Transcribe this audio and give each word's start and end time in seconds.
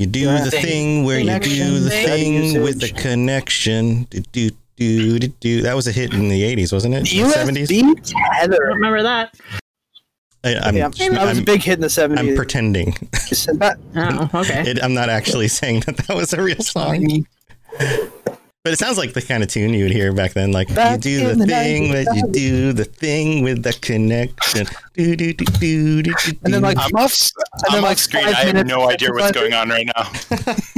You 0.00 0.06
do 0.06 0.24
the 0.38 0.50
thing 0.50 1.04
where 1.04 1.20
you 1.20 1.38
do 1.38 1.78
the 1.80 1.90
thing 1.90 2.62
with 2.62 2.80
the 2.80 2.88
connection. 2.88 4.04
Do, 4.04 4.22
do, 4.32 4.50
do, 4.76 5.18
do, 5.18 5.28
do. 5.28 5.60
That 5.60 5.76
was 5.76 5.86
a 5.88 5.92
hit 5.92 6.14
in 6.14 6.30
the 6.30 6.40
80s, 6.40 6.72
wasn't 6.72 6.94
it? 6.94 7.04
USB 7.04 7.66
70s? 7.68 8.14
tether. 8.38 8.58
Remember 8.68 9.02
that? 9.02 9.34
I, 10.42 10.54
I'm, 10.54 10.74
yeah, 10.74 10.88
that 10.88 10.98
was 10.98 11.10
a 11.10 11.20
I'm- 11.20 11.44
big 11.44 11.62
hit 11.62 11.74
in 11.74 11.80
the 11.82 11.88
70s. 11.88 12.18
I'm 12.18 12.34
pretending. 12.34 12.96
Oh, 13.94 14.30
okay. 14.40 14.70
It, 14.70 14.82
I'm 14.82 14.94
not 14.94 15.10
actually 15.10 15.48
saying 15.48 15.80
that 15.80 15.98
that 15.98 16.16
was 16.16 16.32
a 16.32 16.42
real 16.42 16.60
song. 16.60 17.26
But 18.62 18.74
it 18.74 18.78
sounds 18.78 18.98
like 18.98 19.14
the 19.14 19.22
kind 19.22 19.42
of 19.42 19.48
tune 19.48 19.72
you 19.72 19.84
would 19.84 19.92
hear 19.92 20.12
back 20.12 20.34
then. 20.34 20.52
Like, 20.52 20.72
Back 20.74 21.02
you 21.06 21.18
do 21.20 21.28
the 21.28 21.34
the 21.34 21.46
thing, 21.46 21.84
90s. 21.84 22.04
but 22.04 22.14
you 22.16 22.26
do 22.30 22.72
the 22.74 22.84
thing 22.84 23.42
with 23.42 23.62
the 23.62 23.72
connection. 23.72 24.66
Do, 24.92 25.16
do, 25.16 25.32
do, 25.32 25.44
do, 25.46 26.02
do, 26.02 26.12
do, 26.12 26.32
And 26.44 26.52
then, 26.52 26.60
like, 26.62 26.76
I'm 26.78 26.94
off, 26.94 27.18
and 27.54 27.64
I'm 27.68 27.72
then, 27.76 27.82
like, 27.82 27.96
screen. 27.96 28.26
I 28.26 28.32
have 28.32 28.66
no 28.66 28.90
idea 28.90 29.12
what's 29.12 29.24
after- 29.28 29.40
going 29.40 29.54
on 29.54 29.70
right 29.70 29.88
now. 29.96 30.12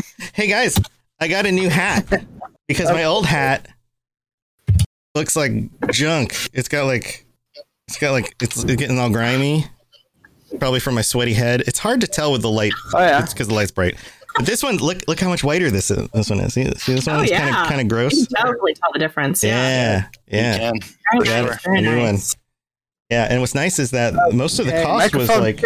hey 0.34 0.47
guys, 0.47 0.78
I 1.19 1.27
got 1.27 1.44
a 1.44 1.50
new 1.50 1.69
hat 1.69 2.24
because 2.69 2.89
my 2.89 3.02
old 3.02 3.27
hat 3.27 3.66
looks 5.17 5.34
like 5.34 5.52
junk. 5.91 6.36
It's 6.52 6.68
got 6.68 6.85
like, 6.86 7.27
it's 7.89 7.98
got 7.98 8.12
like, 8.12 8.36
it's 8.40 8.62
getting 8.62 9.01
all 9.01 9.11
grimy. 9.11 9.67
Probably 10.61 10.80
from 10.80 10.95
my 10.95 11.02
sweaty 11.02 11.33
head. 11.33 11.62
It's 11.62 11.79
hard 11.80 12.01
to 12.02 12.06
tell 12.06 12.30
with 12.30 12.42
the 12.42 12.51
light. 12.51 12.74
Oh, 12.95 13.01
yeah. 13.01 13.23
It's 13.23 13.33
because 13.33 13.48
the 13.48 13.55
light's 13.55 13.70
bright. 13.73 13.96
But 14.36 14.46
this 14.46 14.62
one, 14.62 14.76
look, 14.78 14.98
look 15.08 15.20
how 15.20 15.28
much 15.28 15.44
whiter 15.44 15.70
this 15.70 15.90
is, 15.90 16.08
this 16.10 16.30
one 16.30 16.40
is. 16.40 16.54
See, 16.54 16.64
see 16.76 16.94
this 16.94 17.06
one? 17.06 17.16
Oh, 17.16 17.20
it's 17.22 17.30
yeah. 17.30 17.38
kind 17.50 17.50
of 17.56 17.66
kind 17.68 17.80
of 17.80 17.84
You 17.84 17.88
gross. 17.88 18.26
can 18.26 18.46
totally 18.46 18.74
tell 18.74 18.90
the 18.92 18.98
difference. 18.98 19.44
Yeah. 19.44 20.06
Yeah, 20.26 20.56
yeah. 20.56 20.72
Very 21.12 21.28
Yeah, 21.28 21.42
nice. 21.42 21.62
Very 21.62 21.78
a 21.78 21.80
new 21.82 21.96
one. 22.02 22.12
nice. 22.12 22.36
Yeah, 23.10 23.26
and 23.30 23.40
what's 23.40 23.54
nice 23.54 23.78
is 23.78 23.90
that 23.90 24.14
most 24.32 24.58
of 24.58 24.64
the 24.66 24.72
Okay, 24.74 24.84
cost 24.84 25.14
was 25.14 25.28
like 25.28 25.62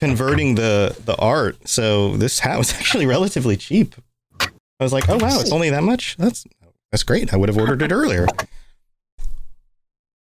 converting 0.00 0.56
the 0.56 0.96
the 1.04 1.14
art. 1.16 1.56
So 1.68 2.16
this 2.16 2.40
hat 2.40 2.58
was 2.58 2.72
actually 2.78 3.06
relatively 3.06 3.56
cheap. 3.56 3.94
I 4.40 4.48
was 4.80 4.92
like, 4.92 5.08
oh 5.08 5.16
wow, 5.18 5.38
it's 5.40 5.52
only 5.52 5.70
that 5.70 5.84
much. 5.84 6.16
That's 6.16 6.44
that's 6.90 7.04
great. 7.04 7.32
I 7.32 7.36
would 7.36 7.48
have 7.48 7.56
ordered 7.58 7.80
it 7.82 7.92
earlier. 7.92 8.26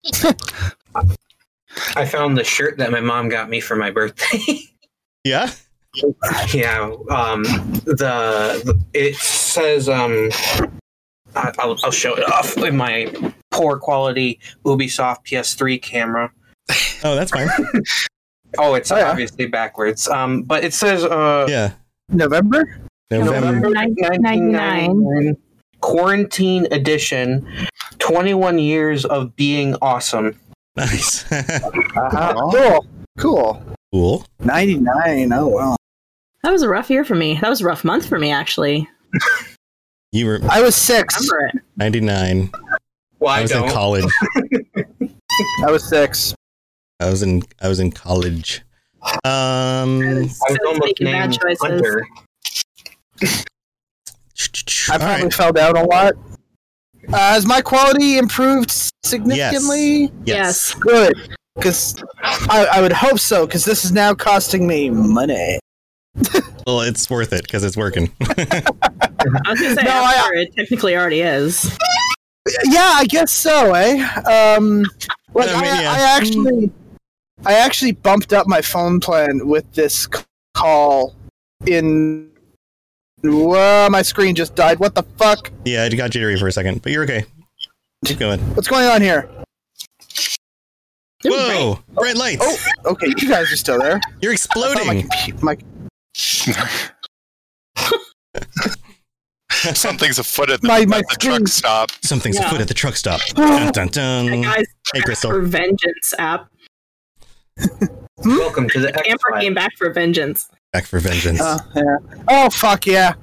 I 1.95 2.05
found 2.05 2.37
the 2.37 2.43
shirt 2.43 2.77
that 2.77 2.91
my 2.91 2.99
mom 2.99 3.29
got 3.29 3.49
me 3.49 3.59
for 3.59 3.75
my 3.75 3.89
birthday. 3.91 4.59
Yeah. 5.25 5.51
Yeah, 6.53 6.91
um, 7.09 7.43
the, 7.85 8.61
the 8.63 8.79
it 8.93 9.15
says 9.15 9.89
um, 9.89 10.29
I, 11.35 11.51
I'll 11.59 11.77
I'll 11.83 11.91
show 11.91 12.15
it 12.15 12.29
off 12.31 12.55
with 12.57 12.73
my 12.73 13.11
poor 13.51 13.77
quality 13.77 14.39
Ubisoft 14.65 15.25
PS3 15.27 15.81
camera. 15.81 16.31
Oh, 17.03 17.15
that's 17.15 17.31
fine. 17.31 17.47
Oh, 18.57 18.73
it's 18.73 18.91
Oh, 18.91 18.97
yeah. 18.97 19.11
obviously 19.11 19.45
backwards. 19.45 20.07
Um, 20.07 20.41
but 20.41 20.63
it 20.63 20.73
says 20.73 21.03
uh, 21.03 21.45
Yeah. 21.47 21.73
November? 22.09 22.79
November. 23.11 23.41
November 23.41 23.69
1999. 23.69 24.87
1999 24.87 25.37
quarantine 25.81 26.67
edition. 26.71 27.45
Twenty 27.99 28.33
one 28.33 28.57
years 28.57 29.05
of 29.05 29.35
being 29.35 29.75
awesome. 29.83 30.39
Nice. 30.75 31.25
Uh-huh. 31.31 32.33
Cool. 32.51 32.85
Cool. 33.19 33.63
cool. 33.93 34.25
99. 34.39 35.31
Oh, 35.31 35.47
wow. 35.47 35.75
That 36.43 36.51
was 36.51 36.61
a 36.61 36.69
rough 36.69 36.89
year 36.89 37.03
for 37.03 37.15
me. 37.15 37.37
That 37.41 37.49
was 37.49 37.61
a 37.61 37.65
rough 37.65 37.83
month 37.83 38.07
for 38.07 38.17
me, 38.17 38.31
actually. 38.31 38.87
You 40.11 40.25
were 40.25 40.39
I 40.49 40.61
was 40.61 40.75
six. 40.75 41.19
Remember 41.19 41.57
it. 41.57 41.63
99. 41.77 42.51
Well, 43.19 43.31
I 43.31 43.39
I, 43.39 43.41
was 43.43 43.51
don't. 43.51 43.65
in 43.65 43.71
college. 43.71 44.05
I 45.67 45.71
was 45.71 45.87
six. 45.87 46.33
I 46.99 47.09
was 47.09 47.21
in 47.21 47.43
I 47.61 47.67
was 47.67 47.79
in 47.79 47.91
college. 47.91 48.61
Um 49.23 50.01
I 50.01 50.21
was 50.21 50.39
almost 50.65 50.81
Making 50.83 51.07
bad 51.07 51.29
named 51.29 51.41
choices. 51.41 51.61
Hunter. 51.61 52.07
I 54.91 54.97
probably 54.97 55.23
right. 55.23 55.33
fell 55.33 55.53
down 55.53 55.77
a 55.77 55.83
lot. 55.83 56.13
Uh, 57.07 57.17
has 57.17 57.45
my 57.45 57.61
quality 57.61 58.17
improved 58.17 58.71
significantly? 59.03 60.11
Yes. 60.25 60.73
Yes. 60.73 60.73
Good. 60.75 61.35
Because 61.55 62.01
I, 62.23 62.67
I 62.73 62.81
would 62.81 62.93
hope 62.93 63.19
so, 63.19 63.45
because 63.45 63.65
this 63.65 63.83
is 63.83 63.91
now 63.91 64.13
costing 64.13 64.65
me 64.65 64.89
money. 64.89 65.59
Well, 66.67 66.81
it's 66.81 67.09
worth 67.09 67.33
it 67.33 67.41
because 67.43 67.63
it's 67.63 67.75
working. 67.75 68.11
I 68.21 68.61
was 69.47 69.59
gonna 69.59 69.75
say 69.75 69.83
No, 69.83 69.91
I- 69.91 70.29
it 70.35 70.55
technically 70.55 70.95
already 70.95 71.21
is. 71.21 71.75
Yeah, 72.65 72.91
I 72.95 73.05
guess 73.05 73.31
so, 73.31 73.73
eh? 73.73 74.03
Um, 74.21 74.85
like, 75.33 75.49
I 75.49 75.53
I, 75.53 75.61
mean, 75.61 75.81
yeah. 75.81 75.91
I 75.91 76.15
actually, 76.15 76.71
I 77.45 77.53
actually 77.53 77.93
bumped 77.93 78.33
up 78.33 78.45
my 78.47 78.61
phone 78.61 78.99
plan 78.99 79.47
with 79.47 79.71
this 79.73 80.07
call 80.53 81.15
in. 81.65 82.29
Whoa, 83.23 83.87
my 83.89 84.01
screen 84.03 84.35
just 84.35 84.53
died. 84.55 84.79
What 84.79 84.93
the 84.95 85.03
fuck? 85.17 85.51
yeah, 85.65 85.85
it 85.85 85.95
got 85.95 86.11
jittery 86.11 86.37
for 86.37 86.47
a 86.47 86.51
second, 86.51 86.81
but 86.83 86.91
you're 86.91 87.03
okay. 87.03 87.25
Keep 88.05 88.19
going. 88.19 88.39
What's 88.55 88.67
going 88.67 88.85
on 88.85 89.01
here? 89.01 89.27
Whoa! 91.25 91.79
Bright 91.95 92.15
lights! 92.15 92.69
Oh, 92.85 92.91
okay, 92.91 93.07
you 93.07 93.27
guys 93.27 93.51
are 93.51 93.57
still 93.57 93.79
there. 93.79 93.99
You're 94.21 94.33
I 94.33 94.37
thought 94.37 94.85
my, 94.85 94.95
exploding! 94.95 95.39
my 95.41 95.57
Something's 99.51 100.19
afoot 100.19 100.49
at 100.51 100.61
the, 100.61 100.67
My- 100.67 100.85
my 100.85 100.99
at 100.99 101.03
the 101.09 101.15
truck 101.19 101.47
stop. 101.47 101.91
Something's 102.03 102.37
Yeah. 102.37 102.47
afoot 102.47 102.61
at 102.61 102.67
the 102.67 102.73
truck 102.73 102.95
stop. 102.95 103.19
Dun, 103.35 103.71
dun, 103.73 103.87
That 103.87 103.91
dun. 103.91 104.41
guy's 104.41 104.65
Hey, 104.93 105.01
Crystal. 105.01 105.31
for 105.31 105.41
vengeance 105.41 106.13
app. 106.17 106.49
Welcome 108.23 108.69
to 108.69 108.79
the 108.79 108.95
X 108.97 109.07
Amber 109.07 109.39
came 109.41 109.53
back 109.53 109.75
for 109.77 109.89
vengeance. 109.91 110.47
Back 110.71 110.85
for 110.85 110.99
vengeance. 110.99 111.41
Uh, 111.41 111.59
yeah. 111.75 111.97
Oh 112.29 112.49
fuck 112.49 112.85
yeah. 112.85 113.13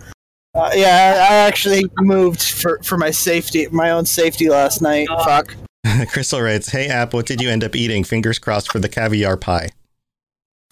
Uh, 0.54 0.70
yeah, 0.74 1.26
I 1.30 1.34
actually 1.46 1.84
moved 2.00 2.42
for, 2.42 2.80
for 2.82 2.96
my 2.98 3.10
safety, 3.10 3.66
my 3.70 3.90
own 3.90 4.04
safety 4.06 4.48
last 4.48 4.80
night. 4.82 5.06
Oh. 5.10 5.22
Fuck. 5.24 5.54
Crystal 6.10 6.40
writes, 6.42 6.68
"Hey 6.70 6.88
app, 6.88 7.14
what 7.14 7.26
did 7.26 7.40
you 7.40 7.48
end 7.50 7.62
up 7.64 7.74
eating? 7.76 8.04
Fingers 8.04 8.38
crossed 8.38 8.70
for 8.72 8.78
the 8.78 8.88
caviar 8.88 9.36
pie." 9.36 9.70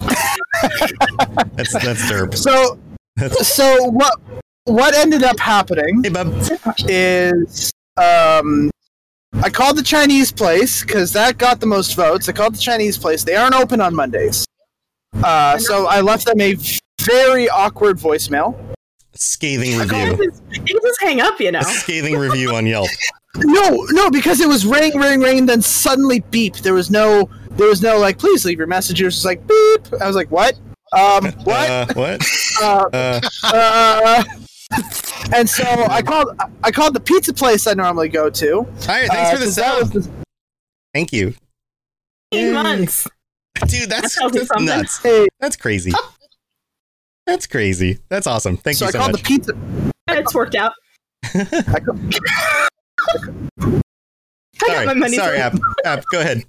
That's 0.00 1.72
that's 1.72 2.02
derp. 2.10 2.34
So, 2.36 2.78
so 3.42 3.84
what 3.84 4.14
what 4.64 4.94
ended 4.94 5.22
up 5.22 5.38
happening 5.38 6.02
hey 6.02 6.10
bub. 6.10 6.32
is 6.88 7.70
um, 7.96 8.70
I 9.42 9.50
called 9.50 9.76
the 9.76 9.82
Chinese 9.82 10.32
place 10.32 10.82
because 10.82 11.12
that 11.12 11.38
got 11.38 11.60
the 11.60 11.66
most 11.66 11.94
votes. 11.94 12.28
I 12.28 12.32
called 12.32 12.54
the 12.54 12.58
Chinese 12.60 12.98
place. 12.98 13.24
They 13.24 13.36
aren't 13.36 13.54
open 13.54 13.80
on 13.80 13.94
Mondays, 13.94 14.46
uh, 15.22 15.58
so 15.58 15.86
I 15.86 16.00
left 16.00 16.26
them 16.26 16.40
a 16.40 16.56
very 17.02 17.48
awkward 17.48 17.98
voicemail. 17.98 18.56
scathing 19.14 19.78
review. 19.78 20.16
just- 20.16 20.42
you 20.50 20.60
can 20.62 20.78
just 20.82 21.00
hang 21.02 21.20
up, 21.20 21.38
you 21.40 21.52
know. 21.52 21.60
A 21.60 21.64
scathing 21.64 22.16
review 22.16 22.54
on 22.54 22.66
Yelp. 22.66 22.88
No, 23.36 23.86
no, 23.90 24.10
because 24.10 24.40
it 24.40 24.48
was 24.48 24.64
ring, 24.64 24.96
ring, 24.96 25.20
ring, 25.20 25.46
then 25.46 25.60
suddenly 25.60 26.20
beep. 26.30 26.56
There 26.56 26.74
was 26.74 26.90
no, 26.90 27.28
there 27.56 27.68
was 27.68 27.82
no 27.82 27.98
like, 27.98 28.18
please 28.18 28.44
leave 28.44 28.58
your 28.58 28.66
message. 28.66 29.00
It 29.00 29.04
was 29.04 29.14
just 29.14 29.24
like 29.24 29.46
beep. 29.46 30.00
I 30.00 30.06
was 30.06 30.16
like, 30.16 30.30
what? 30.30 30.54
Um, 30.92 31.26
what? 31.44 31.70
Uh, 31.70 31.86
what? 31.94 32.22
Uh, 32.62 32.84
Uh, 32.92 33.20
uh, 33.44 34.24
and 35.34 35.48
so 35.48 35.64
I 35.90 36.02
called, 36.02 36.38
I 36.62 36.70
called 36.70 36.94
the 36.94 37.00
pizza 37.00 37.32
place 37.34 37.66
I 37.66 37.74
normally 37.74 38.08
go 38.08 38.30
to. 38.30 38.52
all 38.58 38.64
right, 38.86 39.08
thanks 39.08 39.12
uh, 39.12 39.30
for 39.32 39.38
the 39.44 39.50
that 39.60 39.78
was 39.80 39.92
sub. 39.92 40.02
the- 40.02 40.10
Thank 40.94 41.12
you, 41.12 41.34
Eight 42.32 42.52
months. 42.52 43.08
dude. 43.66 43.90
That's, 43.90 44.14
That 44.16 44.30
that's 44.32 44.60
nuts. 44.62 44.98
hey, 45.02 45.26
That's 45.40 45.56
crazy. 45.56 45.92
That's 47.26 47.46
crazy. 47.48 47.98
That's 48.08 48.26
awesome. 48.28 48.56
Thank 48.56 48.76
so 48.76 48.84
you 48.84 48.88
I 48.88 48.92
so 48.92 48.98
I 48.98 49.02
called 49.02 49.12
much. 49.12 49.22
the 49.22 49.26
pizza. 49.26 49.52
It's 50.08 50.34
worked 50.34 50.54
out. 50.54 50.72
I 51.24 51.80
called, 51.80 52.14
I 53.58 53.80
got 54.60 54.60
my 54.60 54.84
sorry, 54.84 54.94
money's 55.00 55.16
sorry. 55.16 55.38
App. 55.38 55.54
App, 55.84 56.04
go 56.12 56.20
ahead. 56.20 56.44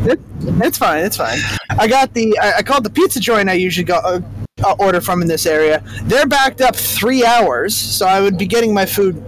It's 0.00 0.78
fine. 0.78 1.04
It's 1.04 1.16
fine. 1.16 1.38
I 1.70 1.88
got 1.88 2.14
the. 2.14 2.38
I, 2.40 2.58
I 2.58 2.62
called 2.62 2.84
the 2.84 2.90
pizza 2.90 3.20
joint 3.20 3.48
I 3.48 3.54
usually 3.54 3.84
go 3.84 3.96
uh, 3.96 4.20
uh, 4.64 4.74
order 4.78 5.00
from 5.00 5.22
in 5.22 5.28
this 5.28 5.46
area. 5.46 5.82
They're 6.04 6.26
backed 6.26 6.60
up 6.60 6.76
three 6.76 7.24
hours, 7.24 7.74
so 7.76 8.06
I 8.06 8.20
would 8.20 8.38
be 8.38 8.46
getting 8.46 8.72
my 8.72 8.86
food 8.86 9.22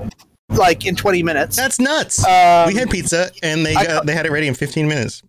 like 0.51 0.87
in 0.87 0.97
twenty 0.97 1.23
minutes. 1.23 1.57
That's 1.57 1.79
nuts. 1.79 2.25
Um, 2.25 2.69
we 2.69 2.75
had 2.75 2.91
pizza 2.91 3.31
and 3.43 3.65
they 3.65 3.75
I- 3.75 4.01
they 4.05 4.15
had 4.15 4.27
it 4.27 4.33
ready 4.33 4.49
in 4.49 4.55
15 4.55 4.89
minutes. 4.89 5.23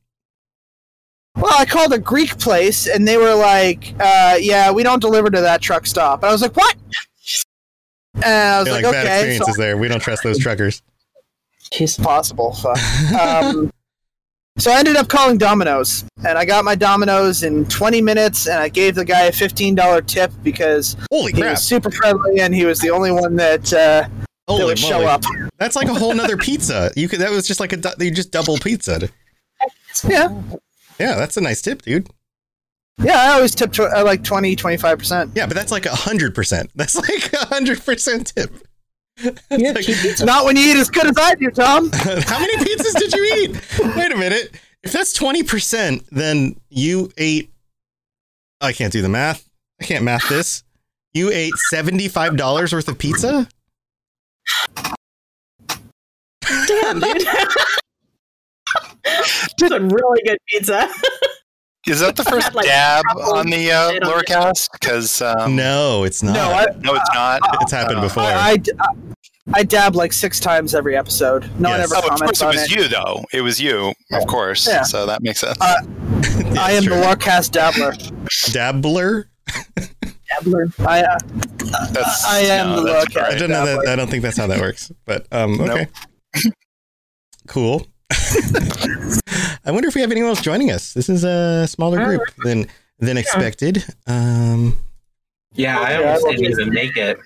Well, 1.36 1.54
I 1.58 1.66
called 1.66 1.94
a 1.94 1.98
Greek 2.00 2.38
place, 2.40 2.88
and 2.88 3.08
they 3.08 3.16
were 3.18 3.34
like, 3.34 3.94
uh, 4.02 4.38
"Yeah, 4.40 4.72
we 4.72 4.84
don't 4.84 5.00
deliver 5.00 5.30
to 5.30 5.42
that 5.42 5.62
truck 5.62 5.86
stop." 5.86 6.24
And 6.24 6.30
I 6.30 6.32
was 6.34 6.42
like, 6.42 6.56
"What?" 6.58 6.76
And 8.16 8.26
I 8.26 8.60
was 8.60 8.66
They're 8.66 8.74
like, 8.76 8.84
like, 8.84 8.92
bad 8.94 9.24
"Okay, 9.24 9.38
so 9.38 9.46
there. 9.58 9.78
We 9.78 9.88
don't 9.88 10.02
trust 10.02 10.24
those 10.24 10.38
truckers. 10.40 10.82
it's 11.72 11.98
possible." 11.98 12.54
Fuck. 12.54 12.78
um, 13.22 13.72
so 14.62 14.72
I 14.72 14.80
ended 14.80 14.96
up 14.96 15.08
calling 15.10 15.38
Domino's, 15.38 16.06
and 16.26 16.38
I 16.38 16.46
got 16.46 16.64
my 16.64 16.76
Domino's 16.76 17.44
in 17.44 17.66
20 17.66 18.02
minutes, 18.02 18.48
and 18.48 18.58
I 18.60 18.70
gave 18.70 18.96
the 18.96 19.04
guy 19.06 19.22
a 19.24 19.32
$15 19.32 20.06
tip 20.08 20.32
because 20.44 20.96
Holy 21.12 21.32
he 21.34 21.42
crap! 21.42 21.54
was 21.54 21.64
super 21.64 21.90
friendly, 21.92 22.40
and 22.42 22.54
he 22.54 22.66
was 22.66 22.80
the 22.80 22.90
only 22.92 23.12
one 23.12 23.36
that 23.38 23.74
uh, 23.74 24.08
that 24.48 24.66
would 24.66 24.78
show 24.80 25.02
up. 25.08 25.24
That's 25.58 25.76
like 25.76 25.88
a 25.88 25.94
whole 25.94 26.14
nother 26.14 26.38
pizza. 26.38 26.92
You 26.96 27.08
could 27.10 27.20
that 27.22 27.32
was 27.32 27.48
just 27.48 27.60
like 27.60 27.74
a 27.74 27.82
you 28.00 28.12
just 28.12 28.32
double 28.32 28.58
pizza. 28.58 29.10
Yeah, 30.08 30.30
Yeah, 31.00 31.16
that's 31.16 31.38
a 31.38 31.42
nice 31.42 31.62
tip, 31.62 31.82
dude. 31.82 32.10
yeah. 33.04 33.18
I 33.20 33.34
always 33.34 33.54
tip 33.56 33.72
tw- 33.74 33.82
uh, 33.82 34.04
like 34.06 34.24
20, 34.24 34.56
25 34.56 34.98
percent. 34.98 35.32
Yeah, 35.36 35.46
but 35.48 35.56
that's 35.56 35.72
like 35.72 35.86
a 35.86 35.96
hundred 35.96 36.34
percent. 36.36 36.72
That's 36.76 36.96
like 36.96 37.34
a 37.34 37.46
hundred 37.48 37.84
percent 37.84 38.34
tip. 38.36 38.52
Yeah, 39.52 39.72
Like- 39.72 39.88
Not 40.22 40.46
when 40.46 40.56
you 40.56 40.72
eat 40.72 40.78
as 40.78 40.90
good 40.90 41.06
as 41.08 41.18
I 41.18 41.36
do, 41.36 41.50
Tom. 41.52 41.92
How 41.94 42.40
many 42.40 42.58
pizzas 42.58 42.96
did 42.98 43.14
you 43.14 43.24
eat? 43.38 43.96
Wait 43.96 44.12
a 44.12 44.18
minute. 44.18 44.52
If 44.84 44.92
that's 44.92 45.14
twenty 45.14 45.44
percent, 45.44 46.04
then 46.12 46.56
you 46.70 47.12
ate. 47.18 47.52
I 48.62 48.74
can't 48.74 48.92
do 48.94 49.02
the 49.02 49.10
math. 49.10 49.48
I 49.82 49.86
can't 49.86 50.04
math 50.04 50.28
this. 50.30 50.64
You 51.14 51.30
ate 51.32 51.54
seventy-five 51.70 52.36
dollars 52.38 52.74
worth 52.74 52.88
of 52.88 52.98
pizza. 52.98 53.48
Damn, 56.68 57.00
dude. 57.00 57.28
It's 59.04 59.72
a 59.72 59.80
really 59.80 60.22
good 60.26 60.38
pizza. 60.48 60.88
Is 61.88 62.00
that 62.02 62.16
the 62.16 62.24
first 62.30 62.54
Like, 62.54 62.66
dab 62.66 63.04
on 63.18 63.50
the 63.50 63.72
uh, 63.72 63.92
shit 63.92 64.04
on 64.04 64.10
it. 64.20 64.26
Lorecast? 64.28 64.70
Because 64.74 65.22
um, 65.22 65.56
no, 65.56 66.04
it's 66.04 66.22
not. 66.24 66.34
No, 66.34 66.52
I, 66.52 66.66
no, 66.80 66.94
it's 66.96 67.10
not. 67.14 67.42
it's 67.62 67.72
happened 67.72 68.00
Uh, 68.00 68.02
before. 68.04 68.24
I, 68.24 68.58
I, 68.80 68.94
I 69.54 69.64
dab 69.64 69.96
like 69.96 70.14
six 70.14 70.40
times 70.40 70.76
every 70.76 70.96
episode. 70.96 71.50
No 71.60 71.70
Yes. 71.70 71.90
one 71.90 71.98
Oh, 72.04 72.06
ever 72.06 72.14
of 72.14 72.20
comments 72.20 72.22
course 72.22 72.42
it 72.42 72.46
on 72.46 72.54
was 72.56 72.72
it. 72.72 72.76
you, 72.76 72.88
though. 72.88 73.26
It 73.34 73.42
was 73.42 73.60
you, 73.60 73.94
of 74.12 74.28
course. 74.28 74.68
Yeah. 74.68 74.84
So 74.84 75.06
that 75.08 75.22
makes 75.24 75.40
sense. 75.40 75.58
Uh, 75.60 75.76
Yeah, 76.52 76.62
I 76.64 76.72
am 76.74 76.84
true. 76.84 76.96
the 76.96 77.02
Warcast 77.02 77.52
dabbler. 77.52 77.94
dabbler. 78.52 79.30
Dabbler. 80.30 80.68
I, 80.80 81.02
uh, 81.02 81.18
that's, 81.92 82.26
I 82.26 82.40
am 82.42 82.68
no, 82.70 82.76
the 82.84 82.92
that's 82.92 83.06
Lorecast. 83.14 83.24
I 83.24 83.38
don't 83.38 83.50
know 83.50 83.66
that. 83.66 83.88
I 83.88 83.96
don't 83.96 84.10
think 84.10 84.22
that's 84.22 84.38
how 84.38 84.48
that 84.48 84.60
works. 84.60 84.92
But 85.06 85.26
um, 85.32 85.58
Nope. 85.58 85.70
okay, 85.70 85.88
cool. 87.48 87.88
I 89.66 89.72
wonder 89.72 89.88
if 89.88 89.96
we 89.96 90.02
have 90.02 90.12
anyone 90.12 90.30
else 90.30 90.42
joining 90.42 90.72
us. 90.72 90.94
This 90.94 91.10
is 91.10 91.24
a 91.24 91.68
smaller 91.68 92.04
group 92.04 92.22
than 92.44 92.68
than 93.00 93.18
expected. 93.18 93.84
Um, 94.08 94.78
Yeah, 95.54 95.80
I 95.80 95.96
almost 96.04 96.26
didn't 96.28 96.46
even 96.52 96.70
make 96.74 96.96
it. 96.98 97.20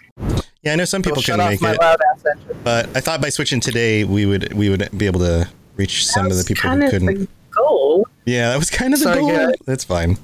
yeah, 0.64 0.74
I 0.74 0.76
know 0.76 0.86
some 0.86 1.02
people 1.02 1.18
Well, 1.18 1.22
shut 1.22 1.40
couldn't 1.40 1.62
make 1.62 1.76
it, 1.76 1.80
loud 1.82 2.00
ass 2.14 2.24
engine. 2.26 2.58
but 2.64 2.96
I 2.96 3.02
thought 3.02 3.22
by 3.22 3.30
switching 3.30 3.60
today 3.60 4.04
we 4.04 4.26
would 4.26 4.54
we 4.54 4.70
would 4.70 4.90
be 4.98 5.06
able 5.06 5.20
to 5.22 5.48
reach 5.78 6.06
some 6.08 6.26
of 6.28 6.38
the 6.38 6.44
people 6.44 6.62
kind 6.70 6.82
who 6.82 6.86
of 6.88 6.92
couldn't. 6.92 7.20
the 7.20 7.28
goal. 7.52 8.08
Yeah, 8.26 8.50
that 8.50 8.58
was 8.60 8.70
kind 8.70 8.94
of 8.94 9.00
the 9.00 9.04
Sorry, 9.06 9.20
goal. 9.22 9.30
guys. 9.30 9.56
That's 9.66 9.84
fine. 9.84 10.18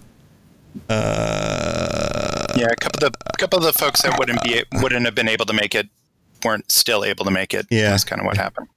Uh, 0.89 2.47
Yeah, 2.57 2.67
a 2.71 2.75
couple 2.75 3.05
of 3.05 3.11
the 3.13 3.19
a 3.33 3.37
couple 3.37 3.59
of 3.59 3.65
the 3.65 3.73
folks 3.73 4.01
that 4.03 4.17
wouldn't 4.19 4.41
be 4.43 4.63
wouldn't 4.81 5.05
have 5.05 5.15
been 5.15 5.27
able 5.29 5.45
to 5.45 5.53
make 5.53 5.75
it 5.75 5.87
weren't 6.43 6.71
still 6.71 7.03
able 7.05 7.23
to 7.25 7.31
make 7.31 7.53
it. 7.53 7.67
Yeah. 7.69 7.91
that's 7.91 8.03
kind 8.03 8.19
of 8.19 8.25
what 8.25 8.37
happened. 8.37 8.67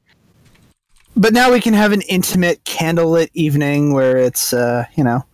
But 1.17 1.33
now 1.33 1.53
we 1.53 1.61
can 1.61 1.75
have 1.75 1.93
an 1.93 2.03
intimate 2.03 2.63
candlelit 2.65 3.29
evening 3.35 3.93
where 3.93 4.17
it's, 4.17 4.53
uh, 4.53 4.85
you 4.97 5.05
know. 5.05 5.25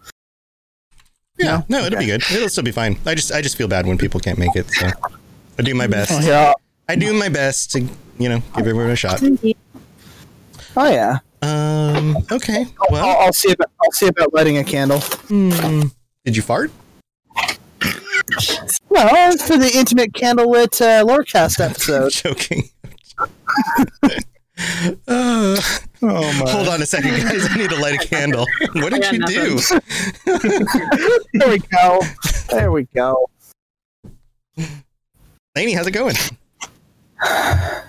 yeah, 1.38 1.62
No? 1.69 1.79
no, 1.81 1.85
it'll 1.87 1.99
be 1.99 2.06
good. 2.06 2.23
It'll 2.31 2.49
still 2.50 2.65
be 2.65 2.71
fine. 2.73 2.99
I 3.06 3.15
just 3.15 3.32
I 3.32 3.41
just 3.41 3.56
feel 3.56 3.67
bad 3.69 3.87
when 3.87 3.97
people 3.97 4.21
can't 4.21 4.38
make 4.38 4.55
it. 4.56 4.69
So 4.71 4.91
I 5.59 5.62
do 5.62 5.75
my 5.75 5.87
best. 5.87 6.12
Oh, 6.12 6.21
yeah. 6.21 6.53
I 6.88 6.97
do 6.97 7.12
my 7.15 7.29
best 7.31 7.71
to 7.73 7.81
you 8.19 8.29
know 8.29 8.41
give 8.56 8.67
everyone 8.67 8.91
a 8.91 8.97
shot. 8.97 9.23
Oh, 10.77 10.88
yeah. 10.91 11.19
Um. 11.43 12.19
Okay. 12.31 12.67
I'll, 12.82 12.88
Well, 12.93 13.17
I'll 13.19 13.32
see 13.32 13.50
about 13.53 13.71
I'll 13.82 13.93
see 13.93 14.06
about 14.09 14.35
lighting 14.35 14.59
a 14.59 14.65
candle. 14.65 15.00
hmm, 15.00 15.82
did 16.27 16.37
you 16.37 16.43
fart? 16.43 16.71
well 18.91 19.37
for 19.38 19.56
the 19.56 19.71
intimate 19.75 20.12
candlelit 20.12 20.81
uh, 20.82 21.03
Lorecast 21.06 21.59
episode. 21.65 22.12
Joking. 22.12 22.69
Uh, 25.09 25.61
Oh 26.03 26.33
hold 26.47 26.69
on 26.69 26.81
a 26.81 26.87
second, 26.87 27.11
guys. 27.11 27.47
I 27.51 27.57
need 27.59 27.69
to 27.69 27.77
light 27.79 28.03
a 28.03 28.07
candle. 28.07 28.47
What 28.73 28.91
did 28.93 29.03
Yeah, 29.03 29.12
you 29.12 29.27
do? 29.27 29.61
there 31.35 31.51
we 31.51 31.59
go. 31.59 32.01
There 32.49 32.73
we 32.73 32.85
go. 32.95 33.29
Laney, 35.55 35.73
how's 35.75 35.87
it 35.87 35.91
going? 35.91 36.17
All 37.23 37.82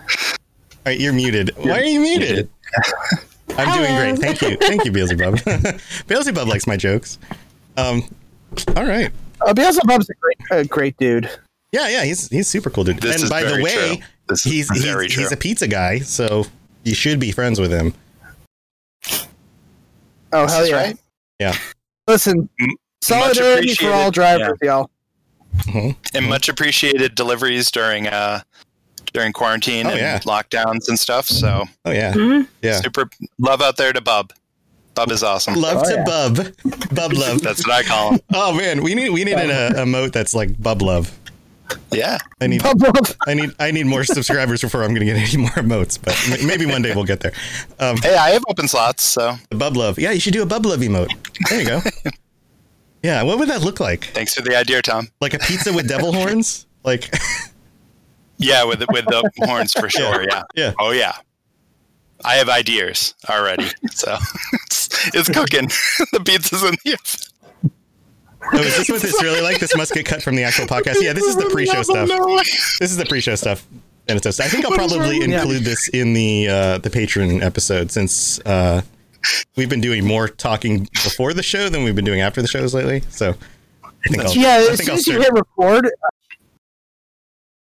right, 0.86 1.00
you're 1.00 1.14
muted. 1.14 1.52
Why 1.56 1.80
are 1.80 1.84
you 1.84 2.02
muted? 2.02 2.50
I'm 3.58 3.78
doing 3.78 3.96
great. 3.96 4.20
Thank 4.20 4.42
you. 4.42 4.58
Thank 4.58 4.84
you, 4.84 4.92
Beelzebub. 4.92 5.40
Beelzebub 6.08 6.48
likes 6.48 6.68
my 6.68 6.76
jokes. 6.76 7.18
Um. 7.78 8.04
All 8.76 8.86
right. 8.86 9.12
Uh, 9.40 9.54
Beelzebub's 9.54 10.10
a 10.10 10.14
great, 10.16 10.38
a 10.52 10.66
great 10.66 10.98
dude. 10.98 11.30
Yeah, 11.72 11.88
yeah. 11.88 12.04
He's 12.04 12.28
he's 12.28 12.48
super 12.50 12.70
cool, 12.70 12.84
dude. 12.84 12.98
This 13.00 13.16
and 13.16 13.24
is 13.24 13.30
by 13.30 13.44
the 13.44 13.62
way, 13.62 13.96
true. 13.96 14.06
This 14.28 14.46
is 14.46 14.52
he's 14.52 14.82
very 14.82 15.06
he's, 15.06 15.14
true. 15.14 15.24
he's 15.24 15.32
a 15.32 15.38
pizza 15.38 15.68
guy, 15.68 16.00
so 16.00 16.46
you 16.84 16.94
should 16.96 17.20
be 17.20 17.32
friends 17.32 17.60
with 17.60 17.72
him. 17.72 17.94
Oh 20.34 20.44
This 20.46 20.54
hell 20.54 20.68
yeah! 20.68 20.76
right. 20.76 20.98
Yeah. 21.40 21.56
Listen, 22.08 22.48
M- 22.60 22.70
solidarity 23.02 23.74
for 23.76 23.88
all 23.92 24.08
appreciated. 24.10 24.14
drivers, 24.14 24.58
y'all. 24.62 24.90
and 26.14 26.26
much 26.30 26.48
appreciated 26.50 27.16
deliveries 27.16 27.70
during 27.72 28.08
uh 28.08 28.42
during 29.14 29.34
quarantine 29.34 29.86
Oh, 29.88 29.90
and 29.90 30.00
yeah. 30.00 30.20
lockdowns 30.20 30.88
and 30.88 30.98
stuff. 30.98 31.28
So 31.28 31.66
Oh 31.86 31.92
yeah, 31.92 32.14
Mhm. 32.14 32.48
yeah. 32.62 32.80
super 32.80 33.10
love 33.40 33.62
out 33.62 33.76
there 33.78 33.92
to 33.92 34.00
Bub. 34.02 34.32
Bub 34.94 35.12
is 35.12 35.24
awesome. 35.24 35.56
Love 35.56 35.84
Oh, 35.86 35.90
to 35.90 35.96
yeah. 35.96 36.04
bub, 36.04 36.36
bub 36.96 37.14
love. 37.14 37.42
That's 37.44 37.66
what 37.66 37.74
I 37.76 37.84
call 37.84 38.12
him. 38.14 38.20
Oh 38.34 38.54
man, 38.54 38.82
we 38.84 38.96
need 38.96 39.10
we 39.10 39.24
need 39.26 39.36
an, 39.36 39.50
uh, 39.52 39.82
a 39.82 39.86
emote 39.86 40.12
that's 40.14 40.34
like 40.34 40.62
bub 40.62 40.82
love. 40.82 41.12
Yeah. 41.92 42.18
I 42.40 42.48
need 42.48 42.62
I 43.28 43.34
need 43.34 43.50
I 43.60 43.72
need 43.72 43.86
more 43.86 44.04
subscribers 44.18 44.62
before 44.62 44.84
I'm 44.84 44.94
gonna 44.94 45.06
get 45.06 45.18
any 45.18 45.38
more 45.42 45.50
emotes, 45.52 46.00
but 46.02 46.16
m- 46.30 46.48
maybe 46.48 46.66
one 46.66 46.82
day 46.82 46.94
we'll 46.96 47.04
get 47.06 47.20
there. 47.20 47.34
Um, 47.80 47.98
Hey, 47.98 48.16
I 48.16 48.30
have 48.32 48.44
open 48.50 48.68
slots, 48.68 49.04
so 49.04 49.36
bub 49.50 49.76
love, 49.78 50.00
yeah, 50.00 50.12
you 50.12 50.20
should 50.20 50.34
do 50.34 50.42
a 50.42 50.46
bub 50.46 50.66
love 50.66 50.80
emote. 50.80 51.10
There 51.50 51.60
you 51.62 51.68
go. 51.68 51.82
Yeah, 53.04 53.24
what 53.24 53.40
would 53.40 53.50
that 53.50 53.62
look 53.64 53.80
like? 53.80 54.06
thanks 54.14 54.36
for 54.36 54.44
the 54.44 54.56
idea, 54.56 54.80
Tom. 54.84 55.08
Like 55.22 55.34
a 55.34 55.40
pizza 55.40 55.74
with 55.74 55.88
devil 55.88 56.14
horns? 56.14 56.68
Like, 56.84 57.12
Yeah, 58.38 58.64
with 58.64 58.78
the, 58.78 58.86
with 58.92 59.06
the 59.06 59.28
horns 59.40 59.74
for 59.74 59.90
sure. 59.90 60.22
Yeah. 60.24 60.44
yeah. 60.56 60.74
Oh 60.80 60.92
yeah. 60.92 61.14
I 62.24 62.36
have 62.36 62.48
ideas 62.50 63.16
already, 63.28 63.68
so 63.90 64.16
it's, 64.66 64.90
it's 65.16 65.30
cooking. 65.30 65.68
the 66.14 66.20
pizza's 66.24 66.62
in 66.62 66.76
the 66.86 66.94
oven. 66.94 67.31
Oh, 68.54 68.58
is 68.58 68.78
this 68.78 68.90
what 68.90 69.04
it's 69.04 69.22
really 69.22 69.42
like? 69.42 69.60
This 69.60 69.76
must 69.76 69.94
get 69.94 70.06
cut 70.06 70.22
from 70.22 70.36
the 70.36 70.44
actual 70.44 70.66
podcast. 70.66 70.96
Yeah, 71.02 71.14
this 71.14 71.26
is 71.26 71.36
the 71.36 71.50
pre-show 71.50 71.84
stuff. 71.84 72.08
This 72.80 72.92
is 72.92 72.98
the 72.98 73.06
pre-show 73.06 73.36
stuff. 73.36 73.66
And 74.08 74.18
it's 74.18 74.40
I 74.40 74.48
think 74.48 74.66
I'll 74.66 74.72
probably 74.72 75.22
include 75.22 75.64
this 75.64 75.88
in 75.90 76.14
the 76.14 76.48
uh, 76.48 76.78
the 76.80 76.90
Patreon 76.90 77.44
episode 77.44 77.92
since 77.92 78.40
uh, 78.42 78.82
we've 79.56 79.70
been 79.70 79.80
doing 79.82 80.06
more 80.06 80.28
talking 80.28 80.88
before 80.92 81.34
the 81.34 81.44
show 81.44 81.70
than 81.70 81.84
we've 81.84 81.96
been 81.96 82.06
doing 82.06 82.22
after 82.22 82.42
the 82.42 82.48
shows 82.48 82.74
lately. 82.74 83.02
So 83.10 83.36
I 83.84 84.10
think 84.10 84.24
I'll, 84.24 84.34
Yeah, 84.36 84.66
I 84.68 84.72
as 84.72 84.84
soon 84.84 84.96
as 84.96 85.08
you 85.08 85.22
hit 85.22 85.32
record, 85.32 85.90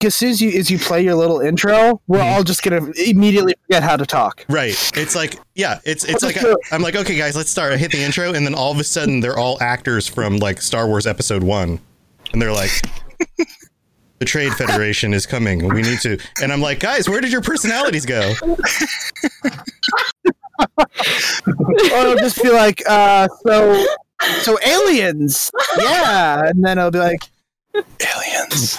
as 0.04 0.16
soon 0.16 0.30
as 0.30 0.42
you 0.42 0.50
as 0.60 0.70
you 0.72 0.80
play 0.80 1.04
your 1.04 1.16
little 1.16 1.40
intro, 1.40 2.02
we're 2.08 2.20
Mhm. 2.20 2.32
all 2.34 2.44
just 2.44 2.64
gonna 2.64 2.90
immediately 3.06 3.54
forget 3.68 3.84
how 3.84 3.96
to 3.98 4.06
talk. 4.06 4.46
Right. 4.50 4.76
It's 4.96 5.16
like 5.16 5.38
yeah. 5.56 5.80
It's 5.86 6.04
it's 6.04 6.24
like 6.24 6.38
it. 6.38 6.58
I'm 6.72 6.82
like 6.82 6.96
okay 6.96 7.16
guys, 7.16 7.36
let's 7.36 7.50
start. 7.50 7.74
I 7.74 7.78
hit 7.78 7.92
the 7.92 8.02
intro, 8.04 8.34
and 8.34 8.46
then 8.46 8.56
all 8.56 8.72
of 8.72 8.80
a 8.80 8.84
sudden 8.84 9.20
they're 9.20 9.38
all 9.38 9.58
actors 9.62 10.08
from 10.08 10.38
like 10.38 10.62
Star 10.62 10.88
Wars 10.88 11.06
Episode 11.08 11.44
One, 11.44 11.80
and 12.32 12.42
they're 12.42 12.54
like. 12.54 12.72
The 14.20 14.30
Trade 14.30 14.54
Federation 14.54 15.14
is 15.14 15.26
coming. 15.26 15.68
We 15.68 15.82
need 15.82 16.00
to. 16.02 16.18
And 16.42 16.54
I'm 16.54 16.62
like, 16.62 16.80
guys, 16.80 17.10
where 17.10 17.20
did 17.20 17.30
your 17.30 17.42
personalities 17.42 18.06
go? 18.06 18.34
or 18.40 18.56
it'll 21.76 22.16
just 22.16 22.42
be 22.42 22.50
like, 22.50 22.82
uh, 22.88 23.28
so 23.46 23.86
so 24.42 24.58
aliens, 24.66 25.52
yeah, 25.78 26.44
and 26.46 26.64
then 26.64 26.78
it'll 26.78 26.92
be 26.92 27.00
like, 27.00 27.22
Aliens. 27.76 28.78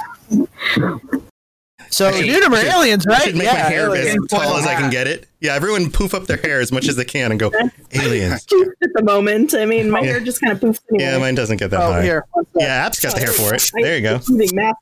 So 1.91 2.11
Hey, 2.13 2.27
Nunimer 2.29 2.57
should- 2.61 2.73
aliens, 2.73 3.07
I 3.07 3.11
right? 3.11 3.23
should 3.23 3.37
make 3.37 3.45
yeah, 3.47 3.53
my 3.53 3.59
hair 3.59 3.95
as 3.95 4.17
tall 4.29 4.57
as 4.57 4.67
I 4.67 4.75
can 4.75 4.91
get 4.91 5.07
it. 5.07 5.27
Yeah, 5.41 5.55
everyone 5.55 5.91
poof 5.91 6.15
up 6.15 6.27
their 6.27 6.39
hair 6.39 6.61
as 6.61 6.73
much 6.73 6.89
as 6.89 6.97
they 6.97 7.05
can 7.05 7.31
and 7.31 7.39
go 7.39 7.51
aliens. 7.93 8.47
At 8.83 8.93
the 8.95 9.03
moment, 9.03 9.55
I 9.55 9.65
mean, 9.67 9.91
my 9.91 10.01
Yeah. 10.01 10.07
hair 10.13 10.21
just 10.21 10.41
kind 10.41 10.53
of 10.53 10.61
poofs 10.61 10.81
anyway. 10.91 11.11
Yeah, 11.13 11.19
mine 11.19 11.35
doesn't 11.35 11.59
get 11.59 11.71
that 11.71 11.81
Oh, 11.81 11.93
high. 11.93 12.03
here. 12.03 12.25
Yeah, 12.57 12.87
App's 12.87 13.01
got 13.01 13.15
the 13.15 13.21
hair 13.21 13.33
for 13.33 13.55
it. 13.55 13.71
There 13.75 13.97
you 13.97 14.03
go. 14.03 14.21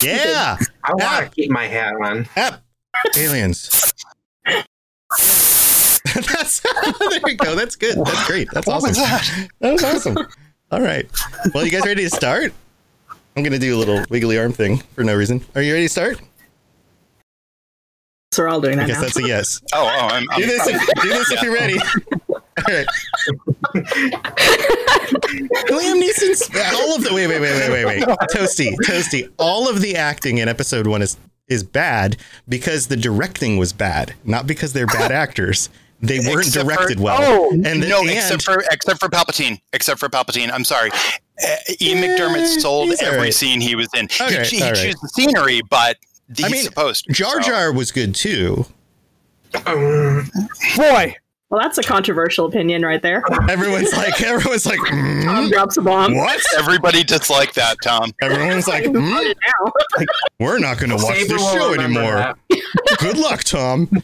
Yeah, 0.03 0.57
I 0.85 0.93
want 0.95 1.31
to 1.31 1.35
keep 1.35 1.51
my 1.51 1.67
hat 1.67 1.95
on. 2.03 2.27
App 2.37 2.63
aliens. 3.17 3.93
That's 6.15 6.61
there 7.01 7.21
you 7.27 7.37
go. 7.37 7.55
That's 7.55 7.77
good. 7.77 7.97
That's 8.05 8.27
great. 8.27 8.49
That's 8.53 8.67
What 8.67 8.77
awesome. 8.77 8.89
was 8.91 8.97
that? 8.99 9.49
That 9.61 9.73
was 9.73 9.85
awesome. 9.85 10.19
All 10.71 10.81
right. 10.81 11.09
Well, 11.55 11.65
you 11.65 11.71
guys 11.71 11.85
ready 11.87 12.05
to 12.05 12.11
start? 12.11 12.53
I'm 13.37 13.43
gonna 13.43 13.59
do 13.59 13.75
a 13.77 13.79
little 13.79 14.05
wiggly 14.11 14.39
arm 14.39 14.53
thing 14.53 14.79
for 14.95 15.05
no 15.05 15.15
reason. 15.15 15.45
Are 15.55 15.63
you 15.63 15.73
ready 15.73 15.87
to 15.87 15.89
start? 15.89 16.21
So 18.33 18.43
we're 18.43 18.49
all 18.49 18.61
doing 18.61 18.77
that. 18.79 18.85
I 18.85 18.87
guess 18.87 18.97
now. 18.97 19.03
that's 19.03 19.17
a 19.19 19.27
yes. 19.27 19.61
Oh, 19.75 19.83
oh, 19.85 20.07
I'm, 20.09 20.23
Do 20.25 20.29
I'm 20.33 20.41
this. 20.43 20.67
If, 20.67 21.03
do 21.03 21.09
this 21.09 21.31
if 21.33 21.43
you're 21.43 21.53
ready. 21.55 21.79
All 22.31 22.75
right. 22.75 22.87
Liam 25.71 26.01
Neeson's 26.01 26.43
all 26.75 26.97
of 26.97 27.03
the 27.05 27.11
wait 27.13 27.27
wait 27.27 27.41
wait 27.41 27.71
wait 27.71 27.85
wait 27.85 28.07
wait 28.07 28.19
Toasty 28.31 28.75
Toasty 28.87 29.31
all 29.39 29.69
of 29.69 29.81
the 29.81 29.97
acting 29.97 30.39
in 30.39 30.49
episode 30.49 30.87
one 30.87 31.03
is 31.03 31.17
is 31.49 31.63
bad 31.63 32.17
because 32.49 32.87
the 32.89 32.97
directing 32.97 33.57
was 33.57 33.73
bad 33.73 34.15
not 34.25 34.47
because 34.47 34.73
they're 34.73 34.87
bad 34.87 35.11
actors 35.13 35.69
they 36.01 36.19
weren't 36.21 36.47
Except 36.47 36.67
for- 36.67 36.75
directed 36.75 37.01
well 37.01 37.19
Oh, 37.21 37.51
and 37.53 37.83
the, 37.83 37.89
no, 37.89 38.01
and, 38.01 38.11
except 38.11 38.43
for 38.43 38.63
except 38.71 38.99
for 39.01 39.09
Palpatine. 39.09 39.61
Except 39.73 40.01
for 40.01 40.09
Palpatine. 40.09 40.51
I'm 40.53 40.65
sorry. 40.65 40.91
Uh, 41.45 41.57
Ian 41.81 41.99
McDiarmid 41.99 42.47
sold 42.61 42.89
he's 42.89 43.03
every 43.03 43.19
right. 43.19 43.35
scene 43.35 43.61
he 43.61 43.75
was 43.75 43.89
in. 43.95 44.07
Okay, 44.21 44.45
he 44.45 44.57
he 44.57 44.63
all 44.63 44.69
right. 44.71 44.77
chose 44.77 44.95
the 45.01 45.09
scenery, 45.09 45.61
but 45.71 45.97
he's 46.37 46.45
I 46.47 46.49
mean, 46.49 46.63
supposed. 46.63 47.05
to, 47.07 47.13
Jar 47.13 47.43
so. 47.43 47.49
Jar 47.51 47.73
was 47.73 47.91
good 47.93 48.15
too 48.15 48.67
Um, 49.67 50.31
boy, 50.77 51.15
Well, 51.51 51.61
that's 51.61 51.77
a 51.79 51.83
controversial 51.83 52.47
opinion 52.47 52.83
right 52.83 53.03
there. 53.03 53.23
everyone's 53.51 53.93
like 53.93 54.21
everyone's 54.23 54.65
like 54.67 54.79
Tom 54.79 54.89
"Mm, 54.89 55.51
drops 55.51 55.77
a 55.77 55.83
bomb. 55.83 56.17
what 56.17 56.41
Everybody 56.57 57.03
disliked 57.05 57.55
that, 57.57 57.77
Tom. 57.83 58.13
everyone's 58.23 58.69
like 58.69 58.85
"Mm, 58.85 59.35
Now. 59.35 59.73
we're 60.41 60.59
not 60.59 60.79
gonna 60.79 60.97
watch 60.97 61.17
Saber 61.19 61.35
this 61.35 61.53
show 61.53 61.75
anymore. 61.75 62.35
Good 62.99 63.19
luck, 63.19 63.43
Tom. 63.45 64.03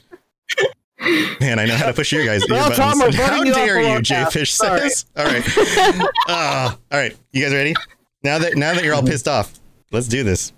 Man, 1.41 1.59
I 1.59 1.65
know 1.67 1.77
how 1.77 1.87
to 1.87 1.93
push 1.93 2.11
your 2.13 2.25
guys. 2.27 2.47
Your 2.49 2.59
Well, 2.59 2.71
Tom, 2.73 2.99
buttons. 2.99 3.17
we're 3.19 3.25
how 3.27 3.43
you 3.43 3.55
dare 3.55 3.81
you, 3.81 3.87
podcast. 3.99 4.03
Jay 4.03 4.25
Fish 4.31 4.53
Sorry. 4.55 4.91
says. 4.91 5.05
All 5.17 5.25
right. 5.25 5.45
Uh, 6.29 6.75
all 6.93 6.99
right. 6.99 7.17
You 7.33 7.43
guys 7.45 7.53
ready? 7.55 7.75
Now 8.23 8.39
that 8.39 8.57
now 8.57 8.75
that 8.75 8.85
you're 8.85 8.95
all 8.95 9.03
pissed 9.03 9.29
off, 9.29 9.53
let's 9.93 10.09
do 10.09 10.23
this. 10.25 10.53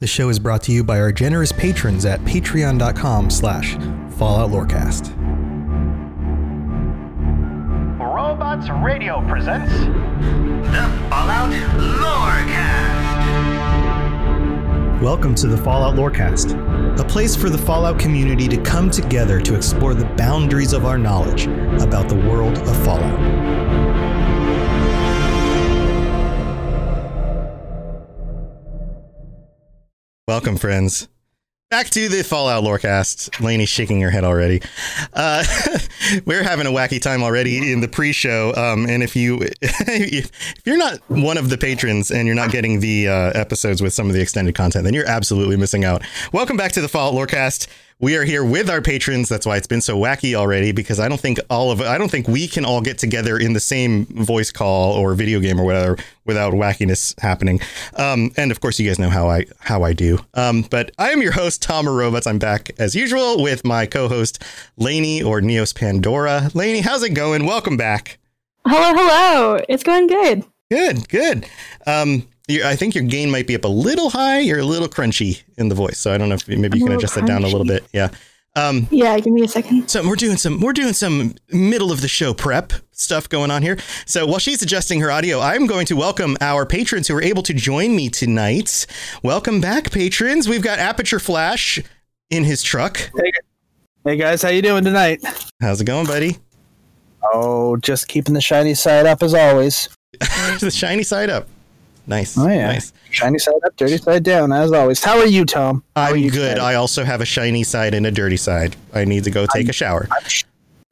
The 0.00 0.06
show 0.06 0.28
is 0.28 0.38
brought 0.38 0.62
to 0.64 0.72
you 0.72 0.84
by 0.84 1.00
our 1.00 1.10
generous 1.12 1.50
patrons 1.52 2.04
at 2.04 2.20
patreon.com 2.20 3.30
slash 3.30 3.74
Fallout 4.16 4.50
Lorecast. 4.50 5.14
Robots 7.98 8.68
Radio 8.84 9.20
presents 9.28 9.72
the 9.72 11.08
Fallout 11.08 11.50
Lorecast. 11.78 12.97
Welcome 15.02 15.36
to 15.36 15.46
the 15.46 15.56
Fallout 15.56 15.94
Lorecast, 15.94 16.98
a 16.98 17.04
place 17.04 17.36
for 17.36 17.48
the 17.48 17.56
Fallout 17.56 18.00
community 18.00 18.48
to 18.48 18.60
come 18.62 18.90
together 18.90 19.40
to 19.40 19.54
explore 19.54 19.94
the 19.94 20.06
boundaries 20.16 20.72
of 20.72 20.84
our 20.86 20.98
knowledge 20.98 21.46
about 21.80 22.08
the 22.08 22.16
world 22.16 22.58
of 22.58 22.84
Fallout. 22.84 23.16
Welcome, 30.26 30.56
friends. 30.56 31.06
Back 31.70 31.90
to 31.90 32.08
the 32.08 32.24
Fallout 32.24 32.64
Lorecast. 32.64 33.44
Lainey's 33.44 33.68
shaking 33.68 34.00
her 34.00 34.08
head 34.08 34.24
already. 34.24 34.62
Uh, 35.12 35.44
we're 36.24 36.42
having 36.42 36.66
a 36.66 36.70
wacky 36.70 36.98
time 36.98 37.22
already 37.22 37.70
in 37.70 37.82
the 37.82 37.88
pre-show. 37.88 38.54
Um, 38.54 38.86
and 38.88 39.02
if 39.02 39.14
you 39.14 39.38
if 39.60 40.30
you're 40.64 40.78
not 40.78 40.98
one 41.08 41.36
of 41.36 41.50
the 41.50 41.58
patrons 41.58 42.10
and 42.10 42.26
you're 42.26 42.34
not 42.34 42.52
getting 42.52 42.80
the 42.80 43.08
uh, 43.08 43.32
episodes 43.34 43.82
with 43.82 43.92
some 43.92 44.06
of 44.06 44.14
the 44.14 44.22
extended 44.22 44.54
content, 44.54 44.84
then 44.84 44.94
you're 44.94 45.06
absolutely 45.06 45.58
missing 45.58 45.84
out. 45.84 46.00
Welcome 46.32 46.56
back 46.56 46.72
to 46.72 46.80
the 46.80 46.88
Fallout 46.88 47.12
Lorecast. 47.12 47.66
We 48.00 48.16
are 48.16 48.22
here 48.22 48.44
with 48.44 48.70
our 48.70 48.80
patrons. 48.80 49.28
That's 49.28 49.44
why 49.44 49.56
it's 49.56 49.66
been 49.66 49.80
so 49.80 49.98
wacky 49.98 50.34
already 50.34 50.70
because 50.70 51.00
I 51.00 51.08
don't 51.08 51.20
think 51.20 51.40
all 51.50 51.72
of 51.72 51.80
I 51.80 51.98
don't 51.98 52.08
think 52.08 52.28
we 52.28 52.46
can 52.46 52.64
all 52.64 52.80
get 52.80 52.96
together 52.96 53.36
in 53.36 53.54
the 53.54 53.60
same 53.60 54.06
voice 54.06 54.52
call 54.52 54.92
or 54.92 55.14
video 55.14 55.40
game 55.40 55.60
or 55.60 55.64
whatever 55.64 55.96
without 56.24 56.52
wackiness 56.52 57.18
happening. 57.18 57.58
Um, 57.96 58.30
and 58.36 58.52
of 58.52 58.60
course, 58.60 58.78
you 58.78 58.88
guys 58.88 59.00
know 59.00 59.10
how 59.10 59.28
I 59.28 59.46
how 59.58 59.82
I 59.82 59.94
do. 59.94 60.20
Um, 60.34 60.62
but 60.70 60.92
I 60.96 61.10
am 61.10 61.22
your 61.22 61.32
host 61.32 61.60
Tom 61.60 61.88
Robots. 61.88 62.28
I'm 62.28 62.38
back 62.38 62.70
as 62.78 62.94
usual 62.94 63.42
with 63.42 63.64
my 63.64 63.84
co-host 63.84 64.44
Lainey 64.76 65.20
or 65.20 65.40
Neos 65.40 65.74
Pandora. 65.74 66.52
Lainey, 66.54 66.82
how's 66.82 67.02
it 67.02 67.14
going? 67.14 67.46
Welcome 67.46 67.76
back. 67.76 68.20
Hello, 68.64 68.94
hello. 68.94 69.60
It's 69.68 69.82
going 69.82 70.06
good. 70.06 70.44
Good, 70.70 71.08
good. 71.08 71.46
Um, 71.84 72.28
I 72.50 72.76
think 72.76 72.94
your 72.94 73.04
gain 73.04 73.30
might 73.30 73.46
be 73.46 73.54
up 73.54 73.64
a 73.64 73.68
little 73.68 74.10
high. 74.10 74.40
You're 74.40 74.60
a 74.60 74.64
little 74.64 74.88
crunchy 74.88 75.42
in 75.58 75.68
the 75.68 75.74
voice, 75.74 75.98
so 75.98 76.12
I 76.12 76.18
don't 76.18 76.28
know 76.30 76.36
if 76.36 76.48
maybe 76.48 76.60
you 76.60 76.64
I'm 76.66 76.72
a 76.72 76.72
can 76.72 76.80
little 76.86 76.98
adjust 76.98 77.14
that 77.16 77.26
down 77.26 77.44
a 77.44 77.46
little 77.48 77.66
bit. 77.66 77.84
Yeah. 77.92 78.08
Um, 78.56 78.88
Yeah, 78.90 79.18
give 79.20 79.32
me 79.34 79.42
a 79.44 79.48
second. 79.48 79.88
so 79.88 80.06
we're 80.08 80.16
doing 80.16 80.36
some 80.38 80.60
we're 80.60 80.72
doing 80.72 80.94
some 80.94 81.34
middle 81.52 81.92
of 81.92 82.00
the 82.00 82.08
show 82.08 82.32
prep 82.34 82.72
stuff 82.92 83.28
going 83.28 83.50
on 83.50 83.62
here. 83.62 83.76
So 84.06 84.26
while 84.26 84.38
she's 84.38 84.62
adjusting 84.62 85.00
her 85.00 85.10
audio, 85.10 85.40
I'm 85.40 85.66
going 85.66 85.86
to 85.86 85.96
welcome 85.96 86.36
our 86.40 86.64
patrons 86.64 87.06
who 87.06 87.16
are 87.16 87.22
able 87.22 87.42
to 87.44 87.52
join 87.54 87.94
me 87.94 88.08
tonight. 88.08 88.86
Welcome 89.22 89.60
back, 89.60 89.92
patrons. 89.92 90.48
We've 90.48 90.62
got 90.62 90.78
Aperture 90.78 91.20
Flash 91.20 91.78
in 92.30 92.44
his 92.44 92.62
truck. 92.62 93.10
hey 94.04 94.16
guys, 94.16 94.42
how 94.42 94.48
you 94.48 94.62
doing 94.62 94.84
tonight? 94.84 95.22
How's 95.60 95.80
it 95.82 95.84
going, 95.84 96.06
buddy? 96.06 96.38
Oh, 97.22 97.76
just 97.76 98.08
keeping 98.08 98.32
the 98.34 98.40
shiny 98.40 98.74
side 98.74 99.06
up 99.06 99.22
as 99.22 99.34
always. 99.34 99.88
the 100.60 100.70
shiny 100.74 101.02
side 101.02 101.28
up. 101.30 101.46
Nice. 102.08 102.38
Oh 102.38 102.48
yeah, 102.48 102.72
Nice. 102.72 102.92
shiny 103.10 103.38
side 103.38 103.54
up, 103.66 103.76
dirty 103.76 103.98
side 103.98 104.22
down, 104.24 104.50
as 104.50 104.72
always. 104.72 105.04
How 105.04 105.18
are 105.18 105.26
you, 105.26 105.44
Tom? 105.44 105.84
How 105.94 106.04
I'm 106.10 106.16
you 106.16 106.30
good. 106.30 106.54
tonight? 106.54 106.64
I 106.72 106.74
also 106.74 107.04
have 107.04 107.20
a 107.20 107.26
shiny 107.26 107.62
side 107.64 107.92
and 107.94 108.06
a 108.06 108.10
dirty 108.10 108.38
side. 108.38 108.76
I 108.94 109.04
need 109.04 109.24
to 109.24 109.30
go 109.30 109.46
take 109.52 109.68
a 109.68 109.74
shower. 109.74 110.08
I'm, 110.10 110.24
sh- 110.26 110.44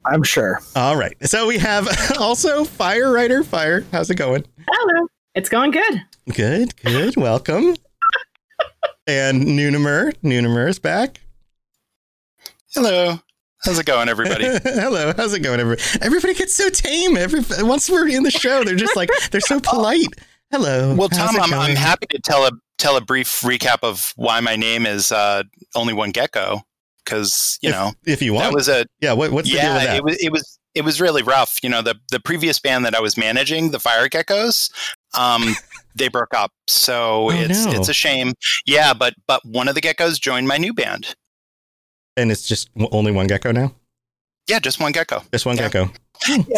I'm 0.05 0.21
sure. 0.23 0.61
All 0.75 0.95
right. 0.95 1.15
So 1.27 1.47
we 1.47 1.57
have 1.57 1.87
also 2.19 2.63
Fire 2.65 3.11
Rider. 3.11 3.43
Fire, 3.43 3.83
how's 3.91 4.11
it 4.11 4.15
going? 4.15 4.45
Hello. 4.69 5.07
It's 5.33 5.49
going 5.49 5.71
good. 5.71 6.01
Good, 6.33 6.75
good. 6.83 7.17
Welcome. 7.17 7.75
and 9.07 9.43
Nunimer. 9.43 10.13
Nunimer 10.23 10.69
is 10.69 10.77
back. 10.77 11.19
Hello. 12.75 13.19
How's 13.63 13.79
it 13.79 13.87
going, 13.87 14.07
everybody? 14.07 14.45
Hello. 14.63 15.13
How's 15.17 15.33
it 15.33 15.39
going, 15.39 15.59
everybody? 15.59 15.81
Everybody 16.01 16.35
gets 16.35 16.53
so 16.53 16.69
tame. 16.69 17.17
Every 17.17 17.41
once 17.65 17.89
we're 17.89 18.07
in 18.07 18.21
the 18.21 18.29
show, 18.29 18.63
they're 18.63 18.75
just 18.75 18.95
like 18.95 19.09
they're 19.31 19.41
so 19.41 19.59
polite. 19.59 20.05
Hello. 20.51 20.95
Well, 20.95 21.09
Tom, 21.09 21.35
I'm, 21.39 21.53
I'm 21.53 21.75
happy 21.75 22.07
to 22.11 22.19
tell 22.19 22.45
a 22.45 22.51
tell 22.77 22.95
a 22.95 23.01
brief 23.01 23.27
recap 23.41 23.79
of 23.83 24.13
why 24.15 24.39
my 24.39 24.55
name 24.55 24.85
is 24.85 25.11
uh, 25.11 25.43
only 25.75 25.93
one 25.93 26.11
gecko 26.11 26.61
because 27.03 27.57
you 27.61 27.69
if, 27.69 27.75
know 27.75 27.91
if 28.05 28.21
you 28.21 28.33
want. 28.33 28.45
that 28.45 28.53
was 28.53 28.69
a 28.69 28.85
yeah. 29.01 29.13
What, 29.13 29.31
what's 29.31 29.49
the 29.49 29.55
deal 29.55 29.63
yeah 29.63 29.95
it 29.95 30.03
was 30.03 30.17
it 30.23 30.31
was 30.31 30.57
it 30.73 30.85
was 30.85 31.01
really 31.01 31.23
rough. 31.23 31.59
You 31.63 31.69
know 31.69 31.81
the 31.81 31.95
the 32.11 32.19
previous 32.19 32.59
band 32.59 32.85
that 32.85 32.95
I 32.95 33.01
was 33.01 33.17
managing, 33.17 33.71
the 33.71 33.79
Fire 33.79 34.07
Geckos, 34.07 34.71
um, 35.17 35.55
they 35.95 36.07
broke 36.07 36.33
up, 36.33 36.51
so 36.67 37.25
Oh, 37.25 37.29
it's 37.31 37.65
no. 37.65 37.71
it's 37.73 37.89
a 37.89 37.93
shame. 37.93 38.33
Yeah, 38.65 38.93
but 38.93 39.15
but 39.27 39.43
one 39.45 39.67
of 39.67 39.75
the 39.75 39.81
geckos 39.81 40.19
joined 40.19 40.47
my 40.47 40.57
new 40.57 40.73
band. 40.73 41.13
and 42.15 42.31
it's 42.31 42.47
just 42.47 42.69
only 42.91 43.11
one 43.11 43.27
gecko 43.27 43.51
now. 43.51 43.75
Yeah, 44.47 44.59
just 44.59 44.79
one 44.79 44.91
gecko. 44.91 45.23
Just 45.31 45.45
one 45.45 45.57
Yeah. 45.57 45.63
gecko. 45.69 45.91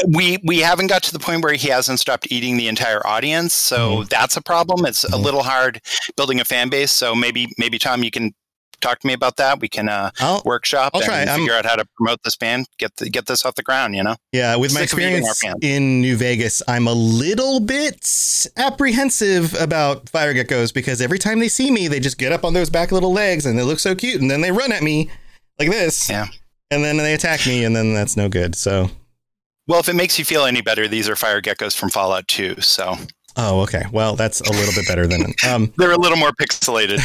we 0.08 0.38
we 0.46 0.60
haven't 0.60 0.88
got 0.88 1.03
to 1.03 1.12
the 1.12 1.19
point 1.19 1.43
where 1.43 1.53
he 1.53 1.67
hasn't 1.67 2.00
stopped 2.00 2.27
eating 2.31 2.55
the 2.55 2.69
entire 2.69 3.05
audience 3.05 3.53
so 3.53 4.05
that's 4.05 4.38
a 4.38 4.41
problem 4.41 4.86
it's 4.86 5.03
a 5.03 5.10
Mhm. 5.10 5.22
little 5.22 5.43
hard 5.43 5.81
building 6.15 6.39
a 6.39 6.46
fan 6.46 6.69
base 6.69 6.93
so 6.93 7.13
maybe 7.13 7.50
maybe 7.58 7.77
tom 7.77 8.01
you 8.01 8.10
can 8.10 8.31
talk 8.79 8.98
to 9.00 9.08
me 9.08 9.12
about 9.12 9.36
that. 9.36 9.60
We 9.60 9.67
can 9.67 9.89
uh, 9.89 10.10
I'll, 10.22 10.41
workshop 10.46 10.91
I'll 10.93 11.01
and 11.01 11.10
try. 11.10 11.24
I'm- 11.25 11.39
figure 11.39 11.53
out 11.53 11.65
how 11.65 11.75
to 11.75 11.84
promote 11.98 12.19
this 12.24 12.38
band, 12.38 12.65
get 12.77 12.96
the, 12.96 13.10
get 13.10 13.25
this 13.25 13.43
off 13.43 13.55
the 13.55 13.62
ground. 13.63 13.93
You 13.93 14.03
know, 14.03 14.15
Yeah, 14.31 14.55
with 14.55 14.74
my 14.74 14.79
Sick 14.86 14.93
of 14.93 15.00
eating 15.00 15.25
our 15.25 15.31
experience 15.31 15.60
in 15.62 16.00
New 16.00 16.15
Vegas, 16.15 16.63
I'm 16.65 16.88
a 16.88 16.93
little 16.93 17.60
bit 17.60 18.08
apprehensive 18.55 19.53
about 19.60 20.08
fire 20.08 20.34
geckos 20.34 20.74
because 20.74 21.01
every 21.01 21.19
time 21.19 21.39
they 21.39 21.50
see 21.50 21.72
me, 21.72 21.89
they 21.89 22.00
just 22.00 22.17
get 22.17 22.31
up 22.31 22.46
on 22.46 22.53
those 22.53 22.69
back 22.69 22.93
little 22.93 23.12
legs 23.12 23.46
and 23.46 23.60
they 23.60 23.63
look 23.63 23.79
so 23.79 23.96
cute, 23.96 24.22
and 24.22 24.31
then 24.31 24.39
they 24.39 24.51
run 24.51 24.72
at 24.72 24.81
me 24.81 25.10
like 25.60 25.69
this. 25.69 26.10
Yeah. 26.10 26.27
And 26.71 26.83
then 26.83 26.97
they 26.97 27.15
attack 27.15 27.47
me, 27.47 27.63
and 27.63 27.75
then 27.75 27.93
that's 27.93 28.15
no 28.15 28.29
good. 28.29 28.55
So, 28.55 28.91
well, 29.67 29.79
if 29.79 29.89
it 29.89 29.95
makes 29.95 30.19
you 30.19 30.25
feel 30.25 30.45
any 30.45 30.61
better, 30.61 30.88
these 30.88 31.09
are 31.09 31.15
fire 31.15 31.41
geckos 31.41 31.75
from 31.75 31.89
Fallout 31.89 32.27
2, 32.27 32.61
so 32.61 32.95
oh, 33.38 33.61
okay. 33.61 33.83
Well, 33.91 34.15
that's 34.15 34.41
a 34.41 34.51
little 34.51 34.73
bit 34.75 34.88
better 34.88 35.07
than 35.07 35.33
um, 35.47 35.73
they're 35.77 35.91
a 35.91 35.97
little 35.97 36.17
more 36.17 36.31
pixelated. 36.31 36.97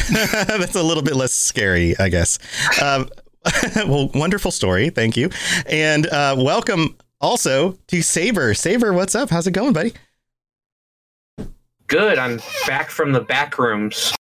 that's 0.47 0.75
a 0.75 0.83
little 0.83 1.01
bit 1.01 1.15
less 1.15 1.31
scary, 1.31 1.97
I 1.97 2.09
guess. 2.09 2.37
Um, 2.81 3.09
well, 3.87 4.09
wonderful 4.13 4.51
story. 4.51 4.89
Thank 4.89 5.17
you, 5.17 5.29
and 5.65 6.05
uh, 6.07 6.35
welcome 6.37 6.95
also 7.19 7.77
to 7.87 8.03
Saber. 8.03 8.53
Saber, 8.53 8.93
what's 8.93 9.15
up? 9.15 9.31
How's 9.31 9.47
it 9.47 9.51
going, 9.51 9.73
buddy? 9.73 9.93
Good. 11.87 12.19
I'm 12.19 12.39
back 12.67 12.89
from 12.91 13.13
the 13.13 13.21
back 13.21 13.57
rooms. 13.57 14.13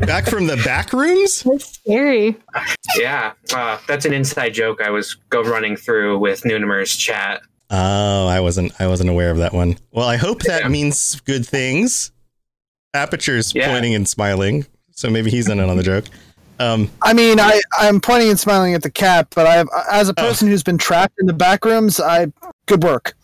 Back 0.00 0.26
from 0.26 0.46
the 0.46 0.56
back 0.64 0.92
rooms. 0.92 1.42
That's 1.46 1.74
scary. 1.74 2.36
Yeah, 2.96 3.32
uh, 3.54 3.78
that's 3.86 4.04
an 4.04 4.12
inside 4.12 4.50
joke 4.54 4.80
I 4.80 4.90
was 4.90 5.14
go 5.28 5.42
running 5.42 5.76
through 5.76 6.18
with 6.18 6.42
Noonimer's 6.42 6.94
chat. 6.96 7.42
Oh, 7.70 8.26
I 8.26 8.40
wasn't 8.40 8.72
I 8.80 8.86
wasn't 8.86 9.10
aware 9.10 9.30
of 9.30 9.38
that 9.38 9.52
one. 9.52 9.76
Well, 9.92 10.08
I 10.08 10.16
hope 10.16 10.42
that 10.44 10.62
Yeah. 10.62 10.68
means 10.68 11.20
good 11.20 11.46
things. 11.46 12.12
Aperture's 12.94 13.54
Yeah. 13.54 13.70
pointing 13.70 13.94
and 13.94 14.08
smiling, 14.08 14.66
so 14.92 15.10
maybe 15.10 15.30
he's 15.30 15.48
in 15.48 15.60
on 15.60 15.76
the 15.76 15.82
joke. 15.82 16.04
Um, 16.60 16.90
I 17.02 17.12
mean, 17.12 17.38
I 17.38 17.60
I'm 17.78 18.00
pointing 18.00 18.30
and 18.30 18.38
smiling 18.40 18.74
at 18.74 18.82
the 18.82 18.90
cat, 18.90 19.28
but 19.34 19.46
I 19.46 19.64
as 19.92 20.08
a 20.08 20.14
Oh. 20.16 20.22
person 20.22 20.48
who's 20.48 20.62
been 20.62 20.78
trapped 20.78 21.14
in 21.20 21.26
the 21.26 21.32
back 21.34 21.64
rooms, 21.64 22.00
I 22.00 22.28
good 22.66 22.82
work. 22.82 23.14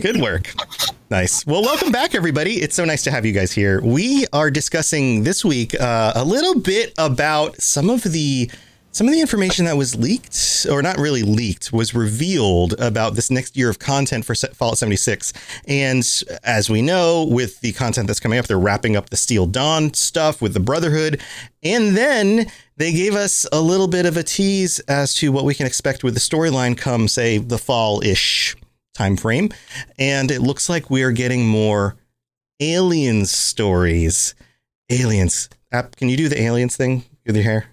good 0.00 0.20
work. 0.20 0.52
Nice. 1.10 1.44
Well, 1.44 1.62
welcome 1.62 1.90
back, 1.90 2.14
everybody. 2.14 2.62
It's 2.62 2.76
so 2.76 2.84
nice 2.84 3.02
to 3.02 3.10
have 3.10 3.26
you 3.26 3.32
guys 3.32 3.50
here. 3.50 3.80
We 3.82 4.26
are 4.32 4.48
discussing 4.48 5.24
this 5.24 5.44
week 5.44 5.74
uh, 5.74 6.12
a 6.14 6.24
little 6.24 6.60
bit 6.60 6.94
about 6.98 7.60
some 7.60 7.90
of 7.90 8.04
the 8.04 8.48
some 8.92 9.08
of 9.08 9.12
the 9.12 9.20
information 9.20 9.64
that 9.64 9.76
was 9.76 9.96
leaked, 9.96 10.66
or 10.70 10.82
not 10.82 10.98
really 10.98 11.24
leaked, 11.24 11.72
was 11.72 11.96
revealed 11.96 12.74
about 12.78 13.16
this 13.16 13.28
next 13.28 13.56
year 13.56 13.68
of 13.68 13.80
content 13.80 14.24
for 14.24 14.36
Fallout 14.36 14.78
76. 14.78 15.32
And 15.66 16.04
as 16.44 16.70
we 16.70 16.80
know, 16.80 17.26
with 17.28 17.60
the 17.60 17.72
content 17.72 18.06
that's 18.06 18.20
coming 18.20 18.38
up, 18.38 18.46
they're 18.46 18.58
wrapping 18.58 18.96
up 18.96 19.10
the 19.10 19.16
Steel 19.16 19.46
Dawn 19.46 19.94
stuff 19.94 20.40
with 20.40 20.54
the 20.54 20.60
Brotherhood. 20.60 21.20
And 21.62 21.96
then 21.96 22.46
they 22.76 22.92
gave 22.92 23.16
us 23.16 23.46
a 23.52 23.60
little 23.60 23.88
bit 23.88 24.06
of 24.06 24.16
a 24.16 24.22
tease 24.22 24.78
as 24.80 25.14
to 25.16 25.32
what 25.32 25.44
we 25.44 25.54
can 25.54 25.66
expect 25.66 26.04
with 26.04 26.14
the 26.14 26.20
storyline 26.20 26.76
come, 26.76 27.08
say, 27.08 27.38
the 27.38 27.58
fall 27.58 28.00
ish 28.04 28.56
time 29.00 29.16
frame. 29.16 29.48
And 29.98 30.30
it 30.30 30.42
looks 30.42 30.68
like 30.68 30.90
we 30.90 31.02
are 31.02 31.12
getting 31.12 31.46
more 31.46 31.96
aliens 32.60 33.30
stories. 33.30 34.34
Aliens. 34.90 35.48
App, 35.72 35.96
can 35.96 36.08
you 36.10 36.16
do 36.16 36.28
the 36.28 36.40
aliens 36.40 36.76
thing 36.76 37.04
with 37.24 37.34
your 37.34 37.44
hair? 37.44 37.66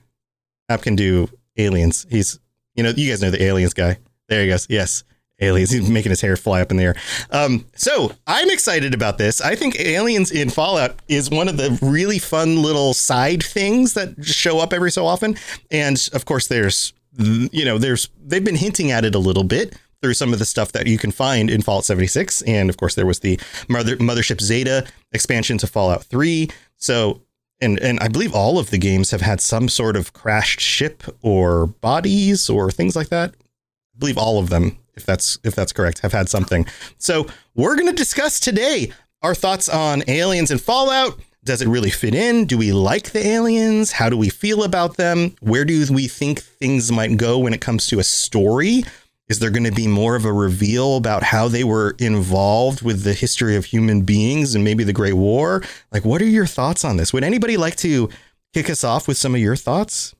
App 0.69 0.83
can 0.83 0.95
do 0.95 1.27
aliens. 1.57 2.05
He's, 2.09 2.39
you 2.75 2.83
know, 2.83 2.93
you 2.95 3.09
guys 3.09 3.21
know 3.21 3.31
the 3.31 3.43
aliens 3.43 3.73
guy. 3.73 3.97
There 4.29 4.41
he 4.41 4.47
goes. 4.47 4.67
Yes. 4.69 5.03
Aliens. 5.41 5.69
He's 5.71 5.89
making 5.89 6.11
his 6.11 6.21
hair 6.21 6.37
fly 6.37 6.61
up 6.61 6.71
in 6.71 6.77
the 6.77 6.83
air. 6.83 6.95
Um, 7.31 7.65
so 7.75 8.13
I'm 8.25 8.49
excited 8.49 8.93
about 8.93 9.17
this. 9.17 9.41
I 9.41 9.55
think 9.55 9.79
aliens 9.79 10.31
in 10.31 10.49
Fallout 10.49 10.95
is 11.09 11.29
one 11.29 11.47
of 11.47 11.57
the 11.57 11.77
really 11.81 12.19
fun 12.19 12.61
little 12.61 12.93
side 12.93 13.43
things 13.43 13.93
that 13.95 14.23
show 14.23 14.59
up 14.59 14.71
every 14.73 14.91
so 14.91 15.05
often. 15.05 15.35
And 15.69 16.09
of 16.13 16.25
course, 16.25 16.47
there's, 16.47 16.93
you 17.17 17.65
know, 17.65 17.77
there's, 17.77 18.09
they've 18.25 18.43
been 18.43 18.55
hinting 18.55 18.91
at 18.91 19.03
it 19.05 19.13
a 19.13 19.19
little 19.19 19.43
bit 19.43 19.75
through 20.01 20.13
some 20.13 20.33
of 20.33 20.39
the 20.39 20.45
stuff 20.45 20.71
that 20.73 20.87
you 20.87 20.97
can 20.97 21.11
find 21.11 21.49
in 21.49 21.61
Fallout 21.61 21.85
76. 21.85 22.41
And 22.43 22.69
of 22.69 22.77
course, 22.77 22.95
there 22.95 23.05
was 23.05 23.19
the 23.19 23.39
Mother, 23.67 23.97
Mothership 23.97 24.41
Zeta 24.41 24.85
expansion 25.11 25.57
to 25.59 25.67
Fallout 25.67 26.03
3. 26.03 26.49
So, 26.75 27.21
and, 27.59 27.79
and 27.79 27.99
I 27.99 28.07
believe 28.07 28.35
all 28.35 28.59
of 28.59 28.69
the 28.69 28.77
games 28.77 29.11
have 29.11 29.21
had 29.21 29.41
some 29.41 29.69
sort 29.69 29.95
of 29.95 30.13
crashed 30.13 30.59
ship 30.59 31.03
or 31.21 31.67
bodies 31.67 32.49
or 32.49 32.69
things 32.69 32.95
like 32.95 33.09
that. 33.09 33.31
I 33.31 33.99
believe 33.99 34.17
all 34.17 34.39
of 34.39 34.49
them, 34.49 34.77
if 34.95 35.05
that's 35.05 35.39
if 35.43 35.55
that's 35.55 35.73
correct, 35.73 35.99
have 35.99 36.13
had 36.13 36.29
something. 36.29 36.67
So 36.97 37.27
we're 37.55 37.75
going 37.75 37.87
to 37.87 37.95
discuss 37.95 38.39
today 38.39 38.91
our 39.23 39.33
thoughts 39.33 39.67
on 39.69 40.03
aliens 40.07 40.51
and 40.51 40.61
Fallout. 40.61 41.19
Does 41.43 41.61
it 41.61 41.67
really 41.67 41.89
fit 41.89 42.13
in? 42.13 42.45
Do 42.45 42.57
we 42.57 42.73
like 42.73 43.11
the 43.11 43.25
aliens? 43.25 43.93
How 43.93 44.09
do 44.09 44.17
we 44.17 44.27
feel 44.29 44.63
about 44.63 44.97
them? 44.97 45.33
Where 45.39 45.63
do 45.63 45.85
we 45.89 46.07
think 46.07 46.41
things 46.41 46.91
might 46.91 47.15
go 47.15 47.39
when 47.39 47.53
it 47.53 47.61
comes 47.61 47.87
to 47.87 47.99
a 47.99 48.03
story? 48.03 48.83
Is 49.29 49.39
there 49.39 49.49
going 49.49 49.65
to 49.65 49.71
be 49.73 49.87
more 49.87 50.15
of 50.15 50.23
a 50.23 50.31
reveal 50.31 50.95
about 50.95 51.21
how 51.21 51.49
they 51.49 51.65
were 51.65 51.95
involved 51.99 52.81
with 52.81 53.03
the 53.03 53.13
history 53.13 53.57
of 53.57 53.65
human 53.65 54.03
beings 54.03 54.55
and 54.55 54.63
maybe 54.63 54.85
the 54.85 54.93
Great 54.93 55.15
War? 55.15 55.61
Like, 55.91 56.05
what 56.05 56.21
are 56.21 56.25
your 56.25 56.45
thoughts 56.45 56.85
on 56.85 56.95
this? 56.95 57.11
Would 57.11 57.25
anybody 57.25 57.57
like 57.57 57.75
to 57.77 58.09
kick 58.53 58.69
us 58.69 58.85
off 58.85 59.05
with 59.07 59.17
some 59.17 59.35
of 59.35 59.41
your 59.41 59.57
thoughts? 59.57 60.15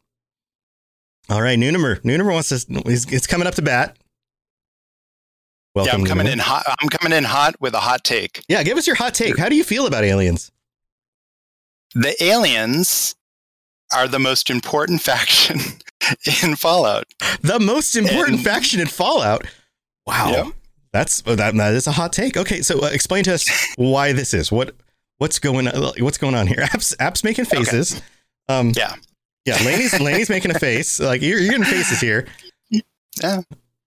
All 1.29 1.41
right, 1.41 1.57
Noonimer. 1.57 2.01
Noonimer 2.01 2.33
wants 2.33 2.49
to. 2.49 2.81
It's 2.85 3.27
coming 3.27 3.47
up 3.47 3.55
to 3.55 3.61
bat. 3.61 3.97
yeah, 5.75 5.83
Welcome, 5.83 6.01
I'm 6.01 6.07
coming 6.07 6.27
in 6.27 6.39
hot. 6.39 6.65
I'm 6.81 6.89
coming 6.89 7.17
in 7.17 7.23
hot 7.23 7.55
with 7.61 7.75
a 7.75 7.79
hot 7.79 8.03
take. 8.03 8.43
Yeah, 8.49 8.63
give 8.63 8.77
us 8.77 8.87
your 8.87 8.97
hot 8.97 9.13
take. 9.13 9.37
How 9.37 9.47
do 9.47 9.55
you 9.55 9.63
feel 9.63 9.87
about 9.87 10.03
aliens? 10.03 10.51
The 11.95 12.21
aliens 12.21 13.15
are 13.95 14.07
the 14.07 14.19
most 14.19 14.49
important 14.49 15.01
faction 15.09 15.59
in 16.43 16.55
Fallout. 16.55 17.05
The 17.41 17.59
most 17.59 17.95
important 17.95 18.37
And- 18.37 18.43
faction 18.45 18.79
in 18.79 18.87
Fallout. 18.87 19.45
Wow, 20.05 20.31
Yep. 20.31 20.47
that's 20.93 21.21
oh, 21.25 21.35
that, 21.35 21.53
that 21.55 21.73
is 21.73 21.85
a 21.87 21.91
hot 21.91 22.13
take. 22.13 22.37
Okay, 22.37 22.61
so 22.61 22.81
uh, 22.83 22.87
explain 22.87 23.23
to 23.25 23.33
us 23.33 23.47
why 23.75 24.13
this 24.13 24.33
is. 24.33 24.51
What 24.51 24.75
what's 25.17 25.37
going 25.39 25.67
on? 25.67 25.93
What's 25.99 26.17
going 26.17 26.35
on 26.35 26.47
here? 26.47 26.57
Apps 26.61 26.95
apps 26.97 27.23
making 27.23 27.45
faces. 27.45 28.01
Um, 28.47 28.71
Yeah. 28.75 28.95
yeah. 29.45 29.57
Laney's 29.65 29.99
Laney's 29.99 30.29
making 30.29 30.51
a 30.51 30.59
face. 30.59 30.99
Like 30.99 31.21
you're 31.21 31.39
you're 31.39 31.51
getting 31.51 31.65
faces 31.65 31.99
here. 31.99 32.25
Yeah. 32.71 33.41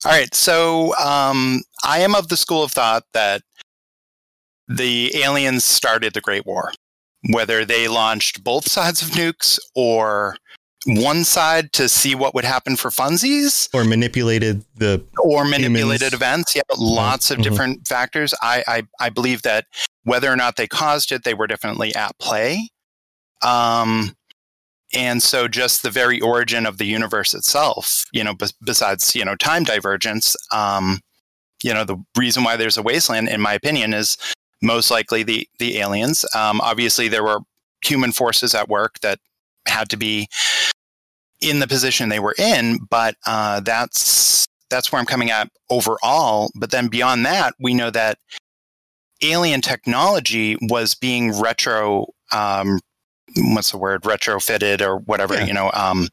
All 0.04 0.12
right. 0.12 0.34
So 0.34 0.94
um, 0.96 1.62
I 1.84 2.00
am 2.00 2.14
of 2.14 2.28
the 2.28 2.36
school 2.36 2.62
of 2.62 2.72
thought 2.72 3.04
that 3.14 3.42
the 4.68 5.12
aliens 5.16 5.64
started 5.64 6.12
the 6.14 6.20
Great 6.20 6.46
War, 6.46 6.72
whether 7.30 7.64
they 7.64 7.88
launched 7.88 8.44
both 8.44 8.68
sides 8.68 9.02
of 9.02 9.08
nukes 9.10 9.58
or 9.74 10.36
one 10.86 11.24
side 11.24 11.72
to 11.74 11.88
see 11.88 12.14
what 12.14 12.34
would 12.34 12.44
happen 12.44 12.74
for 12.76 12.90
funsies 12.90 13.68
Or 13.74 13.84
manipulated 13.84 14.64
the 14.76 15.04
or 15.18 15.44
manipulated 15.44 16.12
Humans. 16.12 16.14
events. 16.14 16.56
Yeah, 16.56 16.62
lots 16.78 17.30
of 17.30 17.38
Mhm. 17.38 17.42
different 17.42 17.88
factors. 17.88 18.32
I, 18.42 18.64
I 18.66 18.82
I 18.98 19.10
believe 19.10 19.42
that 19.42 19.66
whether 20.04 20.32
or 20.32 20.36
not 20.36 20.56
they 20.56 20.66
caused 20.66 21.12
it, 21.12 21.22
they 21.24 21.34
were 21.34 21.46
definitely 21.46 21.94
at 21.94 22.18
play. 22.18 22.70
Um, 23.42 24.16
and 24.94 25.22
so 25.22 25.48
just 25.48 25.82
the 25.82 25.90
very 25.90 26.20
origin 26.20 26.66
of 26.66 26.78
the 26.78 26.84
universe 26.86 27.32
itself, 27.34 28.04
you 28.12 28.24
know, 28.24 28.34
bes- 28.34 28.54
besides 28.64 29.14
you 29.14 29.24
know 29.24 29.36
time 29.36 29.64
divergence, 29.64 30.34
um, 30.50 31.00
you 31.62 31.72
know, 31.74 31.84
the 31.84 31.96
reason 32.16 32.42
why 32.42 32.56
there's 32.56 32.78
a 32.78 32.82
wasteland, 32.82 33.28
in 33.28 33.40
my 33.40 33.52
opinion, 33.54 33.92
is 33.94 34.16
most 34.62 34.90
likely 34.90 35.22
the 35.22 35.46
the 35.58 35.78
aliens. 35.78 36.24
Um, 36.34 36.60
obviously, 36.62 37.06
there 37.08 37.22
were 37.22 37.40
human 37.84 38.12
forces 38.12 38.54
at 38.54 38.68
work 38.68 38.98
that 39.00 39.18
had 39.68 39.88
to 39.90 39.96
be 39.96 40.26
in 41.40 41.58
the 41.60 41.66
position 41.66 42.08
they 42.08 42.20
were 42.20 42.34
in, 42.38 42.78
but 42.90 43.14
uh, 43.26 43.60
that's 43.60 44.46
that's 44.68 44.92
where 44.92 45.00
I'm 45.00 45.06
coming 45.06 45.30
at 45.30 45.48
overall. 45.70 46.50
But 46.54 46.70
then 46.70 46.88
beyond 46.88 47.26
that, 47.26 47.54
we 47.58 47.74
know 47.74 47.90
that 47.90 48.18
alien 49.22 49.60
technology 49.60 50.56
was 50.62 50.94
being 50.94 51.38
retro, 51.40 52.06
um, 52.32 52.80
what's 53.36 53.70
the 53.72 53.78
word, 53.78 54.02
retrofitted 54.02 54.80
or 54.80 54.98
whatever, 54.98 55.34
Yeah. 55.34 55.44
you 55.46 55.52
know, 55.52 55.70
um, 55.74 56.08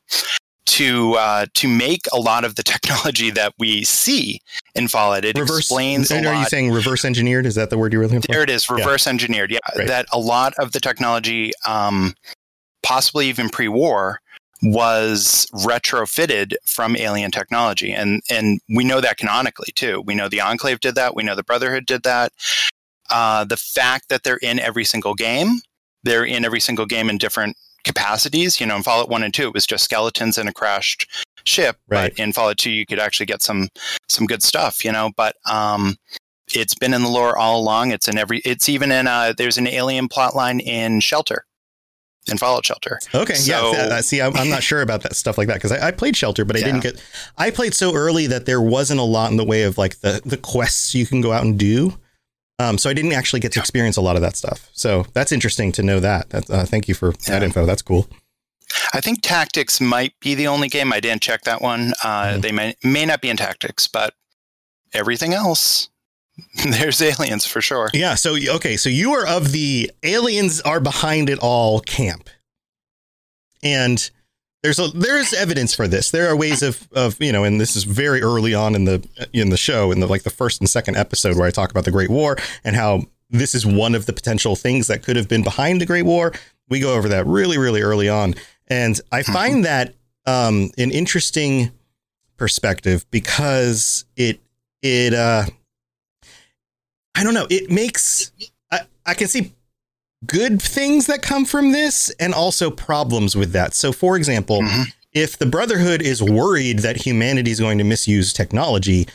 to 0.66 1.14
uh, 1.14 1.46
to 1.56 1.68
make 1.68 2.02
a 2.14 2.20
lot 2.20 2.44
of 2.44 2.56
the 2.56 2.64
technology 2.64 3.30
that 3.32 3.54
we 3.58 3.84
see 3.84 4.40
in 4.76 4.88
Fallout. 4.88 5.24
It 5.26 5.38
reverse. 5.38 5.60
explains 5.60 6.12
Are 6.12 6.20
you 6.36 6.46
saying 6.46 6.72
reverse 6.72 7.06
engineered? 7.06 7.46
Is 7.46 7.56
that 7.56 7.70
the 7.70 7.78
word 7.78 7.94
you're 7.94 8.04
looking 8.04 8.22
for? 8.22 8.28
There 8.32 8.44
it 8.44 8.50
is, 8.50 8.70
reverse 8.70 9.08
engineered. 9.08 9.52
Yeah, 9.52 9.60
Right. 9.76 9.88
that 9.88 10.08
a 10.12 10.20
lot 10.20 10.54
of 10.60 10.74
the 10.74 10.80
technology, 10.80 11.52
um, 11.66 12.14
possibly 12.84 13.28
even 13.28 13.50
pre-war, 13.50 14.20
was 14.62 15.48
retrofitted 15.54 16.56
from 16.66 16.96
alien 16.96 17.32
technology, 17.32 17.94
and 17.94 18.22
and 18.30 18.60
we 18.70 18.84
know 18.84 19.02
that 19.02 19.18
canonically 19.18 19.72
too. 19.76 20.02
We 20.06 20.16
know 20.16 20.30
the 20.30 20.42
Enclave 20.42 20.80
did 20.80 20.96
that. 20.96 21.16
We 21.16 21.24
know 21.24 21.36
the 21.36 21.44
Brotherhood 21.44 21.86
did 21.86 22.04
that. 22.04 22.34
Uh, 23.10 23.46
the 23.46 23.58
fact 23.58 24.10
that 24.10 24.24
they're 24.24 24.38
in 24.38 24.60
every 24.60 24.84
single 24.84 25.14
game, 25.14 25.60
they're 26.04 26.26
in 26.26 26.44
every 26.44 26.60
single 26.60 26.86
game 26.86 27.10
in 27.10 27.18
different 27.18 27.56
capacities. 27.84 28.60
You 28.60 28.66
know, 28.66 28.76
in 28.76 28.84
Fallout 28.84 29.10
One 29.10 29.24
and 29.24 29.34
Two, 29.34 29.48
it 29.48 29.54
was 29.54 29.66
just 29.66 29.86
skeletons 29.86 30.38
in 30.38 30.48
a 30.48 30.54
crashed 30.54 31.08
ship. 31.46 31.78
Right. 31.88 32.12
But 32.16 32.20
in 32.22 32.34
Fallout 32.34 32.58
Two, 32.58 32.72
you 32.72 32.86
could 32.86 33.00
actually 33.00 33.28
get 33.28 33.42
some 33.42 33.70
some 34.10 34.26
good 34.26 34.44
stuff. 34.44 34.84
You 34.84 34.92
know, 34.92 35.12
but 35.16 35.36
um, 35.46 35.98
it's 36.54 36.76
been 36.76 36.94
in 36.94 37.04
the 37.04 37.10
lore 37.10 37.38
all 37.38 37.60
along. 37.60 37.92
It's 37.92 38.08
in 38.08 38.18
every. 38.18 38.40
It's 38.40 38.70
even 38.70 38.92
in. 38.92 39.08
Uh, 39.08 39.34
there's 39.38 39.58
an 39.58 39.68
alien 39.68 40.10
plotline 40.10 40.62
in 40.62 41.00
Shelter, 41.00 41.46
in 42.30 42.38
Fallout 42.38 42.66
Shelter. 42.66 43.00
Okay, 43.14 43.34
So- 43.36 43.72
yeah. 43.74 43.78
uh, 43.84 44.02
see, 44.02 44.22
I'm, 44.22 44.36
I'm 44.36 44.50
not 44.50 44.64
sure 44.64 44.82
about 44.82 45.04
that 45.04 45.16
stuff 45.16 45.38
like 45.38 45.48
that 45.48 45.56
because 45.56 45.72
I, 45.72 45.88
I 45.88 45.92
played 45.92 46.16
Shelter, 46.16 46.46
but 46.46 46.56
I 46.56 46.60
didn't 46.62 46.82
get. 46.82 47.02
I 47.38 47.52
played 47.52 47.74
so 47.74 47.94
early 47.96 48.28
that 48.28 48.46
there 48.46 48.62
wasn't 48.62 49.00
a 49.00 49.04
lot 49.04 49.32
in 49.32 49.38
the 49.38 49.46
way 49.46 49.64
of 49.64 49.78
like 49.78 50.00
the 50.02 50.22
the 50.26 50.38
quests 50.38 50.94
you 50.96 51.06
can 51.06 51.22
go 51.22 51.32
out 51.32 51.44
and 51.44 51.58
do. 51.58 51.98
Um, 52.60 52.78
so 52.80 52.90
I 52.90 52.94
didn't 52.94 53.14
actually 53.14 53.40
get 53.40 53.52
to 53.52 53.60
experience 53.60 53.98
a 53.98 54.02
lot 54.02 54.16
of 54.16 54.22
that 54.24 54.36
stuff. 54.36 54.70
So 54.74 55.06
that's 55.14 55.32
interesting 55.32 55.72
to 55.74 55.84
know 55.84 56.00
that. 56.00 56.30
that 56.32 56.50
uh, 56.50 56.66
thank 56.66 56.88
you 56.88 56.96
for 56.96 57.12
that 57.28 57.44
info. 57.44 57.66
That's 57.68 57.84
cool. 57.84 58.08
I 58.94 59.00
think 59.00 59.22
Tactics 59.22 59.80
might 59.80 60.14
be 60.20 60.34
the 60.36 60.48
only 60.48 60.68
game. 60.68 60.92
I 60.92 61.00
didn't 61.00 61.22
check 61.22 61.44
that 61.44 61.62
one. 61.62 61.94
Uh, 62.04 62.24
Mhm. 62.34 62.42
They 62.42 62.52
may 62.52 62.76
may 62.84 63.06
not 63.06 63.22
be 63.22 63.30
in 63.30 63.38
Tactics, 63.38 63.88
but 63.88 64.14
everything 64.94 65.34
else, 65.34 65.90
there's 66.70 67.02
aliens 67.02 67.46
for 67.46 67.62
sure. 67.62 67.90
Yeah. 67.94 68.16
So 68.16 68.36
okay. 68.36 68.78
So 68.78 68.90
you 68.90 69.14
are 69.14 69.26
of 69.26 69.52
the 69.52 69.92
aliens 70.04 70.62
are 70.62 70.80
behind 70.80 71.30
it 71.30 71.40
all 71.40 71.80
camp, 71.82 72.30
and 73.64 74.10
there's 74.64 74.80
a 74.80 74.88
there's 74.90 75.34
evidence 75.34 75.74
for 75.74 75.88
this. 75.88 76.12
There 76.12 76.28
are 76.30 76.36
ways 76.36 76.62
of 76.62 76.88
of 76.92 77.22
you 77.22 77.32
know, 77.32 77.44
and 77.44 77.60
this 77.60 77.76
is 77.76 77.84
very 77.84 78.22
early 78.22 78.54
on 78.54 78.76
in 78.76 78.86
the 78.86 79.08
in 79.34 79.50
the 79.50 79.58
show 79.58 79.92
in 79.92 80.00
the 80.00 80.08
like 80.08 80.24
the 80.24 80.30
first 80.30 80.62
and 80.62 80.70
second 80.70 80.96
episode 80.96 81.38
where 81.38 81.48
I 81.48 81.52
talk 81.52 81.72
about 81.72 81.86
the 81.86 81.92
Great 81.92 82.10
War 82.10 82.38
and 82.64 82.76
how 82.76 83.04
this 83.30 83.54
is 83.54 83.66
one 83.66 83.96
of 83.96 84.06
the 84.06 84.14
potential 84.14 84.56
things 84.56 84.88
that 84.88 85.04
could 85.04 85.16
have 85.16 85.28
been 85.28 85.44
behind 85.44 85.82
the 85.82 85.86
Great 85.86 86.06
War. 86.06 86.34
We 86.70 86.80
go 86.80 86.96
over 86.96 87.10
that 87.10 87.26
really 87.26 87.58
really 87.58 87.82
early 87.82 88.10
on, 88.10 88.36
and 88.68 89.00
I 89.12 89.24
find 89.24 89.66
that 89.66 89.96
um, 90.26 90.72
an 90.78 90.92
interesting 90.92 91.72
perspective 92.38 93.06
because 93.10 94.06
it 94.16 94.40
it 94.82 95.14
uh 95.14 95.46
I 97.18 97.24
don't 97.24 97.34
know. 97.34 97.48
It 97.50 97.70
makes 97.72 98.32
I, 98.72 98.82
I 99.06 99.14
can 99.16 99.28
see 99.28 99.54
good 100.26 100.62
things 100.62 101.08
that 101.08 101.22
come 101.22 101.46
from 101.46 101.72
this 101.72 102.10
and 102.20 102.34
also 102.34 102.70
problems 102.72 103.36
with 103.36 103.52
that. 103.54 103.74
So 103.74 103.92
for 103.92 104.16
example, 104.18 104.62
Mhm. 104.62 104.86
if 105.14 105.38
the 105.38 105.46
Brotherhood 105.46 106.02
is 106.02 106.22
worried 106.22 106.80
that 106.80 106.98
humanity 107.06 107.52
is 107.52 107.60
going 107.60 107.78
to 107.80 107.84
misuse 107.84 108.34
technology 108.34 109.08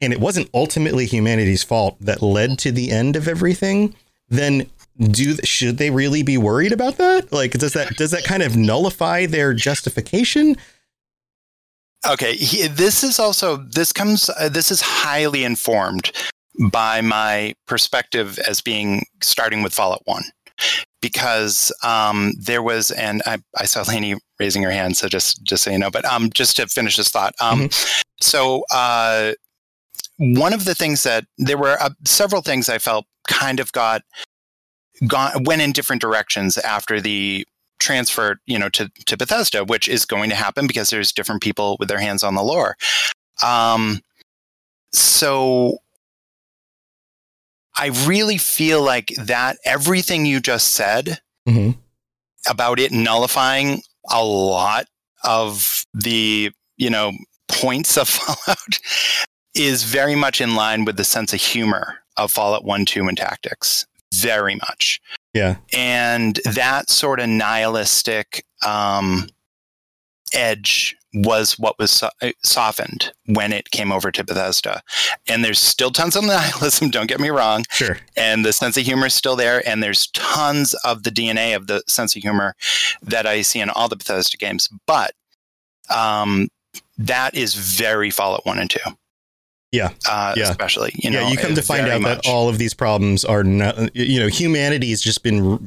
and 0.00 0.12
it 0.12 0.20
wasn't 0.20 0.48
ultimately 0.54 1.06
humanity's 1.06 1.62
fault 1.64 1.96
that 2.00 2.22
led 2.22 2.58
to 2.60 2.70
the 2.72 2.90
end 2.90 3.16
of 3.16 3.26
everything, 3.28 3.94
then 4.28 4.66
do 5.00 5.36
should 5.44 5.78
they 5.78 5.90
really 5.90 6.22
be 6.22 6.36
worried 6.38 6.72
about 6.72 6.96
that? 6.98 7.32
Like 7.32 7.52
does 7.52 7.72
that 7.72 7.96
does 7.96 8.10
that 8.12 8.24
kind 8.24 8.42
of 8.42 8.56
nullify 8.56 9.26
their 9.26 9.52
justification? 9.54 10.56
Okay, 12.08 12.36
he, 12.36 12.68
this 12.68 13.02
is 13.02 13.18
also 13.18 13.56
this 13.56 13.92
comes 13.92 14.30
uh, 14.38 14.48
this 14.48 14.70
is 14.70 14.80
highly 14.80 15.42
informed 15.44 16.12
by 16.70 17.00
my 17.00 17.54
perspective 17.66 18.38
as 18.48 18.60
being 18.60 19.04
starting 19.22 19.62
with 19.62 19.72
Fallout 19.72 20.02
One, 20.04 20.24
because 21.00 21.72
um, 21.82 22.32
there 22.38 22.62
was 22.62 22.90
and 22.90 23.22
I, 23.26 23.38
I 23.56 23.64
saw 23.64 23.82
Lainey 23.82 24.16
raising 24.40 24.62
her 24.62 24.70
hand, 24.70 24.96
so 24.96 25.08
just 25.08 25.42
just 25.42 25.64
so 25.64 25.70
you 25.70 25.78
know. 25.78 25.90
But 25.90 26.04
um, 26.04 26.30
just 26.30 26.56
to 26.56 26.66
finish 26.66 26.96
this 26.96 27.10
thought, 27.10 27.34
um, 27.40 27.68
so 28.20 28.64
uh, 28.70 29.32
one 30.18 30.52
of 30.52 30.64
the 30.64 30.74
things 30.74 31.04
that 31.04 31.24
there 31.38 31.58
were 31.58 31.76
uh, 31.80 31.90
several 32.04 32.42
things 32.42 32.68
I 32.68 32.78
felt 32.78 33.06
kind 33.28 33.60
of 33.60 33.72
got 33.72 34.02
gone 35.06 35.44
went 35.44 35.62
in 35.62 35.72
different 35.72 36.02
directions 36.02 36.58
after 36.58 37.00
the 37.00 37.46
transfer 37.78 38.40
you 38.46 38.58
know 38.58 38.68
to, 38.68 38.90
to 39.06 39.16
bethesda 39.16 39.64
which 39.64 39.88
is 39.88 40.04
going 40.04 40.28
to 40.28 40.34
happen 40.34 40.66
because 40.66 40.90
there's 40.90 41.12
different 41.12 41.40
people 41.40 41.76
with 41.78 41.88
their 41.88 42.00
hands 42.00 42.24
on 42.24 42.34
the 42.34 42.42
lore 42.42 42.76
um, 43.44 44.00
so 44.92 45.78
i 47.78 47.86
really 48.06 48.38
feel 48.38 48.82
like 48.82 49.12
that 49.16 49.56
everything 49.64 50.26
you 50.26 50.40
just 50.40 50.68
said 50.74 51.20
Mhm. 51.48 51.78
about 52.48 52.78
it 52.78 52.92
nullifying 52.92 53.82
a 54.10 54.22
lot 54.24 54.86
of 55.24 55.84
the 55.94 56.50
you 56.76 56.90
know 56.90 57.12
points 57.48 57.96
of 57.96 58.08
fallout 58.16 58.78
is 59.54 59.82
very 59.84 60.14
much 60.14 60.40
in 60.40 60.54
line 60.54 60.84
with 60.84 60.96
the 60.96 61.04
sense 61.04 61.32
of 61.32 61.40
humor 61.40 61.98
of 62.16 62.30
fallout 62.30 62.64
1 62.64 62.84
2 62.84 63.08
and 63.08 63.16
tactics 63.18 63.86
very 64.14 64.54
much 64.56 65.00
Yeah. 65.34 65.56
and 65.72 66.40
that 66.44 66.90
sort 66.90 67.20
of 67.20 67.28
nihilistic 67.28 68.44
um, 68.66 69.28
edge 70.34 70.96
was 71.14 71.58
what 71.58 71.78
was 71.78 71.90
so- 71.90 72.10
uh, 72.22 72.30
softened 72.42 73.12
when 73.26 73.52
it 73.52 73.70
came 73.70 73.90
over 73.92 74.10
to 74.12 74.22
Bethesda. 74.24 74.82
And 75.26 75.44
there's 75.44 75.58
still 75.58 75.90
tons 75.90 76.16
of 76.16 76.24
nihilism, 76.26 76.90
don't 76.90 77.06
get 77.08 77.20
me 77.20 77.30
wrong. 77.30 77.64
Sure. 77.70 77.98
And 78.16 78.44
the 78.44 78.52
sense 78.52 78.76
of 78.76 78.84
humor 78.84 79.06
is 79.06 79.14
still 79.14 79.36
there. 79.36 79.66
And 79.66 79.82
there's 79.82 80.08
tons 80.08 80.74
of 80.84 81.02
the 81.04 81.10
DNA 81.10 81.56
of 81.56 81.66
the 81.66 81.82
sense 81.86 82.14
of 82.16 82.22
humor 82.22 82.54
that 83.02 83.26
I 83.26 83.42
see 83.42 83.60
in 83.60 83.70
all 83.70 83.88
the 83.88 83.96
Bethesda 83.96 84.36
games. 84.36 84.68
But 84.86 85.12
um, 85.90 86.48
that 86.98 87.34
is 87.34 87.54
very 87.54 88.10
Fallout 88.10 88.44
1 88.44 88.58
and 88.58 88.70
2. 88.70 88.78
Yeah. 89.72 89.90
Uh, 90.08 90.34
Yeah. 90.36 90.50
Especially, 90.50 90.92
you 90.94 91.10
know, 91.10 91.20
yeah, 91.20 91.30
you 91.30 91.36
come 91.38 91.54
to 91.54 91.60
uh, 91.60 91.64
find 91.64 91.88
out 91.88 92.00
much. 92.00 92.24
that 92.24 92.30
all 92.30 92.48
of 92.48 92.58
these 92.58 92.74
problems 92.74 93.24
are 93.24 93.44
not, 93.44 93.94
you 93.94 94.18
know, 94.20 94.28
humanity 94.28 94.90
has 94.90 95.00
just 95.02 95.22
been 95.22 95.52
r- 95.52 95.58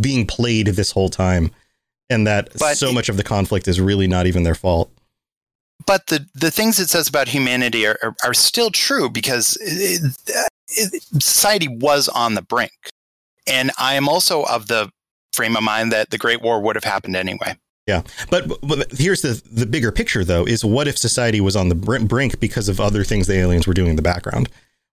being 0.00 0.26
played 0.26 0.68
this 0.68 0.90
whole 0.90 1.10
time, 1.10 1.50
and 2.12 2.26
that 2.26 2.50
But 2.58 2.76
so 2.76 2.92
much 2.92 3.08
of 3.08 3.16
the 3.16 3.24
conflict 3.24 3.66
is 3.66 3.80
really 3.80 4.06
not 4.06 4.26
even 4.26 4.42
their 4.44 4.54
fault. 4.54 4.90
but 5.86 6.06
the 6.06 6.26
the 6.34 6.50
things 6.50 6.78
it 6.78 6.88
says 6.90 7.08
about 7.08 7.28
humanity 7.28 7.86
are, 7.86 7.98
are, 8.02 8.14
are 8.24 8.34
still 8.34 8.70
true 8.70 9.10
because 9.10 9.56
it, 9.60 10.12
it, 10.68 11.02
society 11.20 11.68
was 11.68 12.08
on 12.08 12.34
the 12.34 12.42
brink 12.42 12.72
and 13.46 13.70
i 13.78 13.94
am 13.94 14.08
also 14.08 14.44
of 14.44 14.68
the 14.68 14.90
frame 15.32 15.56
of 15.56 15.62
mind 15.62 15.90
that 15.90 16.10
the 16.10 16.18
great 16.18 16.40
war 16.42 16.60
would 16.60 16.76
have 16.76 16.84
happened 16.84 17.16
anyway 17.16 17.56
Yeah, 17.88 18.02
but, 18.30 18.42
but 18.62 18.92
here's 18.92 19.22
the 19.22 19.42
the 19.50 19.66
bigger 19.66 19.90
picture, 19.90 20.24
though: 20.24 20.46
is 20.46 20.64
what 20.64 20.86
if 20.86 20.96
society 20.96 21.40
was 21.40 21.56
on 21.56 21.68
the 21.68 21.74
brink 21.74 22.38
because 22.38 22.68
of 22.68 22.78
other 22.78 23.02
things 23.02 23.26
the 23.26 23.34
aliens 23.34 23.66
were 23.66 23.74
doing 23.74 23.90
in 23.90 23.96
the 23.96 24.02
background? 24.12 24.48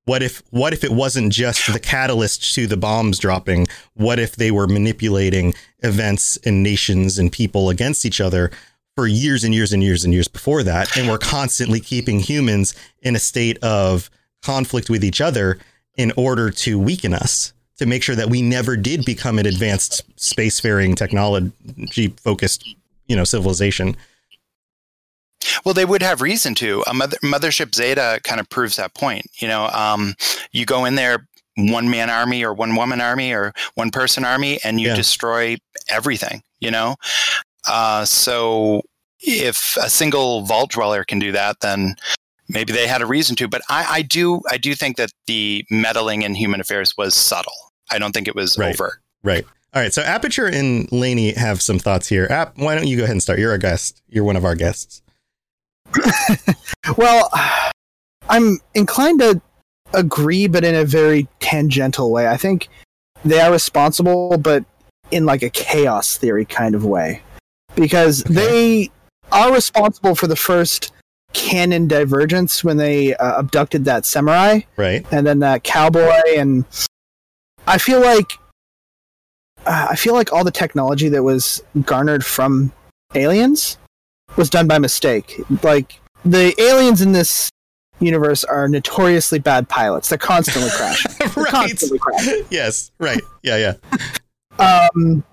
What 0.09 0.23
if 0.23 0.41
what 0.49 0.73
if 0.73 0.83
it 0.83 0.91
wasn't 0.91 1.31
just 1.31 1.71
the 1.71 1.79
catalyst 1.79 2.55
to 2.55 2.65
the 2.65 2.77
bombs 2.77 3.19
dropping? 3.19 3.67
What 3.93 4.17
if 4.17 4.37
they 4.37 4.49
were 4.49 4.65
manipulating 4.65 5.53
events 5.83 6.35
and 6.37 6.63
nations 6.63 7.19
and 7.19 7.31
people 7.31 7.69
against 7.69 8.07
each 8.07 8.19
other 8.19 8.49
for 8.95 9.05
years 9.05 9.43
and 9.43 9.53
years 9.53 9.71
and 9.71 9.83
years 9.83 10.03
and 10.03 10.11
years 10.11 10.27
before 10.27 10.63
that, 10.63 10.97
and 10.97 11.07
were 11.07 11.19
constantly 11.19 11.79
keeping 11.79 12.19
humans 12.21 12.73
in 13.03 13.15
a 13.15 13.19
state 13.19 13.59
of 13.63 14.09
conflict 14.41 14.89
with 14.89 15.03
each 15.03 15.21
other 15.21 15.59
in 15.95 16.11
order 16.17 16.49
to 16.49 16.79
weaken 16.79 17.13
us? 17.13 17.53
To 17.77 17.85
make 17.85 18.01
sure 18.01 18.15
that 18.15 18.31
we 18.31 18.41
never 18.41 18.75
did 18.75 19.05
become 19.05 19.37
an 19.37 19.45
advanced 19.45 20.03
spacefaring 20.17 20.95
technology 20.95 22.07
focused 22.17 22.67
you 23.05 23.15
know 23.15 23.25
civilization 23.25 23.95
well 25.65 25.73
they 25.73 25.85
would 25.85 26.01
have 26.01 26.21
reason 26.21 26.55
to. 26.55 26.83
A 26.87 26.93
mother, 26.93 27.17
mothership 27.23 27.73
zeta 27.75 28.19
kind 28.23 28.39
of 28.39 28.49
proves 28.49 28.75
that 28.77 28.93
point 28.93 29.25
you 29.39 29.47
know 29.47 29.67
um, 29.67 30.13
you 30.51 30.65
go 30.65 30.85
in 30.85 30.95
there 30.95 31.27
one 31.57 31.89
man 31.89 32.09
army 32.09 32.43
or 32.43 32.53
one 32.53 32.75
woman 32.75 33.01
army 33.01 33.33
or 33.33 33.53
one 33.75 33.91
person 33.91 34.23
army 34.23 34.59
and 34.63 34.79
you 34.79 34.87
Yeah. 34.89 34.95
destroy 34.95 35.57
everything 35.89 36.41
you 36.61 36.71
know? 36.71 36.95
Uh, 37.67 38.03
so 38.05 38.81
if 39.21 39.75
a 39.81 39.89
single 39.89 40.41
vault 40.43 40.71
dweller 40.71 41.03
can 41.03 41.19
do 41.19 41.31
that 41.33 41.57
then 41.61 41.95
maybe 42.47 42.71
they 42.73 42.87
had 42.87 43.01
a 43.01 43.05
reason 43.05 43.35
to 43.35 43.47
but 43.47 43.61
I, 43.69 43.85
I 43.97 44.01
do 44.01 44.41
i 44.49 44.57
do 44.57 44.73
think 44.75 44.95
that 44.97 45.11
the 45.27 45.65
meddling 45.69 46.21
in 46.21 46.35
human 46.35 46.59
affairs 46.61 46.93
was 46.97 47.15
subtle. 47.15 47.53
I 47.91 47.97
don't 47.99 48.11
think 48.13 48.27
it 48.27 48.35
was 48.35 48.57
Right. 48.57 48.73
overt. 48.73 48.99
Right. 49.23 49.45
All 49.73 49.81
right. 49.81 49.93
So 49.93 50.01
aperture 50.01 50.47
and 50.47 50.89
laney 50.91 51.33
have 51.33 51.61
some 51.61 51.77
thoughts 51.79 52.07
here. 52.07 52.27
App 52.29 52.57
why 52.57 52.75
don't 52.75 52.87
you 52.87 52.97
go 52.97 53.03
ahead 53.03 53.13
and 53.13 53.21
start? 53.23 53.39
You're 53.39 53.53
a 53.53 53.59
guest. 53.59 54.01
You're 54.09 54.23
one 54.23 54.35
of 54.37 54.45
our 54.45 54.55
guests 54.55 55.01
Well, 56.97 57.29
I'm 58.29 58.59
inclined 58.73 59.19
to 59.19 59.41
agree, 59.93 60.47
but 60.47 60.63
in 60.63 60.75
a 60.75 60.85
very 60.85 61.27
tangential 61.39 62.11
way. 62.11 62.27
I 62.27 62.37
think 62.37 62.67
they 63.23 63.39
are 63.39 63.51
responsible, 63.51 64.37
but 64.37 64.63
in 65.11 65.25
like 65.25 65.43
a 65.43 65.49
chaos 65.49 66.17
theory 66.17 66.45
kind 66.45 66.75
of 66.75 66.85
way. 66.85 67.21
Because 67.75 68.23
they 68.23 68.91
are 69.31 69.53
responsible 69.53 70.15
for 70.15 70.27
the 70.27 70.35
first 70.35 70.91
canon 71.33 71.87
divergence 71.87 72.63
when 72.63 72.77
they 72.77 73.15
uh, 73.15 73.39
abducted 73.39 73.85
that 73.85 74.03
samurai 74.03 74.59
right 74.77 75.05
and 75.11 75.27
then 75.27 75.37
that 75.37 75.63
cowboy 75.63 76.19
and 76.35 76.65
I 77.67 77.77
feel 77.77 78.01
like 78.01 78.31
uh, 79.67 79.89
I 79.91 79.95
feel 79.95 80.15
like 80.15 80.33
all 80.33 80.43
the 80.43 80.49
technology 80.49 81.07
that 81.09 81.21
was 81.21 81.61
garnered 81.83 82.25
from 82.25 82.71
aliens 83.13 83.77
was 84.35 84.49
done 84.49 84.67
by 84.67 84.79
mistake. 84.79 85.41
Like 85.63 85.99
the 86.25 86.53
aliens 86.61 87.01
in 87.01 87.11
this 87.11 87.49
universe 87.99 88.43
are 88.43 88.67
notoriously 88.67 89.39
bad 89.39 89.67
pilots. 89.67 90.09
They're 90.09 90.17
constantly 90.17 90.69
crashing. 90.71 91.11
They're 91.19 91.43
right 91.43 91.51
constantly 91.51 91.99
crashing. 91.99 92.45
yes 92.49 92.91
right 92.99 93.21
yeah 93.43 93.57
yeah 93.57 93.73
Um, 94.93 95.23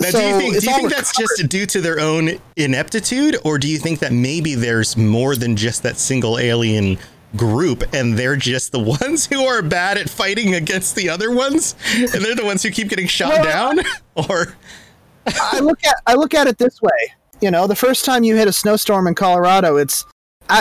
now 0.00 0.10
so 0.10 0.18
do 0.18 0.26
you 0.26 0.38
think 0.38 0.60
do 0.60 0.70
you 0.70 0.76
think 0.76 0.90
that's 0.90 1.16
just 1.16 1.48
due 1.48 1.66
to 1.66 1.80
their 1.80 2.00
own 2.00 2.30
ineptitude 2.56 3.36
or 3.44 3.58
do 3.58 3.68
you 3.68 3.78
think 3.78 4.00
that 4.00 4.12
maybe 4.12 4.54
there's 4.54 4.96
more 4.96 5.36
than 5.36 5.56
just 5.56 5.82
that 5.84 5.96
single 5.96 6.38
alien 6.38 6.98
group 7.36 7.82
and 7.94 8.18
they're 8.18 8.36
just 8.36 8.72
the 8.72 8.78
ones 9.02 9.26
who 9.26 9.44
are 9.44 9.62
bad 9.62 9.96
at 9.96 10.10
fighting 10.10 10.54
against 10.54 10.96
the 10.96 11.08
other 11.08 11.30
ones 11.30 11.76
and 11.96 12.08
they're 12.08 12.34
the 12.34 12.44
ones 12.44 12.62
who 12.62 12.70
keep 12.70 12.88
getting 12.88 13.06
shot 13.06 13.30
Well, 13.30 13.44
down 13.44 13.84
or 14.28 14.56
I 15.26 15.60
look 15.60 15.84
at 15.84 15.96
I 16.06 16.14
look 16.14 16.34
at 16.34 16.46
it 16.46 16.58
this 16.58 16.80
way. 16.82 16.90
You 17.40 17.50
know, 17.50 17.66
the 17.66 17.76
first 17.76 18.04
time 18.04 18.24
you 18.24 18.36
hit 18.36 18.48
a 18.48 18.52
snowstorm 18.52 19.06
in 19.06 19.14
Colorado, 19.14 19.76
it's 19.76 20.04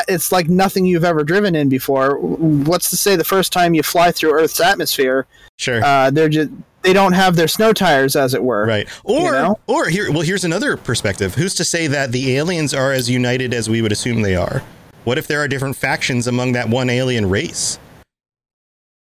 it's 0.07 0.31
like 0.31 0.49
nothing 0.49 0.85
you've 0.85 1.03
ever 1.05 1.23
driven 1.23 1.55
in 1.55 1.69
before. 1.69 2.17
What's 2.19 2.89
to 2.89 2.97
say 2.97 3.15
the 3.15 3.23
first 3.23 3.53
time 3.53 3.73
you 3.73 3.83
fly 3.83 4.11
through 4.11 4.33
Earth's 4.33 4.59
atmosphere, 4.59 5.27
Sure. 5.57 5.83
uh, 5.83 6.09
they're 6.11 6.29
just 6.29 6.49
they 6.81 6.91
don't 6.93 7.13
have 7.13 7.35
their 7.35 7.47
snow 7.47 7.71
tires, 7.73 8.15
as 8.15 8.33
it 8.33 8.43
were. 8.43 8.65
Right. 8.65 8.87
Or 9.03 9.19
You 9.25 9.31
know? 9.31 9.59
or 9.67 9.87
here 9.89 10.11
well 10.11 10.21
here's 10.21 10.43
another 10.43 10.75
perspective. 10.77 11.35
Who's 11.35 11.55
to 11.55 11.63
say 11.63 11.87
that 11.87 12.11
the 12.11 12.35
aliens 12.37 12.73
are 12.73 12.91
as 12.91 13.09
united 13.09 13.53
as 13.53 13.69
we 13.69 13.81
would 13.81 13.91
assume 13.91 14.21
they 14.21 14.35
are? 14.35 14.61
What 15.03 15.17
if 15.17 15.27
there 15.27 15.39
are 15.39 15.47
different 15.47 15.75
factions 15.75 16.25
among 16.27 16.53
that 16.53 16.67
one 16.69 16.89
alien 16.89 17.29
race? 17.29 17.77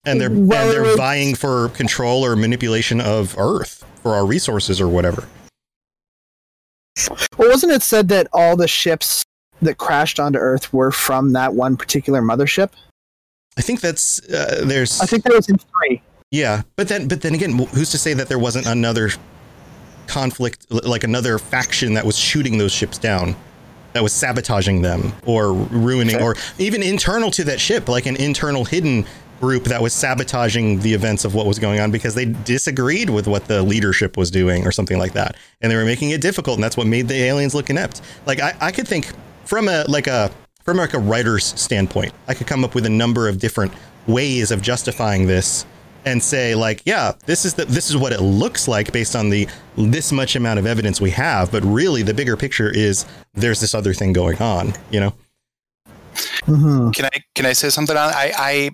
And 0.07 0.19
they're 0.21 0.31
Well, 0.31 0.63
and 0.63 0.71
they're 0.87 0.97
vying 0.97 1.35
for 1.35 1.69
control 1.71 2.25
or 2.25 2.35
manipulation 2.37 3.01
of 3.03 3.37
Earth 3.39 3.85
for 4.03 4.15
our 4.15 4.25
resources 4.25 4.81
or 4.81 4.89
whatever. 4.89 5.29
Well, 7.37 7.49
wasn't 7.49 7.73
it 7.73 7.83
said 7.83 8.09
that 8.09 8.29
all 8.33 8.57
the 8.57 8.69
ships 8.69 9.25
that 9.63 9.79
crashed 9.79 10.19
onto 10.19 10.39
Earth 10.39 10.73
were 10.73 10.91
from 10.91 11.33
that 11.33 11.55
one 11.55 11.77
particular 11.77 12.21
mothership? 12.23 12.71
I 13.59 13.63
think 13.63 13.81
that's 13.81 14.21
uh, 14.31 14.63
there's 14.65 15.01
I 15.01 15.07
think 15.07 15.25
there 15.25 15.37
was 15.37 15.49
in 15.49 15.59
three. 15.59 16.03
Yeah, 16.31 16.63
but 16.77 16.89
then 16.89 17.09
but 17.09 17.23
then 17.23 17.35
again, 17.35 17.53
who's 17.59 17.91
to 17.91 17.99
say 17.99 18.15
that 18.15 18.29
there 18.29 18.39
wasn't 18.39 18.67
another 18.67 19.11
conflict, 20.07 20.67
like 20.71 21.05
another 21.05 21.39
faction 21.39 21.95
that 21.95 22.05
was 22.05 22.17
shooting 22.19 22.59
those 22.59 22.73
ships 22.73 22.99
down, 22.99 23.37
that 23.93 24.03
was 24.03 24.13
sabotaging 24.13 24.83
them 24.83 25.13
or 25.27 25.53
ruining, 25.53 26.17
Okay. 26.17 26.25
or 26.25 26.35
even 26.59 26.83
internal 26.83 27.31
to 27.33 27.45
that 27.45 27.61
ship, 27.61 27.89
like 27.89 28.07
an 28.07 28.17
internal 28.17 28.65
hidden 28.65 29.07
group 29.41 29.65
that 29.65 29.81
was 29.81 29.93
sabotaging 29.93 30.81
the 30.81 30.93
events 30.93 31.25
of 31.25 31.35
what 31.35 31.47
was 31.47 31.59
going 31.59 31.81
on 31.81 31.91
because 31.91 32.15
they 32.15 32.27
disagreed 32.27 33.11
with 33.11 33.27
what 33.27 33.47
the 33.47 33.63
leadership 33.63 34.17
was 34.17 34.31
doing 34.31 34.67
or 34.67 34.73
something 34.73 34.99
like 34.99 35.13
that, 35.13 35.37
and 35.61 35.71
they 35.71 35.77
were 35.77 35.85
making 35.85 36.11
it 36.11 36.21
difficult, 36.21 36.57
and 36.57 36.65
that's 36.65 36.77
what 36.77 36.87
made 36.87 37.09
the 37.09 37.15
aliens 37.15 37.55
look 37.55 37.71
inept. 37.71 38.03
Like 38.27 38.41
I, 38.41 38.55
I 38.61 38.73
could 38.73 38.87
think 38.87 39.13
from 39.45 39.69
a 39.69 39.85
like 39.89 40.07
a 40.07 40.31
from 40.63 40.77
like 40.77 40.95
a 40.95 40.99
writer's 40.99 41.47
standpoint, 41.61 42.13
I 42.29 42.35
could 42.35 42.47
come 42.47 42.65
up 42.65 42.75
with 42.75 42.87
a 42.87 42.91
number 42.91 43.29
of 43.29 43.39
different 43.39 43.73
ways 44.07 44.51
of 44.51 44.63
justifying 44.63 45.27
this 45.27 45.67
and 46.07 46.23
say 46.23 46.55
like 46.55 46.81
yeah 46.87 47.13
this 47.27 47.45
is 47.45 47.53
the 47.53 47.67
this 47.67 47.91
is 47.91 47.97
what 47.97 48.11
it 48.11 48.23
looks 48.23 48.67
like 48.67 48.91
based 48.91 49.15
on 49.15 49.29
the 49.29 49.47
this 49.77 50.11
much 50.11 50.35
amount 50.35 50.59
of 50.59 50.65
evidence 50.65 50.99
we 50.99 51.11
have 51.11 51.53
but 51.53 51.63
really 51.63 52.03
the 52.03 52.15
bigger 52.15 52.39
picture 52.39 52.71
is 52.71 53.05
there's 53.35 53.61
this 53.61 53.75
other 53.75 53.93
thing 53.93 54.11
going 54.15 54.41
on 54.41 54.73
you 54.91 54.99
know 54.99 55.13
Mm-hmm. 56.47 56.91
Can 56.91 57.05
I 57.07 57.11
can 57.35 57.47
I 57.47 57.53
say 57.53 57.71
something 57.71 57.97
on 57.97 58.11
I 58.13 58.33
I 58.37 58.71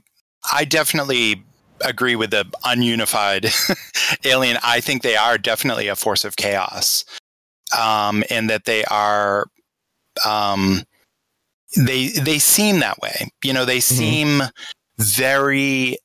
I 0.52 0.64
definitely 0.64 1.42
agree 1.84 2.16
with 2.16 2.30
the 2.30 2.44
ununified 2.64 3.52
alien. 4.24 4.58
I 4.64 4.80
think 4.80 5.02
they 5.02 5.16
are 5.16 5.36
definitely 5.38 5.88
a 5.88 5.96
force 5.96 6.24
of 6.24 6.36
chaos. 6.36 7.04
Um 7.76 8.22
and 8.30 8.48
that 8.48 8.64
they 8.64 8.84
are 8.84 9.46
um 10.24 10.84
they 11.76 12.08
they 12.08 12.38
seem 12.38 12.80
that 12.80 12.98
way. 13.00 13.28
You 13.44 13.52
know, 13.52 13.64
they 13.64 13.80
seem 13.80 14.42
very 14.98 15.98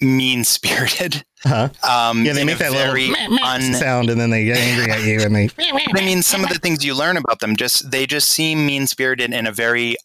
mean 0.00 0.44
spirited. 0.44 1.24
uh-huh. 1.44 1.68
Um 2.08 2.24
yeah 2.24 2.32
they 2.32 2.44
make 2.44 2.58
that 2.58 2.72
very 2.72 3.08
little 3.08 3.38
un- 3.44 3.74
sound 3.74 4.10
and 4.10 4.20
then 4.20 4.30
they 4.30 4.44
get 4.44 4.58
angry 4.58 4.92
at 4.92 5.02
you 5.02 5.20
and 5.20 5.34
they 5.34 5.50
I 5.58 6.04
mean, 6.04 6.22
some 6.22 6.42
of 6.44 6.50
the 6.50 6.58
things 6.58 6.84
you 6.84 6.94
learn 6.94 7.16
about 7.16 7.40
them 7.40 7.56
just 7.56 7.90
they 7.90 8.06
just 8.06 8.30
seem 8.30 8.64
mean 8.66 8.86
spirited 8.86 9.32
in 9.32 9.46
a 9.46 9.52
very 9.52 9.96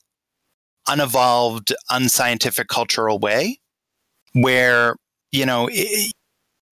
unevolved, 0.88 1.74
unscientific 1.90 2.68
cultural 2.68 3.20
way, 3.20 3.60
where 4.34 4.96
you 5.32 5.46
know, 5.46 5.70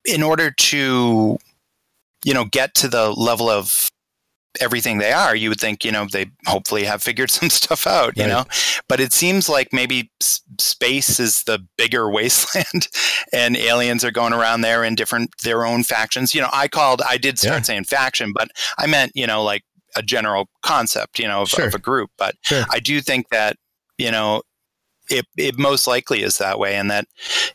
in 0.06 0.24
order 0.24 0.52
to 0.52 1.38
you 2.26 2.34
know 2.34 2.46
get 2.46 2.74
to 2.76 2.88
the 2.88 3.12
level 3.12 3.50
of 3.50 3.90
everything 4.60 4.98
they 4.98 5.12
are, 5.14 5.36
you 5.36 5.48
would 5.50 5.60
think 5.60 5.86
you 5.86 5.92
know 5.92 6.06
they 6.12 6.26
hopefully 6.48 6.84
have 6.84 7.02
figured 7.04 7.30
some 7.32 7.50
stuff 7.50 7.86
out, 7.88 8.18
you 8.18 8.24
Right. 8.24 8.30
know. 8.30 8.46
But 8.88 9.00
it 9.00 9.14
seems 9.14 9.48
like 9.48 9.70
maybe 9.72 10.12
space 10.60 11.20
is 11.20 11.44
the 11.44 11.60
bigger 11.78 12.10
wasteland, 12.12 12.88
and 13.32 13.56
aliens 13.56 14.04
are 14.04 14.12
going 14.12 14.34
around 14.34 14.62
there 14.62 14.84
in 14.84 14.96
different 14.96 15.30
their 15.44 15.66
own 15.66 15.84
factions. 15.84 16.34
You 16.34 16.42
know, 16.42 16.50
I 16.52 16.68
called, 16.68 17.02
I 17.08 17.18
did 17.18 17.38
start 17.40 17.60
Yeah. 17.60 17.64
saying 17.64 17.84
faction, 17.86 18.34
but 18.36 18.50
I 18.78 18.88
meant 18.88 19.12
you 19.16 19.28
know 19.28 19.44
like 19.44 19.64
a 19.96 20.02
general 20.04 20.48
concept, 20.62 21.18
you 21.20 21.28
know, 21.28 21.42
of, 21.44 21.50
Sure. 21.50 21.66
of 21.68 21.74
a 21.76 21.80
group. 21.80 22.12
But 22.18 22.36
Sure. 22.44 22.64
I 22.70 22.80
do 22.80 23.02
think 23.02 23.30
that 23.30 23.56
you 24.00 24.12
know 24.12 24.42
it 25.10 25.26
it 25.38 25.58
most 25.58 25.88
likely 25.88 26.24
is 26.24 26.38
that 26.38 26.58
way, 26.58 26.76
and 26.76 26.90
that 26.90 27.08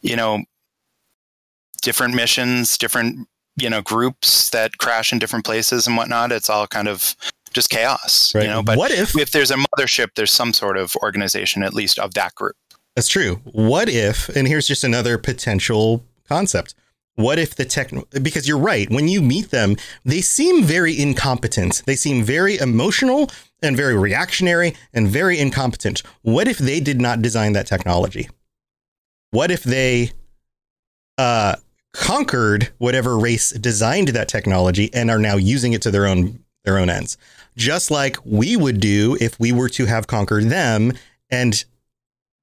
you 0.02 0.16
know 0.16 0.44
different 1.82 2.14
missions, 2.14 2.78
different 2.78 3.28
you 3.56 3.70
know 3.70 3.82
groups 3.82 4.50
that 4.50 4.78
crash 4.78 5.12
in 5.12 5.18
different 5.18 5.44
places 5.44 5.86
and 5.86 5.96
whatnot. 5.96 6.32
It's 6.32 6.50
all 6.50 6.66
kind 6.66 6.88
of 6.88 7.16
just 7.52 7.70
chaos, 7.70 8.32
right 8.34 8.44
you 8.44 8.50
know. 8.50 8.62
But 8.62 8.78
what 8.78 8.90
if 8.90 9.16
if 9.16 9.30
there's 9.32 9.50
a 9.50 9.56
mothership, 9.56 10.10
there's 10.16 10.32
some 10.32 10.52
sort 10.52 10.76
of 10.76 10.94
organization, 10.96 11.62
at 11.62 11.74
least 11.74 11.98
of 11.98 12.14
that 12.14 12.34
group. 12.34 12.56
That's 12.94 13.08
true. 13.08 13.40
What 13.44 13.88
if, 13.88 14.28
and 14.28 14.46
here's 14.46 14.68
just 14.68 14.84
another 14.84 15.18
potential 15.18 16.04
concept. 16.28 16.74
What 17.16 17.38
if 17.38 17.54
the 17.54 17.64
tech, 17.64 17.92
because 18.22 18.48
you're 18.48 18.58
right, 18.58 18.90
when 18.90 19.06
you 19.06 19.22
meet 19.22 19.50
them, 19.50 19.76
they 20.04 20.20
seem 20.20 20.64
very 20.64 20.98
incompetent. 21.00 21.82
They 21.86 21.94
seem 21.94 22.24
very 22.24 22.56
emotional 22.58 23.30
and 23.64 23.76
very 23.76 23.96
reactionary 23.96 24.74
and 24.92 25.08
very 25.08 25.38
incompetent. 25.38 26.02
What 26.22 26.46
if 26.46 26.58
they 26.58 26.80
did 26.80 27.00
not 27.00 27.22
design 27.22 27.54
that 27.54 27.66
technology? 27.66 28.28
What 29.30 29.50
if 29.50 29.64
they 29.64 30.12
uh, 31.18 31.56
conquered 31.92 32.70
whatever 32.78 33.18
race 33.18 33.50
designed 33.50 34.08
that 34.08 34.28
technology 34.28 34.92
and 34.94 35.10
are 35.10 35.18
now 35.18 35.36
using 35.36 35.72
it 35.72 35.82
to 35.82 35.90
their 35.90 36.06
own 36.06 36.44
their 36.64 36.78
own 36.78 36.90
ends? 36.90 37.16
Just 37.56 37.90
like 37.90 38.16
we 38.24 38.56
would 38.56 38.80
do 38.80 39.16
if 39.20 39.38
we 39.40 39.52
were 39.52 39.68
to 39.70 39.86
have 39.86 40.06
conquered 40.06 40.44
them 40.44 40.92
and 41.30 41.64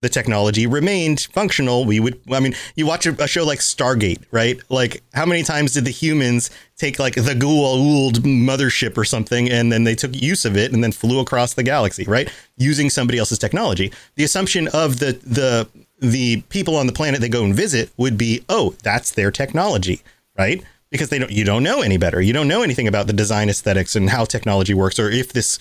the 0.01 0.09
technology 0.09 0.65
remained 0.65 1.27
functional, 1.31 1.85
we 1.85 1.99
would. 1.99 2.19
I 2.31 2.39
mean, 2.39 2.55
you 2.75 2.87
watch 2.87 3.05
a, 3.05 3.23
a 3.23 3.27
show 3.27 3.45
like 3.45 3.59
Stargate, 3.59 4.23
right? 4.31 4.59
Like, 4.69 5.03
how 5.13 5.25
many 5.25 5.43
times 5.43 5.73
did 5.73 5.85
the 5.85 5.91
humans 5.91 6.49
take 6.75 6.97
like 6.97 7.15
the 7.15 7.35
Goa'uld 7.35 8.15
mothership 8.15 8.97
or 8.97 9.05
something, 9.05 9.49
and 9.49 9.71
then 9.71 9.83
they 9.83 9.93
took 9.93 10.15
use 10.15 10.43
of 10.43 10.57
it 10.57 10.73
and 10.73 10.83
then 10.83 10.91
flew 10.91 11.19
across 11.19 11.53
the 11.53 11.63
galaxy, 11.63 12.03
right? 12.05 12.31
Using 12.57 12.89
somebody 12.89 13.19
else's 13.19 13.37
technology. 13.37 13.93
The 14.15 14.23
assumption 14.23 14.67
of 14.69 14.99
the 14.99 15.13
the 15.23 15.67
the 15.99 16.41
people 16.49 16.75
on 16.75 16.87
the 16.87 16.93
planet 16.93 17.21
they 17.21 17.29
go 17.29 17.45
and 17.45 17.53
visit 17.53 17.91
would 17.97 18.17
be, 18.17 18.43
oh, 18.49 18.73
that's 18.81 19.11
their 19.11 19.29
technology, 19.29 20.01
right? 20.35 20.63
Because 20.89 21.09
they 21.09 21.19
don't, 21.19 21.31
you 21.31 21.45
don't 21.45 21.61
know 21.61 21.81
any 21.81 21.97
better. 21.97 22.19
You 22.19 22.33
don't 22.33 22.47
know 22.47 22.63
anything 22.63 22.87
about 22.87 23.05
the 23.05 23.13
design 23.13 23.49
aesthetics 23.49 23.95
and 23.95 24.09
how 24.09 24.25
technology 24.25 24.73
works, 24.73 24.97
or 24.97 25.11
if 25.11 25.31
this, 25.31 25.59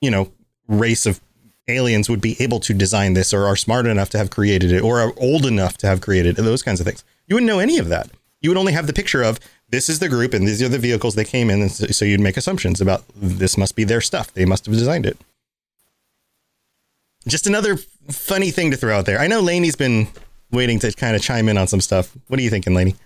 you 0.00 0.10
know, 0.10 0.32
race 0.66 1.04
of 1.04 1.20
aliens 1.68 2.08
would 2.08 2.20
be 2.20 2.36
able 2.40 2.60
to 2.60 2.74
design 2.74 3.14
this 3.14 3.32
or 3.32 3.46
are 3.46 3.56
smart 3.56 3.86
enough 3.86 4.10
to 4.10 4.18
have 4.18 4.30
created 4.30 4.72
it 4.72 4.82
or 4.82 5.00
are 5.00 5.12
old 5.16 5.46
enough 5.46 5.78
to 5.78 5.86
have 5.86 6.00
created 6.00 6.38
it, 6.38 6.42
those 6.42 6.62
kinds 6.62 6.80
of 6.80 6.86
things. 6.86 7.04
You 7.26 7.36
wouldn't 7.36 7.48
know 7.48 7.58
any 7.58 7.78
of 7.78 7.88
that. 7.88 8.10
You 8.40 8.50
would 8.50 8.58
only 8.58 8.72
have 8.72 8.86
the 8.86 8.92
picture 8.92 9.22
of 9.22 9.40
this 9.70 9.88
is 9.88 9.98
the 9.98 10.08
group 10.08 10.34
and 10.34 10.46
these 10.46 10.62
are 10.62 10.68
the 10.68 10.78
vehicles 10.78 11.14
they 11.14 11.24
came 11.24 11.48
in. 11.48 11.62
And 11.62 11.72
so 11.72 11.86
so 11.86 12.04
you'd 12.04 12.20
make 12.20 12.36
assumptions 12.36 12.80
about 12.80 13.04
this 13.16 13.56
must 13.56 13.74
be 13.76 13.84
their 13.84 14.00
stuff. 14.00 14.32
They 14.32 14.44
must 14.44 14.66
have 14.66 14.74
designed 14.74 15.06
it. 15.06 15.16
Just 17.26 17.46
another 17.46 17.78
funny 18.10 18.50
thing 18.50 18.70
to 18.70 18.76
throw 18.76 18.96
out 18.96 19.06
there. 19.06 19.18
I 19.18 19.26
know 19.26 19.40
Laney's 19.40 19.76
been 19.76 20.08
waiting 20.50 20.78
to 20.80 20.92
kind 20.92 21.16
of 21.16 21.22
chime 21.22 21.48
in 21.48 21.56
on 21.56 21.66
some 21.66 21.80
stuff. 21.80 22.14
What 22.28 22.38
are 22.38 22.42
you 22.42 22.50
thinking, 22.50 22.74
Laney? 22.74 22.96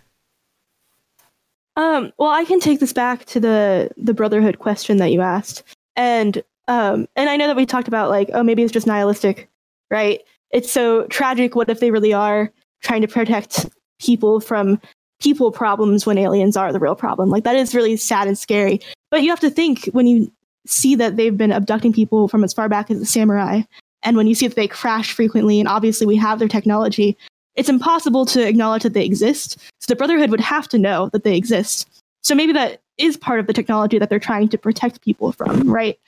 Um, 1.77 2.13
well, 2.19 2.31
I 2.31 2.45
can 2.45 2.59
take 2.59 2.81
this 2.81 2.93
back 2.93 3.25
to 3.27 3.39
the 3.39 3.91
the 3.97 4.13
brotherhood 4.13 4.59
question 4.59 4.97
that 4.97 5.13
you 5.13 5.21
asked, 5.21 5.63
and 5.95 6.43
um, 6.69 7.09
and 7.17 7.29
I 7.29 7.37
know 7.37 7.47
that 7.47 7.57
we 7.57 7.67
talked 7.67 7.89
about 7.89 8.11
like, 8.11 8.31
oh, 8.35 8.43
maybe 8.43 8.63
it's 8.63 8.73
just 8.73 8.87
nihilistic, 8.87 9.49
right? 9.91 10.21
It's 10.51 10.71
so 10.71 11.07
tragic. 11.07 11.57
What 11.57 11.69
if 11.69 11.81
they 11.81 11.91
really 11.91 12.13
are 12.13 12.53
trying 12.83 13.03
to 13.03 13.09
protect 13.09 13.67
people 13.99 14.39
from 14.41 14.81
people 15.21 15.51
problems 15.51 16.07
when 16.07 16.19
aliens 16.19 16.57
are 16.57 16.73
the 16.73 16.79
real 16.79 16.95
problem? 16.95 17.31
Like 17.31 17.45
that 17.45 17.57
is 17.57 17.75
really 17.75 17.97
sad 17.97 18.29
and 18.29 18.39
scary. 18.39 18.81
But 19.11 19.23
you 19.23 19.31
have 19.31 19.41
to 19.41 19.51
think 19.51 19.87
when 19.93 20.07
you 20.07 20.31
see 20.67 20.95
that 20.95 21.17
they've 21.17 21.37
been 21.37 21.53
abducting 21.53 21.93
people 21.93 22.29
from 22.29 22.45
as 22.45 22.53
far 22.53 22.69
back 22.69 22.91
as 22.91 22.99
the 22.99 23.07
samurai, 23.07 23.63
and 24.03 24.17
when 24.17 24.27
you 24.27 24.35
see 24.35 24.47
that 24.47 24.55
they 24.55 24.69
crash 24.69 25.13
frequently, 25.13 25.59
and 25.59 25.69
obviously 25.69 26.07
we 26.07 26.17
have 26.17 26.39
their 26.39 26.49
technology, 26.49 27.17
it's 27.57 27.69
impossible 27.69 28.27
to 28.27 28.47
acknowledge 28.47 28.83
that 28.83 28.93
they 28.93 29.05
exist. 29.05 29.59
So 29.81 29.87
the 29.89 29.97
Brotherhood 29.97 30.31
would 30.31 30.41
have 30.41 30.69
to 30.69 30.79
know 30.79 31.09
that 31.13 31.25
they 31.25 31.37
exist. 31.37 31.89
So 32.23 32.35
maybe 32.35 32.53
that 32.53 32.81
is 32.99 33.17
part 33.17 33.41
of 33.41 33.47
the 33.47 33.53
technology 33.53 33.99
that 33.99 34.11
they're 34.11 34.19
trying 34.19 34.49
to 34.51 34.59
protect 34.59 35.01
people 35.01 35.33
from, 35.33 35.69
right? 35.69 35.99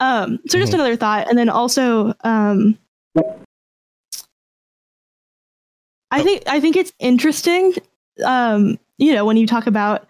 Um, 0.00 0.38
so 0.48 0.58
just 0.58 0.72
Mhm. 0.72 0.76
another 0.76 0.96
thought, 0.96 1.28
and 1.28 1.38
then 1.38 1.48
also, 1.48 2.14
um, 2.24 2.76
I 6.10 6.20
Oh. 6.20 6.24
think 6.24 6.42
I 6.46 6.60
think 6.60 6.76
it's 6.76 6.92
interesting, 6.98 7.74
um, 8.24 8.78
you 8.98 9.14
know, 9.14 9.24
when 9.24 9.36
you 9.36 9.46
talk 9.46 9.66
about 9.66 10.06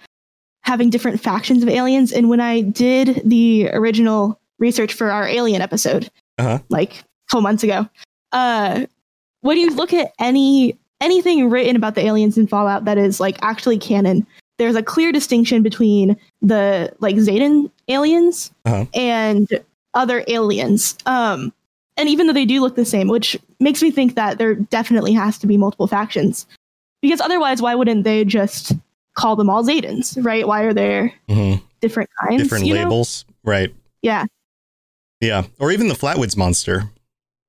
having 0.62 0.90
different 0.90 1.20
factions 1.20 1.62
of 1.62 1.68
aliens. 1.68 2.12
And 2.12 2.28
when 2.28 2.40
I 2.40 2.60
did 2.60 3.22
the 3.24 3.68
original 3.72 4.38
research 4.58 4.92
for 4.94 5.10
our 5.10 5.26
alien 5.26 5.62
episode, 5.62 6.10
Uh-huh. 6.38 6.58
like 6.68 7.00
a 7.00 7.04
couple 7.30 7.42
months 7.42 7.62
ago, 7.64 7.86
uh, 8.32 8.86
when 9.42 9.56
you 9.58 9.70
look 9.70 9.92
at 9.92 10.12
any 10.18 10.78
anything 11.00 11.48
written 11.48 11.76
about 11.76 11.94
the 11.94 12.04
aliens 12.04 12.36
in 12.36 12.46
Fallout 12.46 12.84
that 12.84 12.98
is 12.98 13.20
like 13.20 13.38
actually 13.42 13.78
canon, 13.78 14.26
there's 14.58 14.76
a 14.76 14.82
clear 14.82 15.12
distinction 15.12 15.62
between 15.62 16.16
the 16.42 16.92
like 17.00 17.16
Zetan 17.16 17.70
aliens 17.88 18.50
Uh-huh. 18.66 18.84
and 18.94 19.48
other 19.94 20.24
aliens. 20.28 20.96
Um, 21.06 21.52
and 21.96 22.08
even 22.08 22.26
though 22.26 22.32
they 22.32 22.46
do 22.46 22.60
look 22.60 22.76
the 22.76 22.84
same, 22.84 23.08
which 23.08 23.38
makes 23.58 23.82
me 23.82 23.90
think 23.90 24.14
that 24.14 24.38
there 24.38 24.54
definitely 24.54 25.12
has 25.12 25.38
to 25.38 25.46
be 25.46 25.56
multiple 25.56 25.86
factions, 25.86 26.46
because 27.02 27.20
otherwise, 27.20 27.60
why 27.60 27.74
wouldn't 27.74 28.04
they 28.04 28.24
just 28.24 28.72
call 29.16 29.36
them 29.36 29.50
all 29.50 29.64
Zetans, 29.64 30.22
right? 30.24 30.46
Why 30.46 30.62
are 30.62 30.72
there 30.74 31.12
Mhm. 31.28 31.60
different 31.80 32.08
kinds? 32.20 32.42
Different 32.42 32.66
you 32.66 32.74
know? 32.74 32.82
labels, 32.84 33.24
right? 33.44 33.74
Yeah, 34.02 34.24
Yeah, 35.20 35.44
or 35.58 35.70
even 35.72 35.88
the 35.88 35.94
Flatwoods 35.94 36.36
monster. 36.36 36.90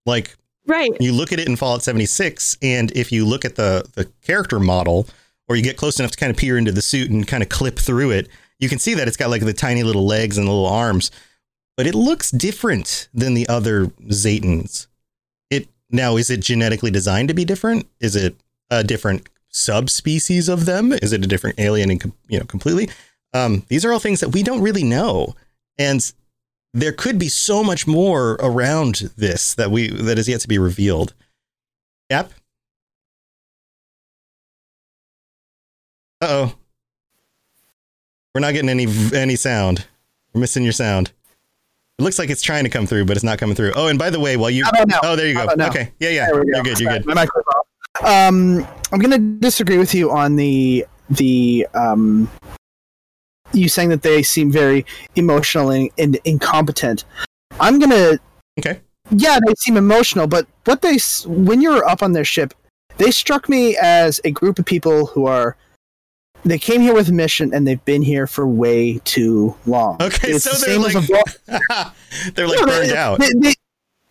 Like 0.05 0.35
right. 0.67 0.91
you 0.99 1.13
look 1.13 1.31
at 1.31 1.39
it 1.39 1.47
in 1.47 1.55
Fallout 1.55 1.83
76, 1.83 2.57
and 2.61 2.91
if 2.93 3.11
you 3.13 3.23
look 3.25 3.45
at 3.45 3.55
the 3.55 3.85
the 3.95 4.05
character 4.25 4.59
model, 4.59 5.07
or 5.47 5.55
you 5.55 5.63
get 5.63 5.77
close 5.77 5.97
enough 5.99 6.11
to 6.11 6.17
kind 6.17 6.29
of 6.31 6.35
peer 6.37 6.57
into 6.57 6.71
the 6.73 6.81
suit 6.81 7.09
and 7.09 7.25
kind 7.27 7.41
of 7.43 7.47
clip 7.49 7.79
through 7.79 8.11
it, 8.11 8.27
you 8.59 8.67
can 8.67 8.79
see 8.79 8.93
that 8.95 9.07
it's 9.07 9.15
got 9.17 9.29
like 9.29 9.43
the 9.45 9.53
tiny 9.53 9.83
little 9.83 10.05
legs 10.05 10.37
and 10.37 10.47
the 10.47 10.51
little 10.51 10.67
arms, 10.67 11.11
but 11.77 11.87
it 11.87 11.95
looks 11.95 12.31
different 12.31 13.07
than 13.13 13.33
the 13.33 13.47
other 13.47 13.87
Zetans. 13.87 14.87
It 15.49 15.67
now 15.89 16.17
is 16.17 16.29
it 16.29 16.41
genetically 16.41 16.91
designed 16.91 17.27
to 17.29 17.33
be 17.33 17.45
different? 17.45 17.87
Is 17.99 18.15
it 18.15 18.35
a 18.69 18.83
different 18.83 19.27
subspecies 19.49 20.49
of 20.49 20.65
them? 20.65 20.91
Is 20.91 21.13
it 21.13 21.23
a 21.23 21.27
different 21.27 21.59
alien 21.59 21.91
and 21.91 22.11
you 22.27 22.39
know 22.39 22.45
completely? 22.45 22.89
Um, 23.33 23.65
these 23.69 23.85
are 23.85 23.93
all 23.93 23.99
things 23.99 24.19
that 24.19 24.29
we 24.29 24.43
don't 24.43 24.61
really 24.61 24.83
know, 24.83 25.35
and 25.77 26.11
there 26.73 26.91
could 26.91 27.19
be 27.19 27.29
so 27.29 27.63
much 27.63 27.87
more 27.87 28.33
around 28.39 29.11
this 29.17 29.53
that 29.55 29.71
we 29.71 29.89
that 29.89 30.17
is 30.17 30.27
yet 30.27 30.41
to 30.41 30.47
be 30.47 30.57
revealed. 30.57 31.13
Yep. 32.09 32.31
Uh 36.21 36.27
oh. 36.29 36.55
We're 38.33 38.41
not 38.41 38.53
getting 38.53 38.69
any 38.69 38.87
any 39.13 39.35
sound. 39.35 39.85
We're 40.33 40.41
missing 40.41 40.63
your 40.63 40.73
sound. 40.73 41.11
It 42.01 42.03
looks 42.03 42.17
like 42.17 42.31
it's 42.31 42.41
trying 42.41 42.63
to 42.63 42.69
come 42.71 42.87
through, 42.87 43.05
but 43.05 43.15
it's 43.15 43.23
not 43.23 43.37
coming 43.37 43.55
through. 43.55 43.73
Oh, 43.75 43.85
and 43.87 43.99
by 43.99 44.09
the 44.09 44.19
way, 44.19 44.35
while 44.35 44.49
you 44.49 44.65
oh, 45.03 45.15
there 45.15 45.27
you 45.27 45.35
go. 45.35 45.47
Okay, 45.67 45.91
yeah, 45.99 46.09
yeah, 46.09 46.31
go. 46.31 46.41
you're 46.43 46.63
good. 46.63 46.79
You're 46.79 46.97
good. 46.97 47.05
My 47.05 47.27
off. 47.27 47.67
Um, 48.03 48.67
I'm 48.91 48.99
going 48.99 49.11
to 49.11 49.39
disagree 49.39 49.77
with 49.77 49.93
you 49.93 50.09
on 50.09 50.35
the 50.35 50.83
the 51.11 51.67
um, 51.75 52.27
you 53.53 53.69
saying 53.69 53.89
that 53.89 54.01
they 54.01 54.23
seem 54.23 54.51
very 54.51 54.83
emotional 55.15 55.69
and, 55.69 55.91
and 55.99 56.17
incompetent. 56.25 57.05
I'm 57.59 57.77
going 57.77 57.91
to 57.91 58.19
Okay. 58.57 58.81
yeah, 59.11 59.37
they 59.45 59.53
seem 59.59 59.77
emotional, 59.77 60.25
but 60.25 60.47
what 60.65 60.81
they 60.81 60.95
s- 60.95 61.27
when 61.27 61.61
you're 61.61 61.87
up 61.87 62.01
on 62.01 62.13
their 62.13 62.25
ship, 62.25 62.55
they 62.97 63.11
struck 63.11 63.47
me 63.47 63.77
as 63.77 64.19
a 64.25 64.31
group 64.31 64.57
of 64.57 64.65
people 64.65 65.05
who 65.05 65.27
are 65.27 65.55
they 66.43 66.57
came 66.59 66.81
here 66.81 66.93
with 66.93 67.09
a 67.09 67.13
mission 67.13 67.53
and 67.53 67.67
they've 67.67 67.83
been 67.85 68.01
here 68.01 68.27
for 68.27 68.45
way 68.47 68.99
too 69.05 69.55
long. 69.65 70.01
Okay, 70.01 70.31
It's 70.31 70.43
so 70.45 70.51
the 70.51 70.65
they're 70.65 70.91
same 70.91 71.01
as 71.01 71.09
like 71.09 71.69
a 71.73 71.93
they're 72.35 72.47
like 72.47 72.59
burned 72.59 72.89
they- 72.91 72.97
out. 72.97 73.19
they- 73.19 73.33
they- 73.39 73.53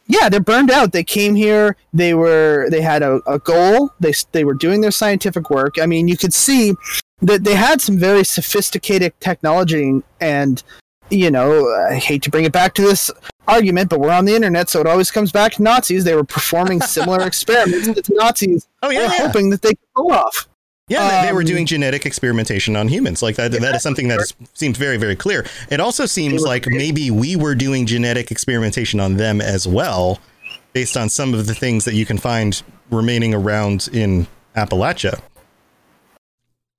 yeah, 0.07 0.29
they're 0.29 0.40
burned 0.40 0.73
out. 0.73 0.90
They 0.90 1.05
came 1.05 1.37
here. 1.37 1.77
They 1.95 2.14
were. 2.14 2.66
They 2.69 2.81
had 2.81 3.03
a, 3.05 3.21
a 3.29 3.38
goal. 3.38 3.90
They 4.01 4.12
they 4.33 4.43
were 4.43 4.55
doing 4.55 4.81
their 4.81 4.90
scientific 4.90 5.51
work. 5.51 5.77
I 5.81 5.87
mean, 5.87 6.09
you 6.09 6.16
could 6.16 6.35
see 6.35 6.75
that 7.23 7.45
they 7.45 7.55
had 7.55 7.81
some 7.81 7.97
very 7.97 8.25
sophisticated 8.25 9.12
technology. 9.21 10.03
And 10.21 10.61
you 11.11 11.31
know, 11.31 11.64
I 11.88 11.95
hate 11.95 12.23
to 12.25 12.31
bring 12.31 12.45
it 12.45 12.51
back 12.51 12.75
to 12.75 12.83
this 12.83 13.09
argument, 13.47 13.88
but 13.88 14.01
we're 14.01 14.11
on 14.11 14.25
the 14.25 14.35
internet, 14.35 14.69
so 14.69 14.81
it 14.81 14.87
always 14.88 15.12
comes 15.12 15.31
back 15.31 15.53
to 15.53 15.62
Nazis. 15.62 16.03
They 16.03 16.16
were 16.16 16.25
performing 16.25 16.81
similar 16.81 17.21
experiments 17.27 17.87
the 17.87 18.03
Nazis 18.14 18.66
Oh 18.83 18.90
yeah, 18.90 19.03
yeah. 19.03 19.09
hoping 19.29 19.51
that 19.51 19.62
they 19.62 19.71
could 19.71 19.95
pull 19.95 20.11
off. 20.12 20.49
Yeah, 20.90 21.22
they, 21.22 21.29
they 21.29 21.33
were 21.33 21.40
Um, 21.40 21.46
doing 21.46 21.66
genetic 21.66 22.05
experimentation 22.05 22.74
on 22.74 22.88
humans. 22.88 23.22
Like 23.22 23.37
that, 23.37 23.53
that 23.53 23.76
is 23.76 23.83
something 23.83 24.09
that 24.09 24.20
is, 24.20 24.35
seems 24.55 24.76
very, 24.76 24.96
very 24.96 25.14
clear. 25.14 25.46
It 25.70 25.79
also 25.79 26.05
seems 26.05 26.42
like 26.42 26.66
maybe 26.66 27.11
we 27.12 27.37
were 27.37 27.55
doing 27.55 27.87
genetic 27.87 28.33
experimentation 28.33 28.98
on 28.98 29.16
them 29.16 29.40
as 29.40 29.68
well, 29.68 30.18
based 30.72 30.96
on 30.96 31.09
some 31.09 31.33
of 31.33 31.46
the 31.46 31.55
things 31.55 31.85
that 31.85 31.94
you 31.94 32.05
can 32.05 32.18
find 32.18 32.61
remaining 32.90 33.33
around 33.35 33.88
in 33.92 34.26
Appalachia. 34.57 35.20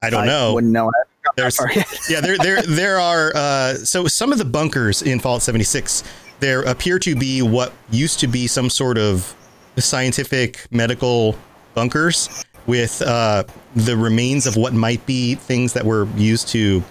I 0.02 0.10
don't 0.10 0.26
know. 0.26 0.56
Wouldn't 0.56 0.74
know. 0.74 0.92
There's, 1.38 1.58
yeah, 2.10 2.20
there, 2.20 2.38
there, 2.38 2.62
there 2.64 3.00
are. 3.00 3.32
Uh, 3.34 3.76
so 3.76 4.08
some 4.08 4.34
of 4.34 4.40
the 4.40 4.46
bunkers 4.46 5.02
in 5.02 5.20
Fallout 5.20 5.42
76, 5.42 6.04
there 6.42 6.64
appear 6.64 7.00
to 7.00 7.16
be 7.16 7.42
what 7.42 7.72
used 7.92 8.20
to 8.20 8.28
be 8.28 8.48
some 8.48 8.70
sort 8.70 8.98
of 8.98 9.34
scientific 9.78 10.68
medical 10.70 11.38
bunkers 11.74 12.44
with 12.68 13.02
uh, 13.02 13.44
the 13.76 13.98
remains 13.98 14.46
of 14.46 14.56
what 14.56 14.74
might 14.74 15.06
be 15.06 15.36
things 15.36 15.74
that 15.74 15.86
were 15.86 16.08
used 16.16 16.48
to, 16.50 16.84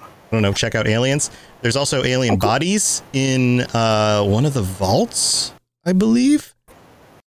I 0.00 0.06
don't 0.30 0.42
know, 0.42 0.52
check 0.52 0.74
out 0.74 0.86
aliens. 0.86 1.30
There's 1.60 1.76
also 1.76 2.04
alien 2.04 2.36
bodies 2.38 3.02
in 3.12 3.62
uh, 3.74 4.24
one 4.24 4.46
of 4.46 4.54
the 4.54 4.62
vaults, 4.62 5.52
I 5.84 5.92
believe. 5.92 6.54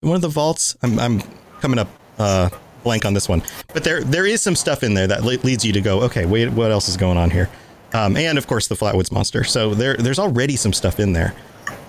One 0.01 0.15
of 0.15 0.21
the 0.21 0.29
vaults. 0.29 0.75
I'm, 0.81 0.99
I'm 0.99 1.21
coming 1.59 1.77
up 1.77 1.89
uh, 2.17 2.49
blank 2.83 3.05
on 3.05 3.13
this 3.13 3.29
one, 3.29 3.43
but 3.73 3.83
there 3.83 4.03
there 4.03 4.25
is 4.25 4.41
some 4.41 4.55
stuff 4.55 4.83
in 4.83 4.93
there 4.93 5.07
that 5.07 5.23
le- 5.23 5.37
leads 5.43 5.63
you 5.63 5.73
to 5.73 5.81
go, 5.81 6.01
okay, 6.01 6.25
wait, 6.25 6.49
what 6.49 6.71
else 6.71 6.89
is 6.89 6.97
going 6.97 7.17
on 7.17 7.29
here? 7.29 7.49
Um, 7.93 8.15
and 8.15 8.37
of 8.37 8.47
course 8.47 8.67
the 8.67 8.75
Flatwoods 8.75 9.11
monster. 9.11 9.43
So 9.43 9.75
there 9.75 9.95
there's 9.95 10.19
already 10.19 10.55
some 10.55 10.73
stuff 10.73 10.99
in 10.99 11.13
there. 11.13 11.33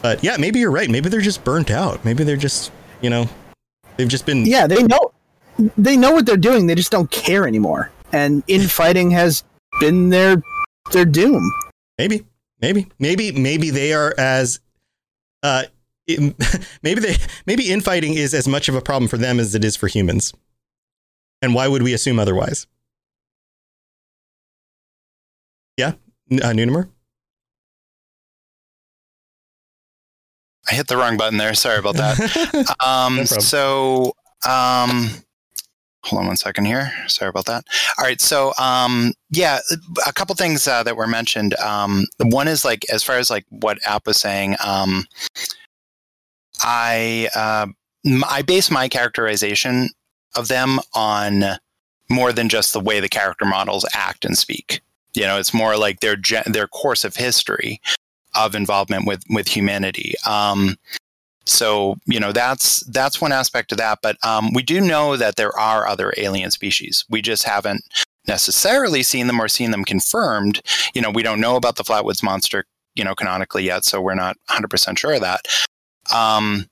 But 0.03 0.23
yeah, 0.25 0.37
maybe 0.37 0.59
you're 0.59 0.73
right. 0.73 0.91
Maybe 0.91 1.09
they're 1.09 1.21
just 1.21 1.45
burnt 1.45 1.71
out. 1.71 2.05
Maybe 2.05 2.25
they're 2.25 2.37
just 2.37 2.73
you 3.01 3.09
know 3.09 3.29
they've 3.97 4.09
just 4.09 4.27
been 4.27 4.45
yeah, 4.45 4.67
they 4.67 4.83
know 4.83 5.12
they 5.77 5.97
know 5.97 6.13
what 6.13 6.27
they're 6.27 6.37
doing. 6.37 6.67
They 6.67 6.75
just 6.75 6.91
don't 6.93 7.11
care 7.11 7.47
anymore. 7.47 7.91
And 8.13 8.43
infighting 8.47 9.11
has 9.13 9.45
been 9.81 10.11
their 10.11 10.43
their 10.93 11.05
doom. 11.05 11.43
Maybe, 11.99 12.25
maybe, 12.61 12.89
maybe, 12.99 13.33
maybe 13.33 13.71
they 13.71 13.93
are 13.93 14.15
as, 14.19 14.61
uh, 15.43 15.65
it- 16.07 16.35
maybe 16.83 17.01
they, 17.01 17.17
maybe 17.47 17.71
infighting 17.71 18.15
is 18.15 18.35
as 18.35 18.47
much 18.49 18.69
of 18.69 18.75
a 18.75 18.81
problem 18.81 19.09
for 19.09 19.17
them 19.19 19.39
as 19.41 19.55
it 19.55 19.65
is 19.65 19.77
for 19.77 19.87
humans. 19.89 20.33
And 21.41 21.55
why 21.55 21.69
would 21.69 21.83
we 21.83 21.93
assume 21.95 22.19
otherwise? 22.19 22.67
Yeah, 25.77 25.93
N- 26.31 26.43
uh, 26.43 26.51
Nunimer? 26.51 26.89
I 30.71 30.75
hit 30.75 30.87
the 30.87 30.97
wrong 30.97 31.17
button 31.17 31.39
there. 31.39 31.55
Sorry 31.55 31.79
about 31.79 31.97
that. 31.97 32.75
Um, 32.85 33.17
No 33.17 33.25
so, 33.25 34.13
um, 34.49 35.11
hold 36.05 36.21
on 36.21 36.27
one 36.27 36.37
second 36.37 36.65
here. 36.65 36.93
Sorry 37.07 37.29
about 37.29 37.47
that. 37.47 37.65
All 37.99 38.05
right. 38.05 38.21
So, 38.21 38.53
um, 38.59 39.13
yeah, 39.31 39.61
a 40.07 40.13
couple 40.13 40.35
things 40.35 40.67
uh, 40.67 40.83
that 40.83 40.97
were 40.97 41.07
mentioned. 41.07 41.55
Um, 41.57 42.07
one 42.19 42.49
is 42.49 42.65
like, 42.65 42.85
as 42.91 43.03
far 43.03 43.17
as 43.17 43.31
like 43.31 43.45
what 43.51 43.79
App 43.87 44.07
was 44.07 44.17
saying, 44.19 44.57
um, 44.65 45.05
I, 46.61 47.29
uh, 47.35 47.67
I 48.29 48.43
base 48.43 48.71
my 48.71 48.89
characterization 48.89 49.91
of 50.35 50.49
them 50.49 50.81
on 50.95 51.45
more 52.11 52.33
than 52.33 52.49
just 52.49 52.73
the 52.73 52.81
way 52.81 53.01
the 53.01 53.09
character 53.09 53.45
models 53.45 53.87
act 53.95 54.25
and 54.25 54.37
speak. 54.37 54.81
You 55.15 55.23
know, 55.23 55.39
it's 55.39 55.55
more 55.55 55.77
like 55.77 56.01
their 56.01 56.17
their 56.47 56.67
course 56.67 57.05
of 57.05 57.15
history 57.17 57.81
of 58.35 58.55
involvement 58.55 59.07
with 59.07 59.23
with 59.29 59.47
humanity. 59.47 60.15
Um, 60.27 60.77
so 61.45 61.97
you 62.07 62.21
know 62.21 62.33
that's 62.33 62.85
that's 62.87 63.21
one 63.21 63.33
aspect 63.33 63.73
of 63.73 63.79
that. 63.79 63.99
But 64.03 64.17
um, 64.25 64.53
we 64.53 64.63
do 64.63 64.81
know 64.81 65.17
that 65.17 65.37
there 65.37 65.57
are 65.59 65.87
other 65.87 66.13
alien 66.17 66.51
species. 66.51 67.05
We 67.09 67.23
just 67.23 67.45
haven't 67.45 67.83
necessarily 68.29 69.03
seen 69.03 69.27
them 69.27 69.41
or 69.41 69.49
seen 69.49 69.71
them 69.71 69.85
confirmed. 69.85 70.63
You 70.95 71.03
know, 71.03 71.11
we 71.11 71.23
don't 71.23 71.41
know 71.41 71.57
about 71.57 71.77
the 71.77 71.85
Flatwoods 71.85 72.23
monster, 72.23 72.65
you 72.95 73.05
know, 73.05 73.15
canonically 73.15 73.65
yet, 73.65 73.85
so 73.85 74.01
we're 74.01 74.15
not 74.15 74.37
100 74.49 74.69
percent 74.69 74.99
sure 74.99 75.15
of 75.15 75.21
that. 75.23 75.47
Um, 76.13 76.67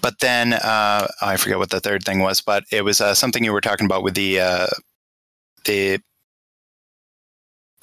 but 0.00 0.20
then 0.20 0.54
uh, 0.54 1.06
I 1.20 1.36
forget 1.36 1.58
what 1.58 1.70
the 1.70 1.80
third 1.80 2.04
thing 2.04 2.20
was, 2.20 2.40
but 2.40 2.64
it 2.72 2.82
was 2.82 3.00
uh, 3.00 3.14
something 3.14 3.44
you 3.44 3.52
were 3.52 3.60
talking 3.60 3.86
about 3.86 4.02
with 4.02 4.14
the 4.14 4.40
uh, 4.40 4.66
the. 5.64 6.00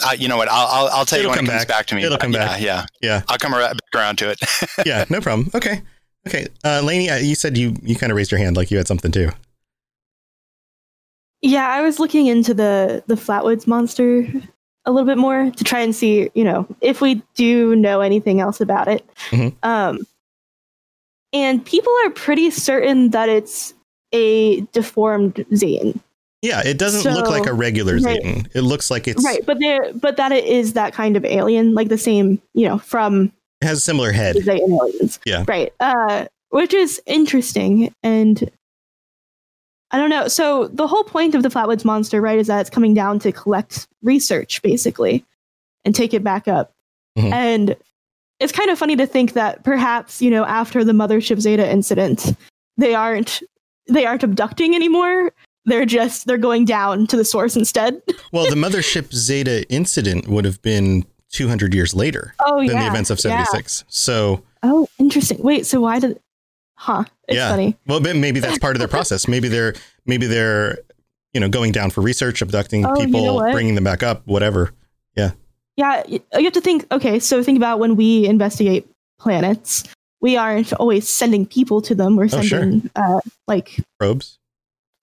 Uh, 0.03 0.12
you 0.17 0.27
know 0.27 0.38
what? 0.38 0.47
I'll 0.49 0.67
I'll, 0.67 0.88
I'll 0.99 1.05
tell 1.05 1.19
It'll 1.19 1.29
you 1.31 1.38
when 1.38 1.38
come 1.39 1.45
it 1.45 1.49
comes 1.49 1.62
back. 1.65 1.67
back, 1.67 1.85
to 1.88 1.95
me. 1.95 2.03
It'll 2.03 2.17
come 2.17 2.31
yeah, 2.33 2.45
back. 2.45 2.62
Yeah, 2.62 2.85
Yeah, 3.01 3.21
I'll 3.27 3.38
come 3.38 3.53
right 3.53 3.71
back 3.71 3.95
around 3.95 4.17
to 4.19 4.29
it. 4.31 4.39
yeah, 4.85 5.05
no 5.09 5.21
problem. 5.21 5.49
Okay, 5.53 5.81
okay. 6.27 6.47
Uh, 6.63 6.81
Lainey, 6.83 7.09
uh, 7.09 7.17
you 7.17 7.35
said 7.35 7.57
you 7.57 7.75
you 7.83 7.95
kind 7.95 8.12
of 8.12 8.15
raised 8.17 8.31
your 8.31 8.39
hand 8.39 8.56
like 8.58 8.71
you 8.71 8.77
had 8.77 8.87
something 8.87 9.12
too. 9.12 9.29
Yeah, 11.41 11.67
I 11.67 11.81
was 11.81 12.00
looking 12.00 12.27
into 12.27 12.54
the 12.54 13.04
the 13.08 13.15
Flatwoods 13.15 13.65
monster 13.67 14.27
a 14.85 14.91
little 14.91 15.06
bit 15.08 15.17
more 15.17 15.52
to 15.52 15.63
try 15.63 15.79
and 15.79 15.95
see, 15.95 16.29
you 16.33 16.43
know, 16.43 16.65
if 16.81 17.02
we 17.02 17.21
do 17.35 17.75
know 17.75 18.02
anything 18.02 18.39
else 18.39 18.60
about 18.62 18.87
it. 18.87 19.06
Mhm. 19.29 19.54
Um, 19.63 20.00
and 21.31 21.63
people 21.63 21.93
are 22.06 22.10
pretty 22.10 22.50
certain 22.50 23.12
that 23.12 23.29
it's 23.29 23.73
a 24.13 24.62
deformed 24.71 25.45
Zane, 25.56 26.00
Yeah, 26.42 26.62
it 26.65 26.77
doesn't 26.77 27.12
look 27.13 27.27
like 27.27 27.46
a 27.48 27.54
regular 27.54 27.96
right. 27.98 28.21
Zetan. 28.21 28.48
It 28.56 28.62
looks 28.62 28.90
like 28.90 29.08
it's 29.08 29.23
right? 29.23 29.46
But 29.46 29.60
there, 29.60 29.92
but 29.94 30.15
that 30.17 30.31
it 30.31 30.46
is 30.46 30.73
that 30.73 30.94
kind 30.94 31.17
of 31.17 31.25
alien, 31.25 31.73
like 31.73 31.90
the 31.90 31.98
same, 31.98 32.42
you 32.54 32.67
know, 32.67 32.77
from 32.77 33.31
it 33.62 33.65
has 33.65 33.79
a 33.79 33.81
similar 33.81 34.12
head. 34.13 34.37
aliens, 34.48 35.19
Yeah. 35.25 35.44
right? 35.48 35.73
Uh, 35.81 36.25
which 36.50 36.73
is 36.73 37.02
interesting, 37.06 37.94
and 38.04 38.50
I 39.92 39.98
don't 39.98 40.10
know. 40.10 40.27
So 40.29 40.67
the 40.67 40.87
whole 40.87 41.04
point 41.04 41.35
of 41.35 41.44
the 41.44 41.50
Flatwoods 41.50 41.83
Monster, 41.83 42.21
right, 42.21 42.40
is 42.40 42.48
that 42.48 42.62
it's 42.62 42.69
coming 42.69 42.94
down 42.94 43.19
to 43.19 43.31
collect 43.33 43.87
research 44.02 44.62
basically 44.62 45.25
and 45.83 45.94
take 45.94 46.13
it 46.13 46.23
back 46.23 46.48
up. 46.48 46.71
Mhm. 47.17 47.33
And 47.33 47.75
it's 48.40 48.54
kind 48.54 48.69
of 48.69 48.79
funny 48.79 48.96
to 48.96 49.06
think 49.06 49.33
that 49.33 49.63
perhaps, 49.65 50.21
you 50.21 50.29
know, 50.31 50.46
after 50.46 50.83
the 50.85 50.94
Mothership 50.94 51.42
Zeta 51.42 51.69
incident, 51.69 52.33
they 52.77 52.96
aren't 52.96 53.42
they 53.87 54.06
aren't 54.06 54.23
abducting 54.23 54.75
anymore. 54.75 55.33
They're 55.65 55.85
just 55.85 56.25
they're 56.25 56.37
going 56.37 56.65
down 56.65 57.05
to 57.07 57.17
the 57.17 57.25
source 57.25 57.55
instead. 57.55 58.01
Well, 58.31 58.47
the 58.49 58.55
Mothership 58.55 59.12
Zeta 59.13 59.67
incident 59.71 60.27
would 60.27 60.45
have 60.45 60.62
been 60.62 61.03
200 61.31 61.73
years 61.73 61.93
later 61.95 62.33
Oh 62.45 62.60
than 62.60 62.75
yeah. 62.77 62.83
the 62.83 62.87
events 62.89 63.10
of 63.10 63.17
yeah. 63.17 63.43
76. 63.43 63.83
So, 63.87 64.43
Oh, 64.63 64.87
interesting. 64.99 65.39
Wait, 65.41 65.65
so 65.65 65.81
why 65.81 65.99
did 65.99 66.19
Huh. 66.75 67.03
It's 67.27 67.35
yeah. 67.37 67.49
funny. 67.49 67.75
Well, 67.87 67.99
maybe 67.99 68.39
that's 68.39 68.57
part 68.60 68.75
of 68.75 68.79
their 68.79 68.87
process. 68.97 69.27
Maybe 69.27 69.47
they're 69.49 69.73
maybe 70.05 70.27
they're 70.27 70.77
you 71.33 71.39
know 71.41 71.49
going 71.49 71.71
down 71.71 71.89
for 71.89 72.01
research, 72.01 72.41
abducting 72.41 72.85
Oh, 72.85 72.95
you 72.99 73.07
know 73.07 73.19
people, 73.37 73.51
bringing 73.51 73.75
them 73.75 73.83
back 73.83 74.01
up, 74.03 74.25
whatever. 74.25 74.71
Yeah, 75.17 75.31
Yeah, 75.75 76.03
you 76.07 76.21
have 76.33 76.53
to 76.53 76.62
think. 76.62 76.85
Okay, 76.91 77.19
so 77.19 77.43
think 77.43 77.57
about 77.57 77.79
when 77.79 77.95
we 77.95 78.25
investigate 78.27 78.87
planets. 79.19 79.83
We 80.21 80.37
aren't 80.37 80.71
always 80.73 81.07
sending 81.10 81.45
people 81.45 81.81
to 81.83 81.95
them. 81.95 82.15
We're 82.15 82.25
Oh, 82.31 82.41
sure. 82.41 82.60
sending, 82.60 82.89
uh, 82.95 83.19
like, 83.47 83.79
Probes, 83.99 84.38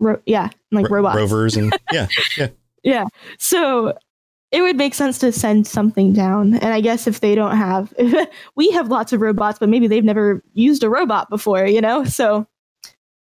ro- 0.01 0.21
yeah, 0.27 0.49
like 0.73 0.89
ro- 0.89 0.97
robots. 0.99 1.17
rovers, 1.17 1.57
and 1.57 1.73
yeah, 1.93 2.07
yeah. 2.37 2.49
Yeah. 2.83 3.05
So 3.39 3.97
it 4.53 4.63
would 4.63 4.77
make 4.77 4.95
sense 4.95 5.19
to 5.19 5.33
send 5.33 5.67
something 5.67 6.13
down. 6.13 6.55
And 6.55 6.73
I 6.73 6.81
guess 6.81 7.07
if 7.09 7.19
they 7.21 7.35
don't 7.35 7.57
have, 7.57 7.93
we 8.57 8.71
have 8.71 8.89
lots 8.89 9.13
of 9.13 9.21
robots, 9.21 9.59
but 9.59 9.69
maybe 9.69 9.89
they've 9.89 10.05
never 10.05 10.43
used 10.55 10.85
a 10.85 10.89
robot 10.89 11.29
before, 11.29 11.67
you 11.67 11.81
know? 11.81 12.05
So 12.05 12.47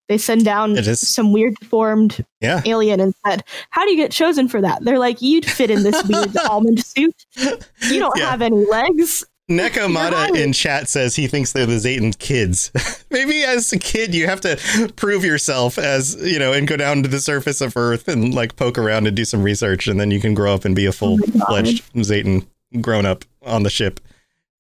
they 0.08 0.16
send 0.16 0.44
down 0.44 0.76
some 0.94 1.32
weird 1.32 1.56
deformed 1.56 2.24
Yeah. 2.40 2.62
alien 2.64 3.00
and 3.00 3.14
said, 3.26 3.42
How 3.70 3.84
do 3.84 3.90
you 3.90 3.96
get 3.96 4.12
chosen 4.12 4.46
for 4.48 4.60
that? 4.60 4.84
They're 4.84 4.98
like, 5.00 5.20
You'd 5.20 5.44
fit 5.44 5.70
in 5.72 5.82
this 5.82 6.00
weird 6.08 6.36
almond 6.48 6.84
suit. 6.84 7.26
You 7.36 7.98
don't 7.98 8.16
Yeah. 8.16 8.30
have 8.30 8.40
any 8.40 8.64
legs. 8.64 9.24
Neko 9.49 9.90
Mata 9.90 10.14
right. 10.14 10.36
in 10.36 10.53
chat 10.53 10.88
says 10.88 11.16
he 11.16 11.26
thinks 11.26 11.53
they're 11.53 11.64
the 11.64 11.76
Zetan 11.76 12.16
kids. 12.18 12.70
Maybe 13.11 13.42
as 13.44 13.72
a 13.72 13.78
kid 13.78 14.14
you 14.14 14.26
have 14.26 14.42
to 14.42 14.92
prove 14.96 15.24
yourself 15.24 15.78
as 15.78 16.16
you 16.16 16.38
know 16.38 16.53
and 16.53 16.68
go 16.68 16.76
down 16.76 17.03
to 17.03 17.09
the 17.09 17.20
surface 17.20 17.62
of 17.62 17.76
Earth 17.76 18.09
and 18.09 18.34
like 18.34 18.57
poke 18.57 18.76
around 18.76 19.07
and 19.07 19.16
do 19.16 19.24
some 19.24 19.42
research, 19.42 19.86
and 19.88 19.99
then 19.99 20.11
you 20.11 20.20
can 20.20 20.34
grow 20.34 20.53
up 20.53 20.64
and 20.64 20.76
be 20.76 20.84
a 20.84 20.92
full 20.92 21.16
fledged 21.46 21.90
Zetan 21.94 22.46
grown 22.80 23.07
up 23.07 23.24
on 23.42 23.62
the 23.62 23.70
ship. 23.70 24.01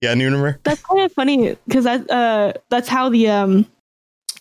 Yeah, 0.00 0.14
Nunimer. 0.14 0.58
That's 0.62 0.82
kind 0.82 1.00
of 1.00 1.12
funny 1.12 1.56
because 1.66 1.84
that 1.84 2.10
uh 2.10 2.54
that's 2.70 2.88
how 2.88 3.10
the 3.10 3.28
um 3.28 3.66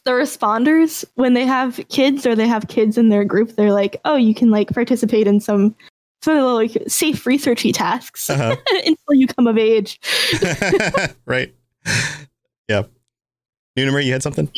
the 0.06 0.12
responders 0.12 1.04
when 1.16 1.34
they 1.34 1.46
have 1.46 1.82
kids 1.90 2.26
or 2.26 2.36
they 2.36 2.48
have 2.48 2.70
kids 2.70 2.98
in 2.98 3.10
their 3.10 3.26
group 3.26 3.58
they're 3.58 3.74
like 3.74 4.00
oh 4.06 4.16
you 4.16 4.34
can 4.34 4.50
like 4.50 4.70
participate 4.70 5.28
in 5.28 5.42
some 5.42 5.76
some 6.28 6.36
little 6.36 6.56
like 6.56 6.78
safe 6.88 7.24
researchy 7.24 7.74
tasks 7.74 8.30
Uh-huh. 8.30 8.56
until 8.86 9.14
you 9.14 9.28
come 9.28 9.48
of 9.48 9.58
age 9.58 10.00
right. 11.26 11.54
Yeah. 12.68 12.84
Nunimer, 13.78 14.04
you 14.04 14.12
had 14.12 14.24
something? 14.24 14.52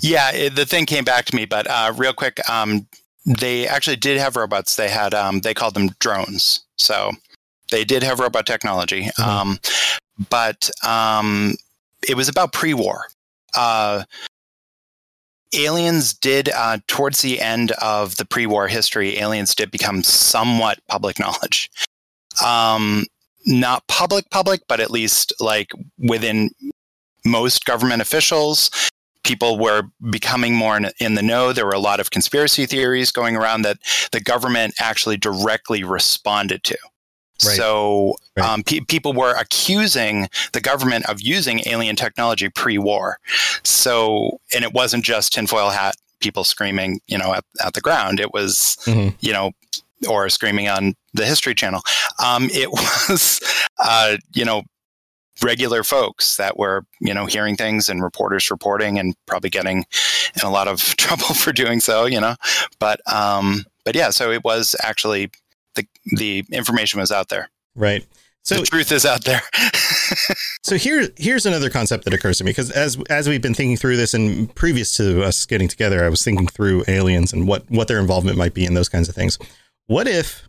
Yeah, 0.00 0.30
it, 0.32 0.54
the 0.56 0.64
thing 0.64 0.86
came 0.86 1.04
back 1.04 1.24
to 1.26 1.36
me, 1.36 1.44
but 1.44 1.66
uh, 1.68 1.92
real 1.96 2.12
quick, 2.12 2.38
um, 2.48 2.86
they 3.26 3.66
actually 3.66 3.96
did 3.96 4.18
have 4.18 4.36
robots. 4.36 4.76
They 4.76 4.88
had 4.88 5.12
um, 5.12 5.40
they 5.40 5.52
called 5.52 5.74
them 5.74 5.88
drones, 5.98 6.64
so 6.76 7.10
they 7.72 7.84
did 7.84 8.02
have 8.04 8.20
robot 8.20 8.46
technology. 8.46 9.10
Mhm. 9.18 9.24
Um, 9.26 9.58
but 10.30 10.70
um, 10.86 11.56
it 12.08 12.16
was 12.16 12.28
about 12.28 12.52
pre-war. 12.52 13.06
Uh, 13.54 14.04
aliens 15.54 16.12
did 16.14 16.48
uh, 16.50 16.78
towards 16.86 17.22
the 17.22 17.40
end 17.40 17.72
of 17.72 18.16
the 18.16 18.24
pre-war 18.24 18.68
history. 18.68 19.18
Aliens 19.18 19.54
did 19.54 19.70
become 19.70 20.02
somewhat 20.02 20.78
public 20.88 21.18
knowledge. 21.20 21.70
Um, 22.44 23.06
not 23.46 23.86
public, 23.86 24.28
public, 24.30 24.62
but 24.68 24.80
at 24.80 24.90
least 24.90 25.32
like 25.40 25.70
within 25.98 26.50
most 27.24 27.64
government 27.64 28.02
officials 28.02 28.70
people 29.26 29.58
were 29.58 29.82
becoming 30.10 30.54
more 30.54 30.76
in, 30.76 30.88
in 31.00 31.16
the 31.16 31.22
know. 31.22 31.52
There 31.52 31.66
were 31.66 31.72
a 31.72 31.80
lot 31.80 31.98
of 31.98 32.12
conspiracy 32.12 32.64
theories 32.64 33.10
going 33.10 33.36
around 33.36 33.62
that 33.62 33.78
the 34.12 34.20
government 34.20 34.74
actually 34.80 35.16
directly 35.16 35.82
responded 35.82 36.62
to. 36.64 36.78
Right. 37.44 37.56
So 37.56 38.14
Right. 38.36 38.46
um, 38.48 38.62
pe- 38.62 38.80
people 38.80 39.12
were 39.12 39.32
accusing 39.34 40.28
the 40.52 40.60
government 40.60 41.06
of 41.06 41.20
using 41.20 41.60
alien 41.66 41.96
technology 41.96 42.48
pre-war. 42.50 43.18
So, 43.62 44.40
and 44.54 44.64
it 44.64 44.72
wasn't 44.72 45.04
just 45.04 45.32
tinfoil 45.32 45.70
hat 45.70 45.96
people 46.20 46.44
screaming, 46.44 47.00
you 47.06 47.18
know, 47.18 47.34
at, 47.34 47.44
at 47.64 47.74
the 47.74 47.80
ground. 47.80 48.20
It 48.20 48.32
was, 48.32 48.76
Mhm. 48.86 49.14
you 49.20 49.32
know, 49.32 49.52
or 50.08 50.28
screaming 50.28 50.68
on 50.68 50.94
the 51.14 51.24
History 51.26 51.54
Channel. 51.54 51.82
Um, 52.18 52.48
it 52.52 52.70
was, 53.08 53.40
uh, 53.78 54.16
you 54.34 54.44
know, 54.44 54.62
regular 55.42 55.82
folks 55.84 56.36
that 56.36 56.56
were, 56.56 56.84
you 57.00 57.12
know, 57.12 57.26
hearing 57.26 57.56
things 57.56 57.88
and 57.90 58.02
reporters 58.02 58.50
reporting 58.50 58.98
and 58.98 59.14
probably 59.26 59.50
getting 59.50 59.84
in 60.34 60.42
a 60.42 60.50
lot 60.50 60.68
of 60.68 60.80
trouble 60.96 61.34
for 61.34 61.52
doing 61.52 61.80
so, 61.80 62.06
you 62.06 62.20
know. 62.20 62.34
But 62.78 63.00
um, 63.10 63.64
but 63.84 63.94
yeah, 63.94 64.10
so 64.10 64.30
it 64.30 64.42
was 64.44 64.74
actually 64.82 65.30
the 65.76 65.86
the 66.16 66.44
information 66.50 67.00
was 67.00 67.12
out 67.12 67.28
there. 67.28 67.48
Right. 67.74 68.04
So 68.42 68.56
the 68.56 68.66
truth 68.66 68.92
is 68.92 69.04
out 69.04 69.24
there. 69.24 69.42
So 70.66 70.76
here, 70.76 71.08
here's 71.16 71.46
another 71.46 71.70
concept 71.70 72.04
that 72.06 72.12
occurs 72.12 72.38
to 72.38 72.44
me 72.44 72.50
because 72.50 72.72
as 72.72 73.00
as 73.08 73.28
we've 73.28 73.40
been 73.40 73.54
thinking 73.54 73.76
through 73.76 73.96
this, 73.96 74.14
and 74.14 74.52
previous 74.56 74.96
to 74.96 75.22
us 75.22 75.46
getting 75.46 75.68
together, 75.68 76.04
I 76.04 76.08
was 76.08 76.24
thinking 76.24 76.48
through 76.48 76.82
aliens 76.88 77.32
and 77.32 77.46
what 77.46 77.70
what 77.70 77.86
their 77.86 78.00
involvement 78.00 78.36
might 78.36 78.52
be 78.52 78.64
in 78.64 78.74
those 78.74 78.88
kinds 78.88 79.08
of 79.08 79.14
things. 79.14 79.38
What 79.86 80.08
if 80.08 80.48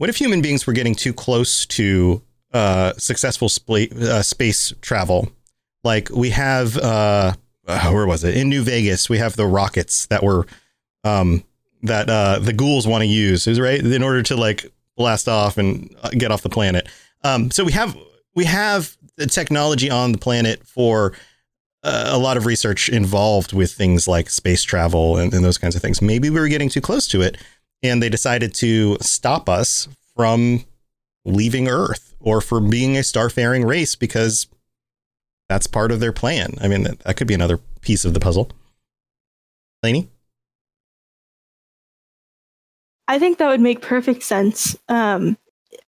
What 0.00 0.08
if 0.08 0.16
human 0.16 0.40
beings 0.40 0.66
were 0.66 0.72
getting 0.72 0.94
too 0.94 1.12
close 1.12 1.66
to 1.66 2.22
uh, 2.54 2.94
successful 2.96 3.48
spla- 3.48 3.92
uh, 3.92 4.22
space 4.22 4.72
travel? 4.80 5.28
Like 5.84 6.08
we 6.08 6.30
have, 6.30 6.78
uh, 6.78 7.34
uh, 7.66 7.90
where 7.90 8.06
was 8.06 8.24
it 8.24 8.34
in 8.34 8.48
New 8.48 8.62
Vegas? 8.62 9.10
We 9.10 9.18
have 9.18 9.36
the 9.36 9.44
rockets 9.44 10.06
that 10.06 10.22
were 10.22 10.46
um, 11.04 11.44
that 11.82 12.08
uh, 12.08 12.38
the 12.38 12.54
ghouls 12.54 12.86
want 12.86 13.02
to 13.02 13.08
use, 13.08 13.46
right 13.60 13.78
in 13.78 14.02
order 14.02 14.22
to 14.22 14.36
like 14.36 14.72
blast 14.96 15.28
off 15.28 15.58
and 15.58 15.94
uh, 16.02 16.08
get 16.08 16.32
off 16.32 16.40
the 16.40 16.48
planet. 16.48 16.88
Um, 17.22 17.50
so 17.50 17.62
we 17.62 17.72
have 17.72 17.94
we 18.34 18.46
have 18.46 18.96
the 19.16 19.26
technology 19.26 19.90
on 19.90 20.12
the 20.12 20.18
planet 20.18 20.66
for 20.66 21.12
uh, 21.82 22.08
a 22.10 22.18
lot 22.18 22.38
of 22.38 22.46
research 22.46 22.88
involved 22.88 23.52
with 23.52 23.72
things 23.72 24.08
like 24.08 24.30
space 24.30 24.62
travel 24.62 25.18
and, 25.18 25.34
and 25.34 25.44
those 25.44 25.58
kinds 25.58 25.76
of 25.76 25.82
things. 25.82 26.00
Maybe 26.00 26.30
we 26.30 26.40
were 26.40 26.48
getting 26.48 26.70
too 26.70 26.80
close 26.80 27.06
to 27.08 27.20
it, 27.20 27.36
and 27.82 28.02
they 28.02 28.08
decided 28.08 28.54
to 28.56 28.96
stop 29.00 29.48
us 29.48 29.88
from 30.16 30.64
leaving 31.24 31.68
Earth 31.68 32.14
or 32.20 32.40
from 32.40 32.68
being 32.70 32.96
a 32.96 33.00
starfaring 33.00 33.66
race 33.66 33.94
because 33.94 34.46
that's 35.48 35.66
part 35.66 35.90
of 35.90 36.00
their 36.00 36.12
plan. 36.12 36.54
I 36.60 36.68
mean, 36.68 36.82
that, 36.84 36.98
that 37.00 37.16
could 37.16 37.26
be 37.26 37.34
another 37.34 37.58
piece 37.80 38.04
of 38.04 38.14
the 38.14 38.20
puzzle. 38.20 38.50
Lainey? 39.82 40.08
I 43.08 43.18
think 43.18 43.38
that 43.38 43.48
would 43.48 43.60
make 43.60 43.82
perfect 43.82 44.22
sense 44.22 44.76
um, 44.88 45.36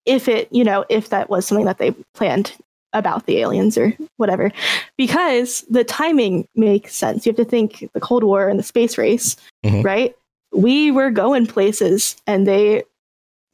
if 0.05 0.27
it, 0.27 0.51
you 0.51 0.63
know, 0.63 0.83
if 0.89 1.09
that 1.09 1.29
was 1.29 1.45
something 1.45 1.65
that 1.65 1.77
they 1.77 1.91
planned 2.13 2.53
about 2.91 3.25
the 3.25 3.37
aliens 3.39 3.77
or 3.77 3.95
whatever 4.17 4.51
because 4.97 5.61
the 5.69 5.83
timing 5.83 6.47
makes 6.55 6.93
sense. 6.95 7.25
You 7.25 7.31
have 7.31 7.37
to 7.37 7.45
think 7.45 7.89
the 7.93 7.99
Cold 7.99 8.23
War 8.23 8.47
and 8.49 8.59
the 8.59 8.63
space 8.63 8.97
race, 8.97 9.35
Mhm. 9.65 9.83
right? 9.83 10.15
We 10.53 10.91
were 10.91 11.09
going 11.11 11.47
places 11.47 12.15
and 12.27 12.45
they 12.47 12.83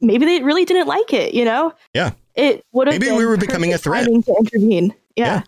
maybe 0.00 0.24
they 0.26 0.42
really 0.42 0.64
didn't 0.64 0.86
like 0.86 1.12
it, 1.12 1.34
you 1.34 1.44
know? 1.44 1.72
Yeah. 1.94 2.12
It 2.34 2.64
would 2.72 2.86
have 2.86 2.94
Maybe 2.94 3.06
been 3.06 3.16
we 3.16 3.26
were 3.26 3.36
becoming 3.36 3.72
a 3.72 3.78
threat. 3.78 4.06
to 4.06 4.12
intervene. 4.38 4.94
Yeah. 5.16 5.42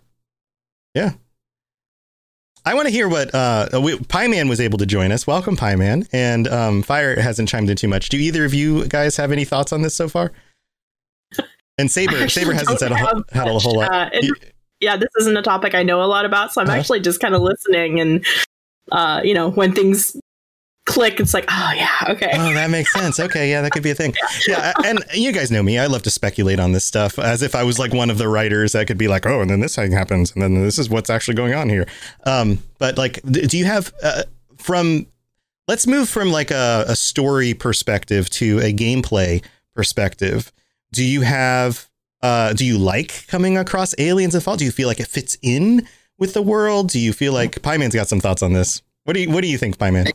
Yeah. 0.94 1.12
I 2.64 2.74
want 2.74 2.86
to 2.86 2.92
hear 2.92 3.08
what 3.08 3.34
uh, 3.34 3.80
we, 3.82 3.98
Pie 3.98 4.28
Man 4.28 4.48
was 4.48 4.60
able 4.60 4.78
to 4.78 4.86
join 4.86 5.10
us. 5.10 5.26
Welcome, 5.26 5.56
Pie 5.56 5.76
Man. 5.76 6.06
And 6.12 6.46
um, 6.48 6.82
Fire 6.82 7.20
hasn't 7.20 7.48
chimed 7.48 7.70
in 7.70 7.76
too 7.76 7.88
much. 7.88 8.08
Do 8.08 8.16
either 8.18 8.44
of 8.44 8.54
you 8.54 8.86
guys 8.86 9.16
have 9.16 9.32
any 9.32 9.44
thoughts 9.44 9.72
on 9.72 9.82
this 9.82 9.94
so 9.96 10.08
far? 10.08 10.32
And 11.78 11.90
Saber, 11.90 12.28
Saber 12.28 12.52
hasn't 12.54 12.78
said 12.78 12.92
a 12.92 12.96
whole, 12.96 13.24
had 13.32 13.48
a 13.48 13.58
whole 13.58 13.76
lot. 13.76 13.92
uh, 13.92 14.10
it- 14.12 14.24
You- 14.24 14.34
yeah, 14.80 14.96
this 14.96 15.08
isn't 15.20 15.36
a 15.36 15.42
topic 15.42 15.76
I 15.76 15.84
know 15.84 16.02
a 16.02 16.06
lot 16.06 16.24
about, 16.24 16.52
so 16.52 16.60
I'm 16.60 16.68
Uh-huh. 16.68 16.76
actually 16.78 16.98
just 17.00 17.20
kind 17.20 17.36
of 17.36 17.42
listening. 17.42 18.00
And 18.00 18.26
uh, 18.90 19.20
you 19.22 19.32
know, 19.32 19.48
when 19.50 19.72
things 19.72 20.16
click, 20.84 21.20
it's 21.20 21.32
like, 21.34 21.44
oh 21.48 21.72
yeah, 21.74 21.88
okay. 22.08 22.30
Oh, 22.34 22.52
that 22.54 22.70
makes 22.70 22.92
sense. 22.92 23.20
Okay, 23.20 23.50
yeah, 23.50 23.62
that 23.62 23.72
could 23.72 23.82
be 23.82 23.90
a 23.90 23.94
thing. 23.94 24.14
Yeah, 24.48 24.72
and 24.84 25.04
you 25.14 25.30
guys 25.32 25.50
know 25.50 25.62
me. 25.62 25.78
I 25.78 25.86
love 25.86 26.02
to 26.02 26.10
speculate 26.10 26.58
on 26.58 26.72
this 26.72 26.84
stuff 26.84 27.18
as 27.18 27.42
if 27.42 27.54
I 27.54 27.62
was 27.62 27.78
like 27.78 27.92
one 27.92 28.10
of 28.10 28.18
the 28.18 28.28
writers 28.28 28.72
that 28.72 28.86
could 28.86 28.98
be 28.98 29.06
like, 29.08 29.24
oh, 29.24 29.40
and 29.40 29.48
then 29.48 29.60
this 29.60 29.76
thing 29.76 29.92
happens, 29.92 30.32
and 30.32 30.42
then 30.42 30.60
this 30.62 30.78
is 30.78 30.90
what's 30.90 31.10
actually 31.10 31.34
going 31.34 31.54
on 31.54 31.68
here. 31.68 31.86
Um, 32.24 32.58
but 32.78 32.98
like, 32.98 33.20
do 33.22 33.56
you 33.56 33.64
have 33.64 33.92
uh, 34.02 34.24
from? 34.56 35.06
Let's 35.68 35.86
move 35.86 36.08
from 36.08 36.32
like 36.32 36.50
a, 36.50 36.84
a 36.88 36.96
story 36.96 37.54
perspective 37.54 38.28
to 38.30 38.58
a 38.58 38.72
gameplay 38.72 39.44
perspective. 39.74 40.52
Do 40.92 41.04
you 41.04 41.20
have? 41.22 41.88
Uh, 42.20 42.52
do 42.52 42.64
you 42.64 42.78
like 42.78 43.26
coming 43.28 43.56
across 43.56 43.94
aliens 43.98 44.34
and 44.34 44.42
fall? 44.42 44.56
Do 44.56 44.64
you 44.64 44.70
feel 44.72 44.88
like 44.88 45.00
it 45.00 45.08
fits 45.08 45.36
in 45.42 45.86
with 46.18 46.34
the 46.34 46.42
world? 46.42 46.88
Do 46.88 46.98
you 46.98 47.12
feel 47.12 47.32
like 47.32 47.62
Pie 47.62 47.76
Man's 47.78 47.94
got 47.94 48.08
some 48.08 48.20
thoughts 48.20 48.42
on 48.42 48.52
this? 48.52 48.82
What 49.04 49.14
do 49.14 49.20
you 49.20 49.30
What 49.30 49.42
do 49.42 49.48
you 49.48 49.58
think, 49.58 49.78
Pie 49.78 49.90
Man? 49.90 50.06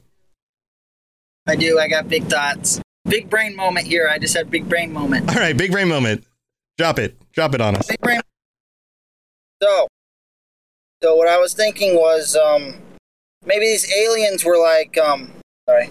I 1.47 1.55
do. 1.55 1.79
I 1.79 1.87
got 1.87 2.07
big 2.09 2.25
thoughts. 2.25 2.81
Big 3.05 3.29
brain 3.29 3.55
moment 3.55 3.87
here. 3.87 4.09
I 4.11 4.19
just 4.19 4.35
had 4.35 4.51
big 4.51 4.67
brain 4.67 4.91
moment. 4.91 5.29
All 5.29 5.35
right, 5.35 5.55
big 5.55 5.71
brain 5.71 5.87
moment. 5.87 6.25
Drop 6.77 6.99
it. 6.99 7.15
Drop 7.31 7.55
it 7.55 7.61
on 7.61 7.75
us. 7.75 7.87
Big 7.87 7.99
brain. 8.01 8.19
So, 9.63 9.87
so 11.01 11.15
what 11.15 11.27
I 11.27 11.37
was 11.37 11.53
thinking 11.53 11.95
was, 11.95 12.35
um, 12.35 12.75
maybe 13.45 13.65
these 13.65 13.91
aliens 13.91 14.43
were 14.43 14.57
like, 14.57 14.97
um, 14.97 15.31
sorry, 15.67 15.89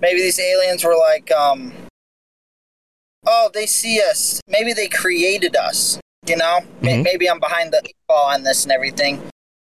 maybe 0.00 0.20
these 0.20 0.40
aliens 0.40 0.82
were 0.84 0.96
like, 0.96 1.30
um, 1.30 1.72
oh, 3.26 3.50
they 3.52 3.66
see 3.66 4.00
us. 4.00 4.40
Maybe 4.48 4.72
they 4.72 4.88
created 4.88 5.54
us. 5.56 6.00
You 6.26 6.36
know, 6.36 6.60
Mhm. 6.80 7.02
maybe 7.02 7.28
I'm 7.28 7.40
behind 7.40 7.72
the 7.72 7.82
ball 8.08 8.26
on 8.26 8.44
this 8.44 8.62
and 8.62 8.70
everything. 8.72 9.28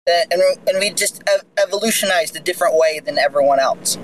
And, 0.07 0.33
and 0.67 0.79
we 0.79 0.89
just 0.91 1.23
ev- 1.29 1.45
evolutionized 1.63 2.35
a 2.37 2.41
different 2.41 2.75
way 2.75 3.01
than 3.01 3.19
everyone 3.19 3.61
else. 3.61 3.99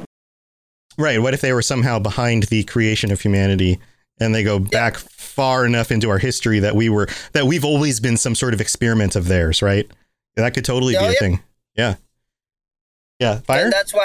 Right. 0.97 1.21
What 1.21 1.35
if 1.35 1.41
they 1.41 1.53
were 1.53 1.63
somehow 1.63 1.99
behind 1.99 2.45
the 2.45 2.65
creation 2.65 3.11
of 3.11 3.21
humanity 3.21 3.81
and 4.21 4.35
they 4.35 4.43
go 4.45 4.59
back 4.59 4.97
far 4.97 5.67
enough 5.67 5.91
into 5.91 6.09
our 6.11 6.19
history 6.19 6.61
that 6.61 6.77
we 6.77 6.89
were 6.89 7.09
that 7.33 7.47
we've 7.47 7.65
always 7.65 7.99
been 8.01 8.17
some 8.17 8.35
sort 8.35 8.55
of 8.55 8.61
experiment 8.61 9.17
of 9.17 9.27
theirs, 9.27 9.61
right? 9.63 9.91
That 10.37 10.55
could 10.55 10.65
totally 10.65 10.97
Oh, 10.97 11.01
be 11.01 11.07
a 11.07 11.11
yeah. 11.13 11.19
thing. 11.19 11.41
Yeah. 11.77 11.95
Yeah. 13.21 13.39
Fire? 13.41 13.65
And 13.65 13.73
that's 13.73 13.93
why 13.95 14.05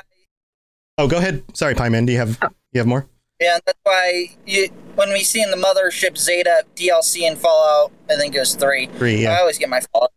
Oh, 0.98 1.08
go 1.08 1.18
ahead. 1.18 1.44
Sorry, 1.54 1.76
Pie 1.76 1.90
Man. 1.90 2.06
Do 2.06 2.12
you 2.14 2.20
have 2.20 2.38
you 2.74 2.80
have 2.80 2.88
more? 2.88 3.06
Yeah, 3.40 3.54
and 3.54 3.62
that's 3.66 3.80
why 3.84 4.36
you 4.46 4.68
when 4.96 5.14
we 5.14 5.22
see 5.24 5.42
in 5.42 5.50
the 5.52 5.56
mothership 5.58 6.18
Zeta 6.18 6.66
DLC 6.76 7.22
in 7.22 7.36
Fallout, 7.38 7.92
I 8.10 8.16
think 8.18 8.36
it 8.36 8.40
was 8.40 8.54
three. 8.56 8.88
Three, 8.88 9.24
yeah. 9.24 9.32
I 9.32 9.40
always 9.40 9.58
get 9.58 9.70
my 9.70 9.80
Fallout. 9.80 10.12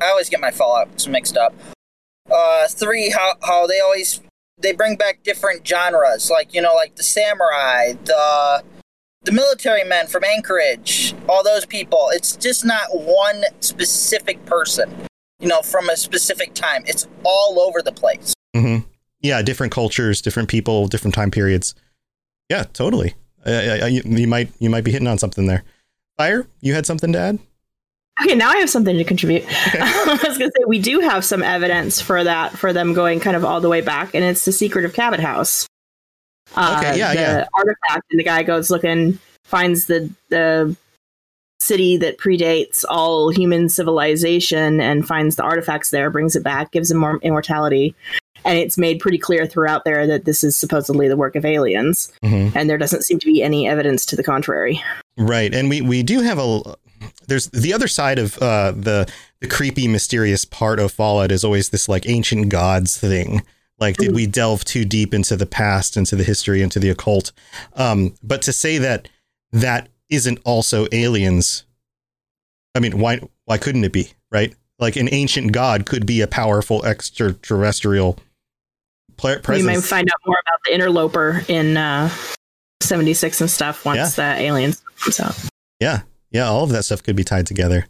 I 0.00 0.06
always 0.08 0.30
get 0.30 0.40
my 0.40 0.50
Fallouts 0.50 1.06
mixed 1.06 1.36
up. 1.36 1.54
Uh, 2.32 2.66
three, 2.68 3.10
how 3.10 3.34
how 3.42 3.66
they 3.66 3.78
always 3.80 4.20
they 4.58 4.72
bring 4.72 4.96
back 4.96 5.22
different 5.22 5.66
genres, 5.66 6.30
like 6.30 6.54
you 6.54 6.62
know, 6.62 6.74
like 6.74 6.96
the 6.96 7.02
samurai, 7.02 7.92
the 8.04 8.62
the 9.22 9.32
military 9.32 9.84
men 9.84 10.06
from 10.06 10.24
Anchorage, 10.24 11.14
all 11.28 11.42
those 11.42 11.66
people. 11.66 12.08
It's 12.12 12.36
just 12.36 12.64
not 12.64 12.86
one 12.92 13.42
specific 13.60 14.44
person, 14.46 14.94
you 15.40 15.48
know, 15.48 15.62
from 15.62 15.88
a 15.88 15.96
specific 15.96 16.54
time. 16.54 16.84
It's 16.86 17.06
all 17.24 17.60
over 17.60 17.82
the 17.82 17.92
place. 17.92 18.34
hmm 18.54 18.78
Yeah, 19.20 19.42
different 19.42 19.72
cultures, 19.72 20.22
different 20.22 20.48
people, 20.48 20.86
different 20.86 21.14
time 21.14 21.30
periods. 21.30 21.74
Yeah, 22.48 22.64
totally. 22.72 23.14
Uh, 23.44 23.80
uh, 23.82 23.86
you, 23.86 24.02
you 24.04 24.26
might 24.26 24.50
you 24.58 24.70
might 24.70 24.84
be 24.84 24.92
hitting 24.92 25.08
on 25.08 25.18
something 25.18 25.46
there. 25.46 25.64
Fire, 26.16 26.46
you 26.60 26.72
had 26.74 26.86
something 26.86 27.12
to 27.12 27.18
add? 27.18 27.38
Okay, 28.22 28.34
now 28.34 28.48
I 28.50 28.56
have 28.56 28.70
something 28.70 28.96
to 28.96 29.04
contribute. 29.04 29.44
I 29.48 30.18
was 30.26 30.38
going 30.38 30.50
to 30.50 30.54
say 30.58 30.64
we 30.66 30.78
do 30.78 31.00
have 31.00 31.24
some 31.24 31.42
evidence 31.42 32.00
for 32.00 32.24
that 32.24 32.52
for 32.52 32.72
them 32.72 32.94
going 32.94 33.20
kind 33.20 33.36
of 33.36 33.44
all 33.44 33.60
the 33.60 33.68
way 33.68 33.80
back, 33.82 34.14
and 34.14 34.24
it's 34.24 34.44
the 34.44 34.52
secret 34.52 34.84
of 34.84 34.94
Cabot 34.94 35.20
House. 35.20 35.66
Uh, 36.56 36.76
Okay, 36.78 36.98
yeah, 36.98 37.12
the 37.14 37.20
yeah. 37.20 37.46
Artifact, 37.54 38.06
and 38.10 38.18
the 38.18 38.24
guy 38.24 38.42
goes 38.42 38.70
looking, 38.70 39.18
finds 39.44 39.86
the 39.86 40.10
the 40.30 40.74
city 41.60 41.96
that 41.96 42.16
predates 42.18 42.84
all 42.88 43.30
human 43.30 43.68
civilization, 43.68 44.80
and 44.80 45.06
finds 45.06 45.36
the 45.36 45.42
artifacts 45.42 45.90
there, 45.90 46.08
brings 46.10 46.36
it 46.36 46.42
back, 46.44 46.70
gives 46.70 46.88
them 46.88 46.98
more 46.98 47.18
immortality, 47.22 47.94
and 48.44 48.56
it's 48.56 48.78
made 48.78 48.98
pretty 49.00 49.18
clear 49.18 49.46
throughout 49.46 49.84
there 49.84 50.06
that 50.06 50.24
this 50.24 50.42
is 50.44 50.56
supposedly 50.56 51.08
the 51.08 51.16
work 51.16 51.34
of 51.36 51.44
aliens, 51.44 52.10
Mhm. 52.24 52.52
and 52.54 52.70
there 52.70 52.78
doesn't 52.78 53.02
seem 53.02 53.18
to 53.18 53.26
be 53.26 53.42
any 53.42 53.68
evidence 53.68 54.06
to 54.06 54.16
the 54.16 54.22
contrary. 54.22 54.82
Right, 55.18 55.52
and 55.54 55.68
we 55.68 55.82
we 55.82 56.02
do 56.02 56.20
have 56.20 56.38
a 56.38 56.76
there's 57.26 57.48
the 57.48 57.72
other 57.72 57.88
side 57.88 58.18
of 58.18 58.38
uh, 58.38 58.72
the 58.72 59.10
the 59.40 59.48
creepy, 59.48 59.88
mysterious 59.88 60.44
part 60.44 60.78
of 60.78 60.92
Fallout 60.92 61.30
is 61.30 61.44
always 61.44 61.68
this 61.70 61.88
like 61.88 62.08
ancient 62.08 62.48
gods 62.48 62.96
thing. 62.96 63.42
Like, 63.78 63.98
did 63.98 64.14
we 64.14 64.26
delve 64.26 64.64
too 64.64 64.86
deep 64.86 65.12
into 65.12 65.36
the 65.36 65.44
past, 65.44 65.98
into 65.98 66.16
the 66.16 66.24
history, 66.24 66.62
into 66.62 66.78
the 66.78 66.88
occult? 66.88 67.32
Um, 67.74 68.14
but 68.22 68.40
to 68.42 68.52
say 68.52 68.78
that 68.78 69.08
that 69.52 69.90
isn't 70.08 70.38
also 70.44 70.86
aliens, 70.92 71.64
I 72.74 72.80
mean, 72.80 72.98
why 72.98 73.20
why 73.44 73.58
couldn't 73.58 73.84
it 73.84 73.92
be? 73.92 74.12
Right, 74.30 74.54
like 74.78 74.96
an 74.96 75.08
ancient 75.12 75.52
god 75.52 75.86
could 75.86 76.06
be 76.06 76.20
a 76.22 76.26
powerful 76.26 76.84
extraterrestrial 76.84 78.18
pla- 79.16 79.38
presence. 79.40 79.66
We 79.66 79.74
might 79.74 79.84
find 79.84 80.08
out 80.08 80.20
more 80.26 80.38
about 80.40 80.60
the 80.64 80.74
interloper 80.74 81.44
in 81.48 81.76
uh, 81.76 82.10
76 82.82 83.40
and 83.42 83.50
stuff 83.50 83.84
once 83.84 84.16
the 84.16 84.22
aliens 84.22 84.82
comes 84.98 85.20
out. 85.20 85.38
Yeah, 85.80 86.02
yeah, 86.36 86.48
all 86.48 86.64
of 86.64 86.70
that 86.70 86.84
stuff 86.84 87.02
could 87.02 87.16
be 87.16 87.24
tied 87.24 87.46
together. 87.46 87.86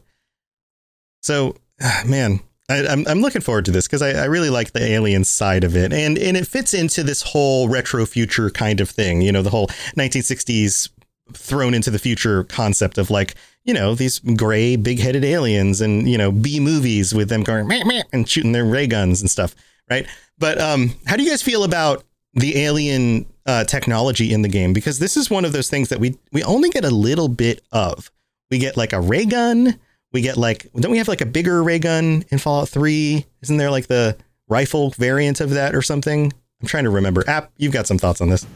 So, 1.22 1.57
ah, 1.82 2.03
man, 2.07 2.40
I, 2.68 2.86
I'm 2.86 3.07
I'm 3.07 3.20
looking 3.20 3.42
forward 3.42 3.64
to 3.66 3.70
this 3.70 3.86
because 3.86 4.03
I, 4.03 4.11
I 4.11 4.24
really 4.24 4.51
like 4.51 4.72
the 4.72 4.82
alien 4.82 5.24
side 5.24 5.64
of 5.64 5.76
it, 5.76 5.92
and 5.92 6.16
and 6.16 6.36
it 6.36 6.47
fits 6.47 6.74
into 6.74 7.03
this 7.03 7.22
whole 7.22 7.68
retro 7.68 8.07
future 8.07 8.51
kind 8.51 8.80
of 8.80 8.90
thing. 8.90 9.22
You 9.22 9.32
know, 9.32 9.42
the 9.42 9.51
whole 9.51 9.68
1960s 9.97 10.88
thrown 11.32 11.74
into 11.74 11.90
the 11.90 11.99
future 11.99 12.44
concept 12.44 12.99
of 12.99 13.11
like 13.11 13.34
you 13.64 13.74
know 13.74 13.94
these 13.94 14.20
gray 14.20 14.76
big 14.76 15.01
headed 15.01 15.24
aliens 15.24 15.80
and 15.80 16.09
you 16.09 16.16
know 16.16 16.30
B 16.32 16.61
movies 16.61 17.14
with 17.14 17.28
them 17.28 17.42
going 17.42 17.66
meh, 17.66 17.84
meh, 17.84 18.03
and 18.12 18.28
shooting 18.28 18.53
their 18.53 18.64
ray 18.64 18.86
guns 18.86 19.20
and 19.20 19.30
stuff, 19.30 19.55
right? 19.90 20.07
But 20.38 20.61
um, 20.61 20.94
how 21.07 21.16
do 21.16 21.22
you 21.22 21.30
guys 21.30 21.42
feel 21.42 21.64
about 21.64 22.05
the 22.34 22.59
alien 22.59 23.26
uh, 23.47 23.64
technology 23.64 24.32
in 24.32 24.42
the 24.42 24.49
game? 24.49 24.72
Because 24.72 24.99
this 24.99 25.16
is 25.16 25.30
one 25.30 25.44
of 25.44 25.53
those 25.53 25.68
things 25.68 25.88
that 25.88 26.01
we 26.01 26.16
we 26.32 26.42
only 26.44 26.68
get 26.68 26.84
a 26.84 26.90
little 26.90 27.28
bit 27.28 27.62
of. 27.72 28.11
We 28.51 28.59
get 28.59 28.76
like 28.76 28.92
a 28.92 29.01
ray 29.01 29.24
gun. 29.26 29.78
We 30.12 30.20
get 30.22 30.36
like 30.36 30.70
don't 30.74 30.92
we 30.92 30.99
have 30.99 31.09
like 31.09 31.20
a 31.20 31.26
bigger 31.26 31.62
ray 31.62 31.78
gun 31.78 32.24
in 32.30 32.38
Fallout 32.38 32.68
Three? 32.68 33.26
Isn't 33.42 33.57
there 33.57 33.70
like 33.70 33.88
the 33.88 34.16
rifle 34.49 34.90
variant 34.90 35.40
of 35.40 35.51
that 35.51 35.74
or 35.74 35.82
something? 35.82 36.32
I'm 36.62 36.68
trying 36.68 36.84
to 36.84 36.90
remember. 36.90 37.28
App, 37.28 37.51
you've 37.57 37.72
got 37.72 37.86
some 37.86 37.99
thoughts 37.99 38.20
on 38.20 38.30
this, 38.30 38.47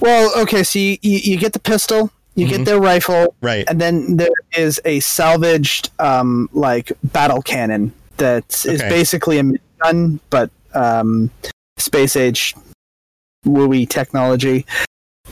Well, 0.00 0.30
okay, 0.42 0.62
so 0.62 0.78
you, 0.78 0.98
you, 1.00 1.18
you 1.18 1.36
get 1.38 1.54
the 1.54 1.58
pistol, 1.58 2.10
you 2.34 2.46
Mhm. 2.46 2.50
get 2.50 2.64
their 2.66 2.78
rifle, 2.80 3.34
right? 3.40 3.64
and 3.68 3.80
then 3.80 4.16
there 4.18 4.28
is 4.54 4.80
a 4.84 5.00
salvaged 5.00 5.90
um, 5.98 6.50
like 6.52 6.92
battle 7.04 7.40
cannon 7.40 7.92
that 8.18 8.44
is 8.66 8.80
Okay. 8.82 8.88
basically 8.90 9.38
a 9.38 9.44
gun, 9.82 10.20
but 10.28 10.50
um, 10.74 11.30
space 11.78 12.16
age 12.16 12.54
wooey 13.46 13.88
technology. 13.88 14.66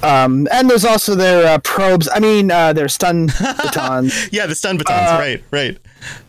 Um, 0.04 0.46
and 0.52 0.68
there's 0.68 0.84
also 0.84 1.14
their 1.14 1.46
uh, 1.46 1.58
probes. 1.58 2.08
I 2.12 2.18
mean, 2.18 2.50
uh, 2.50 2.72
their 2.72 2.88
stun 2.88 3.26
batons. 3.40 4.28
yeah, 4.32 4.46
the 4.46 4.54
stun 4.54 4.76
batons. 4.76 5.10
Uh, 5.10 5.16
right, 5.18 5.42
right. 5.50 5.78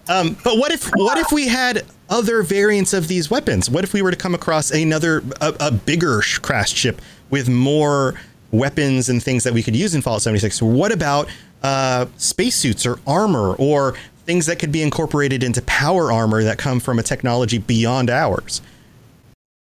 Um, 0.08 0.38
but 0.44 0.58
what 0.58 0.72
if 0.72 0.90
what 0.96 1.18
if 1.18 1.32
we 1.32 1.48
had 1.48 1.86
other 2.10 2.42
variants 2.44 2.94
of 2.94 3.08
these 3.08 3.30
weapons? 3.30 3.70
What 3.70 3.84
if 3.84 3.94
we 3.94 4.02
were 4.02 4.12
to 4.12 4.18
come 4.18 4.34
across 4.34 4.72
another 4.72 5.24
a, 5.42 5.54
a 5.60 5.72
bigger 5.72 6.22
sh- 6.22 6.40
crash 6.40 6.74
ship 6.74 7.02
with 7.30 7.50
more 7.50 8.16
weapons 8.52 9.10
and 9.10 9.22
things 9.22 9.44
that 9.44 9.54
we 9.54 9.62
could 9.62 9.76
use 9.76 9.94
in 9.94 10.02
Fallout 10.02 10.22
76? 10.22 10.62
What 10.62 10.92
about 10.92 11.28
uh, 11.64 12.06
spacesuits 12.18 12.86
or 12.86 13.00
armor 13.06 13.56
or 13.56 13.96
things 14.26 14.46
that 14.46 14.60
could 14.60 14.72
be 14.72 14.82
incorporated 14.82 15.44
into 15.44 15.62
power 15.64 16.12
armor 16.12 16.44
that 16.44 16.58
come 16.58 16.80
from 16.80 17.00
a 17.00 17.04
technology 17.04 17.58
beyond 17.58 18.10
ours? 18.10 18.62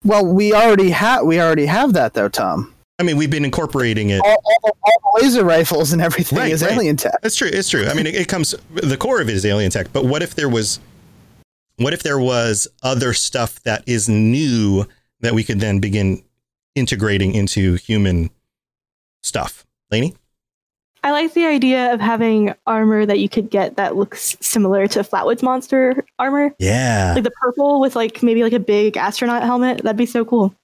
Well, 0.04 0.24
we 0.24 0.54
already 0.54 0.90
have 0.90 1.26
we 1.26 1.40
already 1.40 1.66
have 1.66 1.92
that 1.92 2.14
though, 2.14 2.28
Tom. 2.28 2.69
I 3.00 3.02
mean, 3.02 3.16
we've 3.16 3.30
been 3.30 3.44
incorporating 3.46 4.10
it. 4.10 4.20
All, 4.22 4.30
all, 4.44 4.60
the, 4.62 4.72
all 4.82 5.18
the 5.18 5.24
laser 5.24 5.42
rifles 5.44 5.92
and 5.92 6.02
everything 6.02 6.38
Right, 6.38 6.52
is 6.52 6.62
right. 6.62 6.72
alien 6.72 6.96
tech. 6.96 7.14
That's 7.22 7.34
true. 7.34 7.48
It's 7.50 7.68
true. 7.70 7.86
I 7.86 7.94
mean, 7.94 8.06
it, 8.06 8.14
it 8.14 8.28
comes. 8.28 8.54
The 8.74 8.96
core 8.98 9.20
of 9.22 9.28
it 9.30 9.34
is 9.34 9.46
alien 9.46 9.70
tech. 9.70 9.92
But 9.92 10.04
what 10.04 10.22
if 10.22 10.34
there 10.34 10.48
was, 10.50 10.78
what 11.76 11.92
if 11.94 12.02
there 12.02 12.18
was 12.18 12.68
other 12.82 13.14
stuff 13.14 13.62
that 13.62 13.82
is 13.86 14.08
new 14.08 14.86
that 15.20 15.32
we 15.34 15.42
could 15.42 15.60
then 15.60 15.80
begin 15.80 16.22
integrating 16.74 17.34
into 17.34 17.74
human 17.74 18.30
stuff? 19.22 19.64
Laney? 19.90 20.14
I 21.02 21.12
like 21.12 21.32
the 21.32 21.46
idea 21.46 21.94
of 21.94 22.00
having 22.00 22.54
armor 22.66 23.06
that 23.06 23.18
you 23.18 23.30
could 23.30 23.48
get 23.48 23.76
that 23.76 23.96
looks 23.96 24.36
similar 24.42 24.86
to 24.88 25.00
Flatwoods 25.00 25.42
monster 25.42 26.04
armor. 26.18 26.54
Yeah, 26.58 27.14
Like 27.14 27.24
the 27.24 27.30
purple 27.30 27.80
with 27.80 27.96
like 27.96 28.22
maybe 28.22 28.42
like 28.42 28.52
a 28.52 28.60
big 28.60 28.98
astronaut 28.98 29.42
helmet. 29.42 29.82
That'd 29.82 29.96
be 29.96 30.04
so 30.04 30.26
cool. 30.26 30.54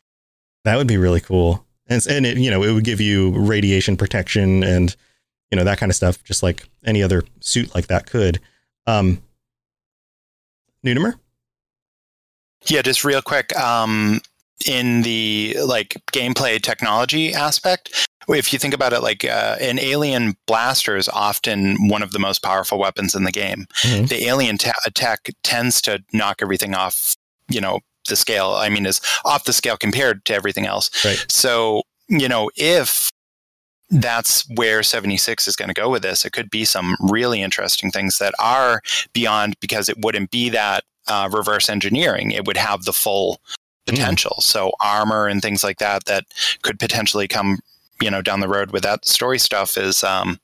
that 0.65 0.77
would 0.77 0.87
be 0.87 0.99
really 0.99 1.21
cool. 1.23 1.65
And 1.89 2.05
and 2.09 2.27
it, 2.27 2.39
you 2.39 2.51
know, 2.51 2.63
it 2.63 2.73
would 2.73 2.85
give 2.85 3.01
you 3.01 3.31
radiation 3.31 3.97
protection 3.97 4.65
and 4.65 4.95
you 5.51 5.57
know 5.57 5.65
that 5.65 5.79
kind 5.79 5.91
of 5.91 5.97
stuff, 5.97 6.23
just 6.25 6.43
like 6.43 6.69
any 6.85 7.03
other 7.03 7.23
suit 7.41 7.75
like 7.75 7.87
that 7.87 8.07
could. 8.07 8.41
Um, 8.87 9.23
Nudimer? 10.85 11.15
Yeah, 12.67 12.83
just 12.83 13.05
real 13.05 13.23
quick. 13.23 13.57
Um, 13.57 14.21
in 14.67 15.03
the 15.03 15.57
like 15.65 16.03
gameplay 16.13 16.61
technology 16.61 17.35
aspect, 17.35 18.09
if 18.29 18.53
you 18.53 18.59
think 18.59 18.75
about 18.75 18.93
it, 18.93 19.01
like 19.01 19.25
uh, 19.25 19.57
an 19.61 19.79
alien 19.79 20.37
blaster 20.47 20.97
is 20.97 21.09
often 21.09 21.89
one 21.89 22.03
of 22.03 22.13
the 22.13 22.19
most 22.19 22.43
powerful 22.43 22.79
weapons 22.79 23.15
in 23.15 23.25
the 23.25 23.33
game. 23.33 23.67
Mhm. 23.83 24.09
The 24.09 24.25
alien 24.25 24.59
ta- 24.59 24.73
attack 24.85 25.29
tends 25.43 25.81
to 25.83 26.03
knock 26.13 26.41
everything 26.43 26.75
off, 26.75 27.15
you 27.49 27.61
know, 27.61 27.81
the 28.07 28.17
scale. 28.17 28.51
I 28.53 28.69
mean, 28.69 28.87
is 28.87 29.01
off 29.25 29.45
the 29.45 29.53
scale 29.53 29.77
compared 29.77 30.25
to 30.27 30.35
everything 30.35 30.67
else. 30.67 30.91
Right. 31.05 31.25
So, 31.29 31.83
you 32.09 32.29
know, 32.29 32.51
if 32.57 33.11
that's 33.91 34.49
where 34.57 34.83
76 34.83 35.47
is 35.47 35.57
going 35.57 35.69
to 35.69 35.75
go 35.75 35.89
with 35.89 36.03
this, 36.03 36.25
it 36.25 36.33
could 36.33 36.51
be 36.51 36.65
some 36.65 36.97
really 37.01 37.43
interesting 37.43 37.91
things 37.91 38.19
that 38.19 38.35
are 38.39 38.81
beyond 39.13 39.59
because 39.61 39.89
it 39.89 39.99
wouldn't 40.03 40.31
be 40.31 40.49
that 40.51 40.85
uh, 41.07 41.29
reverse 41.33 41.69
engineering. 41.69 42.33
It 42.33 42.47
would 42.47 42.57
have 42.57 42.85
the 42.85 42.93
full 42.93 43.41
potential. 43.87 44.37
So 44.41 44.73
armor 44.81 45.27
and 45.27 45.41
things 45.41 45.63
like 45.63 45.79
that 45.79 46.07
that 46.07 46.25
could 46.63 46.79
potentially 46.79 47.29
come, 47.29 47.61
you 48.03 48.11
know, 48.11 48.23
down 48.23 48.41
the 48.41 48.49
road 48.49 48.73
with 48.73 48.83
that 48.83 49.07
story 49.07 49.39
stuff 49.39 49.77
is 49.77 50.03
um, 50.03 50.41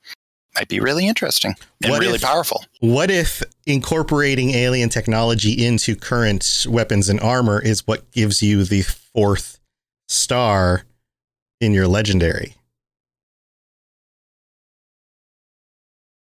might 0.55 0.69
be 0.69 0.81
really 0.81 1.07
interesting 1.07 1.55
and 1.83 1.91
What 1.91 2.01
really 2.01 2.17
if- 2.17 2.23
powerful. 2.23 2.65
What 2.81 3.11
if 3.11 3.43
incorporating 3.67 4.51
alien 4.51 4.89
technology 4.89 5.65
into 5.65 5.97
current 5.97 6.67
weapons 6.69 7.09
and 7.09 7.21
armor 7.21 7.61
is 7.61 7.87
what 7.87 8.11
gives 8.13 8.43
you 8.43 8.65
the 8.65 8.83
fourth 8.83 9.59
star 10.09 10.85
in 11.61 11.73
your 11.73 11.87
legendary? 11.89 12.57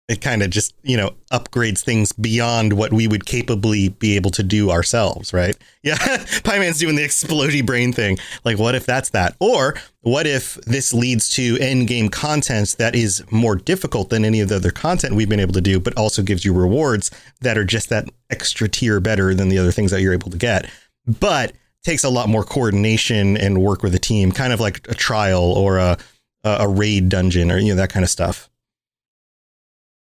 It 0.08 0.20
kind 0.20 0.42
of 0.42 0.50
just, 0.50 0.72
you 0.84 0.96
know, 0.96 1.14
upgrades 1.32 1.80
things 1.80 2.12
beyond 2.12 2.74
what 2.74 2.92
we 2.92 3.08
would 3.08 3.26
capably 3.26 3.88
be 3.88 4.14
able 4.14 4.30
to 4.30 4.44
do 4.44 4.70
ourselves, 4.70 5.32
right? 5.32 5.56
Yeah. 5.82 5.96
Pie 6.42 6.58
Man's 6.58 6.80
doing 6.80 6.96
the 6.96 7.04
explodey 7.04 7.64
brain 7.64 7.92
thing. 7.92 8.18
Like, 8.44 8.58
what 8.58 8.74
if 8.74 8.86
that's 8.86 9.10
that? 9.10 9.36
Or 9.38 9.76
what 10.00 10.26
if 10.26 10.54
this 10.66 10.92
leads 10.92 11.28
to 11.36 11.56
end 11.60 11.86
game 11.86 12.08
content 12.08 12.74
that 12.78 12.96
is 12.96 13.22
more 13.30 13.54
difficult 13.54 14.10
than 14.10 14.24
any 14.24 14.40
of 14.40 14.48
the 14.48 14.56
other 14.56 14.72
content 14.72 15.14
we've 15.14 15.28
been 15.28 15.38
able 15.38 15.52
to 15.52 15.60
do, 15.60 15.78
but 15.78 15.96
also 15.96 16.22
gives 16.22 16.44
you 16.44 16.52
rewards 16.52 17.12
that 17.40 17.56
are 17.56 17.64
just 17.64 17.88
that 17.90 18.08
extra 18.30 18.68
tier 18.68 18.98
better 18.98 19.32
than 19.32 19.48
the 19.48 19.58
other 19.58 19.70
things 19.70 19.92
that 19.92 20.00
you're 20.00 20.12
able 20.12 20.30
to 20.30 20.38
get, 20.38 20.68
but 21.06 21.52
takes 21.84 22.02
a 22.02 22.10
lot 22.10 22.28
more 22.28 22.42
coordination 22.42 23.36
and 23.36 23.62
work 23.62 23.84
with 23.84 23.94
a 23.94 23.98
team, 24.00 24.32
kind 24.32 24.52
of 24.52 24.58
like 24.58 24.84
a 24.88 24.94
trial 24.94 25.52
or 25.52 25.78
a, 25.78 25.96
a 26.42 26.66
raid 26.66 27.08
dungeon 27.08 27.52
or 27.52 27.58
you 27.58 27.68
know 27.68 27.76
that 27.76 27.90
kind 27.90 28.02
of 28.02 28.10
stuff. 28.10 28.50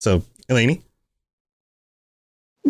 So, 0.03 0.21
Eleni, 0.49 0.81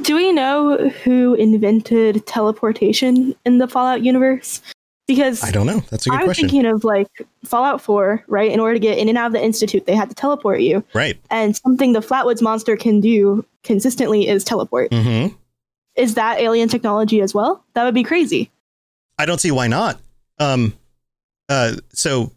Do 0.04 0.16
we 0.16 0.32
know 0.32 0.90
who 1.04 1.34
invented 1.34 2.28
teleportation 2.28 3.34
in 3.44 3.58
the 3.58 3.68
Fallout 3.68 4.04
universe? 4.04 4.62
Because 5.08 5.44
I 5.44 5.50
don't 5.50 5.66
know. 5.66 5.80
That's 5.90 6.06
a 6.06 6.12
good 6.12 6.22
question. 6.26 6.46
I'm 6.46 6.50
thinking 6.52 6.66
of 6.68 6.84
like 6.84 7.08
Fallout 7.44 7.82
4, 7.82 8.24
right? 8.28 8.52
In 8.52 8.60
order 8.60 8.76
to 8.76 8.80
get 8.80 9.00
in 9.00 9.10
and 9.10 9.18
out 9.18 9.26
of 9.26 9.34
the 9.34 9.44
Institute, 9.44 9.88
they 9.88 9.96
had 9.96 10.10
to 10.10 10.16
teleport 10.16 10.62
you. 10.62 10.84
right. 10.94 11.20
And 11.32 11.58
something 11.58 11.94
the 11.94 12.02
Flatwoods 12.02 12.40
monster 12.40 12.78
can 12.78 13.02
do 13.02 13.44
consistently 13.64 14.28
is 14.28 14.44
teleport. 14.44 14.92
Mm-hmm. 14.92 15.36
Is 15.96 16.14
that 16.14 16.40
alien 16.40 16.70
technology 16.70 17.20
as 17.20 17.34
well? 17.34 17.66
That 17.74 17.84
would 17.84 17.96
be 17.96 18.04
crazy. 18.04 18.52
I 19.18 19.26
don't 19.26 19.42
see 19.42 19.52
why 19.52 19.68
not. 19.68 20.00
Um, 20.38 20.76
uh, 21.50 21.78
so 21.94 22.32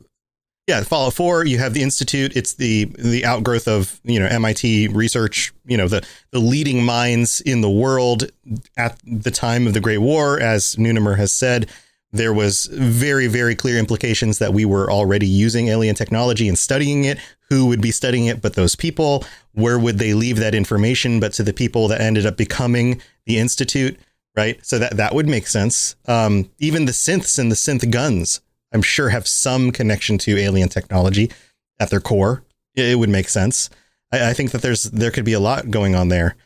yeah, 0.66 0.82
Fallout 0.82 1.14
Four. 1.14 1.44
You 1.46 1.58
have 1.58 1.74
the 1.74 1.82
Institute. 1.82 2.36
It's 2.36 2.54
the 2.54 2.86
the 2.98 3.24
outgrowth 3.24 3.68
of 3.68 4.00
you 4.04 4.18
know 4.18 4.26
MIT 4.26 4.88
research. 4.88 5.52
You 5.64 5.76
know 5.76 5.86
the 5.86 6.04
the 6.32 6.40
leading 6.40 6.84
minds 6.84 7.40
in 7.40 7.60
the 7.60 7.70
world 7.70 8.30
at 8.76 9.00
the 9.04 9.30
time 9.30 9.66
of 9.66 9.74
the 9.74 9.80
Great 9.80 9.98
War, 9.98 10.40
as 10.40 10.76
Nunemer 10.76 11.16
has 11.16 11.32
said. 11.32 11.70
There 12.12 12.32
was 12.32 12.66
very 12.66 13.28
very 13.28 13.54
clear 13.54 13.78
implications 13.78 14.38
that 14.38 14.52
we 14.52 14.64
were 14.64 14.90
already 14.90 15.26
using 15.26 15.68
alien 15.68 15.94
technology 15.94 16.48
and 16.48 16.58
studying 16.58 17.04
it. 17.04 17.18
Who 17.50 17.66
would 17.66 17.80
be 17.80 17.92
studying 17.92 18.26
it? 18.26 18.42
But 18.42 18.54
those 18.54 18.74
people. 18.74 19.24
Where 19.52 19.78
would 19.78 19.98
they 19.98 20.12
leave 20.12 20.36
that 20.36 20.54
information? 20.54 21.18
But 21.18 21.32
to 21.34 21.42
the 21.42 21.54
people 21.54 21.88
that 21.88 22.02
ended 22.02 22.26
up 22.26 22.36
becoming 22.36 23.00
the 23.24 23.38
Institute 23.38 23.98
right? 24.36 24.64
So 24.64 24.78
that 24.78 24.98
that 24.98 25.14
would 25.14 25.26
make 25.26 25.46
sense. 25.46 25.96
Um, 26.06 26.50
even 26.58 26.84
the 26.84 26.92
synths 26.92 27.38
and 27.38 27.50
the 27.50 27.56
synth 27.56 27.90
guns, 27.90 28.40
I'm 28.72 28.82
sure, 28.82 29.08
have 29.08 29.26
some 29.26 29.70
connection 29.70 30.18
to 30.18 30.36
alien 30.36 30.68
technology 30.68 31.30
at 31.78 31.90
their 31.90 32.00
core. 32.00 32.42
It, 32.74 32.98
would 32.98 33.08
make 33.08 33.28
sense. 33.28 33.70
I, 34.12 34.30
I 34.30 34.32
think 34.34 34.50
that 34.50 34.62
there's 34.62 34.84
there 34.84 35.10
could 35.10 35.24
be 35.24 35.32
a 35.32 35.40
lot 35.40 35.70
going 35.70 35.94
on 35.94 36.08
there. 36.08 36.36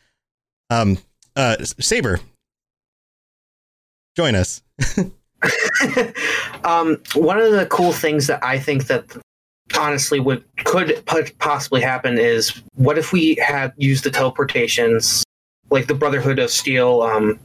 Um, 0.68 0.98
uh, 1.34 1.56
Saber, 1.64 2.20
join 4.16 4.34
us. 4.34 4.62
um, 6.64 7.00
one 7.14 7.40
of 7.40 7.52
the 7.52 7.66
cool 7.70 7.92
things 7.92 8.26
that 8.28 8.44
I 8.44 8.58
think 8.58 8.86
that 8.86 9.16
honestly 9.76 10.20
would 10.20 10.44
could 10.64 11.02
possibly 11.38 11.80
happen 11.80 12.18
is 12.18 12.62
what 12.74 12.98
if 12.98 13.12
we 13.12 13.36
had 13.36 13.72
used 13.76 14.04
the 14.04 14.10
teleportations 14.10 15.22
like 15.70 15.86
the 15.86 15.94
Brotherhood 15.94 16.38
of 16.38 16.50
Steel, 16.50 17.02
um, 17.02 17.38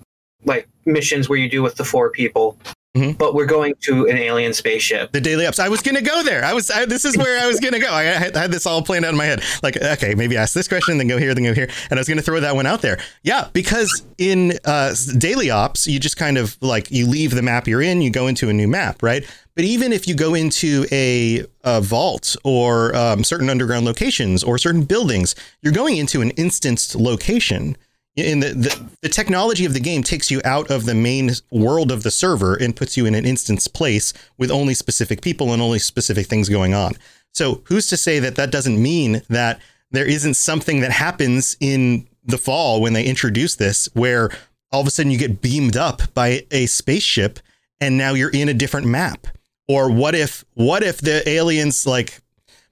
like 0.43 0.67
missions 0.85 1.29
where 1.29 1.39
you 1.39 1.49
do 1.49 1.61
with 1.61 1.75
the 1.75 1.85
four 1.85 2.09
people, 2.09 2.57
Mhm. 2.95 3.17
but 3.17 3.35
we're 3.35 3.45
going 3.45 3.75
to 3.81 4.07
an 4.07 4.17
alien 4.17 4.53
spaceship. 4.53 5.11
The 5.11 5.21
daily 5.21 5.45
ops. 5.45 5.59
I 5.59 5.67
was 5.69 5.81
gonna 5.81 6.01
go 6.01 6.23
there. 6.23 6.43
I 6.45 6.53
was. 6.53 6.71
I, 6.71 6.85
this 6.85 7.03
is 7.05 7.17
where 7.17 7.43
I 7.43 7.47
was 7.47 7.59
gonna 7.59 7.79
go. 7.79 7.91
I 7.91 8.03
had, 8.03 8.35
I 8.37 8.41
had 8.41 8.51
this 8.51 8.65
all 8.65 8.81
planned 8.81 9.03
out 9.05 9.11
in 9.11 9.17
my 9.17 9.25
head. 9.25 9.43
Like, 9.61 9.77
okay, 9.81 10.15
maybe 10.15 10.37
ask 10.37 10.53
this 10.53 10.67
question, 10.67 10.97
then 10.97 11.07
go 11.07 11.17
here, 11.17 11.33
then 11.33 11.43
go 11.43 11.53
here, 11.53 11.69
and 11.89 11.99
I 11.99 12.01
was 12.01 12.07
gonna 12.07 12.21
throw 12.21 12.39
that 12.39 12.55
one 12.55 12.65
out 12.65 12.81
there. 12.81 12.99
Yeah, 13.23 13.49
because 13.53 14.03
in 14.17 14.57
uh, 14.65 14.95
daily 15.17 15.49
ops, 15.49 15.87
you 15.87 15.99
just 15.99 16.17
kind 16.17 16.37
of 16.37 16.57
like 16.61 16.89
you 16.91 17.05
leave 17.07 17.31
the 17.31 17.41
map 17.41 17.67
you're 17.67 17.81
in, 17.81 18.01
you 18.01 18.09
go 18.09 18.27
into 18.27 18.49
a 18.49 18.53
new 18.53 18.67
map, 18.67 19.03
right? 19.03 19.25
But 19.55 19.63
even 19.63 19.93
if 19.93 20.05
you 20.07 20.15
go 20.15 20.33
into 20.33 20.85
a, 20.91 21.45
a 21.63 21.79
vault 21.79 22.35
or 22.43 22.93
um, 22.93 23.23
certain 23.23 23.49
underground 23.49 23.85
locations 23.85 24.43
or 24.43 24.57
certain 24.57 24.83
buildings, 24.83 25.33
you're 25.61 25.71
going 25.71 25.95
into 25.95 26.21
an 26.21 26.31
instanced 26.31 26.93
location. 26.95 27.77
In 28.15 28.39
the, 28.39 28.49
the 28.49 28.89
the 29.01 29.09
technology 29.09 29.65
of 29.65 29.73
the 29.73 29.79
game 29.79 30.01
takes 30.01 30.31
you 30.31 30.41
out 30.45 30.71
of 30.71 30.85
the 30.85 30.95
main 30.95 31.31
world 31.51 31.91
of 31.91 32.03
the 32.03 32.11
server 32.11 32.55
and 32.55 32.75
puts 32.75 32.95
you 32.95 33.05
in 33.05 33.13
an 33.13 33.25
instance 33.25 33.67
place 33.67 34.13
with 34.37 34.49
only 34.49 34.73
specific 34.73 35.21
people 35.21 35.51
and 35.51 35.61
only 35.61 35.79
specific 35.79 36.27
things 36.27 36.47
going 36.47 36.73
on. 36.73 36.93
So 37.33 37.61
who's 37.65 37.87
to 37.87 37.97
say 37.97 38.19
that 38.19 38.35
that 38.35 38.51
doesn't 38.51 38.81
mean 38.81 39.21
that 39.29 39.59
there 39.91 40.05
isn't 40.05 40.35
something 40.35 40.79
that 40.79 40.91
happens 40.91 41.57
in 41.59 42.07
the 42.23 42.37
fall 42.37 42.81
when 42.81 42.93
they 42.93 43.05
introduce 43.05 43.55
this 43.55 43.89
where 43.93 44.29
all 44.71 44.81
of 44.81 44.87
a 44.87 44.91
sudden 44.91 45.11
you 45.11 45.17
get 45.17 45.41
beamed 45.41 45.77
up 45.77 46.01
by 46.13 46.45
a 46.51 46.65
spaceship 46.65 47.39
and 47.79 47.97
now 47.97 48.13
you're 48.13 48.29
in 48.29 48.49
a 48.49 48.53
different 48.53 48.87
map 48.87 49.27
or 49.67 49.91
what 49.91 50.15
if 50.15 50.43
what 50.53 50.83
if 50.83 50.99
the 50.99 51.27
aliens 51.27 51.85
like 51.85 52.21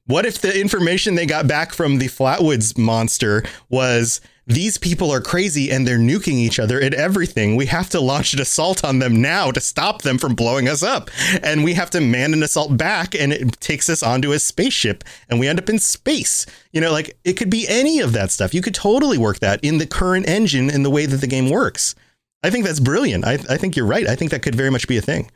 what 0.06 0.26
if 0.26 0.42
the 0.42 0.60
information 0.60 1.16
they 1.16 1.26
got 1.26 1.48
back 1.48 1.72
from 1.72 2.00
the 2.00 2.08
flatwoods 2.08 2.78
monster 2.78 3.44
was 3.70 4.22
these 4.46 4.78
people 4.78 5.10
are 5.12 5.22
crazy 5.22 5.72
and 5.72 5.88
they're 5.88 5.98
nuking 5.98 6.34
each 6.34 6.60
other 6.60 6.80
and 6.80 6.94
everything. 6.94 7.56
We 7.56 7.68
have 7.68 7.90
to 7.92 8.02
launch 8.02 8.34
an 8.34 8.42
assault 8.42 8.84
on 8.84 9.00
them 9.00 9.22
now 9.22 9.52
to 9.52 9.62
stop 9.62 10.02
them 10.02 10.18
from 10.18 10.36
blowing 10.36 10.68
us 10.68 10.84
up. 10.84 11.10
And 11.42 11.64
we 11.64 11.74
have 11.76 11.90
to 11.92 12.02
man 12.02 12.34
an 12.34 12.44
assault 12.44 12.76
back 12.76 13.16
and 13.16 13.32
it 13.32 13.60
takes 13.62 13.90
us 13.90 14.04
onto 14.04 14.34
a 14.34 14.40
spaceship 14.40 15.04
and 15.30 15.40
we 15.40 15.48
end 15.48 15.60
up 15.60 15.70
in 15.70 15.80
space. 15.80 16.46
You 16.74 16.82
know, 16.82 16.92
like 16.92 17.18
it 17.24 17.34
could 17.34 17.50
be 17.50 17.66
any 17.70 18.00
of 18.00 18.12
that 18.14 18.32
stuff. 18.32 18.54
You 18.54 18.62
could 18.62 18.76
totally 18.76 19.18
work 19.18 19.40
that 19.40 19.64
in 19.64 19.78
the 19.78 19.88
current 19.88 20.28
engine 20.28 20.70
in 20.70 20.84
the 20.84 20.90
way 20.90 21.06
that 21.06 21.18
the 21.18 21.28
game 21.28 21.50
works. 21.50 21.96
I 22.44 22.50
think 22.50 22.66
that's 22.66 22.82
brilliant. 22.82 23.26
I, 23.26 23.34
I 23.50 23.58
think 23.58 23.78
you're 23.78 23.86
right. 23.86 24.08
I 24.08 24.16
think 24.16 24.32
that 24.32 24.42
could 24.42 24.56
very 24.56 24.70
much 24.70 24.88
be 24.90 24.98
a 24.98 25.02
thing. 25.02 25.32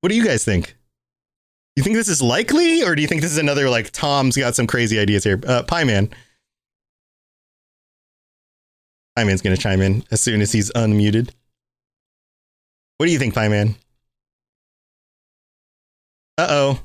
What 0.00 0.10
do 0.10 0.16
you 0.16 0.24
guys 0.24 0.44
think? 0.44 0.76
You 1.74 1.82
think 1.82 1.96
this 1.96 2.08
is 2.08 2.22
likely, 2.22 2.82
or 2.82 2.94
do 2.94 3.02
you 3.02 3.08
think 3.08 3.20
this 3.22 3.32
is 3.32 3.38
another 3.38 3.68
like 3.68 3.90
Tom's 3.90 4.36
got 4.36 4.54
some 4.54 4.66
crazy 4.68 4.98
ideas 4.98 5.24
here? 5.24 5.40
Uh, 5.46 5.64
Pie 5.64 5.84
Man. 5.84 6.10
Pie 9.16 9.24
Man's 9.24 9.40
gonna 9.42 9.56
chime 9.56 9.80
in 9.80 10.04
as 10.10 10.20
soon 10.20 10.40
as 10.42 10.52
he's 10.52 10.70
unmuted. 10.72 11.30
What 12.98 13.06
do 13.06 13.12
you 13.12 13.18
think, 13.18 13.34
Pie 13.34 13.48
Man? 13.48 13.74
Uh 16.38 16.46
oh. 16.50 16.80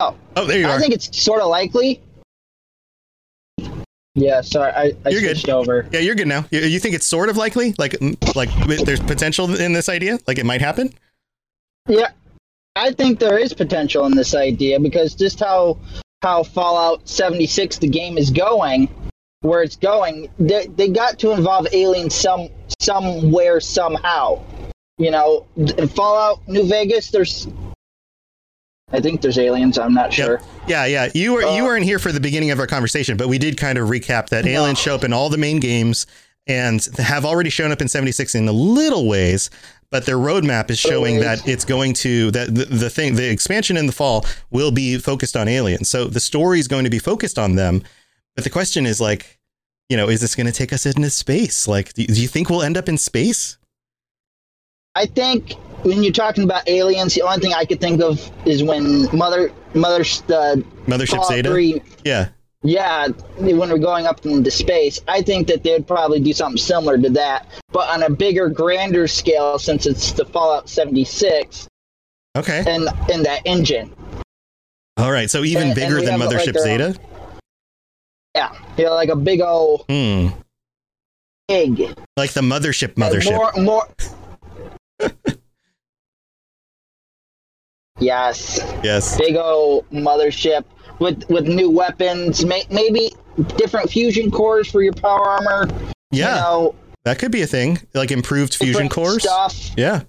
Oh, 0.00 0.16
oh, 0.36 0.44
there 0.44 0.58
you 0.58 0.64
go. 0.64 0.70
I 0.70 0.76
are. 0.76 0.80
think 0.80 0.92
it's 0.92 1.16
sort 1.18 1.40
of 1.40 1.48
likely. 1.48 2.00
Yeah, 4.14 4.42
sorry, 4.42 4.72
I, 4.72 4.92
I 5.06 5.08
You're 5.08 5.20
switched 5.20 5.46
good. 5.46 5.54
over. 5.54 5.86
Yeah, 5.90 6.00
you're 6.00 6.14
good 6.14 6.28
now. 6.28 6.44
You, 6.50 6.60
you 6.60 6.78
think 6.78 6.94
it's 6.94 7.06
sort 7.06 7.30
of 7.30 7.38
likely? 7.38 7.74
Like, 7.78 7.96
like 8.34 8.50
there's 8.84 9.00
potential 9.00 9.54
in 9.58 9.72
this 9.72 9.88
idea? 9.88 10.18
Like 10.26 10.38
it 10.38 10.44
might 10.44 10.60
happen? 10.60 10.92
Yeah, 11.88 12.10
I 12.76 12.92
think 12.92 13.18
there 13.20 13.38
is 13.38 13.54
potential 13.54 14.04
in 14.04 14.14
this 14.14 14.34
idea 14.34 14.78
because 14.78 15.14
just 15.14 15.40
how 15.40 15.78
how 16.20 16.42
Fallout 16.42 17.08
76 17.08 17.78
the 17.78 17.88
game 17.88 18.18
is 18.18 18.30
going, 18.30 18.88
where 19.42 19.62
it's 19.62 19.76
going, 19.76 20.28
they, 20.38 20.66
they 20.66 20.88
got 20.88 21.18
to 21.20 21.32
involve 21.32 21.66
aliens 21.72 22.14
some 22.14 22.48
somewhere 22.80 23.60
somehow. 23.60 24.42
You 24.98 25.10
know, 25.10 25.46
in 25.56 25.88
Fallout 25.88 26.46
New 26.48 26.66
Vegas, 26.68 27.10
there's 27.10 27.48
I 28.92 29.00
think 29.00 29.22
there's 29.22 29.38
aliens. 29.38 29.78
I'm 29.78 29.94
not 29.94 30.12
sure. 30.12 30.40
Yeah, 30.66 30.84
yeah. 30.84 31.08
You 31.14 31.32
were 31.32 31.42
you 31.42 31.62
Uh, 31.62 31.64
weren't 31.64 31.84
here 31.84 31.98
for 31.98 32.12
the 32.12 32.20
beginning 32.20 32.50
of 32.50 32.58
our 32.58 32.66
conversation, 32.66 33.16
but 33.16 33.28
we 33.28 33.38
did 33.38 33.56
kind 33.56 33.78
of 33.78 33.88
recap 33.88 34.28
that 34.28 34.46
aliens 34.46 34.78
show 34.78 34.94
up 34.94 35.04
in 35.04 35.12
all 35.12 35.28
the 35.28 35.38
main 35.38 35.60
games 35.60 36.06
and 36.46 36.84
have 36.98 37.24
already 37.24 37.50
shown 37.50 37.72
up 37.72 37.80
in 37.80 37.88
76 37.88 38.34
in 38.34 38.48
a 38.48 38.52
little 38.52 39.06
ways, 39.08 39.48
but 39.90 40.06
their 40.06 40.18
roadmap 40.18 40.70
is 40.70 40.78
showing 40.78 41.16
ways. 41.16 41.24
that 41.24 41.48
it's 41.48 41.64
going 41.64 41.94
to 41.94 42.30
that 42.32 42.54
the, 42.54 42.64
the 42.66 42.90
thing 42.90 43.14
the 43.16 43.30
expansion 43.30 43.76
in 43.76 43.86
the 43.86 43.92
fall 43.92 44.26
will 44.50 44.70
be 44.72 44.98
focused 44.98 45.36
on 45.36 45.48
aliens. 45.48 45.88
So 45.88 46.04
the 46.04 46.20
story 46.20 46.58
is 46.60 46.68
going 46.68 46.84
to 46.84 46.90
be 46.90 46.98
focused 46.98 47.38
on 47.38 47.54
them. 47.54 47.82
But 48.34 48.44
the 48.44 48.50
question 48.50 48.86
is 48.86 49.00
like, 49.00 49.38
you 49.88 49.96
know, 49.96 50.08
is 50.08 50.20
this 50.20 50.34
going 50.34 50.46
to 50.46 50.52
take 50.52 50.72
us 50.72 50.86
into 50.86 51.10
space? 51.10 51.68
Like 51.68 51.92
do, 51.92 52.04
do 52.06 52.20
you 52.20 52.28
think 52.28 52.48
we'll 52.50 52.62
end 52.62 52.76
up 52.76 52.88
in 52.88 52.96
space? 52.98 53.58
I 54.94 55.06
think 55.06 55.52
when 55.84 56.02
you're 56.02 56.12
talking 56.12 56.44
about 56.44 56.68
aliens, 56.68 57.14
the 57.14 57.22
only 57.22 57.38
thing 57.40 57.54
I 57.54 57.64
could 57.64 57.80
think 57.80 58.00
of 58.02 58.20
is 58.46 58.62
when 58.62 59.04
Mother 59.16 59.52
Mother 59.74 60.02
the 60.26 60.64
Mothership 60.86 61.24
Zeta? 61.26 61.48
3 61.50 61.82
Yeah. 62.04 62.28
Yeah, 62.64 63.08
when 63.38 63.58
we're 63.58 63.76
going 63.78 64.06
up 64.06 64.24
into 64.24 64.48
space, 64.52 65.00
I 65.08 65.20
think 65.20 65.48
that 65.48 65.64
they'd 65.64 65.84
probably 65.84 66.20
do 66.20 66.32
something 66.32 66.58
similar 66.58 66.96
to 66.96 67.10
that, 67.10 67.48
but 67.72 67.88
on 67.88 68.04
a 68.04 68.10
bigger, 68.10 68.48
grander 68.48 69.08
scale, 69.08 69.58
since 69.58 69.84
it's 69.84 70.12
the 70.12 70.24
Fallout 70.26 70.68
76 70.68 71.66
Okay. 72.38 72.62
and 72.64 72.88
and 73.10 73.24
that 73.24 73.42
engine. 73.46 73.92
All 74.96 75.10
right. 75.10 75.28
So 75.28 75.42
even 75.42 75.70
And- 75.70 75.70
and 75.72 75.74
bigger 75.80 76.00
we 76.00 76.06
than 76.06 76.20
like, 76.20 76.28
Mothership 76.28 76.54
our- 76.56 76.62
Zeta? 76.62 76.94
Yeah, 78.34 78.52
yeah, 78.76 78.88
like 78.90 79.08
a 79.10 79.16
big 79.16 79.40
old 79.40 79.84
Hmm. 79.88 80.28
egg. 81.48 81.94
Like 82.16 82.32
the 82.32 82.40
mothership 82.40 82.94
mothership. 82.94 83.34
More, 83.34 83.52
more. 83.62 83.88
yes. 88.00 88.60
Yes. 88.82 89.18
Big 89.18 89.36
old 89.36 89.88
mothership 89.90 90.64
with 90.98 91.28
with 91.28 91.46
new 91.46 91.70
weapons, 91.70 92.44
may, 92.44 92.64
maybe 92.70 93.10
different 93.56 93.90
fusion 93.90 94.30
cores 94.30 94.70
for 94.70 94.82
your 94.82 94.92
power 94.94 95.20
armor. 95.26 95.66
Yeah. 96.10 96.34
You 96.36 96.40
know, 96.40 96.74
That 97.04 97.18
could 97.18 97.32
be 97.32 97.42
a 97.42 97.46
thing, 97.46 97.78
like 97.94 98.10
improved 98.10 98.54
fusion 98.54 98.88
cores. 98.88 99.22
Stuff. 99.22 99.70
Yeah. 99.76 100.02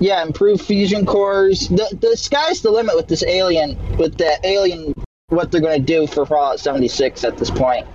Yeah, 0.00 0.22
improved 0.22 0.62
fusion 0.64 1.04
cores. 1.06 1.68
The 1.68 1.96
the 2.00 2.16
sky's 2.16 2.62
the 2.62 2.70
limit 2.70 2.96
with 2.96 3.08
this 3.08 3.22
alien, 3.24 3.76
with 3.98 4.16
the 4.18 4.38
alien, 4.44 4.94
what 5.32 5.50
they're 5.50 5.60
going 5.60 5.80
to 5.80 5.84
do 5.84 6.06
for 6.06 6.26
Fallout 6.26 6.60
76 6.60 7.24
at 7.24 7.38
this 7.38 7.50
point. 7.50 7.86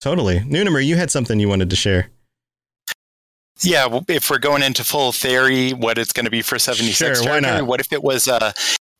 Totally. 0.00 0.40
Noonamer, 0.40 0.84
you 0.84 0.96
had 0.96 1.10
something 1.10 1.38
you 1.38 1.48
wanted 1.48 1.70
to 1.70 1.76
share. 1.76 2.08
Yeah, 3.60 4.00
if 4.08 4.28
we're 4.28 4.38
going 4.38 4.62
into 4.62 4.82
full 4.82 5.12
theory, 5.12 5.70
what 5.70 5.98
it's 5.98 6.12
going 6.12 6.24
to 6.24 6.30
be 6.30 6.42
for 6.42 6.58
76 6.58 7.22
Sure, 7.22 7.28
why 7.28 7.38
not? 7.38 7.66
what 7.66 7.78
if 7.80 7.92
it 7.92 8.02
was 8.02 8.26
uh, 8.26 8.52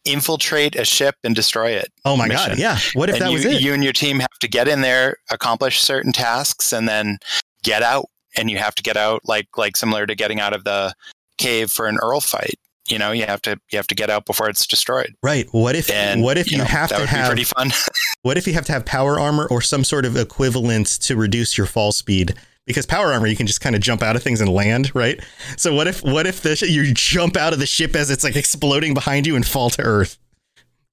infiltrate 0.05 0.77
a 0.77 0.85
ship 0.85 1.17
and 1.25 1.35
destroy 1.35 1.71
it? 1.71 1.89
Oh 2.05 2.17
my 2.17 2.29
god, 2.29 2.59
yeah. 2.59 2.79
What 2.95 3.09
if 3.09 3.17
and 3.17 3.25
that 3.25 3.31
you, 3.31 3.37
was 3.37 3.45
it? 3.45 3.61
You 3.61 3.73
and 3.73 3.83
your 3.83 3.93
team 3.93 4.21
have 4.21 4.39
to 4.41 4.49
get 4.49 4.69
in 4.69 4.83
there, 4.83 5.17
accomplish 5.31 5.81
certain 5.81 6.13
tasks, 6.13 6.73
and 6.73 6.89
then 6.89 7.19
get 7.65 7.83
out. 7.83 8.07
And 8.37 8.51
you 8.51 8.59
have 8.59 8.75
to 8.77 8.83
get 8.83 8.97
out 8.97 9.23
like 9.25 9.49
like 9.57 9.77
similar 9.77 10.07
to 10.07 10.15
getting 10.15 10.39
out 10.39 10.53
of 10.53 10.63
the 10.65 10.95
cave 11.39 11.71
for 11.71 11.87
an 11.87 11.99
Earle 12.01 12.21
fight. 12.21 12.59
You 12.89 12.99
know, 12.99 13.13
you 13.13 13.25
have 13.27 13.41
to 13.43 13.61
you 13.71 13.77
have 13.79 13.87
to 13.89 13.95
get 13.95 14.11
out 14.11 14.27
before 14.27 14.49
it's 14.49 14.67
destroyed. 14.67 15.15
Right. 15.23 15.47
What 15.53 15.77
if 15.77 15.89
And 15.91 16.23
what 16.23 16.37
if 16.37 16.51
you, 16.51 16.59
know, 16.59 16.65
have 16.65 16.89
that 16.91 16.97
to 16.97 17.03
would 17.03 17.09
have 17.09 17.27
be 17.27 17.29
pretty 17.29 17.45
fun. 17.45 17.71
what 18.23 18.37
if 18.37 18.47
you 18.47 18.55
have 18.55 18.65
to 18.67 18.73
have 18.73 18.85
power 18.85 19.21
armor 19.21 19.47
or 19.51 19.61
some 19.61 19.85
sort 19.85 20.05
of 20.05 20.17
equivalent 20.17 20.87
to 21.03 21.17
reduce 21.17 21.57
your 21.57 21.67
fall 21.67 21.93
speed? 21.93 22.35
Because 22.67 22.87
power 22.87 23.13
armor, 23.13 23.27
you 23.27 23.37
can 23.37 23.47
just 23.47 23.61
kind 23.61 23.75
of 23.75 23.83
jump 23.83 24.03
out 24.03 24.15
of 24.15 24.23
things 24.23 24.41
and 24.41 24.49
land, 24.53 24.95
right? 24.95 25.21
So 25.57 25.75
what 25.75 25.87
if 25.87 26.03
what 26.03 26.27
if 26.27 26.43
the 26.43 26.57
sh- 26.57 26.63
you 26.63 26.93
jump 26.93 27.37
out 27.37 27.53
of 27.53 27.59
the 27.59 27.67
ship 27.67 27.95
as 27.97 28.11
it's 28.11 28.25
like 28.25 28.37
exploding 28.37 28.95
behind 28.95 29.27
you 29.27 29.37
and 29.37 29.47
fall 29.47 29.71
to 29.71 29.83
Earth? 29.83 30.19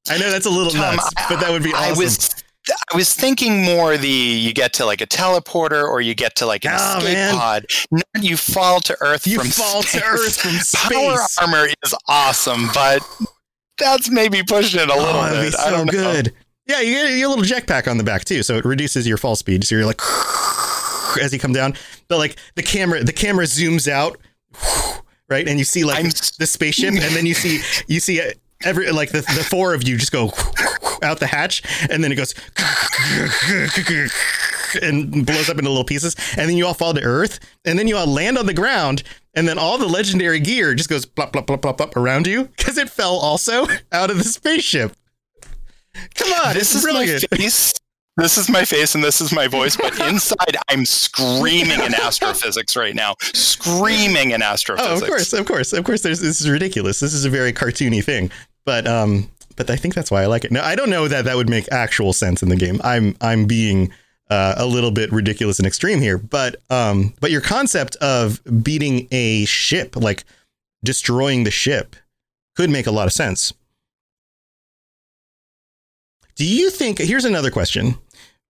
I 0.10 0.18
know 0.18 0.32
that's 0.32 0.46
a 0.46 0.50
little 0.50 0.72
Tom, 0.72 0.96
nuts, 0.96 1.10
but 1.28 1.40
that 1.40 1.52
would 1.52 1.64
be 1.64 1.74
I 1.74 1.92
awesome. 1.92 2.04
was 2.04 2.30
I 2.92 2.96
was 2.96 3.14
thinking 3.14 3.64
more 3.64 3.98
the 3.98 4.08
you 4.10 4.54
get 4.54 4.74
to 4.74 4.86
like 4.86 5.02
a 5.02 5.08
teleporter 5.08 5.84
or 5.84 6.02
you 6.02 6.14
get 6.16 6.36
to 6.38 6.46
like 6.46 6.66
an 6.66 6.72
Oh, 6.74 6.98
escape 6.98 7.14
man. 7.14 7.36
pod. 7.36 7.66
Not 7.92 8.04
you 8.22 8.38
fall 8.38 8.80
to 8.82 8.98
Earth 9.02 9.26
You 9.28 9.40
from 9.40 9.50
fall 9.50 9.84
to. 9.84 10.04
Earth 10.04 10.38
from 10.42 10.52
Power 10.92 11.18
space. 11.18 11.38
armor 11.40 11.68
is 11.84 11.96
awesome, 12.08 12.68
but 12.74 13.02
that's 13.78 14.10
maybe 14.10 14.44
pushing 14.44 14.82
it 14.82 14.90
a 14.90 14.94
oh, 14.94 14.98
little 14.98 15.22
oh, 15.22 15.42
bit. 15.42 15.52
be 15.54 15.58
I 15.58 15.70
don't 15.70 15.86
know. 15.86 15.92
good. 15.92 16.34
Yeah, 16.68 16.82
you 16.82 16.94
get, 16.94 17.26
a 17.26 17.30
little 17.30 17.44
jetpack 17.44 17.90
on 17.90 17.98
the 17.98 18.04
back 18.04 18.26
too, 18.26 18.44
so 18.44 18.56
it 18.58 18.66
reduces 18.66 19.08
your 19.08 19.18
fall 19.18 19.36
speed. 19.36 19.64
So 19.64 19.76
you're 19.76 19.86
like 19.86 20.02
as 21.22 21.34
you 21.34 21.40
come 21.40 21.54
down, 21.54 21.74
but 22.08 22.18
like 22.18 22.38
the 22.56 22.64
camera, 22.64 23.04
the 23.04 23.14
camera 23.14 23.46
zooms 23.46 23.88
out, 23.88 24.20
right, 25.30 25.48
and 25.48 25.58
you 25.58 25.66
see 25.66 25.84
like 25.84 25.98
I'm 26.00 26.12
the 26.38 26.46
spaceship, 26.46 26.90
and 26.90 27.16
then 27.16 27.26
you 27.26 27.34
see 27.34 27.62
you 27.88 28.00
see 28.00 28.22
every 28.64 28.92
like 28.92 29.12
the, 29.12 29.22
the 29.22 29.46
four 29.50 29.74
of 29.74 29.88
you 29.88 29.98
just 29.98 30.12
go 30.12 30.32
out 31.02 31.20
the 31.20 31.28
hatch, 31.28 31.62
and 31.90 32.04
then 32.04 32.12
it 32.12 32.16
goes 32.16 32.34
and 34.82 35.26
blows 35.26 35.50
up 35.50 35.58
into 35.58 35.70
little 35.70 35.84
pieces, 35.84 36.16
and 36.38 36.50
then 36.50 36.58
you 36.58 36.66
all 36.66 36.74
fall 36.74 36.94
to 36.94 37.02
Earth, 37.02 37.40
and 37.66 37.78
then 37.80 37.88
you 37.88 37.98
all 37.98 38.08
land 38.08 38.38
on 38.38 38.46
the 38.46 38.54
ground, 38.54 39.04
and 39.34 39.48
then 39.48 39.58
all 39.58 39.78
the 39.78 39.88
legendary 39.88 40.40
gear 40.40 40.76
just 40.76 40.90
goes 40.90 41.06
plop 41.06 41.34
plop 41.34 41.48
plop 41.48 41.62
plop 41.62 41.78
plop 41.78 41.96
around 41.98 42.28
you 42.28 42.46
because 42.58 42.78
it 42.78 42.90
fell 42.90 43.16
also 43.16 43.66
out 43.92 44.10
of 44.12 44.18
the 44.18 44.24
spaceship. 44.24 44.94
Come 46.16 46.32
on, 46.46 46.54
This 46.54 46.76
is 46.76 46.84
brilliant. 46.84 47.26
my 47.32 47.38
face. 47.38 47.74
This 48.18 48.38
is 48.38 48.50
my 48.50 48.66
face 48.66 48.96
and 48.96 49.04
this 49.04 49.22
is 49.22 49.32
my 49.32 49.48
voice, 49.48 49.78
but 49.78 49.98
inside 50.10 50.58
I'm 50.68 50.86
screaming 50.86 51.80
in 51.80 51.96
astrophysics 51.96 52.76
right 52.76 52.94
now. 52.94 53.16
Screaming 53.22 54.32
in 54.32 54.42
astrophysics. 54.42 55.02
Oh, 55.02 55.04
of 55.04 55.10
course, 55.10 55.34
of 55.34 55.46
course, 55.46 55.72
of 55.74 55.84
course. 55.86 56.02
There's, 56.02 56.20
this 56.20 56.42
is 56.42 56.50
ridiculous. 56.50 57.00
This 57.00 57.14
is 57.14 57.24
a 57.24 57.30
very 57.30 57.54
cartoony 57.54 58.04
thing, 58.04 58.30
but 58.70 58.86
um, 58.86 59.28
but 59.56 59.68
I 59.72 59.76
think 59.76 59.96
that's 59.96 60.12
why 60.12 60.22
I 60.22 60.28
like 60.28 60.46
it. 60.46 60.52
Now, 60.52 60.64
I 60.64 60.76
don't 60.76 60.92
know 60.92 61.08
that 61.08 61.26
that 61.26 61.36
would 61.36 61.50
make 61.50 61.68
actual 61.72 62.14
sense 62.14 62.44
in 62.44 62.50
the 62.50 62.56
game. 62.56 62.80
I'm 62.84 63.18
I'm 63.20 63.48
being 63.48 63.92
uh, 64.30 64.54
a 64.58 64.68
little 64.68 64.92
bit 64.92 65.12
ridiculous 65.12 65.58
and 65.58 65.66
extreme 65.66 66.00
here, 66.02 66.20
but 66.20 66.58
um, 66.70 67.16
but 67.20 67.32
your 67.32 67.42
concept 67.42 67.96
of 67.96 68.40
beating 68.62 69.08
a 69.10 69.46
ship, 69.46 69.96
like 69.96 70.24
destroying 70.84 71.46
the 71.46 71.52
ship, 71.52 71.96
could 72.56 72.70
make 72.70 72.86
a 72.86 72.92
lot 72.92 73.08
of 73.08 73.12
sense. 73.12 73.52
Do 76.36 76.46
you 76.46 76.70
think? 76.70 77.00
Here's 77.00 77.26
another 77.26 77.50
question. 77.50 77.96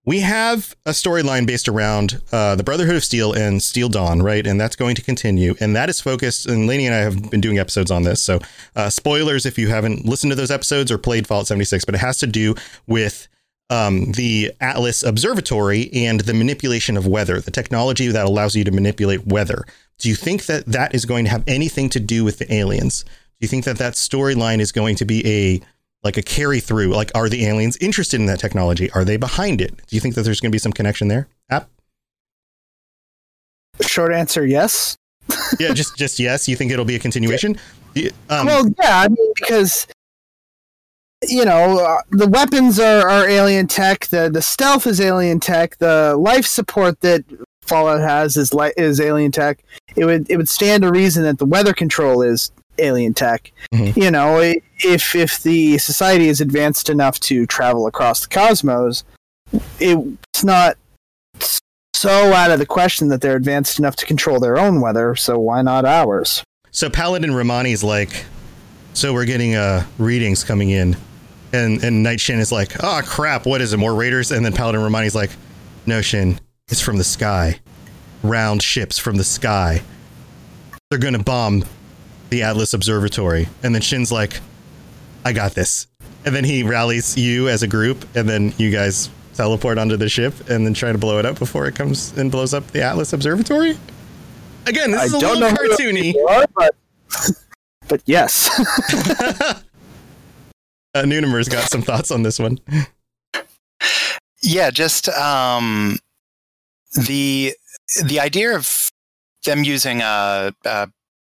We 0.09 0.21
have 0.21 0.75
a 0.87 0.89
storyline 0.89 1.45
based 1.45 1.69
around 1.69 2.19
uh, 2.31 2.55
the 2.55 2.63
Brotherhood 2.63 2.95
of 2.95 3.03
Steel 3.03 3.31
and 3.31 3.61
Steel 3.61 3.89
Dawn, 3.89 4.23
right? 4.23 4.47
And 4.47 4.59
that's 4.59 4.75
going 4.75 4.95
to 4.95 5.03
continue. 5.03 5.53
And 5.59 5.75
that 5.75 5.87
is 5.87 6.01
focused, 6.01 6.47
and 6.47 6.65
Lainey 6.65 6.87
and 6.87 6.95
I 6.95 6.97
have 6.97 7.29
been 7.29 7.41
doing 7.41 7.59
episodes 7.59 7.91
on 7.91 8.01
this. 8.01 8.19
So, 8.19 8.39
uh, 8.75 8.89
spoilers 8.89 9.45
if 9.45 9.59
you 9.59 9.67
haven't 9.67 10.07
listened 10.07 10.31
to 10.31 10.35
those 10.35 10.49
episodes 10.49 10.91
or 10.91 10.97
played 10.97 11.27
Fallout 11.27 11.45
76, 11.45 11.85
but 11.85 11.93
it 11.93 11.99
has 11.99 12.17
to 12.17 12.25
do 12.25 12.55
with 12.87 13.27
um, 13.69 14.13
the 14.13 14.51
Atlas 14.59 15.03
Observatory 15.03 15.93
and 15.93 16.21
the 16.21 16.33
manipulation 16.33 16.97
of 16.97 17.05
weather, 17.05 17.39
the 17.39 17.51
technology 17.51 18.07
that 18.07 18.25
allows 18.25 18.55
you 18.55 18.63
to 18.63 18.71
manipulate 18.71 19.27
weather. 19.27 19.63
Do 19.99 20.09
you 20.09 20.15
think 20.15 20.47
that 20.47 20.65
that 20.65 20.95
is 20.95 21.05
going 21.05 21.25
to 21.25 21.29
have 21.29 21.43
anything 21.45 21.87
to 21.89 21.99
do 21.99 22.23
with 22.23 22.39
the 22.39 22.51
aliens? 22.51 23.03
Do 23.03 23.41
you 23.41 23.47
think 23.47 23.63
that 23.65 23.77
that 23.77 23.93
storyline 23.93 24.59
is 24.59 24.71
going 24.71 24.95
to 24.95 25.05
be 25.05 25.23
a 25.27 25.61
like 26.03 26.17
a 26.17 26.21
carry 26.21 26.59
through? 26.59 26.87
Like, 26.93 27.11
are 27.15 27.29
the 27.29 27.45
aliens 27.45 27.77
interested 27.77 28.19
in 28.19 28.25
that 28.27 28.39
technology? 28.39 28.89
Are 28.91 29.03
they 29.03 29.17
behind 29.17 29.61
it? 29.61 29.75
Do 29.87 29.95
you 29.95 29.99
think 29.99 30.15
that 30.15 30.23
there's 30.23 30.39
going 30.39 30.51
to 30.51 30.55
be 30.55 30.59
some 30.59 30.71
connection 30.73 31.07
there? 31.07 31.27
App? 31.49 31.69
Short 33.81 34.13
answer, 34.13 34.45
yes. 34.45 34.97
Yeah, 35.59 35.73
just 35.73 35.95
just 35.95 36.19
yes. 36.19 36.47
You 36.47 36.55
think 36.55 36.71
it'll 36.71 36.85
be 36.85 36.95
a 36.95 36.99
continuation? 36.99 37.57
Yeah, 37.95 38.11
Um, 38.29 38.45
well, 38.45 38.65
yeah, 38.79 39.01
I 39.01 39.07
mean, 39.07 39.33
because 39.35 39.87
you 41.27 41.43
know 41.45 41.79
uh, 41.79 42.01
the 42.11 42.27
weapons 42.27 42.79
are, 42.79 43.07
are 43.07 43.27
alien 43.27 43.67
tech, 43.67 44.07
the 44.07 44.29
the 44.29 44.41
stealth 44.41 44.85
is 44.87 44.99
alien 45.01 45.39
tech, 45.39 45.77
the 45.77 46.15
life 46.17 46.45
support 46.45 46.99
that 47.01 47.23
Fallout 47.61 47.99
has 48.01 48.35
is 48.35 48.53
li- 48.53 48.73
is 48.77 48.99
alien 48.99 49.31
tech. 49.31 49.63
It 49.95 50.05
would 50.05 50.29
it 50.29 50.37
would 50.37 50.49
stand 50.49 50.83
to 50.83 50.91
reason 50.91 51.23
that 51.23 51.37
the 51.37 51.45
weather 51.45 51.73
control 51.73 52.21
is 52.21 52.51
alien 52.79 53.13
tech. 53.13 53.51
Mhm. 53.73 53.95
You 53.95 54.11
know, 54.11 54.39
if 54.79 55.15
if 55.15 55.41
the 55.43 55.77
society 55.77 56.27
is 56.29 56.41
advanced 56.41 56.89
enough 56.89 57.19
to 57.21 57.45
travel 57.45 57.87
across 57.87 58.21
the 58.21 58.27
cosmos, 58.27 59.03
it's 59.79 60.43
not 60.43 60.77
so 61.93 62.33
out 62.33 62.51
of 62.51 62.59
the 62.59 62.65
question 62.65 63.09
that 63.09 63.21
they're 63.21 63.35
advanced 63.35 63.79
enough 63.79 63.95
to 63.97 64.05
control 64.05 64.39
their 64.39 64.57
own 64.57 64.79
weather. 64.81 65.15
So 65.15 65.37
why 65.39 65.61
not 65.61 65.85
ours? 65.85 66.43
so 66.71 66.87
Paladin 66.89 67.31
Rahmani's 67.31 67.83
like, 67.83 68.25
so 68.93 69.11
we're 69.13 69.25
getting 69.25 69.55
uh 69.55 69.85
readings 69.97 70.43
coming 70.43 70.69
in. 70.69 70.95
And 71.51 71.83
and 71.83 72.03
Knight 72.03 72.19
Shin 72.19 72.39
is 72.39 72.51
like, 72.51 72.83
oh 72.83 73.01
crap, 73.03 73.45
what 73.45 73.59
is 73.61 73.73
it? 73.73 73.77
More 73.77 73.95
raiders? 73.95 74.31
And 74.31 74.45
then 74.45 74.53
Paladin 74.53 74.81
Rahmani's 74.81 75.15
like, 75.15 75.31
no 75.85 76.01
Shin, 76.01 76.39
it's 76.69 76.79
from 76.81 76.97
the 76.97 77.03
sky. 77.03 77.59
Round 78.21 78.61
ships 78.61 78.97
from 78.99 79.15
the 79.17 79.23
sky. 79.23 79.81
They're 80.89 80.99
gonna 80.99 81.23
bomb 81.23 81.63
the 82.29 82.43
Atlas 82.43 82.73
Observatory. 82.73 83.47
And 83.63 83.73
then 83.73 83.81
Shin's 83.81 84.11
like, 84.11 84.39
I 85.25 85.33
got 85.33 85.53
this. 85.53 85.87
And 86.25 86.35
then 86.35 86.43
he 86.43 86.63
rallies 86.63 87.17
you 87.17 87.47
as 87.49 87.63
a 87.63 87.67
group, 87.67 88.05
and 88.15 88.27
then 88.27 88.53
you 88.57 88.71
guys 88.71 89.09
teleport 89.35 89.77
onto 89.77 89.95
the 89.95 90.09
ship 90.09 90.33
and 90.49 90.65
then 90.65 90.73
try 90.73 90.91
to 90.91 90.97
blow 90.97 91.17
it 91.17 91.25
up 91.25 91.39
before 91.39 91.65
it 91.67 91.73
comes 91.75 92.15
and 92.17 92.29
blows 92.29 92.53
up 92.53 92.67
the 92.71 92.81
Atlas 92.83 93.13
Observatory. 93.13 93.77
Again, 94.67 94.91
this 94.91 95.01
I 95.01 95.05
is 95.05 95.13
a 95.13 95.19
don't 95.19 95.39
little 95.39 95.55
know 95.55 95.75
cartoony. 95.77 96.13
you 96.13 96.27
are, 96.27 96.45
but, 96.55 96.75
but 97.87 98.01
yes. 98.05 98.49
Uh, 100.95 101.03
Noonimer's 101.03 101.47
got 101.47 101.69
some 101.69 101.83
thoughts 101.83 102.09
on 102.09 102.23
this 102.23 102.39
one. 102.39 102.59
Yeah, 104.41 104.71
just 104.71 105.07
um, 105.09 105.99
the 107.05 107.53
the 108.05 108.19
idea 108.19 108.55
of 108.55 108.89
them 109.45 109.63
using 109.63 110.01
a, 110.01 110.51
uh, 110.65 110.87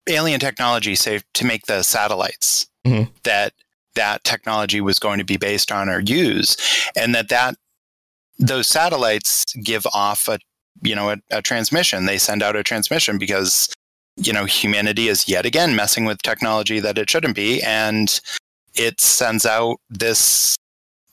alien 0.09 0.41
technology, 0.41 0.95
say, 0.95 1.21
to 1.35 1.45
make 1.45 1.67
the 1.67 1.83
satellites 1.83 2.67
Mhm. 2.87 3.11
that 3.25 3.53
that 3.95 4.23
technology 4.25 4.81
was 4.81 4.99
going 4.99 5.19
to 5.19 5.25
be 5.25 5.37
based 5.39 5.73
on 5.73 5.89
or 5.89 6.01
use, 6.01 6.57
and 6.97 7.15
that 7.15 7.29
that 7.29 7.57
those 8.39 8.67
satellites 8.69 9.45
give 9.65 9.87
off 9.95 10.29
a 10.29 10.39
you 10.83 10.95
know 10.95 11.11
a, 11.11 11.17
a 11.31 11.43
transmission. 11.43 12.07
They 12.07 12.19
send 12.19 12.43
out 12.43 12.57
a 12.57 12.63
transmission 12.63 13.19
because 13.19 13.69
you 14.17 14.33
know 14.33 14.45
humanity 14.45 15.09
is 15.09 15.29
yet 15.29 15.47
again 15.47 15.75
messing 15.75 16.05
with 16.05 16.23
technology 16.23 16.81
that 16.81 16.99
it 16.99 17.09
shouldn't 17.11 17.35
be, 17.35 17.63
and 17.63 18.21
it 18.75 19.01
sends 19.01 19.47
out 19.47 19.79
this 19.91 20.55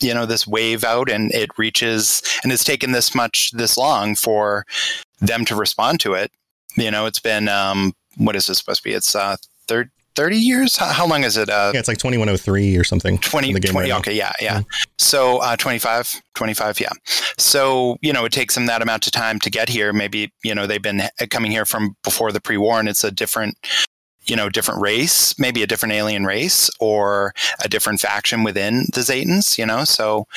you 0.02 0.14
know 0.14 0.26
this 0.26 0.46
wave 0.46 0.84
out 0.84 1.10
and 1.10 1.32
it 1.34 1.58
reaches 1.58 2.22
and 2.44 2.52
it's 2.52 2.64
taken 2.66 2.92
this 2.92 3.16
much 3.16 3.52
this 3.52 3.78
long 3.78 4.16
for 4.16 4.66
them 5.22 5.46
to 5.46 5.56
respond 5.56 6.00
to 6.02 6.14
it 6.14 6.30
you 6.76 6.92
know 6.92 7.06
it's 7.06 7.20
been 7.20 7.48
um 7.48 7.94
what 8.18 8.36
is 8.36 8.48
this 8.48 8.58
supposed 8.58 8.84
to 8.84 8.90
be? 8.90 8.94
It's 8.94 9.16
uh 9.16 9.36
thir- 9.68 9.90
30 10.16 10.38
years? 10.38 10.78
How, 10.78 10.88
how 10.88 11.08
long 11.08 11.24
is 11.24 11.38
it 11.38 11.50
uh? 11.50 11.72
Yeah, 11.74 11.80
it's 11.80 11.88
like 11.88 11.98
2103 11.98 12.78
or 12.78 12.84
something. 12.84 13.18
20, 13.18 13.48
in 13.48 13.54
the 13.54 13.60
game 13.60 13.72
20 13.72 13.90
right 13.90 14.00
okay 14.00 14.14
yeah 14.14 14.32
yeah. 14.40 14.62
So 14.98 15.38
uh 15.40 15.56
25 15.56 16.22
25 16.36 16.80
yeah. 16.80 16.90
So 17.38 17.98
you 18.02 18.14
know 18.14 18.26
it 18.26 18.32
takes 18.32 18.56
them 18.56 18.68
that 18.68 18.82
amount 18.82 19.08
of 19.08 19.14
time 19.14 19.40
to 19.40 19.50
get 19.50 19.70
here. 19.70 19.94
Maybe 19.94 20.32
you 20.44 20.54
know 20.54 20.68
they've 20.68 20.82
been 20.82 21.04
coming 21.30 21.52
here 21.52 21.66
from 21.66 21.96
before 22.04 22.32
the 22.32 22.42
pre-war 22.42 22.80
and 22.80 22.88
it's 22.88 23.04
a 23.04 23.12
different 23.12 23.58
you 24.26 24.36
know 24.36 24.50
different 24.50 24.82
race 24.82 25.38
maybe 25.38 25.64
a 25.64 25.68
different 25.68 25.94
alien 25.94 26.24
race 26.24 26.70
or 26.80 27.34
a 27.64 27.68
different 27.68 28.00
faction 28.00 28.44
within 28.44 28.86
the 28.94 29.02
Zetans, 29.02 29.58
you 29.58 29.66
know? 29.66 29.84
So 29.84 30.28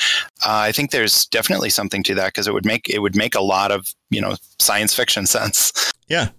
uh, 0.45 0.59
I 0.67 0.71
think 0.71 0.91
there's 0.91 1.25
definitely 1.27 1.69
something 1.69 2.03
to 2.03 2.15
that 2.15 2.27
because 2.27 2.47
it 2.47 2.53
would 2.53 2.65
make 2.65 2.89
it 2.89 2.99
would 2.99 3.15
make 3.15 3.35
a 3.35 3.41
lot 3.41 3.71
of 3.71 3.93
you 4.09 4.21
know 4.21 4.35
science 4.59 4.93
fiction 4.93 5.25
sense. 5.37 5.91
Yeah. 6.07 6.29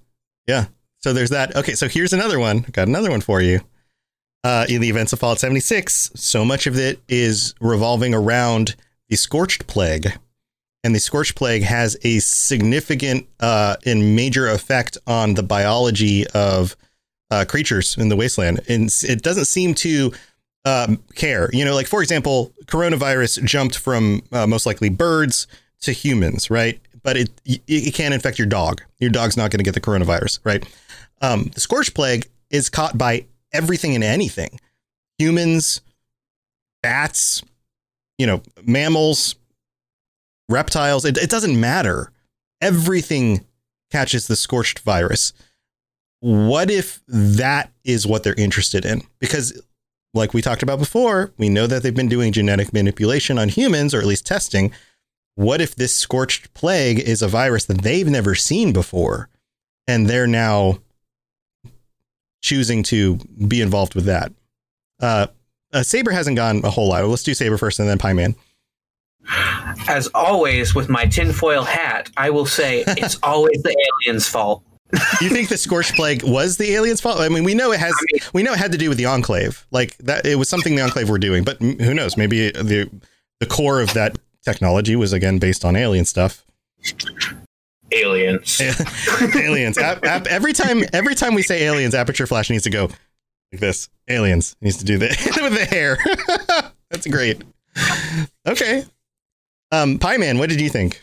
Yeah. 0.47 0.67
So 1.01 1.13
there's 1.13 1.31
that. 1.31 1.55
Okay, 1.57 1.75
so 1.75 1.89
here's 1.89 2.13
another 2.13 2.39
one. 2.39 2.61
Got 2.73 2.89
another 2.89 3.11
one 3.11 3.21
for 3.21 3.41
you. 3.41 3.61
Uh, 4.45 4.67
in 4.69 4.81
the 4.81 4.89
events 4.89 5.13
of 5.13 5.19
Fallout 5.19 5.41
76, 5.41 6.13
so 6.15 6.45
much 6.45 6.67
of 6.67 6.79
it 6.79 7.01
is 7.09 7.55
revolving 7.61 8.15
around 8.15 8.77
the 9.09 9.17
Scorched 9.17 9.67
Plague. 9.67 10.13
And 10.85 10.95
the 10.95 11.01
Scorched 11.01 11.35
Plague 11.35 11.65
has 11.65 11.97
a 12.03 12.21
significant 12.21 13.27
uh, 13.41 13.77
and 13.85 14.15
major 14.15 14.49
effect 14.49 14.97
on 15.07 15.35
the 15.35 15.43
biology 15.43 16.27
of 16.29 16.77
uh, 17.31 17.45
creatures 17.49 17.97
in 17.99 18.09
the 18.09 18.17
wasteland. 18.17 18.61
And 18.69 18.91
it 19.03 19.23
doesn't 19.23 19.47
seem 19.47 19.75
to 19.77 20.13
um, 20.65 21.03
care. 21.15 21.51
You 21.53 21.65
know, 21.65 21.75
like, 21.75 21.87
for 21.87 22.01
example, 22.01 22.53
coronavirus 22.67 23.45
jumped 23.45 23.77
from 23.77 24.23
uh, 24.33 24.47
most 24.47 24.67
likely 24.67 24.89
birds 24.89 25.47
to 25.81 25.93
humans, 25.93 26.49
right? 26.49 26.81
But 27.03 27.17
it, 27.17 27.31
it, 27.45 27.61
it 27.67 27.95
can't 27.95 28.15
infect 28.15 28.39
your 28.39 28.49
dog. 28.49 28.83
Your 28.99 29.11
dog's 29.11 29.37
not 29.37 29.51
going 29.51 29.59
to 29.59 29.65
get 29.65 29.75
the 29.75 29.81
coronavirus, 29.81 30.41
right? 30.45 30.65
Um, 31.21 31.51
the 31.55 31.61
Scorched 31.61 31.95
Plague 31.95 32.29
is 32.51 32.69
caught 32.69 32.97
by 32.97 33.27
everything 33.53 33.95
and 33.95 34.05
anything 34.05 34.59
humans, 35.19 35.81
bats, 36.83 37.43
you 38.19 38.27
know, 38.27 38.43
mammals, 38.65 39.35
reptiles. 40.49 41.05
It, 41.05 41.19
it 41.19 41.31
doesn't 41.31 41.59
matter. 41.61 42.13
Everything 42.61 43.45
catches 43.91 44.27
the 44.27 44.37
scorched 44.37 44.81
virus. 44.81 45.33
What 46.21 46.71
if 46.71 47.01
that 47.07 47.73
is 47.85 48.07
what 48.07 48.23
they're 48.23 48.35
interested 48.35 48.85
in? 48.85 49.03
Because, 49.19 49.61
like 50.15 50.35
we 50.35 50.43
talked 50.43 50.63
about 50.63 50.79
before, 50.79 51.33
we 51.39 51.49
know 51.49 51.67
that 51.67 51.83
they've 51.83 51.95
been 51.95 52.09
doing 52.09 52.33
genetic 52.33 52.73
manipulation 52.73 53.39
on 53.39 53.49
humans, 53.49 53.95
or 53.95 54.01
at 54.01 54.07
least 54.07 54.27
testing. 54.27 54.73
What 55.37 55.61
if 55.61 55.77
this 55.77 55.95
scorched 55.95 56.53
plague 56.55 56.99
is 56.99 57.23
a 57.23 57.29
virus 57.29 57.67
that 57.67 57.83
they've 57.83 58.09
never 58.09 58.35
seen 58.35 58.73
before, 58.73 59.29
and 59.87 60.09
they're 60.09 60.27
now 60.27 60.79
choosing 62.41 62.83
to 62.85 63.17
be 63.47 63.61
involved 63.61 63.95
with 63.95 64.05
that? 64.07 64.33
Uh, 65.01 65.29
uh, 65.73 65.83
Saber 65.83 66.11
hasn't 66.11 66.37
gone 66.37 66.65
a 66.65 66.71
whole 66.71 66.89
lot. 66.89 67.05
Let's 67.05 67.23
do 67.23 67.35
Saber 67.35 67.59
first, 67.59 67.79
and 67.79 67.89
then 67.89 67.99
Pie 67.99 68.15
Man. 68.15 68.35
As 69.89 70.09
always, 70.15 70.75
with 70.75 70.89
my 70.89 71.05
tinfoil 71.05 71.63
hat, 71.63 72.11
I 72.17 72.31
will 72.31 72.47
say 72.47 72.85
it's 72.87 73.19
always 73.23 73.63
the 73.63 73.77
aliens' 74.07 74.27
fault. 74.27 74.63
you 75.21 75.29
think 75.29 75.51
the 75.51 75.59
scorch 75.59 75.95
plague 75.95 76.23
was 76.25 76.57
the 76.57 76.73
aliens' 76.73 77.01
fault? 77.01 77.21
I 77.21 77.29
mean, 77.29 77.45
we 77.45 77.55
know 77.55 77.73
it 77.73 77.81
has. 77.81 77.95
We 78.33 78.43
know 78.43 78.55
it 78.55 78.59
had 78.59 78.73
to 78.73 78.79
do 78.79 78.89
with 78.89 78.97
the 78.97 79.05
enclave. 79.05 79.67
Like 79.71 79.97
that, 79.99 80.25
it 80.25 80.37
was 80.37 80.49
something 80.49 80.75
the 80.77 80.83
enclave 80.83 81.11
were 81.11 81.19
doing. 81.19 81.45
But 81.45 81.61
who 81.61 81.93
knows? 81.93 82.17
Maybe 82.17 82.51
the 82.51 82.91
the 83.41 83.47
core 83.47 83.83
of 83.83 83.93
that 83.95 84.19
technology 84.45 84.97
was 84.97 85.13
again 85.13 85.39
based 85.39 85.65
on 85.65 85.77
alien 85.77 86.07
stuff. 86.07 86.45
Aliens. 87.93 88.61
aliens. 89.37 89.79
Ap- 89.79 90.05
ap- 90.05 90.27
every 90.27 90.53
time, 90.53 90.83
every 90.93 91.15
time 91.15 91.35
we 91.35 91.43
say 91.43 91.65
aliens, 91.65 91.95
Aperture 91.95 92.27
Flash 92.27 92.51
needs 92.51 92.65
to 92.65 92.71
go 92.71 92.89
like 93.53 93.61
this. 93.61 93.89
Aliens 94.09 94.57
needs 94.61 94.77
to 94.79 94.85
do 94.85 94.99
that 94.99 95.11
with 95.43 95.55
the 95.55 95.65
hair. 95.65 95.99
That's 96.91 97.07
great. 97.07 97.43
Okay. 98.47 98.85
Um, 99.73 99.99
Pie 99.99 100.17
Man, 100.17 100.39
what 100.39 100.49
did 100.49 100.61
you 100.61 100.71
think? 100.71 101.03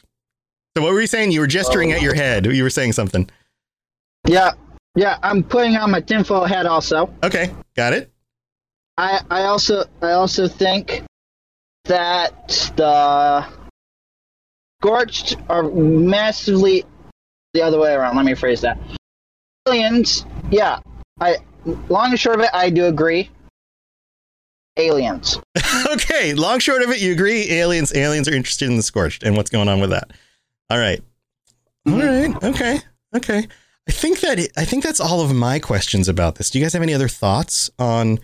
So, 0.76 0.84
what 0.84 0.94
were 0.94 1.02
you 1.02 1.08
saying? 1.08 1.32
You 1.32 1.40
were 1.40 1.48
gesturing 1.48 1.92
at 1.92 2.02
your 2.02 2.14
head. 2.16 2.46
You 2.46 2.64
were 2.64 2.70
saying 2.70 2.94
something. 2.94 3.30
Yeah, 4.28 4.52
yeah. 4.96 5.20
I'm 5.24 5.44
putting 5.44 5.76
on 5.78 5.92
my 5.92 6.02
tinfoil 6.02 6.46
hat 6.46 6.66
also. 6.66 7.14
Okay, 7.24 7.54
got 7.76 7.94
it. 7.94 8.12
I 8.98 9.22
I 9.30 9.44
also 9.44 9.86
I 10.02 10.12
also 10.12 10.48
think 10.48 11.04
that 11.86 12.72
the 12.76 13.46
scorched 14.82 15.38
are 15.50 15.64
massively 15.64 16.84
the 17.54 17.62
other 17.62 17.80
way 17.80 17.94
around. 17.94 18.16
Let 18.16 18.26
me 18.26 18.36
phrase 18.36 18.62
that. 18.62 18.78
Aliens, 19.68 20.26
yeah. 20.52 20.80
I 21.20 21.38
long 21.90 22.12
and 22.12 22.20
short 22.20 22.40
of 22.40 22.46
it, 22.46 22.52
I 22.54 22.70
do 22.70 22.86
agree. 22.86 23.30
Aliens. 24.78 25.40
okay, 25.92 26.34
long 26.34 26.60
short 26.60 26.82
of 26.82 26.90
it, 26.90 27.02
you 27.02 27.14
agree. 27.14 27.50
Aliens, 27.50 27.96
aliens 27.96 28.28
are 28.28 28.34
interested 28.34 28.70
in 28.70 28.78
the 28.78 28.84
scorched 28.84 29.24
and 29.24 29.38
what's 29.38 29.50
going 29.50 29.70
on 29.70 29.80
with 29.80 29.92
that. 29.92 30.12
All 30.70 30.78
right, 30.78 31.02
all 31.88 31.98
right, 31.98 32.44
okay, 32.44 32.80
okay. 33.16 33.48
I 33.88 33.92
think 33.92 34.20
that 34.22 34.40
I 34.58 34.66
think 34.66 34.84
that's 34.84 35.00
all 35.00 35.22
of 35.22 35.34
my 35.34 35.60
questions 35.60 36.10
about 36.10 36.36
this. 36.36 36.50
Do 36.50 36.60
you 36.60 36.66
guys 36.66 36.74
have 36.74 36.82
any 36.82 36.94
other 36.94 37.08
thoughts 37.08 37.70
on 37.80 38.20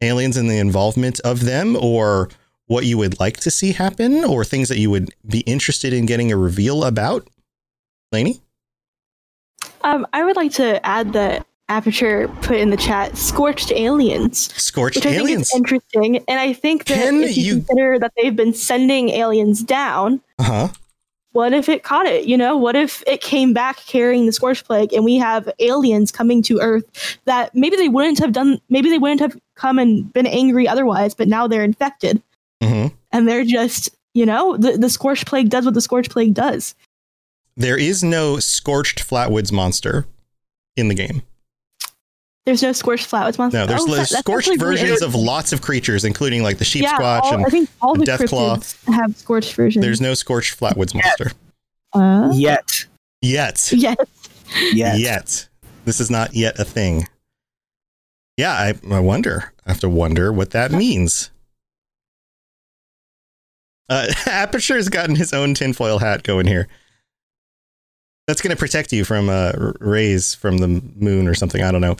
aliens 0.00 0.36
and 0.36 0.50
the 0.50 0.58
involvement 0.58 1.20
of 1.20 1.44
them, 1.44 1.76
or 1.76 2.30
what 2.72 2.84
you 2.86 2.96
would 2.98 3.20
like 3.20 3.36
to 3.38 3.50
see 3.50 3.72
happen, 3.72 4.24
or 4.24 4.44
things 4.44 4.68
that 4.68 4.78
you 4.78 4.90
would 4.90 5.10
be 5.26 5.40
interested 5.40 5.92
in 5.92 6.06
getting 6.06 6.32
a 6.32 6.36
reveal 6.36 6.84
about? 6.84 7.28
Lainey, 8.12 8.40
Um, 9.82 10.06
I 10.12 10.24
would 10.24 10.36
like 10.36 10.52
to 10.52 10.84
add 10.86 11.12
that 11.12 11.46
Aperture 11.68 12.28
put 12.42 12.56
in 12.56 12.70
the 12.70 12.76
chat 12.76 13.16
scorched 13.16 13.72
aliens. 13.72 14.52
scorched 14.60 14.96
which 14.96 15.06
I 15.06 15.10
think 15.10 15.22
aliens. 15.22 15.48
is 15.48 15.54
interesting. 15.54 16.18
And 16.28 16.38
I 16.38 16.52
think 16.52 16.84
that 16.86 16.94
Can 16.98 17.22
if 17.22 17.36
you, 17.36 17.42
you- 17.44 17.54
consider 17.62 17.98
that 17.98 18.12
they've 18.16 18.34
been 18.36 18.52
sending 18.54 19.08
aliens 19.10 19.62
down, 19.62 20.20
Uh 20.38 20.42
huh. 20.42 20.68
what 21.32 21.52
if 21.54 21.68
it 21.70 21.82
caught 21.82 22.06
it? 22.06 22.26
You 22.26 22.36
know, 22.36 22.56
what 22.58 22.76
if 22.76 23.02
it 23.06 23.22
came 23.22 23.54
back 23.54 23.76
carrying 23.86 24.26
the 24.26 24.32
scorch 24.32 24.64
plague 24.64 24.92
and 24.92 25.04
we 25.04 25.16
have 25.16 25.48
aliens 25.60 26.12
coming 26.12 26.42
to 26.42 26.60
Earth 26.60 26.84
that 27.24 27.54
maybe 27.54 27.76
they 27.76 27.88
wouldn't 27.88 28.18
have 28.18 28.32
done, 28.32 28.60
maybe 28.68 28.90
they 28.90 28.98
wouldn't 28.98 29.20
have 29.20 29.36
come 29.54 29.78
and 29.78 30.12
been 30.12 30.26
angry 30.26 30.68
otherwise, 30.68 31.14
but 31.14 31.26
now 31.28 31.46
they're 31.46 31.64
infected 31.64 32.20
Mm-hmm. 32.62 32.94
and 33.12 33.28
they're 33.28 33.44
just, 33.44 33.90
you 34.14 34.24
know, 34.26 34.56
the, 34.56 34.78
the 34.78 34.88
scorch 34.90 35.26
plague 35.26 35.48
does 35.50 35.64
what 35.64 35.74
the 35.74 35.80
scorch 35.80 36.08
plague 36.10 36.34
does. 36.34 36.74
There 37.56 37.76
is 37.76 38.02
no 38.02 38.38
scorched 38.38 39.06
flatwoods 39.08 39.52
monster 39.52 40.06
in 40.76 40.88
the 40.88 40.94
game. 40.94 41.22
There's 42.46 42.62
no 42.62 42.72
scorched 42.72 43.08
flatwoods 43.10 43.38
monster. 43.38 43.58
No, 43.58 43.66
there's 43.66 43.82
Oh, 43.82 43.94
that- 43.94 44.08
scorched 44.08 44.48
actually 44.48 44.64
really 44.64 44.80
versions 44.80 45.02
of 45.02 45.14
lots 45.14 45.52
of 45.52 45.62
creatures, 45.62 46.04
including 46.04 46.42
like 46.42 46.58
the 46.58 46.64
sheep 46.64 46.82
yeah, 46.82 46.96
squatch 46.98 47.22
all, 47.22 47.34
and 47.34 47.46
I 47.46 47.48
think 47.50 47.68
all 47.80 47.94
the 47.94 48.04
Deathclaw. 48.04 48.56
cryptids 48.58 48.94
have 48.94 49.16
scorched 49.16 49.54
versions. 49.54 49.84
There's 49.84 50.00
no 50.00 50.14
scorched 50.14 50.58
flatwoods 50.58 50.94
monster 50.94 51.32
uh, 51.92 52.30
Yet. 52.34 52.86
yet. 53.20 53.70
yes. 53.72 53.98
Yet. 54.72 54.98
Yet. 54.98 55.48
This 55.84 56.00
is 56.00 56.10
not 56.10 56.34
yet 56.34 56.58
a 56.58 56.64
thing. 56.64 57.06
Yeah, 58.36 58.52
I, 58.52 58.74
I 58.90 59.00
wonder. 59.00 59.52
I 59.66 59.70
have 59.70 59.80
to 59.80 59.88
wonder 59.88 60.32
what 60.32 60.50
that 60.52 60.72
means. 60.72 61.30
Uh, 63.92 64.06
Aperture's 64.26 64.88
gotten 64.88 65.14
his 65.14 65.34
own 65.34 65.52
tinfoil 65.52 65.98
hat 65.98 66.22
going 66.22 66.46
here. 66.46 66.66
That's 68.26 68.40
going 68.40 68.54
to 68.54 68.56
protect 68.56 68.92
you 68.92 69.04
from 69.04 69.28
uh, 69.28 69.52
rays 69.80 70.34
from 70.34 70.58
the 70.58 70.68
moon 70.96 71.28
or 71.28 71.34
something. 71.34 71.62
I 71.62 71.70
don't 71.70 71.82
know. 71.82 71.96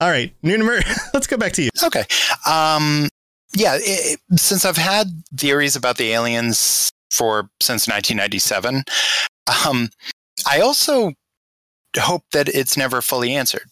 All 0.00 0.10
right, 0.10 0.34
Nunimer, 0.42 0.82
let's 1.14 1.26
go 1.26 1.36
back 1.36 1.52
to 1.52 1.62
you. 1.62 1.70
Okay. 1.82 2.04
Um, 2.46 3.08
yeah, 3.54 3.78
it, 3.80 4.20
since 4.36 4.64
I've 4.64 4.76
had 4.76 5.06
theories 5.36 5.76
about 5.76 5.96
the 5.96 6.12
aliens 6.12 6.90
for 7.10 7.48
since 7.60 7.88
1997, 7.88 8.84
um, 9.66 9.88
I 10.46 10.60
also 10.60 11.12
hope 11.98 12.24
that 12.32 12.48
it's 12.48 12.76
never 12.76 13.00
fully 13.00 13.34
answered. 13.34 13.68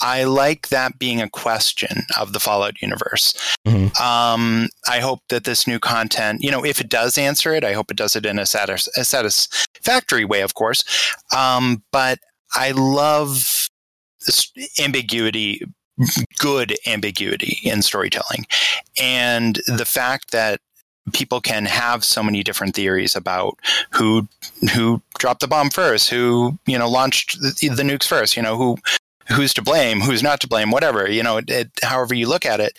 I 0.00 0.24
like 0.24 0.68
that 0.68 0.98
being 0.98 1.20
a 1.20 1.28
question 1.28 2.04
of 2.18 2.32
the 2.32 2.40
Fallout 2.40 2.80
universe. 2.80 3.34
Mhm. 3.66 3.98
Um, 4.00 4.68
I 4.88 5.00
hope 5.00 5.20
that 5.28 5.44
this 5.44 5.66
new 5.66 5.78
content, 5.78 6.42
you 6.42 6.50
know, 6.50 6.64
if 6.64 6.80
it 6.80 6.88
does 6.88 7.18
answer 7.18 7.54
it, 7.54 7.64
I 7.64 7.72
hope 7.72 7.90
it 7.90 7.96
does 7.96 8.16
it 8.16 8.24
in 8.24 8.38
a, 8.38 8.46
satis- 8.46 8.88
a 8.96 9.04
satisfactory 9.04 10.24
way, 10.24 10.40
of 10.42 10.54
course. 10.54 10.82
Um, 11.36 11.82
but 11.92 12.18
I 12.54 12.70
love 12.72 13.68
ambiguity, 14.78 15.62
good 16.38 16.76
ambiguity 16.86 17.58
in 17.62 17.82
storytelling, 17.82 18.46
and 19.00 19.60
the 19.66 19.84
fact 19.86 20.30
that 20.30 20.60
people 21.12 21.40
can 21.40 21.64
have 21.64 22.04
so 22.04 22.22
many 22.22 22.42
different 22.42 22.74
theories 22.74 23.16
about 23.16 23.58
who 23.90 24.28
who 24.74 25.02
dropped 25.18 25.40
the 25.40 25.48
bomb 25.48 25.70
first, 25.70 26.08
who 26.08 26.58
you 26.66 26.78
know 26.78 26.88
launched 26.88 27.40
the, 27.40 27.68
the 27.68 27.82
nukes 27.82 28.06
first, 28.06 28.36
you 28.36 28.42
know 28.42 28.56
who 28.56 28.76
who's 29.32 29.54
to 29.54 29.62
blame, 29.62 30.00
who's 30.00 30.22
not 30.22 30.40
to 30.40 30.48
blame, 30.48 30.70
whatever 30.70 31.10
you 31.10 31.22
know, 31.22 31.40
it, 31.46 31.70
however 31.82 32.14
you 32.14 32.28
look 32.28 32.46
at 32.46 32.60
it. 32.60 32.78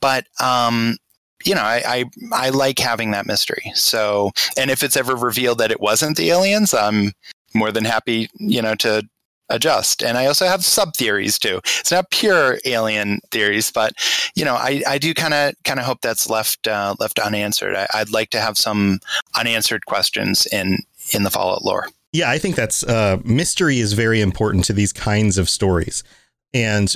But 0.00 0.26
um, 0.40 0.96
you 1.44 1.54
know, 1.54 1.62
I, 1.62 1.82
I 1.86 2.04
I 2.32 2.48
like 2.50 2.78
having 2.78 3.10
that 3.12 3.26
mystery. 3.26 3.72
So, 3.74 4.30
and 4.56 4.70
if 4.70 4.82
it's 4.82 4.96
ever 4.96 5.14
revealed 5.16 5.58
that 5.58 5.70
it 5.70 5.80
wasn't 5.80 6.16
the 6.16 6.30
aliens, 6.30 6.74
I'm 6.74 7.12
more 7.54 7.72
than 7.72 7.84
happy, 7.84 8.28
you 8.38 8.62
know, 8.62 8.74
to 8.76 9.02
adjust. 9.48 10.02
And 10.02 10.16
I 10.16 10.26
also 10.26 10.46
have 10.46 10.64
sub 10.64 10.94
theories 10.94 11.38
too. 11.38 11.60
It's 11.80 11.92
not 11.92 12.10
pure 12.10 12.58
alien 12.64 13.20
theories, 13.30 13.70
but 13.70 13.92
you 14.34 14.44
know, 14.44 14.54
I, 14.54 14.82
I 14.88 14.98
do 14.98 15.14
kind 15.14 15.34
of 15.34 15.54
kind 15.64 15.78
of 15.78 15.86
hope 15.86 16.00
that's 16.00 16.28
left 16.28 16.66
uh, 16.66 16.94
left 16.98 17.18
unanswered. 17.18 17.76
I, 17.76 17.86
I'd 17.94 18.10
like 18.10 18.30
to 18.30 18.40
have 18.40 18.56
some 18.56 19.00
unanswered 19.38 19.86
questions 19.86 20.46
in 20.46 20.78
in 21.12 21.22
the 21.22 21.30
Fallout 21.30 21.64
lore. 21.64 21.88
Yeah, 22.12 22.30
I 22.30 22.38
think 22.38 22.56
that's 22.56 22.84
uh, 22.84 23.18
mystery 23.24 23.78
is 23.78 23.94
very 23.94 24.20
important 24.20 24.64
to 24.66 24.74
these 24.74 24.92
kinds 24.92 25.38
of 25.38 25.48
stories, 25.48 26.04
and 26.52 26.94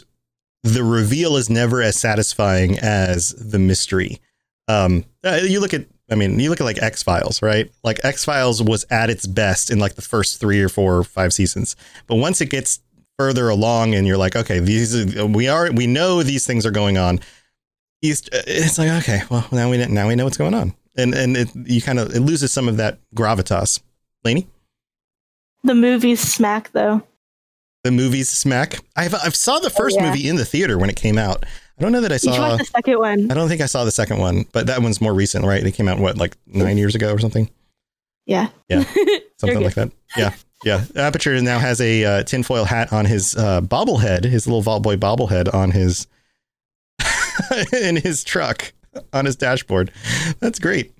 the 0.62 0.84
reveal 0.84 1.36
is 1.36 1.48
never 1.48 1.80
as 1.80 1.96
satisfying 1.96 2.78
as 2.78 3.30
the 3.34 3.58
mystery. 3.58 4.20
Um, 4.68 5.04
uh, 5.24 5.40
you 5.42 5.60
look 5.60 5.72
at, 5.72 5.86
I 6.10 6.16
mean, 6.16 6.38
you 6.38 6.50
look 6.50 6.60
at 6.60 6.64
like 6.64 6.82
X 6.82 7.02
Files, 7.02 7.40
right? 7.40 7.70
Like 7.82 8.04
X 8.04 8.24
Files 8.24 8.62
was 8.62 8.84
at 8.90 9.08
its 9.08 9.26
best 9.26 9.70
in 9.70 9.78
like 9.78 9.94
the 9.94 10.02
first 10.02 10.38
three 10.38 10.60
or 10.60 10.68
four 10.68 10.98
or 10.98 11.04
five 11.04 11.32
seasons, 11.32 11.76
but 12.06 12.16
once 12.16 12.40
it 12.40 12.50
gets 12.50 12.80
further 13.18 13.48
along, 13.48 13.94
and 13.94 14.06
you're 14.06 14.18
like, 14.18 14.36
okay, 14.36 14.58
these 14.58 15.16
are, 15.16 15.24
we 15.26 15.48
are 15.48 15.72
we 15.72 15.86
know 15.86 16.22
these 16.22 16.46
things 16.46 16.66
are 16.66 16.70
going 16.70 16.98
on. 16.98 17.20
It's, 18.02 18.28
it's 18.32 18.78
like 18.78 18.90
okay, 19.02 19.22
well 19.30 19.48
now 19.50 19.70
we 19.70 19.84
now 19.86 20.08
we 20.08 20.14
know 20.14 20.24
what's 20.24 20.36
going 20.36 20.52
on, 20.52 20.74
and 20.94 21.14
and 21.14 21.36
it, 21.36 21.48
you 21.54 21.80
kind 21.80 21.98
of 21.98 22.14
it 22.14 22.20
loses 22.20 22.52
some 22.52 22.68
of 22.68 22.76
that 22.76 22.98
gravitas. 23.14 23.80
Laney? 24.24 24.48
The 25.66 25.74
movies 25.74 26.20
smack 26.20 26.70
though. 26.72 27.02
the 27.84 27.90
movies 27.90 28.28
smack. 28.30 28.78
I've 28.96 29.14
I've 29.14 29.36
saw 29.36 29.58
the 29.58 29.70
first 29.70 29.96
Oh, 29.98 30.02
yeah. 30.02 30.08
movie 30.10 30.28
in 30.28 30.36
the 30.36 30.44
theater 30.44 30.78
when 30.78 30.90
it 30.90 30.96
came 30.96 31.18
out. 31.18 31.44
I 31.78 31.82
don't 31.82 31.92
know 31.92 32.00
that 32.00 32.12
I 32.12 32.16
saw. 32.16 32.56
the 32.56 32.64
second 32.64 32.98
one. 32.98 33.30
I 33.30 33.34
don't 33.34 33.48
think 33.48 33.60
I 33.60 33.66
saw 33.66 33.84
the 33.84 33.90
second 33.90 34.18
one, 34.18 34.46
but 34.52 34.66
that 34.68 34.80
one's 34.80 35.00
more 35.00 35.12
recent, 35.12 35.44
right? 35.44 35.62
It 35.64 35.72
came 35.72 35.88
out 35.88 35.98
what 35.98 36.16
like 36.16 36.36
nine 36.46 36.78
years 36.78 36.94
ago 36.94 37.12
or 37.12 37.18
something, 37.18 37.50
Yeah. 38.24 38.48
Yeah. 38.68 38.84
something 39.38 39.60
like 39.62 39.74
that. 39.74 39.92
Yeah, 40.16 40.32
yeah. 40.64 40.84
Aperture 40.96 41.38
now 41.42 41.58
has 41.58 41.80
a 41.82 42.04
uh, 42.04 42.22
tinfoil 42.22 42.64
hat 42.64 42.92
on 42.92 43.04
his 43.04 43.36
uh, 43.36 43.60
bobblehead, 43.60 44.24
his 44.24 44.46
little 44.46 44.62
Vault 44.62 44.82
Boy 44.82 44.96
bobblehead 44.96 45.52
on 45.52 45.72
his 45.72 46.06
in 47.72 47.96
his 47.96 48.24
truck 48.24 48.72
on 49.12 49.26
his 49.26 49.36
dashboard. 49.36 49.92
That's 50.40 50.58
great. 50.58 50.92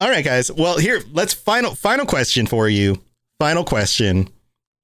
All 0.00 0.08
right, 0.08 0.24
guys. 0.24 0.50
Well, 0.50 0.78
here 0.78 1.02
let's 1.12 1.34
final 1.34 1.74
final 1.74 2.06
question 2.06 2.46
for 2.46 2.68
you. 2.68 3.02
Final 3.40 3.64
question: 3.64 4.28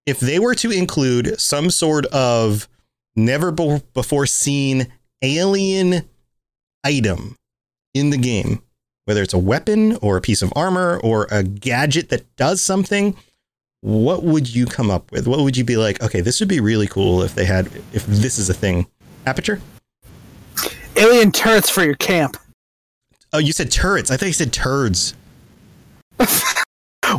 If 0.06 0.18
they 0.18 0.38
were 0.38 0.54
to 0.54 0.70
include 0.70 1.38
some 1.38 1.70
sort 1.70 2.06
of 2.06 2.66
never 3.14 3.52
be- 3.52 3.82
before 3.92 4.24
seen 4.24 4.90
alien 5.20 6.08
item 6.82 7.36
in 7.92 8.08
the 8.08 8.16
game, 8.16 8.62
whether 9.04 9.22
it's 9.22 9.34
a 9.34 9.38
weapon 9.38 9.96
or 9.96 10.16
a 10.16 10.22
piece 10.22 10.40
of 10.40 10.54
armor 10.56 10.98
or 11.04 11.26
a 11.30 11.42
gadget 11.42 12.08
that 12.08 12.34
does 12.36 12.62
something, 12.62 13.14
what 13.82 14.22
would 14.22 14.54
you 14.54 14.64
come 14.64 14.90
up 14.90 15.12
with? 15.12 15.26
What 15.26 15.40
would 15.40 15.58
you 15.58 15.64
be 15.64 15.76
like? 15.76 16.02
Okay, 16.02 16.22
this 16.22 16.40
would 16.40 16.48
be 16.48 16.60
really 16.60 16.86
cool 16.86 17.22
if 17.22 17.34
they 17.34 17.44
had 17.44 17.66
if 17.92 18.06
this 18.06 18.38
is 18.38 18.48
a 18.48 18.54
thing. 18.54 18.86
Aperture? 19.26 19.60
Alien 20.96 21.30
turrets 21.30 21.68
for 21.68 21.84
your 21.84 21.96
camp. 21.96 22.38
Oh, 23.34 23.38
you 23.38 23.52
said 23.52 23.70
turrets. 23.70 24.10
I 24.10 24.16
thought 24.16 24.26
you 24.26 24.32
said 24.32 24.54
turds. 24.54 25.12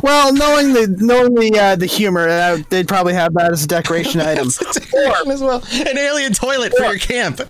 Well, 0.02 0.32
knowing 0.32 0.72
the 0.72 0.94
knowing 0.98 1.34
the 1.34 1.58
uh, 1.58 1.76
the 1.76 1.86
humor, 1.86 2.28
uh, 2.28 2.58
they'd 2.68 2.88
probably 2.88 3.14
have 3.14 3.34
that 3.34 3.52
as 3.52 3.64
a 3.64 3.66
decoration 3.66 4.20
item. 4.32 4.48
A 4.48 4.72
decoration 4.72 5.30
as 5.30 5.40
well. 5.42 5.62
An 5.72 5.98
alien 5.98 6.32
toilet 6.32 6.72
for 6.76 6.84
your 6.84 6.98
camp. 6.98 7.40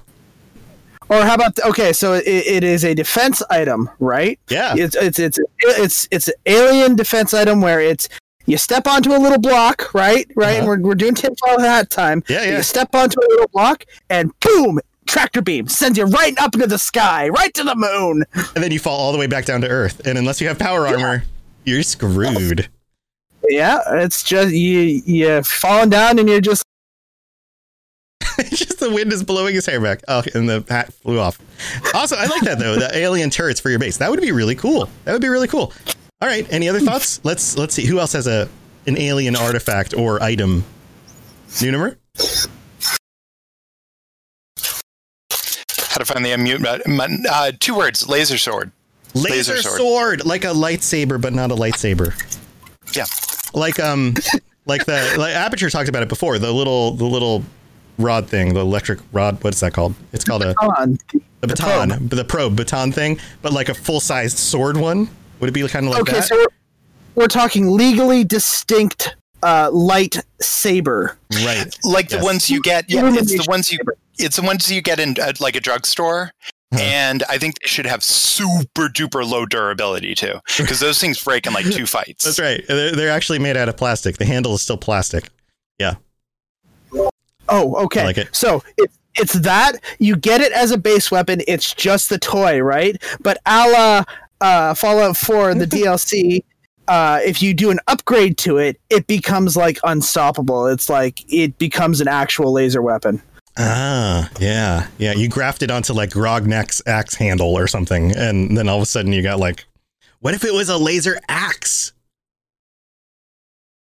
Or 1.10 1.22
how 1.22 1.34
about 1.34 1.58
okay? 1.60 1.92
So 1.92 2.14
it, 2.14 2.26
it 2.26 2.64
is 2.64 2.84
a 2.84 2.94
defense 2.94 3.42
item, 3.50 3.88
right? 3.98 4.38
Yeah. 4.48 4.74
It's 4.76 4.94
it's 4.94 5.18
it's 5.18 5.38
it's 5.62 6.08
it's 6.10 6.28
an 6.28 6.34
alien 6.46 6.96
defense 6.96 7.32
item 7.32 7.60
where 7.60 7.80
it's 7.80 8.08
you 8.44 8.58
step 8.58 8.86
onto 8.86 9.14
a 9.14 9.18
little 9.18 9.38
block, 9.38 9.92
right? 9.94 10.30
Right. 10.36 10.48
Uh-huh. 10.48 10.58
And 10.58 10.66
we're 10.66 10.80
we're 10.80 10.94
doing 10.94 11.14
tinfoil 11.14 11.60
hat 11.60 11.90
time. 11.90 12.22
Yeah, 12.28 12.44
yeah. 12.44 12.56
You 12.58 12.62
step 12.62 12.94
onto 12.94 13.18
a 13.20 13.28
little 13.30 13.48
block, 13.52 13.84
and 14.10 14.38
boom, 14.40 14.80
tractor 15.06 15.40
beam 15.42 15.66
sends 15.68 15.98
you 15.98 16.04
right 16.04 16.38
up 16.38 16.54
into 16.54 16.66
the 16.66 16.78
sky, 16.78 17.28
right 17.30 17.52
to 17.54 17.64
the 17.64 17.74
moon. 17.74 18.24
And 18.54 18.62
then 18.62 18.70
you 18.70 18.78
fall 18.78 18.98
all 18.98 19.12
the 19.12 19.18
way 19.18 19.26
back 19.26 19.46
down 19.46 19.62
to 19.62 19.68
Earth. 19.68 20.06
And 20.06 20.18
unless 20.18 20.40
you 20.40 20.48
have 20.48 20.58
power 20.58 20.86
armor, 20.86 21.24
you're 21.64 21.82
screwed. 21.82 22.68
Yeah, 23.48 23.80
it's 23.86 24.22
just 24.22 24.52
you 24.52 25.02
you 25.04 25.42
falling 25.42 25.90
down, 25.90 26.18
and 26.18 26.28
you're 26.28 26.40
just 26.40 26.62
It's 28.38 28.50
just 28.58 28.78
the 28.78 28.90
wind 28.90 29.12
is 29.12 29.22
blowing 29.24 29.54
his 29.54 29.66
hair 29.66 29.80
back. 29.80 30.00
Oh, 30.06 30.22
and 30.34 30.48
the 30.48 30.64
hat 30.68 30.92
flew 30.92 31.18
off. 31.18 31.38
Also, 31.94 32.16
I 32.16 32.26
like 32.26 32.42
that 32.42 32.58
though. 32.58 32.76
The 32.76 32.96
alien 32.96 33.30
turrets 33.30 33.60
for 33.60 33.70
your 33.70 33.78
base. 33.78 33.96
That 33.96 34.10
would 34.10 34.20
be 34.20 34.32
really 34.32 34.54
cool. 34.54 34.88
That 35.04 35.12
would 35.12 35.22
be 35.22 35.28
really 35.28 35.48
cool. 35.48 35.72
All 36.20 36.28
right. 36.28 36.46
Any 36.52 36.68
other 36.68 36.80
thoughts? 36.80 37.20
Let's 37.24 37.56
let's 37.56 37.74
see. 37.74 37.86
Who 37.86 37.98
else 37.98 38.12
has 38.12 38.26
a 38.26 38.48
an 38.86 38.96
alien 38.98 39.34
artifact 39.36 39.94
or 39.94 40.22
item? 40.22 40.64
New 41.60 41.72
number? 41.72 41.98
How 45.88 45.98
to 45.98 46.04
find 46.04 46.24
the 46.24 46.30
unmute 46.30 46.62
button? 46.62 47.24
Uh, 47.28 47.52
two 47.58 47.76
words: 47.76 48.08
laser 48.08 48.38
sword. 48.38 48.70
Laser, 49.14 49.54
Laser 49.54 49.56
sword. 49.56 49.78
sword. 49.78 50.26
like 50.26 50.44
a 50.44 50.48
lightsaber, 50.48 51.20
but 51.20 51.32
not 51.32 51.50
a 51.50 51.54
lightsaber. 51.54 52.14
Yeah. 52.94 53.06
Like 53.54 53.80
um, 53.80 54.14
like 54.66 54.84
the 54.84 55.14
like 55.18 55.34
Aperture 55.34 55.70
talked 55.70 55.88
about 55.88 56.02
it 56.02 56.08
before. 56.08 56.38
The 56.38 56.52
little 56.52 56.92
the 56.92 57.04
little 57.04 57.44
rod 57.98 58.28
thing, 58.28 58.54
the 58.54 58.60
electric 58.60 59.00
rod. 59.12 59.42
What's 59.42 59.60
that 59.60 59.72
called? 59.72 59.94
It's 60.12 60.24
called 60.24 60.42
a 60.42 60.54
on. 60.60 60.98
the 61.40 61.46
baton, 61.46 62.08
the 62.08 62.24
probe 62.24 62.56
baton 62.56 62.92
thing, 62.92 63.18
but 63.42 63.52
like 63.52 63.68
a 63.68 63.74
full 63.74 64.00
sized 64.00 64.38
sword 64.38 64.76
one. 64.76 65.08
Would 65.40 65.48
it 65.48 65.52
be 65.52 65.66
kind 65.68 65.86
of 65.86 65.92
like 65.92 66.02
okay, 66.02 66.12
that? 66.14 66.24
so 66.24 66.36
we're, 66.36 66.46
we're 67.14 67.28
talking 67.28 67.70
legally 67.70 68.24
distinct 68.24 69.16
uh, 69.42 69.70
light 69.72 70.24
saber. 70.40 71.18
right. 71.44 71.76
like 71.84 72.08
the 72.08 72.18
ones 72.20 72.50
you 72.50 72.60
get. 72.62 72.88
Yeah, 72.88 73.12
it's 73.14 73.32
the 73.32 73.46
ones 73.48 73.70
you. 73.72 73.78
It's 74.18 74.36
the 74.36 74.42
ones 74.42 74.70
you 74.70 74.82
get 74.82 74.98
in 74.98 75.16
uh, 75.20 75.32
like 75.40 75.54
a 75.54 75.60
drugstore. 75.60 76.32
Huh. 76.72 76.80
And 76.82 77.22
I 77.30 77.38
think 77.38 77.60
they 77.60 77.66
should 77.68 77.86
have 77.86 78.04
super 78.04 78.88
duper 78.88 79.28
low 79.28 79.46
durability 79.46 80.14
too, 80.14 80.34
because 80.58 80.80
those 80.80 81.00
things 81.00 81.22
break 81.22 81.46
in 81.46 81.52
like 81.52 81.64
two 81.64 81.86
fights. 81.86 82.24
That's 82.24 82.38
right. 82.38 82.62
They're, 82.68 82.92
they're 82.92 83.10
actually 83.10 83.38
made 83.38 83.56
out 83.56 83.68
of 83.68 83.76
plastic. 83.76 84.18
The 84.18 84.26
handle 84.26 84.54
is 84.54 84.62
still 84.62 84.76
plastic. 84.76 85.30
Yeah. 85.78 85.94
Oh, 87.48 87.74
okay. 87.84 88.02
I 88.02 88.04
like 88.04 88.18
it. 88.18 88.34
So 88.36 88.62
it's 88.76 88.98
it's 89.18 89.32
that 89.32 89.72
you 89.98 90.16
get 90.16 90.40
it 90.40 90.52
as 90.52 90.70
a 90.70 90.78
base 90.78 91.10
weapon. 91.10 91.40
It's 91.48 91.74
just 91.74 92.08
the 92.08 92.18
toy, 92.18 92.60
right? 92.60 93.02
But 93.20 93.38
a 93.46 93.68
la 93.68 94.04
uh, 94.40 94.74
Fallout 94.74 95.16
4, 95.16 95.54
the 95.54 95.66
DLC, 95.66 96.44
uh, 96.86 97.20
if 97.24 97.42
you 97.42 97.52
do 97.52 97.70
an 97.70 97.80
upgrade 97.88 98.38
to 98.38 98.58
it, 98.58 98.80
it 98.90 99.06
becomes 99.06 99.56
like 99.56 99.78
unstoppable. 99.84 100.66
It's 100.66 100.88
like 100.88 101.24
it 101.32 101.58
becomes 101.58 102.00
an 102.00 102.08
actual 102.08 102.52
laser 102.52 102.80
weapon. 102.80 103.20
Ah, 103.58 104.30
yeah, 104.40 104.86
yeah. 104.98 105.12
You 105.14 105.28
grafted 105.28 105.70
onto 105.70 105.92
like 105.92 106.10
Grognak's 106.10 106.80
axe 106.86 107.14
handle 107.14 107.56
or 107.58 107.66
something, 107.66 108.14
and 108.16 108.56
then 108.56 108.68
all 108.68 108.76
of 108.76 108.82
a 108.82 108.86
sudden 108.86 109.12
you 109.12 109.22
got 109.22 109.38
like, 109.38 109.64
what 110.20 110.34
if 110.34 110.44
it 110.44 110.52
was 110.54 110.68
a 110.68 110.76
laser 110.78 111.18
axe? 111.28 111.92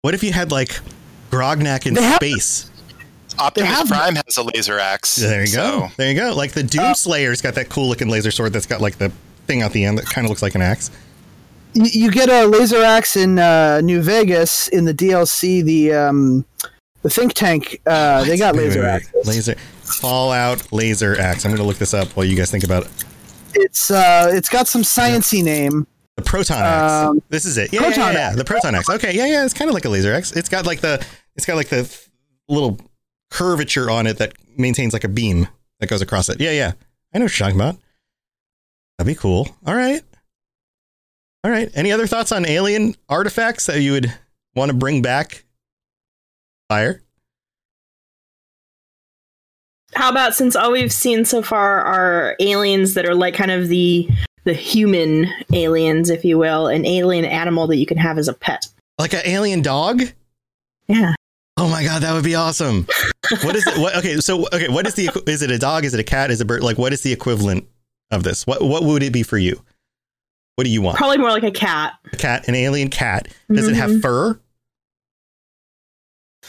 What 0.02 0.14
if 0.14 0.22
you 0.22 0.32
had 0.32 0.50
like 0.52 0.78
Grognak 1.30 1.86
in 1.86 1.96
have- 1.96 2.16
space? 2.16 2.70
Optimus 3.38 3.70
have- 3.70 3.88
Prime 3.88 4.14
has 4.16 4.36
a 4.36 4.42
laser 4.42 4.78
axe. 4.78 5.16
There 5.16 5.40
you 5.42 5.46
so- 5.48 5.80
go. 5.80 5.88
There 5.96 6.10
you 6.10 6.18
go. 6.18 6.34
Like 6.34 6.52
the 6.52 6.62
Doom 6.62 6.94
Slayer's 6.94 7.42
got 7.42 7.54
that 7.56 7.68
cool 7.68 7.88
looking 7.88 8.08
laser 8.08 8.30
sword 8.30 8.52
that's 8.52 8.66
got 8.66 8.80
like 8.80 8.96
the 8.98 9.10
thing 9.46 9.62
out 9.62 9.72
the 9.72 9.84
end 9.84 9.98
that 9.98 10.06
kind 10.06 10.24
of 10.24 10.30
looks 10.30 10.42
like 10.42 10.54
an 10.54 10.62
axe. 10.62 10.90
you, 11.74 11.84
you 11.84 12.10
get 12.10 12.28
a 12.30 12.46
laser 12.46 12.82
axe 12.82 13.16
in 13.16 13.38
uh, 13.38 13.80
New 13.82 14.00
Vegas 14.00 14.68
in 14.68 14.84
the 14.86 14.94
DLC. 14.94 15.62
The 15.64 15.92
um, 15.92 16.46
the 17.06 17.14
think 17.14 17.34
tank. 17.34 17.80
Uh, 17.86 18.24
they 18.24 18.36
got 18.36 18.56
laser 18.56 18.80
wait, 18.80 18.86
wait. 18.86 18.94
axes. 18.94 19.26
Laser 19.26 19.54
Fallout 19.82 20.72
laser 20.72 21.18
axe. 21.20 21.44
I'm 21.44 21.52
gonna 21.52 21.62
look 21.62 21.78
this 21.78 21.94
up 21.94 22.08
while 22.16 22.26
you 22.26 22.36
guys 22.36 22.50
think 22.50 22.64
about 22.64 22.84
it. 22.84 23.04
It's 23.54 23.92
uh, 23.92 24.28
it's 24.32 24.48
got 24.48 24.66
some 24.66 24.82
sciency 24.82 25.42
name. 25.42 25.86
The 26.16 26.22
proton 26.22 26.60
axe. 26.60 26.92
Um, 26.92 27.22
this 27.28 27.44
is 27.44 27.58
it. 27.58 27.72
Yeah, 27.72 27.82
yeah, 27.82 27.86
proton 27.86 28.12
yeah, 28.12 28.18
yeah. 28.18 28.26
axe. 28.28 28.36
The 28.36 28.44
proton 28.44 28.74
axe. 28.74 28.90
Okay, 28.90 29.14
yeah, 29.14 29.26
yeah. 29.26 29.44
It's 29.44 29.54
kind 29.54 29.68
of 29.68 29.74
like 29.74 29.84
a 29.84 29.88
laser 29.88 30.12
axe. 30.12 30.32
It's 30.32 30.48
got 30.48 30.66
like 30.66 30.80
the 30.80 31.04
it's 31.36 31.46
got 31.46 31.54
like 31.54 31.68
the 31.68 31.88
little 32.48 32.80
curvature 33.30 33.88
on 33.88 34.08
it 34.08 34.18
that 34.18 34.32
maintains 34.56 34.92
like 34.92 35.04
a 35.04 35.08
beam 35.08 35.46
that 35.78 35.88
goes 35.88 36.02
across 36.02 36.28
it. 36.28 36.40
Yeah, 36.40 36.50
yeah. 36.50 36.72
I 37.14 37.18
know 37.18 37.26
what 37.26 37.38
you're 37.38 37.46
talking 37.46 37.60
about. 37.60 37.76
That'd 38.98 39.14
be 39.14 39.18
cool. 39.18 39.48
All 39.64 39.76
right. 39.76 40.02
All 41.44 41.52
right. 41.52 41.70
Any 41.74 41.92
other 41.92 42.08
thoughts 42.08 42.32
on 42.32 42.44
alien 42.46 42.96
artifacts 43.08 43.66
that 43.66 43.80
you 43.80 43.92
would 43.92 44.12
want 44.56 44.70
to 44.70 44.76
bring 44.76 45.02
back? 45.02 45.44
Fire. 46.68 47.02
How 49.94 50.10
about 50.10 50.34
since 50.34 50.56
all 50.56 50.72
we've 50.72 50.92
seen 50.92 51.24
so 51.24 51.42
far 51.42 51.80
are 51.80 52.36
aliens 52.40 52.94
that 52.94 53.06
are 53.06 53.14
like 53.14 53.34
kind 53.34 53.50
of 53.50 53.68
the 53.68 54.08
the 54.44 54.52
human 54.52 55.26
aliens, 55.52 56.10
if 56.10 56.24
you 56.24 56.38
will, 56.38 56.68
an 56.68 56.84
alien 56.86 57.24
animal 57.24 57.66
that 57.66 57.76
you 57.76 57.86
can 57.86 57.96
have 57.98 58.16
as 58.18 58.28
a 58.28 58.32
pet. 58.34 58.66
Like 58.98 59.12
an 59.12 59.22
alien 59.24 59.62
dog? 59.62 60.02
Yeah. 60.86 61.14
Oh 61.56 61.68
my 61.68 61.82
god, 61.82 62.02
that 62.02 62.12
would 62.12 62.24
be 62.24 62.34
awesome. 62.34 62.86
What 63.42 63.56
is 63.56 63.66
it? 63.66 63.78
What, 63.78 63.96
okay, 63.96 64.16
so 64.18 64.46
okay, 64.52 64.68
what 64.68 64.86
is 64.86 64.94
the 64.94 65.10
is 65.26 65.42
it 65.42 65.50
a 65.50 65.58
dog? 65.58 65.84
Is 65.84 65.94
it 65.94 66.00
a 66.00 66.04
cat? 66.04 66.30
Is 66.30 66.40
it 66.40 66.44
a 66.44 66.46
bird? 66.46 66.62
Like, 66.62 66.78
what 66.78 66.92
is 66.92 67.02
the 67.02 67.12
equivalent 67.12 67.66
of 68.10 68.22
this? 68.22 68.46
What 68.46 68.62
what 68.62 68.82
would 68.84 69.02
it 69.02 69.12
be 69.12 69.22
for 69.22 69.38
you? 69.38 69.60
What 70.56 70.64
do 70.64 70.70
you 70.70 70.82
want? 70.82 70.96
Probably 70.98 71.18
more 71.18 71.30
like 71.30 71.42
a 71.42 71.50
cat. 71.50 71.94
A 72.12 72.16
cat, 72.16 72.46
an 72.48 72.54
alien 72.54 72.88
cat. 72.90 73.28
Does 73.52 73.68
it 73.68 73.74
have 73.74 73.90
Mhm. 73.90 74.02
fur? 74.02 74.38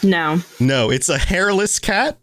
No. 0.04 0.42
No, 0.60 0.90
it's 0.92 1.10
a 1.10 1.18
hairless 1.18 1.80
cat. 1.80 2.18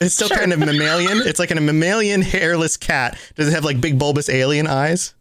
It's 0.00 0.14
still 0.14 0.28
kind 0.28 0.52
of 0.52 0.58
mammalian. 0.58 1.18
It's 1.26 1.38
like 1.38 1.50
a 1.50 1.54
mammalian 1.60 2.22
hairless 2.22 2.76
cat. 2.76 3.18
Does 3.34 3.48
it 3.48 3.52
have 3.52 3.64
like 3.64 3.80
big 3.80 3.98
bulbous 3.98 4.28
alien 4.30 4.66
eyes? 4.66 5.14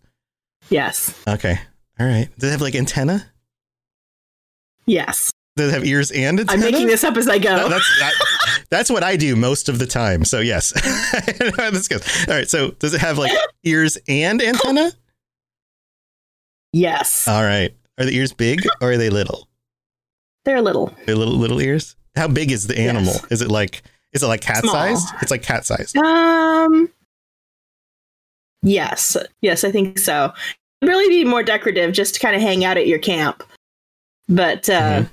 Yes. 0.69 1.13
Okay. 1.27 1.59
All 1.99 2.05
right. 2.05 2.29
Does 2.37 2.49
it 2.49 2.51
have 2.51 2.61
like 2.61 2.75
antenna? 2.75 3.25
Yes. 4.85 5.31
Does 5.57 5.71
it 5.71 5.73
have 5.73 5.85
ears 5.85 6.11
and 6.11 6.39
antenna? 6.39 6.65
I'm 6.65 6.71
making 6.71 6.87
this 6.87 7.03
up 7.03 7.17
as 7.17 7.27
I 7.27 7.39
go. 7.39 7.55
No, 7.57 7.67
that's 7.67 7.99
that, 7.99 8.13
that's 8.69 8.89
what 8.89 9.03
I 9.03 9.17
do 9.17 9.35
most 9.35 9.67
of 9.69 9.79
the 9.79 9.87
time. 9.87 10.23
So 10.23 10.39
yes, 10.39 10.71
this 11.39 11.87
goes. 11.87 12.27
All 12.27 12.35
right. 12.35 12.49
So 12.49 12.71
does 12.71 12.93
it 12.93 13.01
have 13.01 13.17
like 13.17 13.31
ears 13.63 13.97
and 14.07 14.41
antenna? 14.41 14.91
yes. 16.71 17.27
All 17.27 17.41
right. 17.43 17.73
Are 17.97 18.05
the 18.05 18.15
ears 18.15 18.31
big 18.31 18.65
or 18.79 18.91
are 18.91 18.97
they 18.97 19.09
little? 19.09 19.47
They're 20.47 20.61
little. 20.61 20.93
They're 21.05 21.17
little 21.17 21.33
little 21.35 21.59
ears. 21.59 21.97
How 22.15 22.29
big 22.29 22.51
is 22.53 22.67
the 22.67 22.79
animal? 22.79 23.15
Is 23.29 23.41
it 23.41 23.51
like 23.51 23.81
is 24.13 24.23
it 24.23 24.27
like 24.27 24.39
cat 24.39 24.59
Small. 24.63 24.73
sized? 24.73 25.13
It's 25.21 25.29
like 25.29 25.43
cat 25.43 25.65
sized. 25.65 25.97
Um. 25.97 26.89
Yes. 28.63 29.17
Yes, 29.41 29.65
I 29.65 29.71
think 29.73 29.99
so. 29.99 30.31
It'd 30.81 30.89
really 30.89 31.09
be 31.09 31.29
more 31.29 31.43
decorative, 31.43 31.91
just 31.91 32.13
to 32.13 32.21
kind 32.21 32.33
of 32.33 32.41
hang 32.41 32.63
out 32.63 32.77
at 32.77 32.87
your 32.87 32.97
camp. 32.99 33.43
But 34.29 34.69
uh, 34.69 35.01
Mhm. 35.01 35.09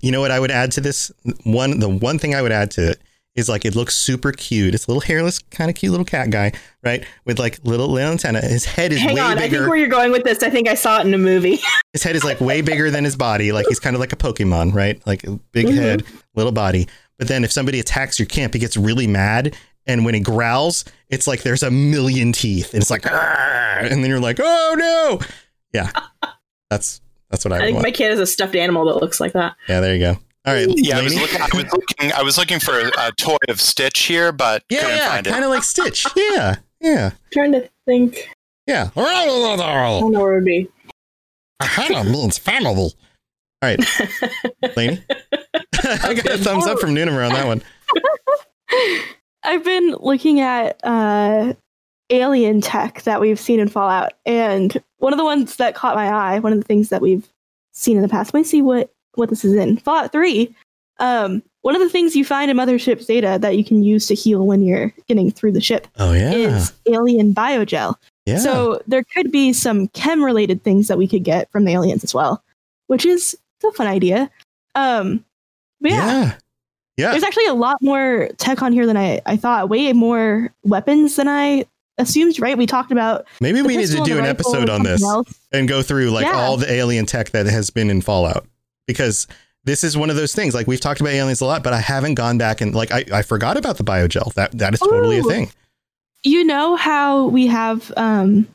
You 0.00 0.12
know 0.12 0.20
what 0.20 0.30
I 0.30 0.38
would 0.38 0.52
add 0.52 0.70
to 0.72 0.80
this? 0.80 1.10
One 1.42 1.80
the 1.80 1.88
one 1.88 2.20
thing 2.20 2.36
I 2.36 2.42
would 2.42 2.52
add 2.52 2.70
to 2.72 2.90
it 2.92 3.00
is 3.36 3.48
like 3.48 3.64
it 3.64 3.74
looks 3.76 3.96
super 3.96 4.32
cute. 4.32 4.74
It's 4.74 4.86
a 4.86 4.90
little 4.90 5.00
hairless, 5.00 5.38
kind 5.38 5.70
of 5.70 5.76
cute 5.76 5.90
little 5.90 6.04
cat 6.04 6.30
guy, 6.30 6.52
right? 6.82 7.04
With 7.24 7.38
like 7.38 7.58
little 7.64 7.88
little 7.88 8.10
antenna. 8.10 8.40
His 8.40 8.64
head 8.64 8.92
is 8.92 8.98
hang 9.00 9.14
way 9.14 9.20
on, 9.20 9.38
I 9.38 9.48
think 9.48 9.68
where 9.68 9.76
you're 9.76 9.88
going 9.88 10.10
with 10.12 10.24
this, 10.24 10.42
I 10.42 10.50
think 10.50 10.68
I 10.68 10.74
saw 10.74 11.00
it 11.00 11.06
in 11.06 11.14
a 11.14 11.18
movie. 11.18 11.58
His 11.92 12.02
head 12.02 12.16
is 12.16 12.24
like 12.24 12.40
way 12.40 12.60
bigger 12.60 12.90
than 12.90 13.04
his 13.04 13.16
body. 13.16 13.50
Like 13.52 13.66
he's 13.68 13.80
kind 13.80 13.96
of 13.96 14.00
like 14.00 14.12
a 14.12 14.16
Pokemon, 14.16 14.74
right? 14.74 15.04
Like 15.06 15.24
a 15.24 15.32
big 15.52 15.66
Mhm. 15.66 15.74
head, 15.74 16.02
little 16.36 16.52
body. 16.52 16.86
But 17.18 17.28
then 17.28 17.42
if 17.44 17.50
somebody 17.52 17.80
attacks 17.80 18.18
your 18.18 18.26
camp, 18.26 18.54
he 18.54 18.60
gets 18.60 18.76
really 18.76 19.06
mad. 19.08 19.56
And 19.86 20.04
when 20.04 20.14
he 20.14 20.20
growls, 20.20 20.84
it's 21.08 21.26
like 21.26 21.42
there's 21.42 21.62
a 21.64 21.70
million 21.70 22.32
teeth. 22.32 22.74
And 22.74 22.80
it's 22.82 22.90
like, 22.90 23.04
and 23.06 23.90
then 24.04 24.08
you're 24.10 24.20
like, 24.20 24.38
oh 24.40 24.74
no. 24.78 25.20
Yeah. 25.72 25.90
That's 26.70 27.00
that's 27.30 27.44
what 27.44 27.52
I, 27.52 27.56
I 27.56 27.60
think 27.60 27.74
want. 27.74 27.86
my 27.86 27.90
kid 27.92 28.10
has 28.10 28.20
a 28.20 28.26
stuffed 28.26 28.54
animal 28.56 28.84
that 28.86 28.96
looks 29.00 29.20
like 29.20 29.32
that. 29.32 29.56
yeah, 29.68 29.80
there 29.80 29.94
you 29.94 30.00
go. 30.00 30.18
All 30.46 30.54
right. 30.54 30.66
Yeah, 30.74 30.98
I 30.98 31.02
was, 31.02 31.14
looking, 31.14 31.40
I 31.42 31.48
was 31.54 31.72
looking. 31.72 32.12
I 32.12 32.22
was 32.22 32.38
looking 32.38 32.60
for 32.60 32.78
a, 32.80 32.90
a 32.96 33.12
toy 33.12 33.36
of 33.48 33.60
Stitch 33.60 34.00
here, 34.04 34.32
but 34.32 34.64
Yeah, 34.70 34.80
couldn't 34.80 34.96
yeah, 34.96 35.22
kind 35.22 35.44
of 35.44 35.50
like 35.50 35.62
Stitch. 35.62 36.06
Yeah, 36.16 36.56
yeah, 36.80 37.10
trying 37.32 37.52
to 37.52 37.68
think. 37.86 38.30
yeah. 38.66 38.88
I 38.96 39.00
don't 40.00 40.12
know 40.12 40.20
where 40.20 40.32
it 40.32 40.36
would 40.36 40.44
be. 40.46 40.68
Ohana 41.62 42.10
means 42.10 42.38
family. 42.38 42.70
All 42.72 42.92
right, 43.62 43.78
Lainey. 44.76 45.04
I 45.74 46.14
got 46.14 46.26
a 46.26 46.38
thumbs 46.38 46.66
up 46.66 46.78
from 46.78 46.94
Noonan 46.94 47.14
on 47.14 47.32
that 47.32 47.46
one. 47.46 47.62
I've 49.42 49.64
been 49.64 49.94
looking 50.00 50.40
at 50.40 50.80
uh, 50.84 51.52
alien 52.08 52.62
tech 52.62 53.02
that 53.02 53.20
we've 53.20 53.38
seen 53.40 53.60
in 53.60 53.68
Fallout, 53.68 54.14
and 54.24 54.82
one 54.98 55.12
of 55.12 55.18
the 55.18 55.24
ones 55.24 55.56
that 55.56 55.74
caught 55.74 55.96
my 55.96 56.08
eye, 56.08 56.38
one 56.38 56.52
of 56.54 56.58
the 56.58 56.64
things 56.64 56.88
that 56.88 57.02
we've 57.02 57.28
seen 57.72 57.96
in 57.96 58.02
the 58.02 58.08
past. 58.08 58.32
Let 58.32 58.40
me 58.40 58.44
see 58.44 58.62
what 58.62 58.90
what 59.14 59.30
this 59.30 59.44
is 59.44 59.54
in 59.54 59.76
Fallout 59.78 60.12
Three. 60.12 60.54
Um, 60.98 61.42
one 61.62 61.74
of 61.74 61.80
the 61.80 61.88
things 61.88 62.14
you 62.16 62.24
find 62.24 62.50
in 62.50 62.56
Mothership 62.56 63.02
Zeta 63.02 63.38
that 63.40 63.56
you 63.56 63.64
can 63.64 63.82
use 63.82 64.06
to 64.08 64.14
heal 64.14 64.46
when 64.46 64.62
you're 64.62 64.92
getting 65.08 65.30
through 65.30 65.52
the 65.52 65.60
ship 65.60 65.86
Oh 65.98 66.12
yeah, 66.12 66.32
is 66.32 66.72
alien 66.86 67.34
biogel. 67.34 67.94
yeah. 68.26 68.38
So 68.38 68.82
there 68.86 69.04
could 69.04 69.30
be 69.32 69.52
some 69.52 69.88
chem 69.88 70.22
related 70.22 70.62
things 70.62 70.88
that 70.88 70.98
we 70.98 71.08
could 71.08 71.24
get 71.24 71.50
from 71.50 71.64
the 71.64 71.72
aliens 71.72 72.04
as 72.04 72.14
well, 72.14 72.42
which 72.88 73.04
is 73.06 73.36
a 73.64 73.72
fun 73.72 73.86
idea. 73.86 74.30
Um, 74.74 75.24
yeah, 75.80 75.94
yeah, 75.96 76.34
yeah. 76.96 77.10
there's 77.12 77.24
actually 77.24 77.46
a 77.46 77.54
lot 77.54 77.76
more 77.80 78.28
tech 78.38 78.62
on 78.62 78.72
here 78.72 78.86
than 78.86 78.96
I, 78.96 79.20
I 79.26 79.36
thought. 79.36 79.68
Way 79.70 79.92
more 79.94 80.52
weapons 80.64 81.16
than 81.16 81.28
I 81.28 81.64
assumed, 81.98 82.38
right? 82.40 82.56
We 82.58 82.66
talked 82.66 82.92
about. 82.92 83.26
Maybe 83.40 83.62
we 83.62 83.76
need 83.76 83.88
to 83.88 84.02
do 84.04 84.18
an 84.18 84.24
episode 84.26 84.68
on 84.70 84.82
this 84.82 85.02
else. 85.02 85.32
and 85.52 85.66
go 85.68 85.80
through 85.82 86.10
like 86.10 86.26
Yeah. 86.26 86.38
all 86.40 86.56
the 86.58 86.70
alien 86.70 87.06
tech 87.06 87.30
that 87.30 87.46
has 87.46 87.70
been 87.70 87.88
in 87.90 88.00
Fallout 88.02 88.46
because 88.90 89.26
this 89.64 89.84
is 89.84 89.96
one 89.96 90.10
of 90.10 90.16
those 90.16 90.34
things. 90.34 90.54
Like 90.54 90.66
we've 90.66 90.80
talked 90.80 91.00
about 91.00 91.12
aliens 91.12 91.40
a 91.40 91.44
lot, 91.46 91.62
but 91.62 91.72
I 91.72 91.80
haven't 91.80 92.14
gone 92.14 92.38
back 92.38 92.60
and 92.60 92.74
like 92.74 92.90
I, 92.90 93.04
I 93.12 93.22
forgot 93.22 93.56
about 93.56 93.76
the 93.76 93.84
biogel. 93.84 94.32
That 94.34 94.52
that 94.58 94.74
is 94.74 94.80
totally 94.80 95.18
a 95.18 95.22
thing. 95.22 95.50
You 96.24 96.44
know 96.44 96.76
how 96.76 97.26
we 97.28 97.46
have 97.46 97.92
um, 97.96 98.46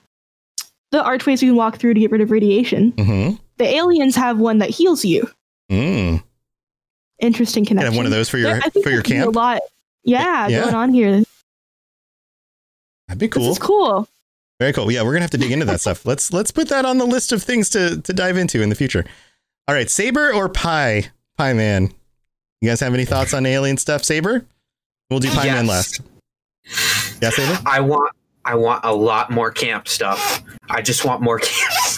the 0.92 1.04
archways 1.04 1.42
we 1.42 1.48
can 1.48 1.56
walk 1.56 1.78
through 1.78 1.94
to 1.96 2.00
get 2.00 2.12
rid 2.12 2.22
of 2.22 2.32
radiation? 2.32 2.92
Mm-hmm. 2.94 3.36
The 3.58 3.66
aliens 3.66 4.16
have 4.16 4.38
one 4.40 4.58
that 4.60 4.70
heals 4.70 5.06
you. 5.06 5.30
Mm. 5.72 6.22
Interesting 7.20 7.66
connection. 7.66 7.92
have 7.94 7.98
one 7.98 8.06
of 8.06 8.12
those 8.12 8.28
for 8.30 8.38
your 8.38 8.52
There- 8.52 8.62
I 8.64 8.70
think 8.70 8.84
for 8.84 8.90
your 8.92 8.98
there 8.98 9.04
could 9.04 9.10
be 9.10 9.16
camp. 9.18 9.36
A 9.36 9.40
lot. 9.40 9.62
Yeah, 10.04 10.48
Yeah. 10.48 10.62
going 10.64 10.76
on 10.76 10.94
here. 10.94 11.24
That'd 13.08 13.20
be 13.20 13.28
This 13.28 13.34
cool. 13.34 13.52
is 13.52 13.60
cool. 13.60 14.08
Very 14.60 14.74
cool. 14.74 14.92
Yeah, 14.92 15.04
we're 15.04 15.12
gonna 15.14 15.22
have 15.24 15.32
to 15.32 15.38
dig 15.38 15.52
into 15.52 15.66
that 15.66 15.82
stuff. 15.82 16.06
Let's 16.06 16.32
let's 16.32 16.52
put 16.52 16.70
that 16.70 16.86
on 16.86 16.98
the 16.98 17.06
list 17.06 17.32
of 17.32 17.44
things 17.44 17.70
to 17.72 18.02
to 18.02 18.14
dive 18.14 18.38
into 18.38 18.62
in 18.62 18.70
the 18.70 18.76
future. 18.76 19.06
All 19.68 19.76
right, 19.76 19.90
Saber 19.90 20.32
or 20.34 20.48
Pie? 20.50 21.08
Pie 21.38 21.54
Man. 21.54 21.92
You 22.62 22.70
guys 22.70 22.80
have 22.82 22.94
any 22.94 23.06
thoughts 23.06 23.34
on 23.34 23.46
alien 23.46 23.78
stuff? 23.78 24.04
Saber. 24.04 24.46
We'll 25.10 25.20
do 25.20 25.30
Pie 25.30 25.46
Man 25.48 25.66
Yes. 25.66 26.00
last. 26.00 27.22
Yeah, 27.22 27.30
Saber. 27.32 27.60
I 27.66 27.80
want 27.80 28.12
I 28.44 28.56
want 28.56 28.86
a 28.86 28.94
lot 28.94 29.32
more 29.32 29.50
camp 29.52 29.88
stuff. 29.88 30.44
I 30.70 30.82
just 30.82 31.04
want 31.04 31.22
more 31.22 31.40
camps. 31.44 31.98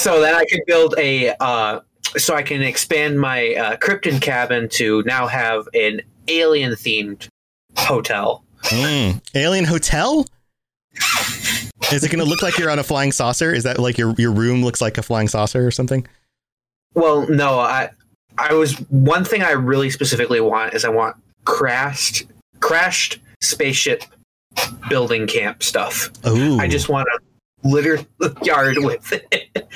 so 0.00 0.20
that 0.20 0.34
I 0.34 0.44
can 0.46 0.60
build 0.66 0.94
a 0.98 1.34
uh 1.40 1.80
so 2.16 2.34
I 2.34 2.42
can 2.42 2.62
expand 2.62 3.18
my 3.18 3.54
uh, 3.54 3.76
Krypton 3.76 4.20
cabin 4.20 4.68
to 4.70 5.02
now 5.06 5.26
have 5.28 5.66
an 5.74 6.02
alien 6.28 6.72
themed 6.72 7.28
hotel. 7.76 8.44
Mm. 8.64 9.20
Alien 9.34 9.64
Hotel. 9.64 10.26
Is 11.92 12.04
it 12.04 12.10
gonna 12.10 12.24
look 12.24 12.42
like 12.42 12.58
you're 12.58 12.70
on 12.70 12.78
a 12.78 12.82
flying 12.84 13.12
saucer? 13.12 13.52
Is 13.52 13.62
that 13.64 13.78
like 13.78 13.98
your 13.98 14.14
your 14.18 14.30
room 14.32 14.64
looks 14.64 14.80
like 14.80 14.98
a 14.98 15.02
flying 15.02 15.28
saucer 15.28 15.66
or 15.66 15.70
something? 15.70 16.06
Well, 16.94 17.26
no, 17.28 17.58
I 17.58 17.90
I 18.38 18.54
was 18.54 18.74
one 18.90 19.24
thing 19.24 19.42
I 19.42 19.52
really 19.52 19.90
specifically 19.90 20.40
want 20.40 20.74
is 20.74 20.84
I 20.84 20.88
want 20.88 21.16
crashed 21.44 22.24
crashed 22.60 23.18
spaceship 23.40 24.04
building 24.88 25.26
camp 25.26 25.62
stuff. 25.62 26.10
Oh, 26.24 26.58
I 26.58 26.68
just 26.68 26.88
want 26.88 27.08
to 27.12 27.68
litter 27.68 27.98
the 28.18 28.36
yard 28.42 28.76
with 28.78 29.12
it. 29.12 29.68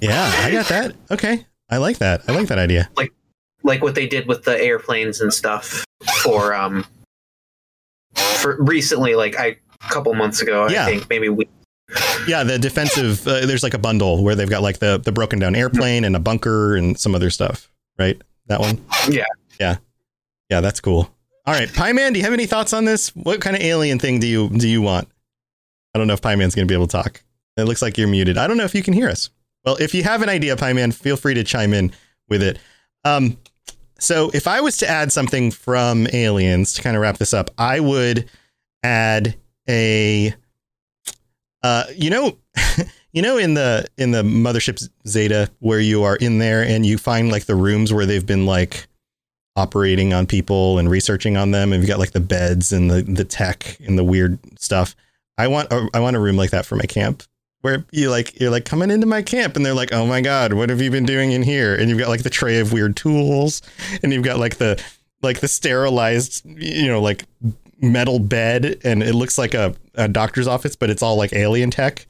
yeah, 0.00 0.30
I 0.38 0.50
got 0.50 0.66
that. 0.66 0.94
Okay, 1.10 1.44
I 1.70 1.76
like 1.78 1.98
that. 1.98 2.22
I 2.28 2.32
like 2.32 2.48
that 2.48 2.58
idea. 2.58 2.88
like 2.96 3.12
like 3.62 3.82
what 3.82 3.94
they 3.94 4.06
did 4.06 4.26
with 4.28 4.44
the 4.44 4.60
airplanes 4.60 5.20
and 5.20 5.32
stuff 5.32 5.84
for 6.22 6.54
um 6.54 6.84
for 8.14 8.62
recently 8.62 9.14
like 9.14 9.36
I 9.38 9.56
a 9.86 9.88
couple 9.90 10.12
months 10.14 10.42
ago 10.42 10.68
Yeah. 10.68 10.84
I 10.84 10.90
think 10.90 11.08
maybe 11.08 11.28
we 11.30 11.48
Yeah, 12.26 12.44
the 12.44 12.58
defensive. 12.58 13.26
Uh, 13.26 13.46
there's 13.46 13.62
like 13.62 13.74
a 13.74 13.78
bundle 13.78 14.22
where 14.22 14.34
they've 14.34 14.48
got 14.48 14.62
like 14.62 14.78
the 14.78 14.98
the 14.98 15.12
broken 15.12 15.38
down 15.38 15.54
airplane 15.54 16.04
and 16.04 16.16
a 16.16 16.18
bunker 16.18 16.76
and 16.76 16.98
some 16.98 17.14
other 17.14 17.30
stuff. 17.30 17.70
Right, 17.98 18.20
that 18.46 18.60
one. 18.60 18.84
Yeah. 19.08 19.24
yeah, 19.60 19.76
yeah. 20.50 20.60
That's 20.60 20.80
cool. 20.80 21.10
All 21.46 21.54
right, 21.54 21.72
Pie 21.72 21.92
Man, 21.92 22.12
do 22.12 22.18
you 22.18 22.24
have 22.24 22.32
any 22.32 22.46
thoughts 22.46 22.72
on 22.72 22.86
this? 22.86 23.10
What 23.10 23.40
kind 23.40 23.54
of 23.54 23.62
alien 23.62 23.98
thing 23.98 24.18
do 24.18 24.26
you 24.26 24.48
do 24.48 24.66
you 24.66 24.80
want? 24.80 25.08
I 25.94 25.98
don't 25.98 26.08
know 26.08 26.14
if 26.14 26.22
Pie 26.22 26.36
Man's 26.36 26.54
going 26.54 26.66
to 26.66 26.72
be 26.72 26.74
able 26.74 26.86
to 26.86 27.02
talk. 27.02 27.22
It 27.56 27.64
looks 27.64 27.82
like 27.82 27.98
you're 27.98 28.08
muted. 28.08 28.38
I 28.38 28.46
don't 28.46 28.56
know 28.56 28.64
if 28.64 28.74
you 28.74 28.82
can 28.82 28.94
hear 28.94 29.08
us. 29.08 29.30
Well, 29.64 29.76
if 29.76 29.94
you 29.94 30.02
have 30.02 30.22
an 30.22 30.28
idea, 30.28 30.56
Pie 30.56 30.72
Man, 30.72 30.90
feel 30.90 31.16
free 31.16 31.34
to 31.34 31.44
chime 31.44 31.72
in 31.72 31.92
with 32.28 32.42
it. 32.42 32.58
Um, 33.04 33.36
so 33.98 34.30
if 34.34 34.48
I 34.48 34.60
was 34.60 34.78
to 34.78 34.88
add 34.88 35.12
something 35.12 35.50
from 35.50 36.06
Aliens 36.12 36.72
to 36.74 36.82
kind 36.82 36.96
of 36.96 37.02
wrap 37.02 37.18
this 37.18 37.32
up, 37.32 37.50
I 37.56 37.80
would 37.80 38.28
add 38.82 39.36
a, 39.68 40.34
uh, 41.64 41.84
you 41.96 42.10
know, 42.10 42.36
you 43.12 43.22
know, 43.22 43.38
in 43.38 43.54
the 43.54 43.86
in 43.96 44.10
the 44.10 44.22
mothership 44.22 44.86
Zeta, 45.08 45.50
where 45.60 45.80
you 45.80 46.02
are 46.02 46.16
in 46.16 46.38
there 46.38 46.62
and 46.62 46.84
you 46.84 46.98
find 46.98 47.32
like 47.32 47.46
the 47.46 47.56
rooms 47.56 47.92
where 47.92 48.04
they've 48.04 48.26
been 48.26 48.44
like 48.44 48.86
operating 49.56 50.12
on 50.12 50.26
people 50.26 50.78
and 50.78 50.90
researching 50.90 51.38
on 51.38 51.52
them, 51.52 51.72
and 51.72 51.82
you've 51.82 51.88
got 51.88 51.98
like 51.98 52.12
the 52.12 52.20
beds 52.20 52.70
and 52.70 52.90
the 52.90 53.02
the 53.02 53.24
tech 53.24 53.78
and 53.80 53.98
the 53.98 54.04
weird 54.04 54.38
stuff. 54.60 54.94
I 55.38 55.48
want 55.48 55.72
a, 55.72 55.88
I 55.94 56.00
want 56.00 56.16
a 56.16 56.20
room 56.20 56.36
like 56.36 56.50
that 56.50 56.66
for 56.66 56.76
my 56.76 56.84
camp 56.84 57.22
where 57.62 57.86
you 57.90 58.10
like 58.10 58.38
you're 58.38 58.50
like 58.50 58.66
coming 58.66 58.90
into 58.90 59.06
my 59.06 59.22
camp 59.22 59.56
and 59.56 59.64
they're 59.64 59.72
like, 59.72 59.92
"Oh 59.94 60.04
my 60.04 60.20
god, 60.20 60.52
what 60.52 60.68
have 60.68 60.82
you 60.82 60.90
been 60.90 61.06
doing 61.06 61.32
in 61.32 61.42
here?" 61.42 61.74
And 61.74 61.88
you've 61.88 61.98
got 61.98 62.10
like 62.10 62.24
the 62.24 62.30
tray 62.30 62.60
of 62.60 62.74
weird 62.74 62.94
tools 62.94 63.62
and 64.02 64.12
you've 64.12 64.22
got 64.22 64.38
like 64.38 64.58
the 64.58 64.84
like 65.22 65.40
the 65.40 65.48
sterilized, 65.48 66.44
you 66.44 66.88
know, 66.88 67.00
like 67.00 67.24
metal 67.92 68.18
bed 68.18 68.80
and 68.84 69.02
it 69.02 69.14
looks 69.14 69.38
like 69.38 69.54
a, 69.54 69.74
a 69.94 70.08
doctor's 70.08 70.46
office, 70.46 70.76
but 70.76 70.90
it's 70.90 71.02
all 71.02 71.16
like 71.16 71.32
alien 71.32 71.70
tech. 71.70 72.06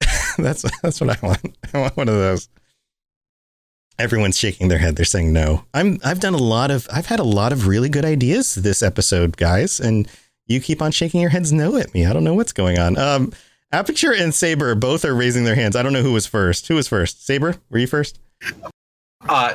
that's 0.38 0.64
that's 0.82 1.00
what 1.00 1.10
I 1.10 1.26
want. 1.26 1.56
I 1.72 1.78
want 1.78 1.96
one 1.96 2.08
of 2.08 2.14
those. 2.14 2.48
Everyone's 3.98 4.38
shaking 4.38 4.68
their 4.68 4.78
head. 4.78 4.96
They're 4.96 5.04
saying 5.04 5.32
no. 5.32 5.64
I'm 5.74 5.98
I've 6.04 6.20
done 6.20 6.34
a 6.34 6.38
lot 6.38 6.70
of 6.70 6.86
I've 6.92 7.06
had 7.06 7.20
a 7.20 7.24
lot 7.24 7.52
of 7.52 7.66
really 7.66 7.88
good 7.88 8.04
ideas 8.04 8.54
this 8.54 8.82
episode, 8.82 9.36
guys, 9.36 9.78
and 9.78 10.08
you 10.46 10.60
keep 10.60 10.80
on 10.80 10.90
shaking 10.90 11.20
your 11.20 11.30
heads 11.30 11.52
no 11.52 11.76
at 11.76 11.92
me. 11.92 12.06
I 12.06 12.12
don't 12.12 12.24
know 12.24 12.34
what's 12.34 12.52
going 12.52 12.78
on. 12.78 12.98
Um 12.98 13.32
Aperture 13.72 14.12
and 14.12 14.34
Saber 14.34 14.74
both 14.74 15.04
are 15.04 15.14
raising 15.14 15.44
their 15.44 15.54
hands. 15.54 15.76
I 15.76 15.82
don't 15.82 15.92
know 15.92 16.02
who 16.02 16.12
was 16.12 16.26
first. 16.26 16.66
Who 16.68 16.74
was 16.74 16.88
first? 16.88 17.24
Saber, 17.24 17.56
were 17.70 17.78
you 17.78 17.86
first? 17.86 18.18
Uh, 19.28 19.54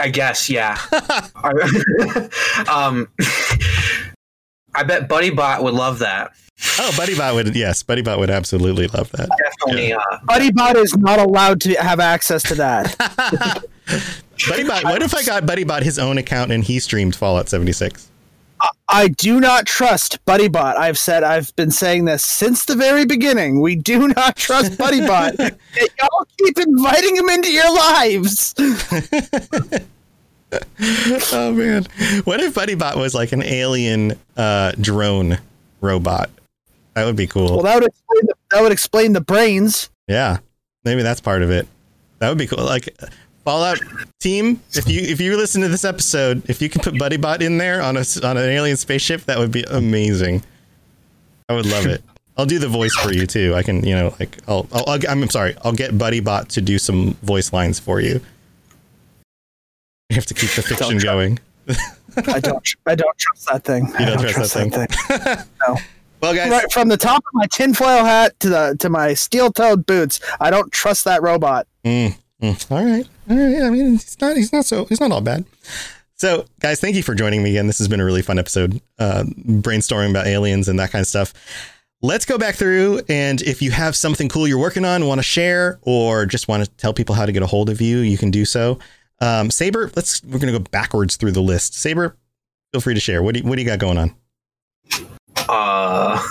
I 0.00 0.08
guess, 0.10 0.48
yeah. 0.48 0.78
um, 2.72 3.08
I 4.78 4.84
bet 4.84 5.08
Buddy 5.08 5.30
Bot 5.30 5.64
would 5.64 5.74
love 5.74 5.98
that. 5.98 6.30
Oh, 6.78 6.94
Buddy 6.96 7.16
Bot 7.16 7.34
would. 7.34 7.56
Yes, 7.56 7.82
Buddy 7.82 8.00
Bot 8.00 8.20
would 8.20 8.30
absolutely 8.30 8.86
love 8.86 9.10
that. 9.10 9.28
Definitely. 9.36 9.92
Uh, 9.92 9.98
BuddyBot 10.28 10.76
is 10.76 10.96
not 10.96 11.18
allowed 11.18 11.60
to 11.62 11.74
have 11.74 11.98
access 11.98 12.44
to 12.44 12.54
that. 12.54 12.94
Buddy 14.48 14.62
Bot, 14.62 14.84
What 14.84 15.02
if 15.02 15.16
I 15.16 15.24
got 15.24 15.46
Buddy 15.46 15.64
Bot 15.64 15.82
his 15.82 15.98
own 15.98 16.16
account 16.16 16.52
and 16.52 16.62
he 16.62 16.78
streamed 16.78 17.16
Fallout 17.16 17.48
76? 17.48 18.08
I 18.88 19.08
do 19.08 19.40
not 19.40 19.66
trust 19.66 20.24
BuddyBot. 20.26 20.76
I've 20.76 20.98
said 20.98 21.24
I've 21.24 21.54
been 21.56 21.72
saying 21.72 22.04
this 22.04 22.24
since 22.24 22.64
the 22.64 22.76
very 22.76 23.04
beginning. 23.04 23.60
We 23.60 23.74
do 23.74 24.06
not 24.16 24.36
trust 24.36 24.72
BuddyBot. 24.72 25.38
Y'all 25.98 26.26
keep 26.38 26.56
inviting 26.56 27.16
him 27.16 27.28
into 27.30 27.52
your 27.52 27.74
lives. 27.74 28.54
oh 31.32 31.52
man, 31.52 31.84
what 32.24 32.40
if 32.40 32.54
BuddyBot 32.54 32.96
was 32.96 33.14
like 33.14 33.32
an 33.32 33.42
alien 33.42 34.18
uh, 34.36 34.72
drone 34.80 35.38
robot? 35.80 36.30
That 36.94 37.04
would 37.04 37.16
be 37.16 37.26
cool. 37.26 37.56
Well, 37.56 37.62
that 37.62 37.74
would 37.74 37.84
explain 37.84 38.26
the, 38.26 38.34
that 38.50 38.62
would 38.62 38.72
explain 38.72 39.12
the 39.12 39.20
brains. 39.20 39.90
Yeah, 40.06 40.38
maybe 40.84 41.02
that's 41.02 41.20
part 41.20 41.42
of 41.42 41.50
it. 41.50 41.68
That 42.18 42.28
would 42.30 42.38
be 42.38 42.46
cool. 42.46 42.64
Like 42.64 42.96
Fallout 43.44 43.78
team, 44.20 44.60
if 44.72 44.88
you 44.88 45.00
if 45.00 45.20
you 45.20 45.36
listen 45.36 45.62
to 45.62 45.68
this 45.68 45.84
episode, 45.84 46.48
if 46.50 46.60
you 46.60 46.68
can 46.68 46.82
put 46.82 46.94
BuddyBot 46.94 47.40
in 47.40 47.58
there 47.58 47.80
on 47.82 47.96
a 47.96 48.04
on 48.22 48.36
an 48.36 48.48
alien 48.48 48.76
spaceship, 48.76 49.22
that 49.22 49.38
would 49.38 49.52
be 49.52 49.64
amazing. 49.70 50.42
I 51.48 51.54
would 51.54 51.66
love 51.66 51.86
it. 51.86 52.02
I'll 52.36 52.46
do 52.46 52.58
the 52.58 52.68
voice 52.68 52.94
for 52.94 53.12
you 53.12 53.26
too. 53.26 53.54
I 53.54 53.62
can, 53.62 53.84
you 53.84 53.94
know, 53.94 54.14
like 54.20 54.38
I'll, 54.46 54.66
I'll, 54.72 54.84
I'll 54.86 55.00
I'm 55.08 55.28
sorry, 55.28 55.56
I'll 55.64 55.72
get 55.72 55.92
BuddyBot 55.92 56.48
to 56.48 56.60
do 56.60 56.78
some 56.78 57.14
voice 57.22 57.52
lines 57.52 57.78
for 57.80 58.00
you. 58.00 58.20
You 60.08 60.14
have 60.14 60.26
to 60.26 60.34
keep 60.34 60.50
the 60.50 60.62
fiction 60.62 60.98
Don't 60.98 61.02
going. 61.02 61.38
I 62.16 62.40
don't. 62.40 62.66
I 62.86 62.94
don't 62.94 63.18
trust 63.18 63.46
that 63.46 63.64
thing. 63.64 63.86
You 63.88 64.06
don't 64.06 64.06
don't 64.06 64.28
trust 64.30 64.52
trust 64.52 64.54
that 64.54 64.90
that 64.90 65.36
thing. 65.36 65.46
no. 65.68 65.76
Well, 66.20 66.34
guys, 66.34 66.50
Right 66.50 66.72
from 66.72 66.88
the 66.88 66.96
top 66.96 67.18
of 67.18 67.34
my 67.34 67.46
tinfoil 67.52 68.04
hat 68.04 68.38
to 68.40 68.48
the 68.48 68.76
to 68.80 68.88
my 68.88 69.14
steel-toed 69.14 69.86
boots, 69.86 70.20
I 70.40 70.50
don't 70.50 70.72
trust 70.72 71.04
that 71.04 71.22
robot. 71.22 71.66
Mm, 71.84 72.16
mm. 72.42 72.72
All 72.72 72.84
right, 72.84 73.06
all 73.30 73.36
right. 73.36 73.62
I 73.62 73.70
mean, 73.70 73.92
he's 73.92 74.20
not. 74.20 74.36
He's 74.36 74.52
not 74.52 74.64
so. 74.64 74.86
He's 74.86 75.00
not 75.00 75.12
all 75.12 75.20
bad. 75.20 75.44
So, 76.14 76.46
guys, 76.58 76.80
thank 76.80 76.96
you 76.96 77.02
for 77.04 77.14
joining 77.14 77.42
me 77.42 77.50
again. 77.50 77.68
This 77.68 77.78
has 77.78 77.86
been 77.86 78.00
a 78.00 78.04
really 78.04 78.22
fun 78.22 78.38
episode, 78.38 78.80
uh, 78.98 79.24
brainstorming 79.46 80.10
about 80.10 80.26
aliens 80.26 80.68
and 80.68 80.78
that 80.80 80.90
kind 80.90 81.02
of 81.02 81.06
stuff. 81.06 81.32
Let's 82.00 82.24
go 82.24 82.38
back 82.38 82.54
through, 82.54 83.02
and 83.08 83.40
if 83.42 83.60
you 83.60 83.70
have 83.72 83.94
something 83.94 84.28
cool 84.28 84.48
you're 84.48 84.58
working 84.58 84.84
on, 84.84 85.06
want 85.06 85.18
to 85.18 85.24
share, 85.24 85.78
or 85.82 86.26
just 86.26 86.48
want 86.48 86.64
to 86.64 86.70
tell 86.72 86.92
people 86.92 87.14
how 87.14 87.26
to 87.26 87.32
get 87.32 87.42
a 87.42 87.46
hold 87.46 87.68
of 87.70 87.80
you, 87.80 87.98
you 87.98 88.16
can 88.18 88.30
do 88.30 88.44
so. 88.44 88.78
Um, 89.20 89.50
Saber, 89.50 89.90
let's. 89.96 90.22
We're 90.24 90.38
gonna 90.38 90.52
go 90.52 90.58
backwards 90.60 91.16
through 91.16 91.32
the 91.32 91.42
list. 91.42 91.74
Saber, 91.74 92.16
feel 92.72 92.80
free 92.80 92.94
to 92.94 93.00
share. 93.00 93.22
What 93.22 93.34
do 93.34 93.40
you, 93.40 93.46
What 93.48 93.56
do 93.56 93.62
you 93.62 93.66
got 93.68 93.78
going 93.78 93.98
on? 93.98 94.14
uh, 95.48 96.22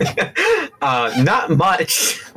uh, 0.82 1.22
not 1.22 1.50
much. 1.50 2.20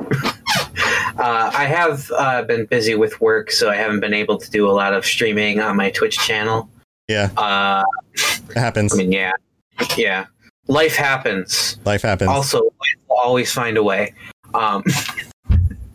uh, 1.18 1.50
I 1.54 1.64
have 1.66 2.10
uh, 2.16 2.42
been 2.42 2.66
busy 2.66 2.94
with 2.94 3.20
work, 3.20 3.50
so 3.50 3.70
I 3.70 3.76
haven't 3.76 4.00
been 4.00 4.14
able 4.14 4.38
to 4.38 4.50
do 4.50 4.68
a 4.68 4.72
lot 4.72 4.92
of 4.94 5.04
streaming 5.04 5.60
on 5.60 5.76
my 5.76 5.90
Twitch 5.90 6.16
channel. 6.18 6.68
Yeah, 7.08 7.30
Uh, 7.36 7.82
it 8.14 8.56
happens. 8.56 8.94
I 8.94 8.96
mean, 8.98 9.10
yeah, 9.12 9.32
yeah. 9.96 10.26
Life 10.68 10.94
happens. 10.94 11.78
Life 11.84 12.02
happens. 12.02 12.28
Also, 12.30 12.62
life 12.62 12.72
will 13.08 13.16
always 13.18 13.52
find 13.52 13.76
a 13.76 13.82
way. 13.82 14.14
Um, 14.54 14.84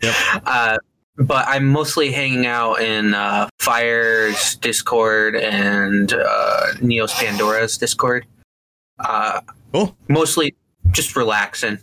uh, 0.44 0.76
but 1.18 1.46
I'm 1.48 1.66
mostly 1.66 2.12
hanging 2.12 2.46
out 2.46 2.80
in 2.80 3.14
uh, 3.14 3.48
Fire's 3.58 4.56
Discord 4.56 5.36
and 5.36 6.12
uh, 6.12 6.66
Neos 6.76 7.12
Pandora's 7.12 7.78
Discord. 7.78 8.26
Uh, 8.98 9.40
cool. 9.72 9.96
Mostly 10.08 10.54
just 10.92 11.16
relaxing. 11.16 11.78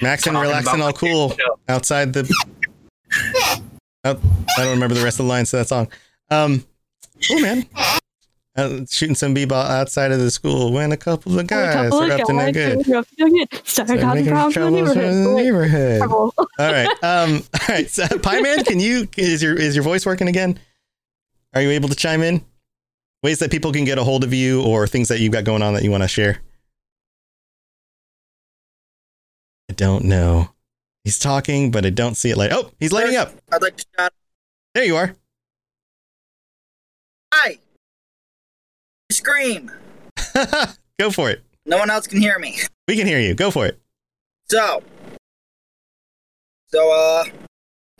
Maxing, 0.00 0.40
relaxing, 0.40 0.80
all 0.80 0.92
cool 0.92 1.30
show. 1.30 1.58
outside 1.68 2.12
the. 2.12 2.32
Oh, 4.04 4.18
I 4.56 4.62
don't 4.64 4.70
remember 4.70 4.94
the 4.94 5.04
rest 5.04 5.20
of 5.20 5.26
the 5.26 5.30
lines 5.30 5.50
to 5.50 5.56
that 5.56 5.68
song. 5.68 5.88
Um, 6.30 6.64
cool 7.26 7.40
man. 7.40 7.66
Uh, 8.54 8.84
shooting 8.90 9.14
some 9.14 9.32
b-ball 9.32 9.64
outside 9.64 10.12
of 10.12 10.18
the 10.18 10.30
school 10.30 10.72
when 10.72 10.92
a 10.92 10.96
couple 10.96 11.38
of 11.38 11.46
guys 11.46 11.72
couple 11.90 12.02
are 12.02 12.12
of 12.12 12.20
up 12.20 12.26
to 12.26 12.32
no 12.34 12.52
guys 12.52 12.84
good. 12.84 12.94
up 12.94 13.08
to 13.08 13.14
no 13.18 13.28
good. 13.30 13.66
Started 13.66 13.66
Started 13.66 14.00
causing 14.02 14.26
problems 14.26 14.56
in 14.56 14.62
the 14.62 14.94
troubles 14.94 14.96
in 14.96 15.24
the 15.24 15.32
neighborhood. 15.34 16.00
neighborhood. 16.02 16.32
All 16.58 16.72
right. 16.72 16.88
Um, 17.02 17.42
all 17.54 17.66
right. 17.70 17.88
So, 17.88 18.06
Pie 18.18 18.40
Man, 18.42 18.62
can 18.64 18.78
you 18.78 19.08
is 19.16 19.42
your 19.42 19.54
is 19.58 19.74
your 19.74 19.82
voice 19.82 20.04
working 20.04 20.28
again? 20.28 20.58
Are 21.54 21.62
you 21.62 21.70
able 21.70 21.88
to 21.88 21.94
chime 21.94 22.22
in? 22.22 22.44
Ways 23.22 23.38
that 23.38 23.50
people 23.50 23.72
can 23.72 23.86
get 23.86 23.96
a 23.96 24.04
hold 24.04 24.22
of 24.22 24.34
you 24.34 24.62
or 24.62 24.86
things 24.86 25.08
that 25.08 25.20
you've 25.20 25.32
got 25.32 25.44
going 25.44 25.62
on 25.62 25.72
that 25.72 25.82
you 25.82 25.90
want 25.90 26.02
to 26.02 26.08
share? 26.08 26.42
I 29.70 29.74
don't 29.74 30.04
know. 30.04 30.50
He's 31.04 31.18
talking, 31.18 31.70
but 31.70 31.86
I 31.86 31.90
don't 31.90 32.16
see 32.16 32.30
it 32.30 32.36
light. 32.36 32.52
Oh, 32.52 32.70
he's 32.78 32.92
lighting 32.92 33.16
up. 33.16 33.32
I'd 33.50 33.62
like 33.62 33.76
to 33.78 33.84
shout 33.98 34.12
There 34.74 34.84
you 34.84 34.96
are. 34.96 35.14
Hi! 37.32 37.58
Scream! 39.12 39.70
Go 40.98 41.10
for 41.10 41.30
it. 41.30 41.42
No 41.66 41.78
one 41.78 41.90
else 41.90 42.06
can 42.06 42.20
hear 42.20 42.38
me. 42.38 42.58
We 42.88 42.96
can 42.96 43.06
hear 43.06 43.20
you. 43.20 43.34
Go 43.34 43.50
for 43.50 43.66
it. 43.66 43.78
So, 44.48 44.82
so 46.68 46.92
uh, 46.92 47.24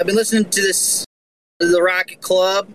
I've 0.01 0.07
been 0.07 0.17
listening 0.17 0.51
to 0.51 0.61
this, 0.61 1.05
the 1.61 1.81
Rocket 1.81 2.21
Club, 2.21 2.69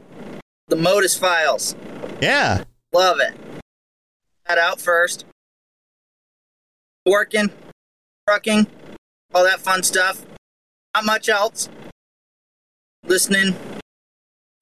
the 0.67 0.75
Modus 0.75 1.17
Files. 1.17 1.75
Yeah. 2.21 2.63
Love 2.93 3.19
it. 3.19 3.35
That 4.47 4.57
out 4.57 4.79
first. 4.79 5.25
Working, 7.05 7.51
trucking, 8.27 8.67
all 9.33 9.43
that 9.43 9.59
fun 9.59 9.83
stuff. 9.83 10.25
Not 10.95 11.05
much 11.05 11.29
else. 11.29 11.69
Listening. 13.03 13.55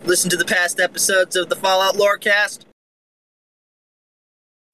Listen 0.03 0.29
to 0.29 0.37
the 0.37 0.45
past 0.45 0.79
episodes 0.79 1.35
of 1.35 1.49
the 1.49 1.55
Fallout 1.55 1.95
Lorecast. 1.95 2.65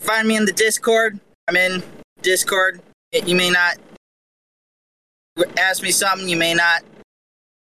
Find 0.01 0.27
me 0.27 0.35
in 0.35 0.45
the 0.45 0.51
Discord. 0.51 1.19
I'm 1.47 1.55
in 1.55 1.83
Discord. 2.21 2.81
You 3.13 3.35
may 3.35 3.49
not 3.49 3.77
ask 5.57 5.81
me 5.81 5.91
something, 5.91 6.27
you 6.27 6.37
may 6.37 6.53
not. 6.53 6.83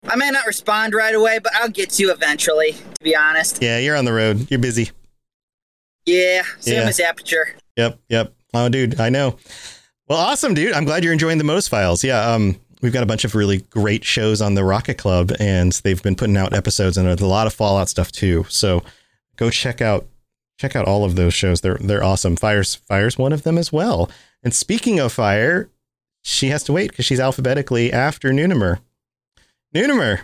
I 0.07 0.15
may 0.15 0.29
not 0.31 0.45
respond 0.45 0.93
right 0.93 1.15
away, 1.15 1.39
but 1.39 1.53
I'll 1.55 1.69
get 1.69 1.91
to 1.91 2.03
you 2.03 2.11
eventually, 2.11 2.73
to 2.73 3.03
be 3.03 3.15
honest. 3.15 3.61
Yeah, 3.61 3.77
you're 3.79 3.95
on 3.95 4.05
the 4.05 4.11
road. 4.13 4.49
You're 4.51 4.59
busy. 4.59 4.91
Yeah, 6.05 6.43
same 6.59 6.75
Yeah. 6.81 6.87
as 6.89 6.99
Aperture. 6.99 7.55
Yep, 7.77 7.99
yep. 8.09 8.33
Oh, 8.53 8.67
dude, 8.69 8.99
I 8.99 9.09
know. 9.09 9.37
Well, 10.09 10.19
awesome, 10.19 10.53
dude. 10.53 10.73
I'm 10.73 10.83
glad 10.83 11.03
you're 11.03 11.13
enjoying 11.13 11.37
the 11.37 11.43
Most 11.45 11.69
Files. 11.69 12.03
Yeah, 12.03 12.19
um, 12.33 12.59
we've 12.81 12.91
got 12.91 13.03
a 13.03 13.05
bunch 13.05 13.23
of 13.23 13.33
really 13.35 13.59
great 13.69 14.03
shows 14.03 14.41
on 14.41 14.55
the 14.55 14.63
Rocket 14.65 14.97
Club, 14.97 15.31
and 15.39 15.71
they've 15.83 16.01
been 16.03 16.15
putting 16.15 16.35
out 16.35 16.53
episodes, 16.53 16.97
and 16.97 17.07
there's 17.07 17.21
a 17.21 17.25
lot 17.25 17.47
of 17.47 17.53
Fallout 17.53 17.87
stuff 17.87 18.11
too. 18.11 18.45
So 18.49 18.83
go 19.37 19.49
check 19.49 19.81
out 19.81 20.05
check 20.57 20.75
out 20.75 20.85
all 20.85 21.03
of 21.03 21.15
those 21.15 21.33
shows. 21.33 21.61
They're 21.61 21.77
they're 21.79 22.03
awesome. 22.03 22.35
Fire's 22.35 22.75
Fire's 22.75 23.17
one 23.17 23.33
of 23.33 23.43
them 23.43 23.57
as 23.57 23.71
well. 23.71 24.09
And 24.43 24.53
speaking 24.53 24.99
of 24.99 25.13
Fire, 25.13 25.69
she 26.21 26.47
has 26.49 26.63
to 26.63 26.73
wait 26.73 26.91
because 26.91 27.05
she's 27.05 27.19
alphabetically 27.19 27.91
after 27.91 28.29
Nunimer. 28.31 28.79
Nunimer. 29.75 30.21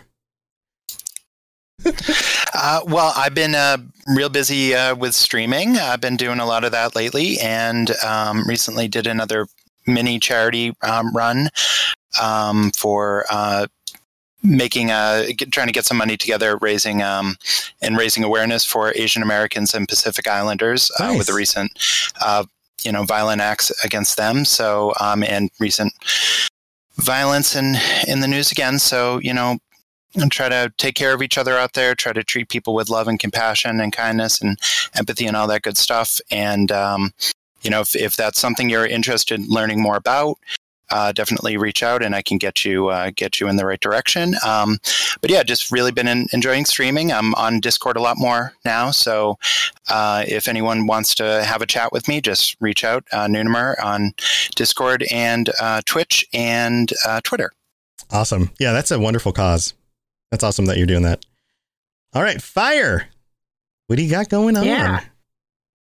Uh, 2.52 2.80
well, 2.86 3.12
I've 3.16 3.32
been 3.32 3.54
uh, 3.54 3.78
real 4.08 4.28
busy 4.28 4.74
uh, 4.74 4.94
with 4.94 5.14
streaming. 5.14 5.76
I've 5.76 6.00
been 6.00 6.16
doing 6.16 6.40
a 6.40 6.46
lot 6.46 6.64
of 6.64 6.72
that 6.72 6.96
lately, 6.96 7.38
and 7.38 7.90
um, 8.04 8.46
recently 8.46 8.88
did 8.88 9.06
another 9.06 9.46
mini 9.86 10.18
charity 10.18 10.74
um, 10.82 11.14
run 11.14 11.48
um, 12.20 12.70
for 12.76 13.24
uh, 13.30 13.66
making 14.42 14.90
a 14.90 15.32
get, 15.36 15.52
trying 15.52 15.66
to 15.66 15.72
get 15.72 15.84
some 15.84 15.96
money 15.96 16.16
together, 16.16 16.56
raising 16.58 17.02
um, 17.02 17.36
and 17.80 17.96
raising 17.96 18.24
awareness 18.24 18.64
for 18.64 18.92
Asian 18.94 19.22
Americans 19.22 19.74
and 19.74 19.88
Pacific 19.88 20.26
Islanders 20.26 20.90
uh, 20.98 21.14
with 21.16 21.26
the 21.26 21.34
recent 21.34 21.72
uh, 22.20 22.44
you 22.82 22.92
know 22.92 23.04
violent 23.04 23.40
acts 23.40 23.72
against 23.84 24.16
them. 24.16 24.44
So 24.44 24.92
um, 25.00 25.22
and 25.22 25.50
recent 25.58 25.92
violence 26.96 27.56
in 27.56 27.76
in 28.06 28.20
the 28.20 28.28
news 28.28 28.52
again. 28.52 28.78
So 28.78 29.18
you 29.18 29.34
know 29.34 29.58
and 30.14 30.30
try 30.30 30.48
to 30.48 30.72
take 30.76 30.94
care 30.94 31.14
of 31.14 31.22
each 31.22 31.38
other 31.38 31.56
out 31.56 31.74
there, 31.74 31.94
try 31.94 32.12
to 32.12 32.24
treat 32.24 32.48
people 32.48 32.74
with 32.74 32.90
love 32.90 33.08
and 33.08 33.18
compassion 33.18 33.80
and 33.80 33.92
kindness 33.92 34.40
and 34.40 34.58
empathy 34.96 35.26
and 35.26 35.36
all 35.36 35.46
that 35.46 35.62
good 35.62 35.76
stuff. 35.76 36.20
And, 36.30 36.72
um, 36.72 37.12
you 37.62 37.70
know, 37.70 37.80
if, 37.80 37.94
if 37.94 38.16
that's 38.16 38.40
something 38.40 38.68
you're 38.68 38.86
interested 38.86 39.38
in 39.38 39.46
learning 39.46 39.80
more 39.80 39.96
about, 39.96 40.38
uh, 40.90 41.12
definitely 41.12 41.56
reach 41.56 41.82
out 41.82 42.02
and 42.02 42.14
I 42.14 42.22
can 42.22 42.38
get 42.38 42.64
you 42.64 42.88
uh, 42.88 43.10
get 43.14 43.40
you 43.40 43.48
in 43.48 43.56
the 43.56 43.66
right 43.66 43.80
direction. 43.80 44.34
Um, 44.46 44.78
but 45.20 45.30
yeah, 45.30 45.42
just 45.42 45.70
really 45.70 45.92
been 45.92 46.08
in, 46.08 46.26
enjoying 46.32 46.64
streaming. 46.64 47.12
I'm 47.12 47.34
on 47.34 47.60
Discord 47.60 47.96
a 47.96 48.00
lot 48.00 48.16
more 48.18 48.52
now, 48.64 48.90
so 48.90 49.38
uh, 49.88 50.24
if 50.26 50.48
anyone 50.48 50.86
wants 50.86 51.14
to 51.16 51.44
have 51.44 51.62
a 51.62 51.66
chat 51.66 51.92
with 51.92 52.08
me, 52.08 52.20
just 52.20 52.56
reach 52.60 52.84
out. 52.84 53.04
Uh, 53.12 53.26
Nunimer 53.26 53.82
on 53.82 54.12
Discord 54.56 55.04
and 55.10 55.50
uh, 55.60 55.80
Twitch 55.86 56.26
and 56.32 56.92
uh, 57.06 57.20
Twitter. 57.24 57.52
Awesome. 58.10 58.50
Yeah, 58.58 58.72
that's 58.72 58.90
a 58.90 58.98
wonderful 58.98 59.32
cause. 59.32 59.74
That's 60.30 60.42
awesome 60.44 60.66
that 60.66 60.76
you're 60.76 60.86
doing 60.86 61.02
that. 61.02 61.24
All 62.12 62.22
right, 62.22 62.40
fire. 62.42 63.08
What 63.86 63.96
do 63.96 64.02
you 64.02 64.10
got 64.10 64.28
going 64.28 64.56
on? 64.56 64.64
Yeah. 64.64 65.00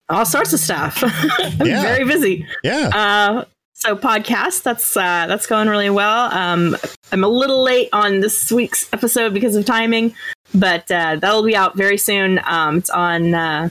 All 0.08 0.26
sorts 0.26 0.52
of 0.52 0.60
stuff. 0.60 1.02
I'm 1.38 1.66
Yeah. 1.66 1.82
very 1.82 2.04
busy. 2.04 2.46
Yeah. 2.62 2.90
Uh, 2.92 3.44
so 3.82 3.96
podcast 3.96 4.62
that's 4.62 4.96
uh, 4.96 5.26
that's 5.26 5.46
going 5.46 5.68
really 5.68 5.90
well. 5.90 6.32
Um, 6.32 6.76
I'm 7.10 7.24
a 7.24 7.28
little 7.28 7.64
late 7.64 7.88
on 7.92 8.20
this 8.20 8.52
week's 8.52 8.88
episode 8.92 9.34
because 9.34 9.56
of 9.56 9.64
timing, 9.64 10.14
but 10.54 10.88
uh, 10.88 11.16
that'll 11.16 11.42
be 11.42 11.56
out 11.56 11.76
very 11.76 11.98
soon. 11.98 12.40
Um, 12.44 12.78
it's 12.78 12.90
on 12.90 13.34
uh, 13.34 13.70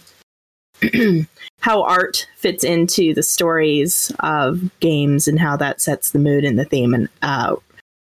how 1.62 1.84
art 1.84 2.28
fits 2.36 2.66
into 2.66 3.14
the 3.14 3.24
stories 3.24 4.12
of 4.20 4.70
games 4.82 5.30
and 5.30 5.40
how 5.40 5.56
that 5.56 5.80
sets 5.80 6.12
the 6.12 6.20
mood 6.20 6.44
and 6.44 6.60
the 6.60 6.66
theme. 6.66 6.94
And 6.94 7.08
uh, 7.22 7.56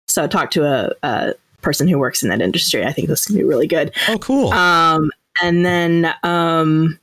so, 0.07 0.23
I 0.23 0.27
talked 0.27 0.53
to 0.53 0.65
a, 0.65 0.91
a 1.03 1.35
person 1.61 1.87
who 1.87 1.99
works 1.99 2.23
in 2.23 2.29
that 2.29 2.41
industry. 2.41 2.83
I 2.83 2.91
think 2.91 3.07
this 3.07 3.27
can 3.27 3.35
be 3.35 3.43
really 3.43 3.67
good. 3.67 3.93
Oh, 4.07 4.17
cool. 4.17 4.51
Um, 4.51 5.11
and 5.43 5.63
then 5.63 6.11
um, 6.23 6.99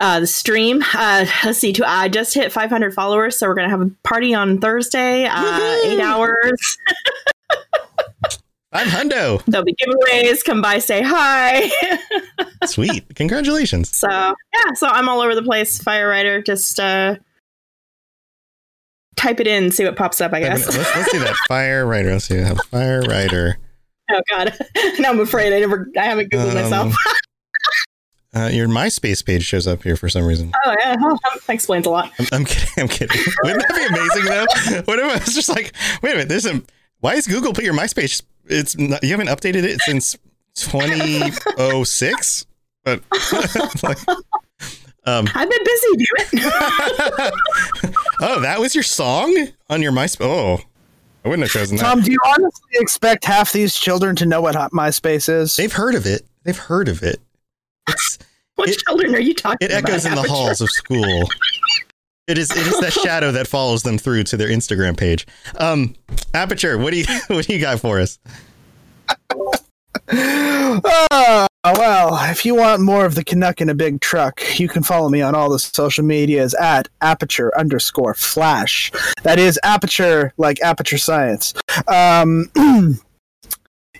uh, 0.00 0.20
the 0.20 0.26
stream. 0.26 0.82
Uh, 0.94 1.26
let's 1.44 1.58
see. 1.58 1.72
To, 1.74 1.88
I 1.88 2.08
just 2.08 2.34
hit 2.34 2.52
500 2.52 2.92
followers, 2.94 3.38
so 3.38 3.46
we're 3.48 3.54
gonna 3.54 3.70
have 3.70 3.80
a 3.82 3.90
party 4.04 4.34
on 4.34 4.58
Thursday. 4.60 5.24
Uh, 5.30 5.78
eight 5.84 6.00
hours. 6.00 6.78
I'm 8.72 8.88
Hundo. 8.88 9.42
There'll 9.46 9.64
be 9.64 9.74
giveaways. 9.74 10.44
Come 10.44 10.60
by, 10.60 10.80
say 10.80 11.00
hi. 11.02 11.70
Sweet. 12.66 13.04
Congratulations. 13.14 13.96
so 13.96 14.08
yeah, 14.10 14.72
so 14.74 14.88
I'm 14.88 15.08
all 15.08 15.20
over 15.20 15.34
the 15.34 15.42
place. 15.42 15.78
Fire 15.82 16.08
writer, 16.08 16.42
just 16.42 16.78
uh, 16.78 17.16
type 19.16 19.40
it 19.40 19.46
in, 19.46 19.70
see 19.70 19.84
what 19.84 19.96
pops 19.96 20.20
up. 20.20 20.34
I 20.34 20.40
Let's, 20.40 20.66
guess. 20.66 20.94
let's 20.94 21.10
see 21.10 21.18
that. 21.18 21.34
Fire 21.48 21.86
writer. 21.86 22.12
Let's 22.12 22.26
see. 22.26 22.36
Have 22.36 22.58
fire 22.70 23.00
writer. 23.02 23.56
oh 24.10 24.20
god, 24.28 24.52
now 24.98 25.10
I'm 25.10 25.20
afraid. 25.20 25.54
I 25.54 25.60
never. 25.60 25.88
I 25.96 26.04
haven't 26.04 26.30
googled 26.30 26.50
Um, 26.50 26.54
myself. 26.54 26.94
Uh, 28.36 28.48
your 28.48 28.68
MySpace 28.68 29.24
page 29.24 29.42
shows 29.44 29.66
up 29.66 29.82
here 29.82 29.96
for 29.96 30.10
some 30.10 30.22
reason. 30.26 30.52
oh 30.66 30.76
yeah, 30.78 30.94
well, 31.00 31.18
that 31.46 31.54
explains 31.54 31.86
a 31.86 31.90
lot. 31.90 32.12
I'm, 32.18 32.26
I'm 32.32 32.44
kidding. 32.44 32.68
I'm 32.76 32.88
kidding. 32.88 33.18
Wouldn't 33.42 33.66
that 33.66 33.74
be 33.74 33.86
amazing 33.86 34.24
though? 34.26 34.82
What 34.92 34.98
if 34.98 35.04
I 35.06 35.24
was 35.24 35.34
just 35.34 35.48
like, 35.48 35.72
wait 36.02 36.10
a 36.10 36.16
minute? 36.16 36.28
There's 36.28 36.44
a. 36.44 36.62
Why 37.00 37.14
is 37.14 37.26
Google 37.26 37.54
put 37.54 37.64
your 37.64 37.72
MySpace? 37.72 38.22
It's 38.44 38.76
not, 38.76 39.02
you 39.02 39.10
haven't 39.10 39.28
updated 39.28 39.62
it 39.64 39.80
since 39.80 40.18
2006. 40.56 42.46
But 42.84 43.02
like, 43.82 43.98
um, 45.04 45.28
I've 45.34 45.50
been 45.50 45.64
busy 45.64 45.96
doing. 45.96 46.50
oh, 48.20 48.40
that 48.40 48.58
was 48.60 48.74
your 48.74 48.84
song 48.84 49.48
on 49.70 49.80
your 49.80 49.92
MySpace. 49.92 50.20
Oh, 50.20 50.60
I 51.24 51.28
wouldn't 51.28 51.48
have 51.48 51.52
chosen 51.52 51.78
that. 51.78 51.84
Tom, 51.84 52.02
do 52.02 52.12
you 52.12 52.18
honestly 52.26 52.70
expect 52.74 53.24
half 53.24 53.52
these 53.52 53.74
children 53.74 54.14
to 54.16 54.26
know 54.26 54.42
what 54.42 54.54
MySpace 54.72 55.28
is? 55.30 55.56
They've 55.56 55.72
heard 55.72 55.94
of 55.94 56.04
it. 56.04 56.26
They've 56.44 56.56
heard 56.56 56.88
of 56.88 57.02
it. 57.02 57.18
It's, 57.88 58.18
what 58.56 58.68
It- 58.68 58.78
children 58.86 59.14
are 59.14 59.20
you 59.20 59.34
talking 59.34 59.66
about? 59.68 59.76
it 59.76 59.78
about? 59.80 59.90
echoes 59.90 60.06
in 60.06 60.14
the 60.14 60.22
halls 60.28 60.60
of 60.60 60.68
school. 60.70 61.28
It 62.26 62.38
is. 62.38 62.50
It 62.50 62.66
is 62.66 62.80
that 62.80 62.92
shadow 63.04 63.30
that 63.32 63.46
follows 63.46 63.82
them 63.84 63.98
through 63.98 64.24
to 64.24 64.36
their 64.36 64.48
Instagram 64.48 64.96
page. 64.96 65.26
Um, 65.58 65.94
Aperture, 66.34 66.76
what 66.76 66.92
do 66.92 66.98
you 66.98 67.04
what 67.28 67.46
do 67.46 67.52
you 67.54 67.60
got 67.60 67.78
for 67.80 68.00
us? 68.00 68.18
Oh, 70.08 71.46
well, 71.64 72.18
if 72.30 72.44
you 72.44 72.54
want 72.54 72.80
more 72.82 73.04
of 73.06 73.14
the 73.14 73.24
Canuck 73.24 73.60
in 73.60 73.68
a 73.68 73.74
big 73.74 74.00
truck, 74.00 74.40
you 74.58 74.68
can 74.68 74.82
follow 74.82 75.08
me 75.08 75.20
on 75.22 75.34
all 75.34 75.50
the 75.50 75.58
social 75.58 76.04
medias 76.04 76.54
at 76.54 76.88
aperture 77.00 77.56
underscore 77.58 78.14
flash. 78.14 78.90
That 79.22 79.38
is 79.38 79.58
aperture 79.64 80.32
like 80.36 80.60
aperture 80.62 80.98
science. 80.98 81.54
Um, 81.88 82.50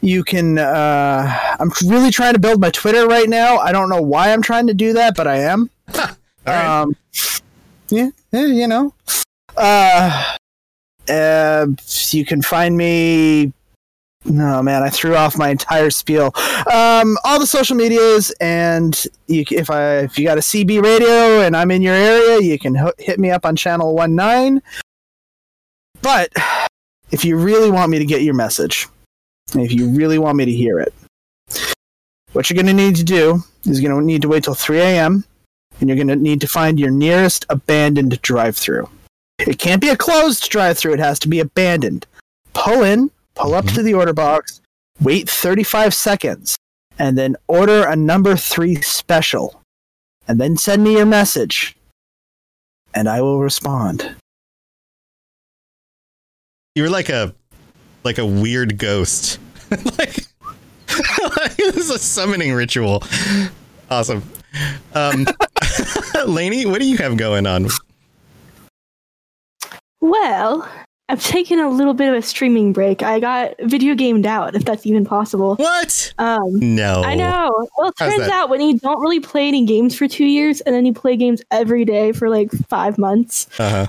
you 0.01 0.25
can, 0.25 0.59
uh, 0.59 1.57
I'm 1.59 1.71
really 1.85 2.11
trying 2.11 2.35
to 2.35 2.41
build 2.41 2.61
my 2.61 2.71
Twitter 2.71 3.07
right 3.07 3.29
now. 3.29 3.59
I 3.59 3.73
don't 3.73 3.89
know 3.89 4.03
why 4.03 4.33
I'm 4.33 4.43
trying 4.43 4.67
to 4.69 4.75
do 4.75 4.93
that, 4.95 5.17
but 5.17 5.27
I 5.27 5.39
am. 5.39 5.71
Right. 6.47 6.81
Um, 6.81 6.97
yeah, 7.89 8.11
yeah, 8.33 8.47
you 8.47 8.69
know. 8.69 8.95
Uh, 9.57 10.37
uh, 11.09 11.67
you 12.11 12.25
can 12.25 12.43
find 12.43 12.77
me. 12.77 13.53
No 14.25 14.61
man, 14.61 14.83
I 14.83 14.91
threw 14.91 15.15
off 15.15 15.39
my 15.39 15.51
entire 15.51 15.91
spiel. 15.91 16.33
Um, 16.73 17.17
all 17.25 17.39
the 17.39 17.47
social 17.47 17.77
medias, 17.77 18.33
and 18.41 19.05
you, 19.29 19.45
if 19.51 19.71
I 19.71 19.99
if 19.99 20.19
you 20.19 20.25
got 20.25 20.39
a 20.39 20.41
CB 20.41 20.83
radio 20.83 21.43
and 21.43 21.57
I'm 21.57 21.71
in 21.71 21.81
your 21.81 21.95
area, 21.95 22.41
you 22.41 22.59
can 22.59 22.75
ho- 22.75 22.93
hit 22.99 23.21
me 23.21 23.31
up 23.31 23.47
on 23.47 23.55
channel 23.55 23.95
one 23.95 24.17
nine. 24.17 24.63
But 26.03 26.33
if 27.13 27.25
you 27.25 27.37
really 27.37 27.71
want 27.71 27.91
me 27.91 27.99
to 27.99 28.05
get 28.05 28.23
your 28.23 28.35
message, 28.35 28.89
if 29.55 29.73
you 29.73 29.89
really 29.91 30.19
want 30.19 30.37
me 30.37 30.45
to 30.45 30.53
hear 30.53 30.81
it, 30.81 30.93
what 32.33 32.51
you're 32.51 32.63
going 32.63 32.67
to 32.67 32.73
need 32.73 32.97
to 32.97 33.05
do 33.05 33.43
is 33.65 33.81
you're 33.81 33.91
going 33.91 34.01
to 34.01 34.07
need 34.07 34.23
to 34.23 34.29
wait 34.29 34.45
till 34.45 34.55
3 34.55 34.79
a.m 34.81 35.25
and 35.81 35.89
you're 35.89 35.97
going 35.97 36.09
to 36.09 36.17
need 36.17 36.41
to 36.41 36.49
find 36.49 36.79
your 36.79 36.91
nearest 36.91 37.45
abandoned 37.49 38.21
drive-through. 38.23 38.89
It 39.39 39.59
can't 39.59 39.81
be 39.81 39.91
a 39.91 39.97
closed 39.97 40.49
drive-through; 40.49 40.95
it 40.95 40.99
has 40.99 41.19
to 41.21 41.29
be 41.29 41.41
abandoned. 41.41 42.07
Pull 42.55 42.83
in, 42.83 43.11
pull 43.35 43.55
up 43.55 43.67
mm-hmm. 43.67 43.77
to 43.77 43.83
the 43.83 43.95
order 43.95 44.15
box, 44.15 44.61
wait 45.01 45.29
35 45.29 45.93
seconds, 45.95 46.57
and 46.99 47.19
then 47.19 47.37
order 47.47 47.87
a 47.87 47.95
number 47.95 48.37
three 48.37 48.77
special, 48.77 49.61
and 50.27 50.41
then 50.41 50.57
send 50.57 50.83
me 50.83 50.95
your 50.95 51.07
message, 51.07 51.77
and 52.95 53.09
I 53.09 53.21
will 53.21 53.41
respond. 53.41 54.17
You're 56.75 56.91
like 56.91 57.09
a 57.09 57.35
like 58.07 58.17
a 58.19 58.25
weird 58.25 58.79
ghost. 58.79 59.39
like, 59.71 60.17
like 61.37 61.57
this 61.57 61.77
is 61.77 61.91
a 61.91 61.99
summoning 61.99 62.55
ritual. 62.55 63.03
Awesome. 63.91 64.23
Um, 64.95 65.27
Lainey, 66.27 66.65
what 66.65 66.81
do 66.81 66.87
you 66.87 66.97
have 66.97 67.19
going 67.19 67.47
on? 67.47 67.69
Well, 70.01 70.69
I've 71.09 71.23
taken 71.23 71.59
a 71.59 71.69
little 71.69 71.95
bit 71.95 72.09
of 72.09 72.15
a 72.15 72.23
streaming 72.23 72.73
break. 72.73 73.03
I 73.03 73.21
got 73.21 73.55
video 73.63 73.95
gamed 73.95 74.27
out, 74.27 74.55
if 74.55 74.65
that's 74.65 74.87
even 74.87 75.05
possible. 75.05 75.57
What? 75.57 76.13
Um, 76.19 76.59
No. 76.75 77.03
I 77.05 77.15
know. 77.15 77.69
Well, 77.77 77.89
it 77.89 77.95
How's 77.99 78.13
turns 78.15 78.27
that? 78.27 78.31
out 78.31 78.51
when 78.51 78.61
you 78.61 78.79
don't 78.79 79.01
really 79.01 79.21
play 79.21 79.47
any 79.49 79.65
games 79.65 79.97
for 79.97 80.09
two 80.09 80.25
years 80.25 80.61
and 80.63 80.75
then 80.75 80.87
you 80.87 80.93
play 80.93 81.17
games 81.17 81.43
every 81.51 81.85
day 81.85 82.13
for 82.13 82.29
like 82.29 82.51
five 82.69 82.99
months, 82.99 83.49
Uh 83.59 83.71
huh. 83.71 83.87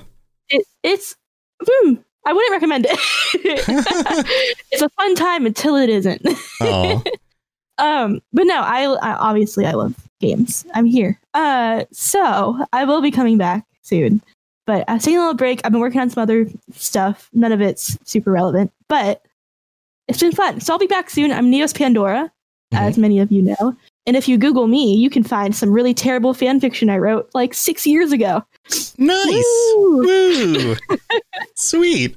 it, 0.48 0.66
it's 0.82 1.16
hmm, 1.64 1.94
I 2.28 2.32
wouldn't 2.34 2.52
recommend 2.52 2.86
it. 2.86 2.98
it's 4.70 4.82
a 4.82 4.88
fun 4.90 5.14
time 5.14 5.46
until 5.46 5.76
it 5.76 5.88
isn't. 5.88 6.22
Oh. 6.60 7.02
Um, 7.80 8.20
but 8.32 8.42
no, 8.42 8.60
I, 8.60 8.86
I 8.86 9.14
obviously 9.14 9.64
I 9.64 9.70
love 9.70 9.94
games. 10.18 10.66
I'm 10.74 10.84
here. 10.84 11.16
Uh, 11.32 11.84
so 11.92 12.58
I 12.72 12.84
will 12.84 13.00
be 13.00 13.12
coming 13.12 13.38
back 13.38 13.64
soon. 13.82 14.20
But 14.66 14.84
I've 14.88 15.00
taken 15.00 15.18
a 15.18 15.20
little 15.20 15.34
break. 15.34 15.60
I've 15.62 15.70
been 15.70 15.80
working 15.80 16.00
on 16.00 16.10
some 16.10 16.20
other 16.20 16.48
stuff. 16.72 17.30
None 17.32 17.52
of 17.52 17.60
it's 17.60 17.96
super 18.02 18.32
relevant, 18.32 18.72
but 18.88 19.24
it's 20.08 20.18
been 20.18 20.32
fun. 20.32 20.60
So 20.60 20.72
I'll 20.72 20.80
be 20.80 20.88
back 20.88 21.08
soon. 21.08 21.30
I'm 21.30 21.52
Neos 21.52 21.72
Pandora, 21.72 22.32
as 22.72 22.98
many 22.98 23.20
of 23.20 23.30
you 23.30 23.42
know. 23.42 23.76
And 24.08 24.16
if 24.16 24.26
you 24.26 24.38
Google 24.38 24.68
me, 24.68 24.94
you 24.94 25.10
can 25.10 25.22
find 25.22 25.54
some 25.54 25.70
really 25.70 25.92
terrible 25.92 26.32
fan 26.32 26.60
fiction 26.60 26.88
I 26.88 26.96
wrote 26.96 27.28
like 27.34 27.52
six 27.52 27.86
years 27.86 28.10
ago. 28.10 28.42
Nice. 28.96 29.44
Woo! 29.76 30.02
Woo. 30.02 30.76
Sweet. 31.56 32.16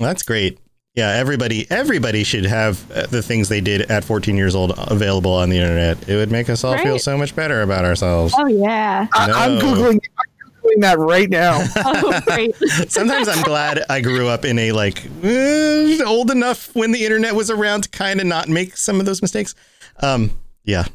That's 0.00 0.24
great. 0.24 0.58
Yeah, 0.96 1.10
everybody 1.10 1.70
everybody 1.70 2.24
should 2.24 2.44
have 2.46 2.90
uh, 2.90 3.06
the 3.06 3.22
things 3.22 3.48
they 3.48 3.60
did 3.60 3.82
at 3.92 4.02
14 4.02 4.36
years 4.36 4.56
old 4.56 4.72
available 4.76 5.32
on 5.32 5.50
the 5.50 5.56
internet. 5.56 6.08
It 6.08 6.16
would 6.16 6.32
make 6.32 6.50
us 6.50 6.64
all 6.64 6.76
feel 6.78 6.98
so 6.98 7.16
much 7.16 7.36
better 7.36 7.62
about 7.62 7.84
ourselves. 7.84 8.34
Oh 8.36 8.46
yeah. 8.46 9.06
I, 9.14 9.30
I'm 9.30 9.54
No. 9.58 9.60
googling. 9.60 10.00
I'm 10.18 10.60
googling 10.64 10.80
that 10.80 10.98
right 10.98 11.30
now. 11.30 11.64
Oh 11.76 12.20
great. 12.24 12.56
Sometimes 12.90 13.28
I'm 13.28 13.42
glad 13.44 13.84
I 13.88 14.00
grew 14.00 14.26
up 14.26 14.44
in 14.44 14.58
a 14.58 14.72
like 14.72 15.06
eh, 15.22 16.00
old 16.04 16.32
enough 16.32 16.74
when 16.74 16.90
the 16.90 17.04
internet 17.04 17.36
was 17.36 17.50
around 17.50 17.82
to 17.84 17.88
kind 17.90 18.20
of 18.20 18.26
not 18.26 18.48
make 18.48 18.76
some 18.76 18.98
of 18.98 19.06
those 19.06 19.22
mistakes. 19.22 19.54
Um, 20.00 20.32
yeah. 20.64 20.86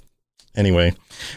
Anyway, 0.55 0.91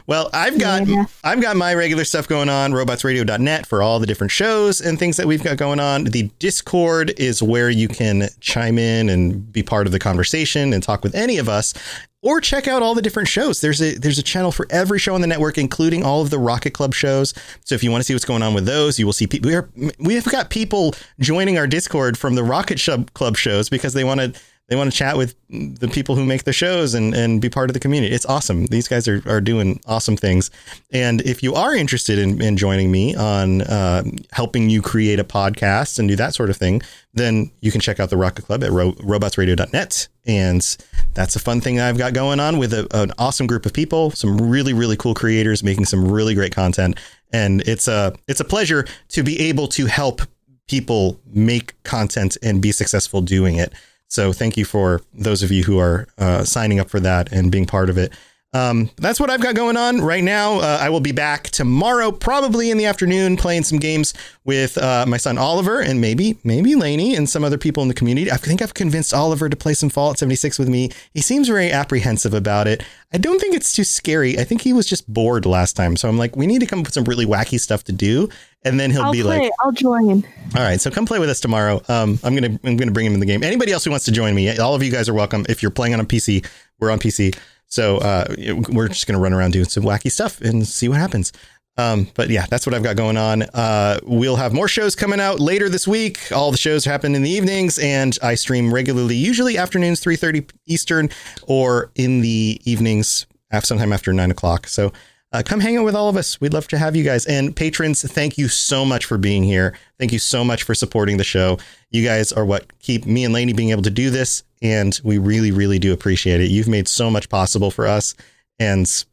well, 0.07 0.31
I've 0.33 0.59
got 0.59 0.87
Yeah. 0.87 1.05
I've 1.23 1.43
got 1.43 1.55
my 1.55 1.75
regular 1.75 2.05
stuff 2.05 2.27
going 2.27 2.49
on, 2.49 2.73
robotsradio.net 2.73 3.67
for 3.67 3.83
all 3.83 3.99
the 4.01 4.07
different 4.07 4.31
shows 4.31 4.81
and 4.81 4.99
things 4.99 5.19
that 5.19 5.27
we've 5.27 5.43
got 5.43 5.59
going 5.59 5.79
on. 5.79 6.05
The 6.05 6.31
Discord 6.39 7.13
is 7.19 7.43
where 7.43 7.69
you 7.69 7.87
can 7.87 8.29
chime 8.41 8.79
in 8.79 9.11
and 9.11 9.53
be 9.53 9.63
part 9.63 9.87
of 9.87 9.93
the 9.93 9.99
conversation 9.99 10.73
and 10.73 10.83
talk 10.83 11.03
with 11.05 11.15
any 11.15 11.37
of 11.37 11.51
us 11.51 11.75
or 12.23 12.41
check 12.41 12.69
out 12.69 12.83
all 12.83 12.95
the 12.95 13.03
different 13.03 13.29
shows. 13.29 13.61
There's 13.61 13.81
a 13.81 13.95
there's 13.97 14.19
a 14.19 14.23
channel 14.23 14.53
for 14.53 14.67
every 14.71 14.99
show 14.99 15.15
on 15.15 15.21
the 15.21 15.27
network, 15.27 15.59
including 15.59 16.03
all 16.03 16.23
of 16.23 16.31
the 16.31 16.39
Rocket 16.39 16.73
Club 16.73 16.95
shows. 16.95 17.35
So 17.65 17.75
if 17.75 17.83
you 17.83 17.91
want 17.91 18.01
to 18.01 18.05
see 18.05 18.15
what's 18.15 18.25
going 18.25 18.43
on 18.43 18.55
with 18.55 18.67
those, 18.67 18.99
you 18.99 19.07
will 19.07 19.13
see 19.13 19.27
people. 19.27 19.51
We 19.51 19.57
are 19.57 19.69
we've 19.99 20.25
got 20.25 20.51
people 20.51 20.95
joining 21.19 21.59
our 21.59 21.67
Discord 21.67 22.19
from 22.19 22.35
the 22.35 22.45
Rocket 22.45 22.81
Club 23.15 23.37
shows 23.37 23.69
because 23.69 23.95
they 23.95 24.05
want 24.05 24.21
to 24.21 24.33
they 24.71 24.77
want 24.77 24.91
to 24.91 24.97
chat 24.97 25.17
with 25.17 25.35
the 25.49 25.89
people 25.89 26.15
who 26.15 26.25
make 26.25 26.45
the 26.45 26.53
shows 26.53 26.95
and, 26.95 27.13
and 27.13 27.43
be 27.43 27.51
part 27.51 27.69
of 27.69 27.75
the 27.75 27.81
community. 27.81 28.15
It's 28.15 28.25
awesome. 28.25 28.67
These 28.67 28.87
guys 28.87 29.09
are, 29.09 29.21
are 29.27 29.41
doing 29.41 29.81
awesome 29.85 30.17
things. 30.17 30.49
And 30.93 31.21
if 31.23 31.43
you 31.43 31.57
are 31.57 31.75
interested 31.75 32.21
in, 32.21 32.41
in 32.41 32.57
joining 32.57 32.89
me 32.89 33.17
on 33.17 33.63
uh, 33.63 34.05
helping 34.31 34.71
you 34.71 34.81
create 34.81 35.19
a 35.19 35.25
podcast 35.25 35.99
and 35.99 36.07
do 36.07 36.15
that 36.15 36.35
sort 36.35 36.51
of 36.51 36.57
thing, 36.57 36.83
then 37.13 37.51
you 37.61 37.73
can 37.73 37.81
check 37.81 37.99
out 37.99 38.11
the 38.11 38.17
Rocket 38.17 38.47
Club 38.47 38.63
at 38.63 38.71
ro- 38.71 38.93
robotsradio.net. 38.93 40.07
And 40.25 40.77
that's 41.15 41.35
a 41.35 41.41
fun 41.41 41.61
thing 41.61 41.81
I've 41.81 41.99
got 41.99 42.15
going 42.15 42.39
on 42.39 42.59
with 42.59 42.73
a, 42.73 42.87
an 42.93 43.11
awesome 43.19 43.49
group 43.49 43.67
of 43.67 43.73
people, 43.73 44.13
some 44.13 44.39
really, 44.39 44.73
really 44.73 44.97
cool 44.97 45.15
creators 45.15 45.65
making 45.65 45.87
some 45.87 46.09
really 46.09 46.37
great 46.37 46.55
content. 46.55 46.97
And 47.33 47.61
it's 47.63 47.89
a, 47.89 48.15
it's 48.29 48.41
a 48.41 48.45
pleasure 48.45 48.87
to 49.09 49.25
be 49.25 49.41
able 49.41 49.67
to 49.69 49.87
help 49.87 50.23
people 50.69 51.19
make 51.27 51.75
content 51.83 52.37
and 52.45 52.63
be 52.63 52.71
successful 52.71 53.21
doing 53.21 53.57
it. 53.57 53.73
So 54.11 54.33
thank 54.33 54.57
you 54.57 54.65
for 54.65 55.03
those 55.15 55.45
of 55.45 55.53
you 55.53 55.63
who 55.63 55.79
are 55.79 56.09
uh, 56.19 56.45
signing 56.45 56.81
up 56.81 56.91
for 56.91 56.99
that 56.99 57.33
and 57.33 57.51
being 57.51 57.65
part 57.65 57.89
of 57.89 57.97
it. 57.97 58.13
Um, 58.53 58.91
that's 58.97 59.21
what 59.21 59.31
I've 59.31 59.41
got 59.41 59.55
going 59.55 59.77
on 59.77 60.01
right 60.01 60.25
now. 60.25 60.59
Uh, 60.59 60.79
I 60.81 60.89
will 60.91 61.01
be 61.01 61.13
back 61.13 61.45
tomorrow, 61.51 62.11
probably 62.11 62.73
in 62.73 62.79
the 62.79 62.85
afternoon, 62.87 63.37
playing 63.37 63.63
some 63.63 63.79
games 63.79 64.13
with 64.45 64.77
uh, 64.77 65.05
my 65.07 65.19
son 65.19 65.39
Oliver 65.39 65.81
and 65.81 66.01
maybe 66.01 66.37
maybe 66.43 66.75
Laney 66.75 67.15
and 67.15 67.29
some 67.29 67.45
other 67.45 67.59
people 67.59 67.81
in 67.85 67.89
the 67.89 67.95
community. 67.95 68.29
I 68.31 68.37
think 68.37 68.61
I've 68.61 68.75
convinced 68.75 69.15
Oliver 69.15 69.49
to 69.49 69.57
play 69.57 69.75
some 69.75 69.89
Fallout 69.89 70.19
76 70.19 70.59
with 70.59 70.69
me. 70.69 70.91
He 71.15 71.21
seems 71.21 71.47
very 71.47 71.71
apprehensive 71.71 72.35
about 72.35 72.67
it. 72.67 72.83
I 73.13 73.19
don't 73.19 73.39
think 73.41 73.55
it's 73.55 73.73
too 73.73 73.85
scary. 73.85 74.37
I 74.37 74.43
think 74.43 74.63
he 74.63 74.73
was 74.73 74.87
just 74.87 75.13
bored 75.13 75.47
last 75.47 75.77
time, 75.77 75.97
so 75.97 76.09
I'm 76.09 76.19
like, 76.19 76.35
we 76.35 76.49
need 76.49 76.59
to 76.61 76.67
come 76.67 76.81
up 76.81 76.87
with 76.87 76.95
some 76.95 77.05
really 77.05 77.27
wacky 77.27 77.59
stuff 77.61 77.85
to 77.85 77.93
do, 77.93 78.29
and 78.65 78.81
then 78.81 78.91
he'll 78.91 79.03
I'll 79.03 79.13
be 79.13 79.23
play. 79.23 79.39
like, 79.39 79.53
I'll 79.61 79.73
join. 79.73 80.25
all 80.57 80.63
right, 80.63 80.81
so 80.81 80.91
come 80.91 81.07
play 81.07 81.21
with 81.21 81.31
us 81.31 81.39
tomorrow. 81.39 81.83
Um, 81.89 82.19
I'm 82.25 82.35
gonna 82.35 82.59
I'm 82.65 82.77
gonna 82.77 82.91
bring 82.91 83.07
him 83.07 83.15
in 83.15 83.21
the 83.21 83.27
game. 83.27 83.45
Anybody 83.45 83.71
else 83.71 83.85
who 83.85 83.93
wants 83.93 84.07
to 84.07 84.13
join 84.13 84.35
me, 84.35 84.59
all 84.59 84.75
of 84.75 84.83
you 84.83 84.91
guys 84.91 85.09
are 85.09 85.15
welcome. 85.15 85.47
If 85.49 85.63
you're 85.63 85.71
playing 85.71 85.95
on 85.95 86.01
a 86.01 86.05
PC, 86.05 86.45
we're 86.81 86.91
on 86.91 86.99
PC, 86.99 87.37
so 87.71 87.99
uh, 87.99 88.27
we're 88.69 88.89
just 88.89 89.07
gonna 89.07 89.19
run 89.19 89.33
around 89.33 89.53
doing 89.53 89.65
some 89.65 89.85
wacky 89.85 90.11
stuff 90.11 90.41
and 90.41 90.67
see 90.67 90.89
what 90.89 90.99
happens. 90.99 91.33
Um, 91.77 92.09
but 92.15 92.29
yeah, 92.29 92.47
that's 92.51 92.67
what 92.67 92.75
I've 92.75 92.83
got 92.83 92.97
going 92.97 93.17
on. 93.17 93.43
Uh, 93.43 94.01
we'll 94.03 94.37
have 94.37 94.53
more 94.53 94.69
shows 94.69 94.95
coming 94.95 95.21
out 95.21 95.41
later 95.41 95.69
this 95.69 95.89
week. 95.89 96.31
All 96.31 96.51
the 96.51 96.59
shows 96.59 96.85
happen 96.85 97.15
in 97.15 97.23
the 97.23 97.31
evenings, 97.31 97.79
and 97.79 98.19
I 98.23 98.35
stream 98.35 98.75
regularly, 98.75 99.17
usually 99.17 99.57
afternoons, 99.57 100.01
3:30 100.01 100.51
Eastern, 100.67 101.09
or 101.47 101.91
in 101.95 102.21
the 102.21 102.61
evenings, 102.65 103.27
sometime 103.63 103.93
after 103.93 104.13
nine 104.13 104.31
o'clock. 104.31 104.67
So 104.67 104.93
uh, 105.33 105.43
come 105.45 105.61
hang 105.61 105.77
out 105.77 105.85
with 105.85 105.95
all 105.95 106.09
of 106.09 106.17
us. 106.17 106.41
We'd 106.41 106.53
love 106.53 106.67
to 106.69 106.79
have 106.79 106.97
you 106.97 107.05
guys. 107.05 107.25
And 107.27 107.55
patrons, 107.55 108.03
thank 108.03 108.37
you 108.37 108.49
so 108.49 108.85
much 108.85 109.05
for 109.05 109.17
being 109.17 109.45
here. 109.45 109.77
Thank 109.99 110.13
you 110.13 110.19
so 110.19 110.45
much 110.45 110.65
for 110.65 110.75
supporting 110.75 111.19
the 111.19 111.25
show. 111.25 111.59
You 111.91 112.05
guys 112.05 112.33
are 112.33 112.45
what 112.45 112.79
keep 112.81 113.07
me 113.07 113.25
and 113.25 113.33
Lainey 113.33 113.53
being 113.53 113.71
able 113.71 113.83
to 113.83 113.91
do 113.91 114.11
this. 114.11 114.43
And 114.61 114.99
we 115.05 115.19
really, 115.19 115.53
really 115.53 115.79
do 115.79 115.93
appreciate 115.93 116.41
it. 116.41 116.51
You've 116.51 116.69
made 116.69 116.89
so 116.89 117.11
much 117.11 117.29
possible 117.29 117.71
for 117.71 117.87
us. 117.87 118.15
And 118.59 119.05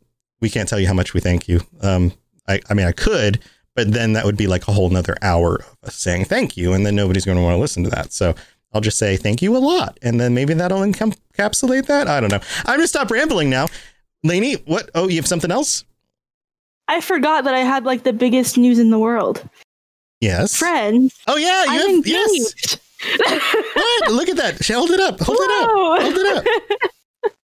we 0.41 0.49
can't 0.49 0.67
tell 0.67 0.79
you 0.79 0.87
how 0.87 0.93
much 0.93 1.13
we 1.13 1.19
thank 1.19 1.47
you. 1.47 1.61
Um, 1.81 2.13
I, 2.47 2.61
I 2.69 2.73
mean, 2.73 2.87
I 2.87 2.91
could, 2.91 3.39
but 3.75 3.91
then 3.91 4.13
that 4.13 4.25
would 4.25 4.37
be 4.37 4.47
like 4.47 4.67
a 4.67 4.71
whole 4.71 4.89
nother 4.89 5.15
hour 5.21 5.57
of 5.57 5.77
us 5.83 5.95
saying 5.95 6.25
thank 6.25 6.57
you. 6.57 6.73
And 6.73 6.85
then 6.85 6.95
nobody's 6.95 7.25
going 7.25 7.37
to 7.37 7.43
want 7.43 7.55
to 7.55 7.61
listen 7.61 7.83
to 7.83 7.89
that. 7.91 8.11
So 8.11 8.33
I'll 8.73 8.81
just 8.81 8.97
say 8.97 9.17
thank 9.17 9.41
you 9.41 9.55
a 9.55 9.59
lot. 9.59 9.99
And 10.01 10.19
then 10.19 10.33
maybe 10.33 10.53
that'll 10.55 10.81
encapsulate 10.81 11.85
that. 11.85 12.07
I 12.07 12.19
don't 12.19 12.31
know. 12.31 12.41
I'm 12.65 12.77
going 12.77 12.81
to 12.81 12.87
stop 12.87 13.11
rambling 13.11 13.49
now. 13.49 13.67
Lainey, 14.23 14.55
what? 14.65 14.89
Oh, 14.95 15.07
you 15.07 15.17
have 15.17 15.27
something 15.27 15.51
else? 15.51 15.85
I 16.87 17.01
forgot 17.01 17.43
that 17.43 17.53
I 17.53 17.59
had 17.59 17.85
like 17.85 18.03
the 18.03 18.13
biggest 18.13 18.57
news 18.57 18.79
in 18.79 18.89
the 18.91 18.99
world. 18.99 19.47
Yes. 20.21 20.55
Friends. 20.55 21.13
Oh 21.27 21.35
yeah, 21.37 21.63
you 21.65 21.89
I'm 21.89 21.95
have 21.97 22.07
yes. 22.07 22.77
What? 23.75 24.11
Look 24.11 24.29
at 24.29 24.37
that. 24.37 24.65
Hold 24.67 24.91
it 24.91 24.99
up. 24.99 25.19
Hold 25.19 25.37
it 25.39 25.51
up. 25.51 25.69
Hold 26.01 26.17
it 26.17 26.37
up. 26.37 26.91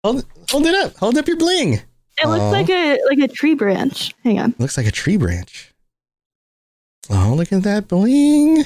Hold, 0.04 0.26
hold 0.50 0.66
it 0.66 0.76
up. 0.76 0.98
Hold 0.98 1.18
up 1.18 1.28
your 1.28 1.38
bling. 1.38 1.74
It 2.22 2.28
looks 2.28 2.52
like 2.52 2.70
a 2.70 3.00
like 3.10 3.20
a 3.20 3.28
tree 3.34 3.54
branch. 3.54 4.14
Hang 4.24 4.40
on. 4.40 4.56
Looks 4.60 4.76
like 4.78 4.88
a 4.88 4.92
tree 4.92 5.16
branch. 5.18 5.74
Oh, 7.10 7.34
look 7.36 7.52
at 7.54 7.64
that 7.64 7.88
bling. 7.88 8.66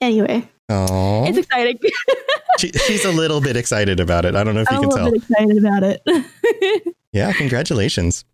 Anyway, 0.00 0.48
Oh, 0.68 1.24
it's 1.26 1.36
exciting. 1.38 1.78
she, 2.58 2.70
she's 2.72 3.04
a 3.04 3.10
little 3.12 3.40
bit 3.40 3.56
excited 3.56 3.98
about 4.00 4.24
it. 4.24 4.34
I 4.34 4.44
don't 4.44 4.54
know 4.54 4.62
if 4.62 4.70
you 4.70 4.76
I'm 4.78 4.84
a 4.84 4.88
can 4.88 5.04
little 5.04 5.10
tell. 5.10 5.12
bit 5.12 5.22
excited 5.22 5.58
about 5.58 5.82
it. 5.84 6.94
Yeah, 7.12 7.32
congratulations. 7.32 8.24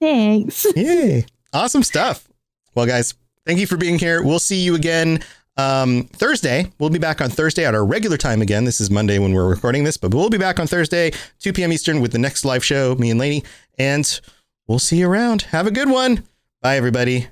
Thanks. 0.00 0.66
Yay. 0.76 1.26
Awesome 1.52 1.82
stuff. 1.82 2.28
Well, 2.74 2.86
guys, 2.86 3.14
thank 3.46 3.58
you 3.58 3.66
for 3.66 3.76
being 3.76 3.98
here. 3.98 4.22
We'll 4.22 4.38
see 4.38 4.60
you 4.60 4.74
again 4.74 5.20
um, 5.56 6.04
Thursday. 6.12 6.70
We'll 6.78 6.90
be 6.90 6.98
back 6.98 7.20
on 7.20 7.30
Thursday 7.30 7.64
at 7.64 7.74
our 7.74 7.84
regular 7.84 8.16
time 8.16 8.42
again. 8.42 8.64
This 8.64 8.80
is 8.80 8.90
Monday 8.90 9.18
when 9.18 9.32
we're 9.32 9.48
recording 9.48 9.84
this, 9.84 9.96
but 9.96 10.12
we'll 10.12 10.30
be 10.30 10.38
back 10.38 10.60
on 10.60 10.66
Thursday, 10.66 11.12
2 11.40 11.52
p.m. 11.52 11.72
Eastern, 11.72 12.00
with 12.00 12.12
the 12.12 12.18
next 12.18 12.44
live 12.44 12.64
show, 12.64 12.94
me 12.96 13.10
and 13.10 13.18
Lainey. 13.18 13.42
And 13.78 14.20
we'll 14.66 14.78
see 14.78 14.98
you 14.98 15.08
around. 15.08 15.42
Have 15.42 15.66
a 15.66 15.70
good 15.70 15.88
one. 15.88 16.24
Bye, 16.60 16.76
everybody. 16.76 17.28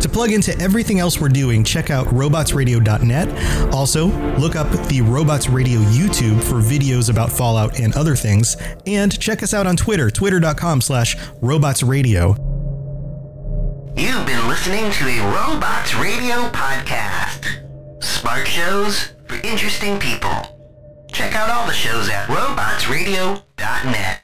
To 0.00 0.08
plug 0.08 0.32
into 0.32 0.58
everything 0.60 0.98
else 0.98 1.20
we're 1.20 1.28
doing, 1.28 1.64
check 1.64 1.90
out 1.90 2.06
robotsradio.net. 2.08 3.72
Also, 3.72 4.06
look 4.38 4.56
up 4.56 4.70
the 4.88 5.00
Robots 5.02 5.48
Radio 5.48 5.80
YouTube 5.80 6.42
for 6.42 6.56
videos 6.56 7.10
about 7.10 7.30
Fallout 7.32 7.80
and 7.80 7.94
other 7.94 8.14
things. 8.16 8.56
And 8.86 9.18
check 9.18 9.42
us 9.42 9.54
out 9.54 9.66
on 9.66 9.76
Twitter, 9.76 10.10
twitter.com 10.10 10.80
slash 10.80 11.16
robotsradio. 11.40 12.36
You've 13.96 14.26
been 14.26 14.48
listening 14.48 14.90
to 14.90 15.04
a 15.06 15.20
Robots 15.32 15.94
Radio 15.94 16.48
podcast. 16.50 17.62
Smart 18.02 18.48
shows 18.48 19.12
for 19.26 19.36
interesting 19.46 20.00
people. 20.00 21.06
Check 21.12 21.34
out 21.34 21.48
all 21.48 21.66
the 21.66 21.72
shows 21.72 22.08
at 22.08 22.26
robotsradio.net. 22.26 24.23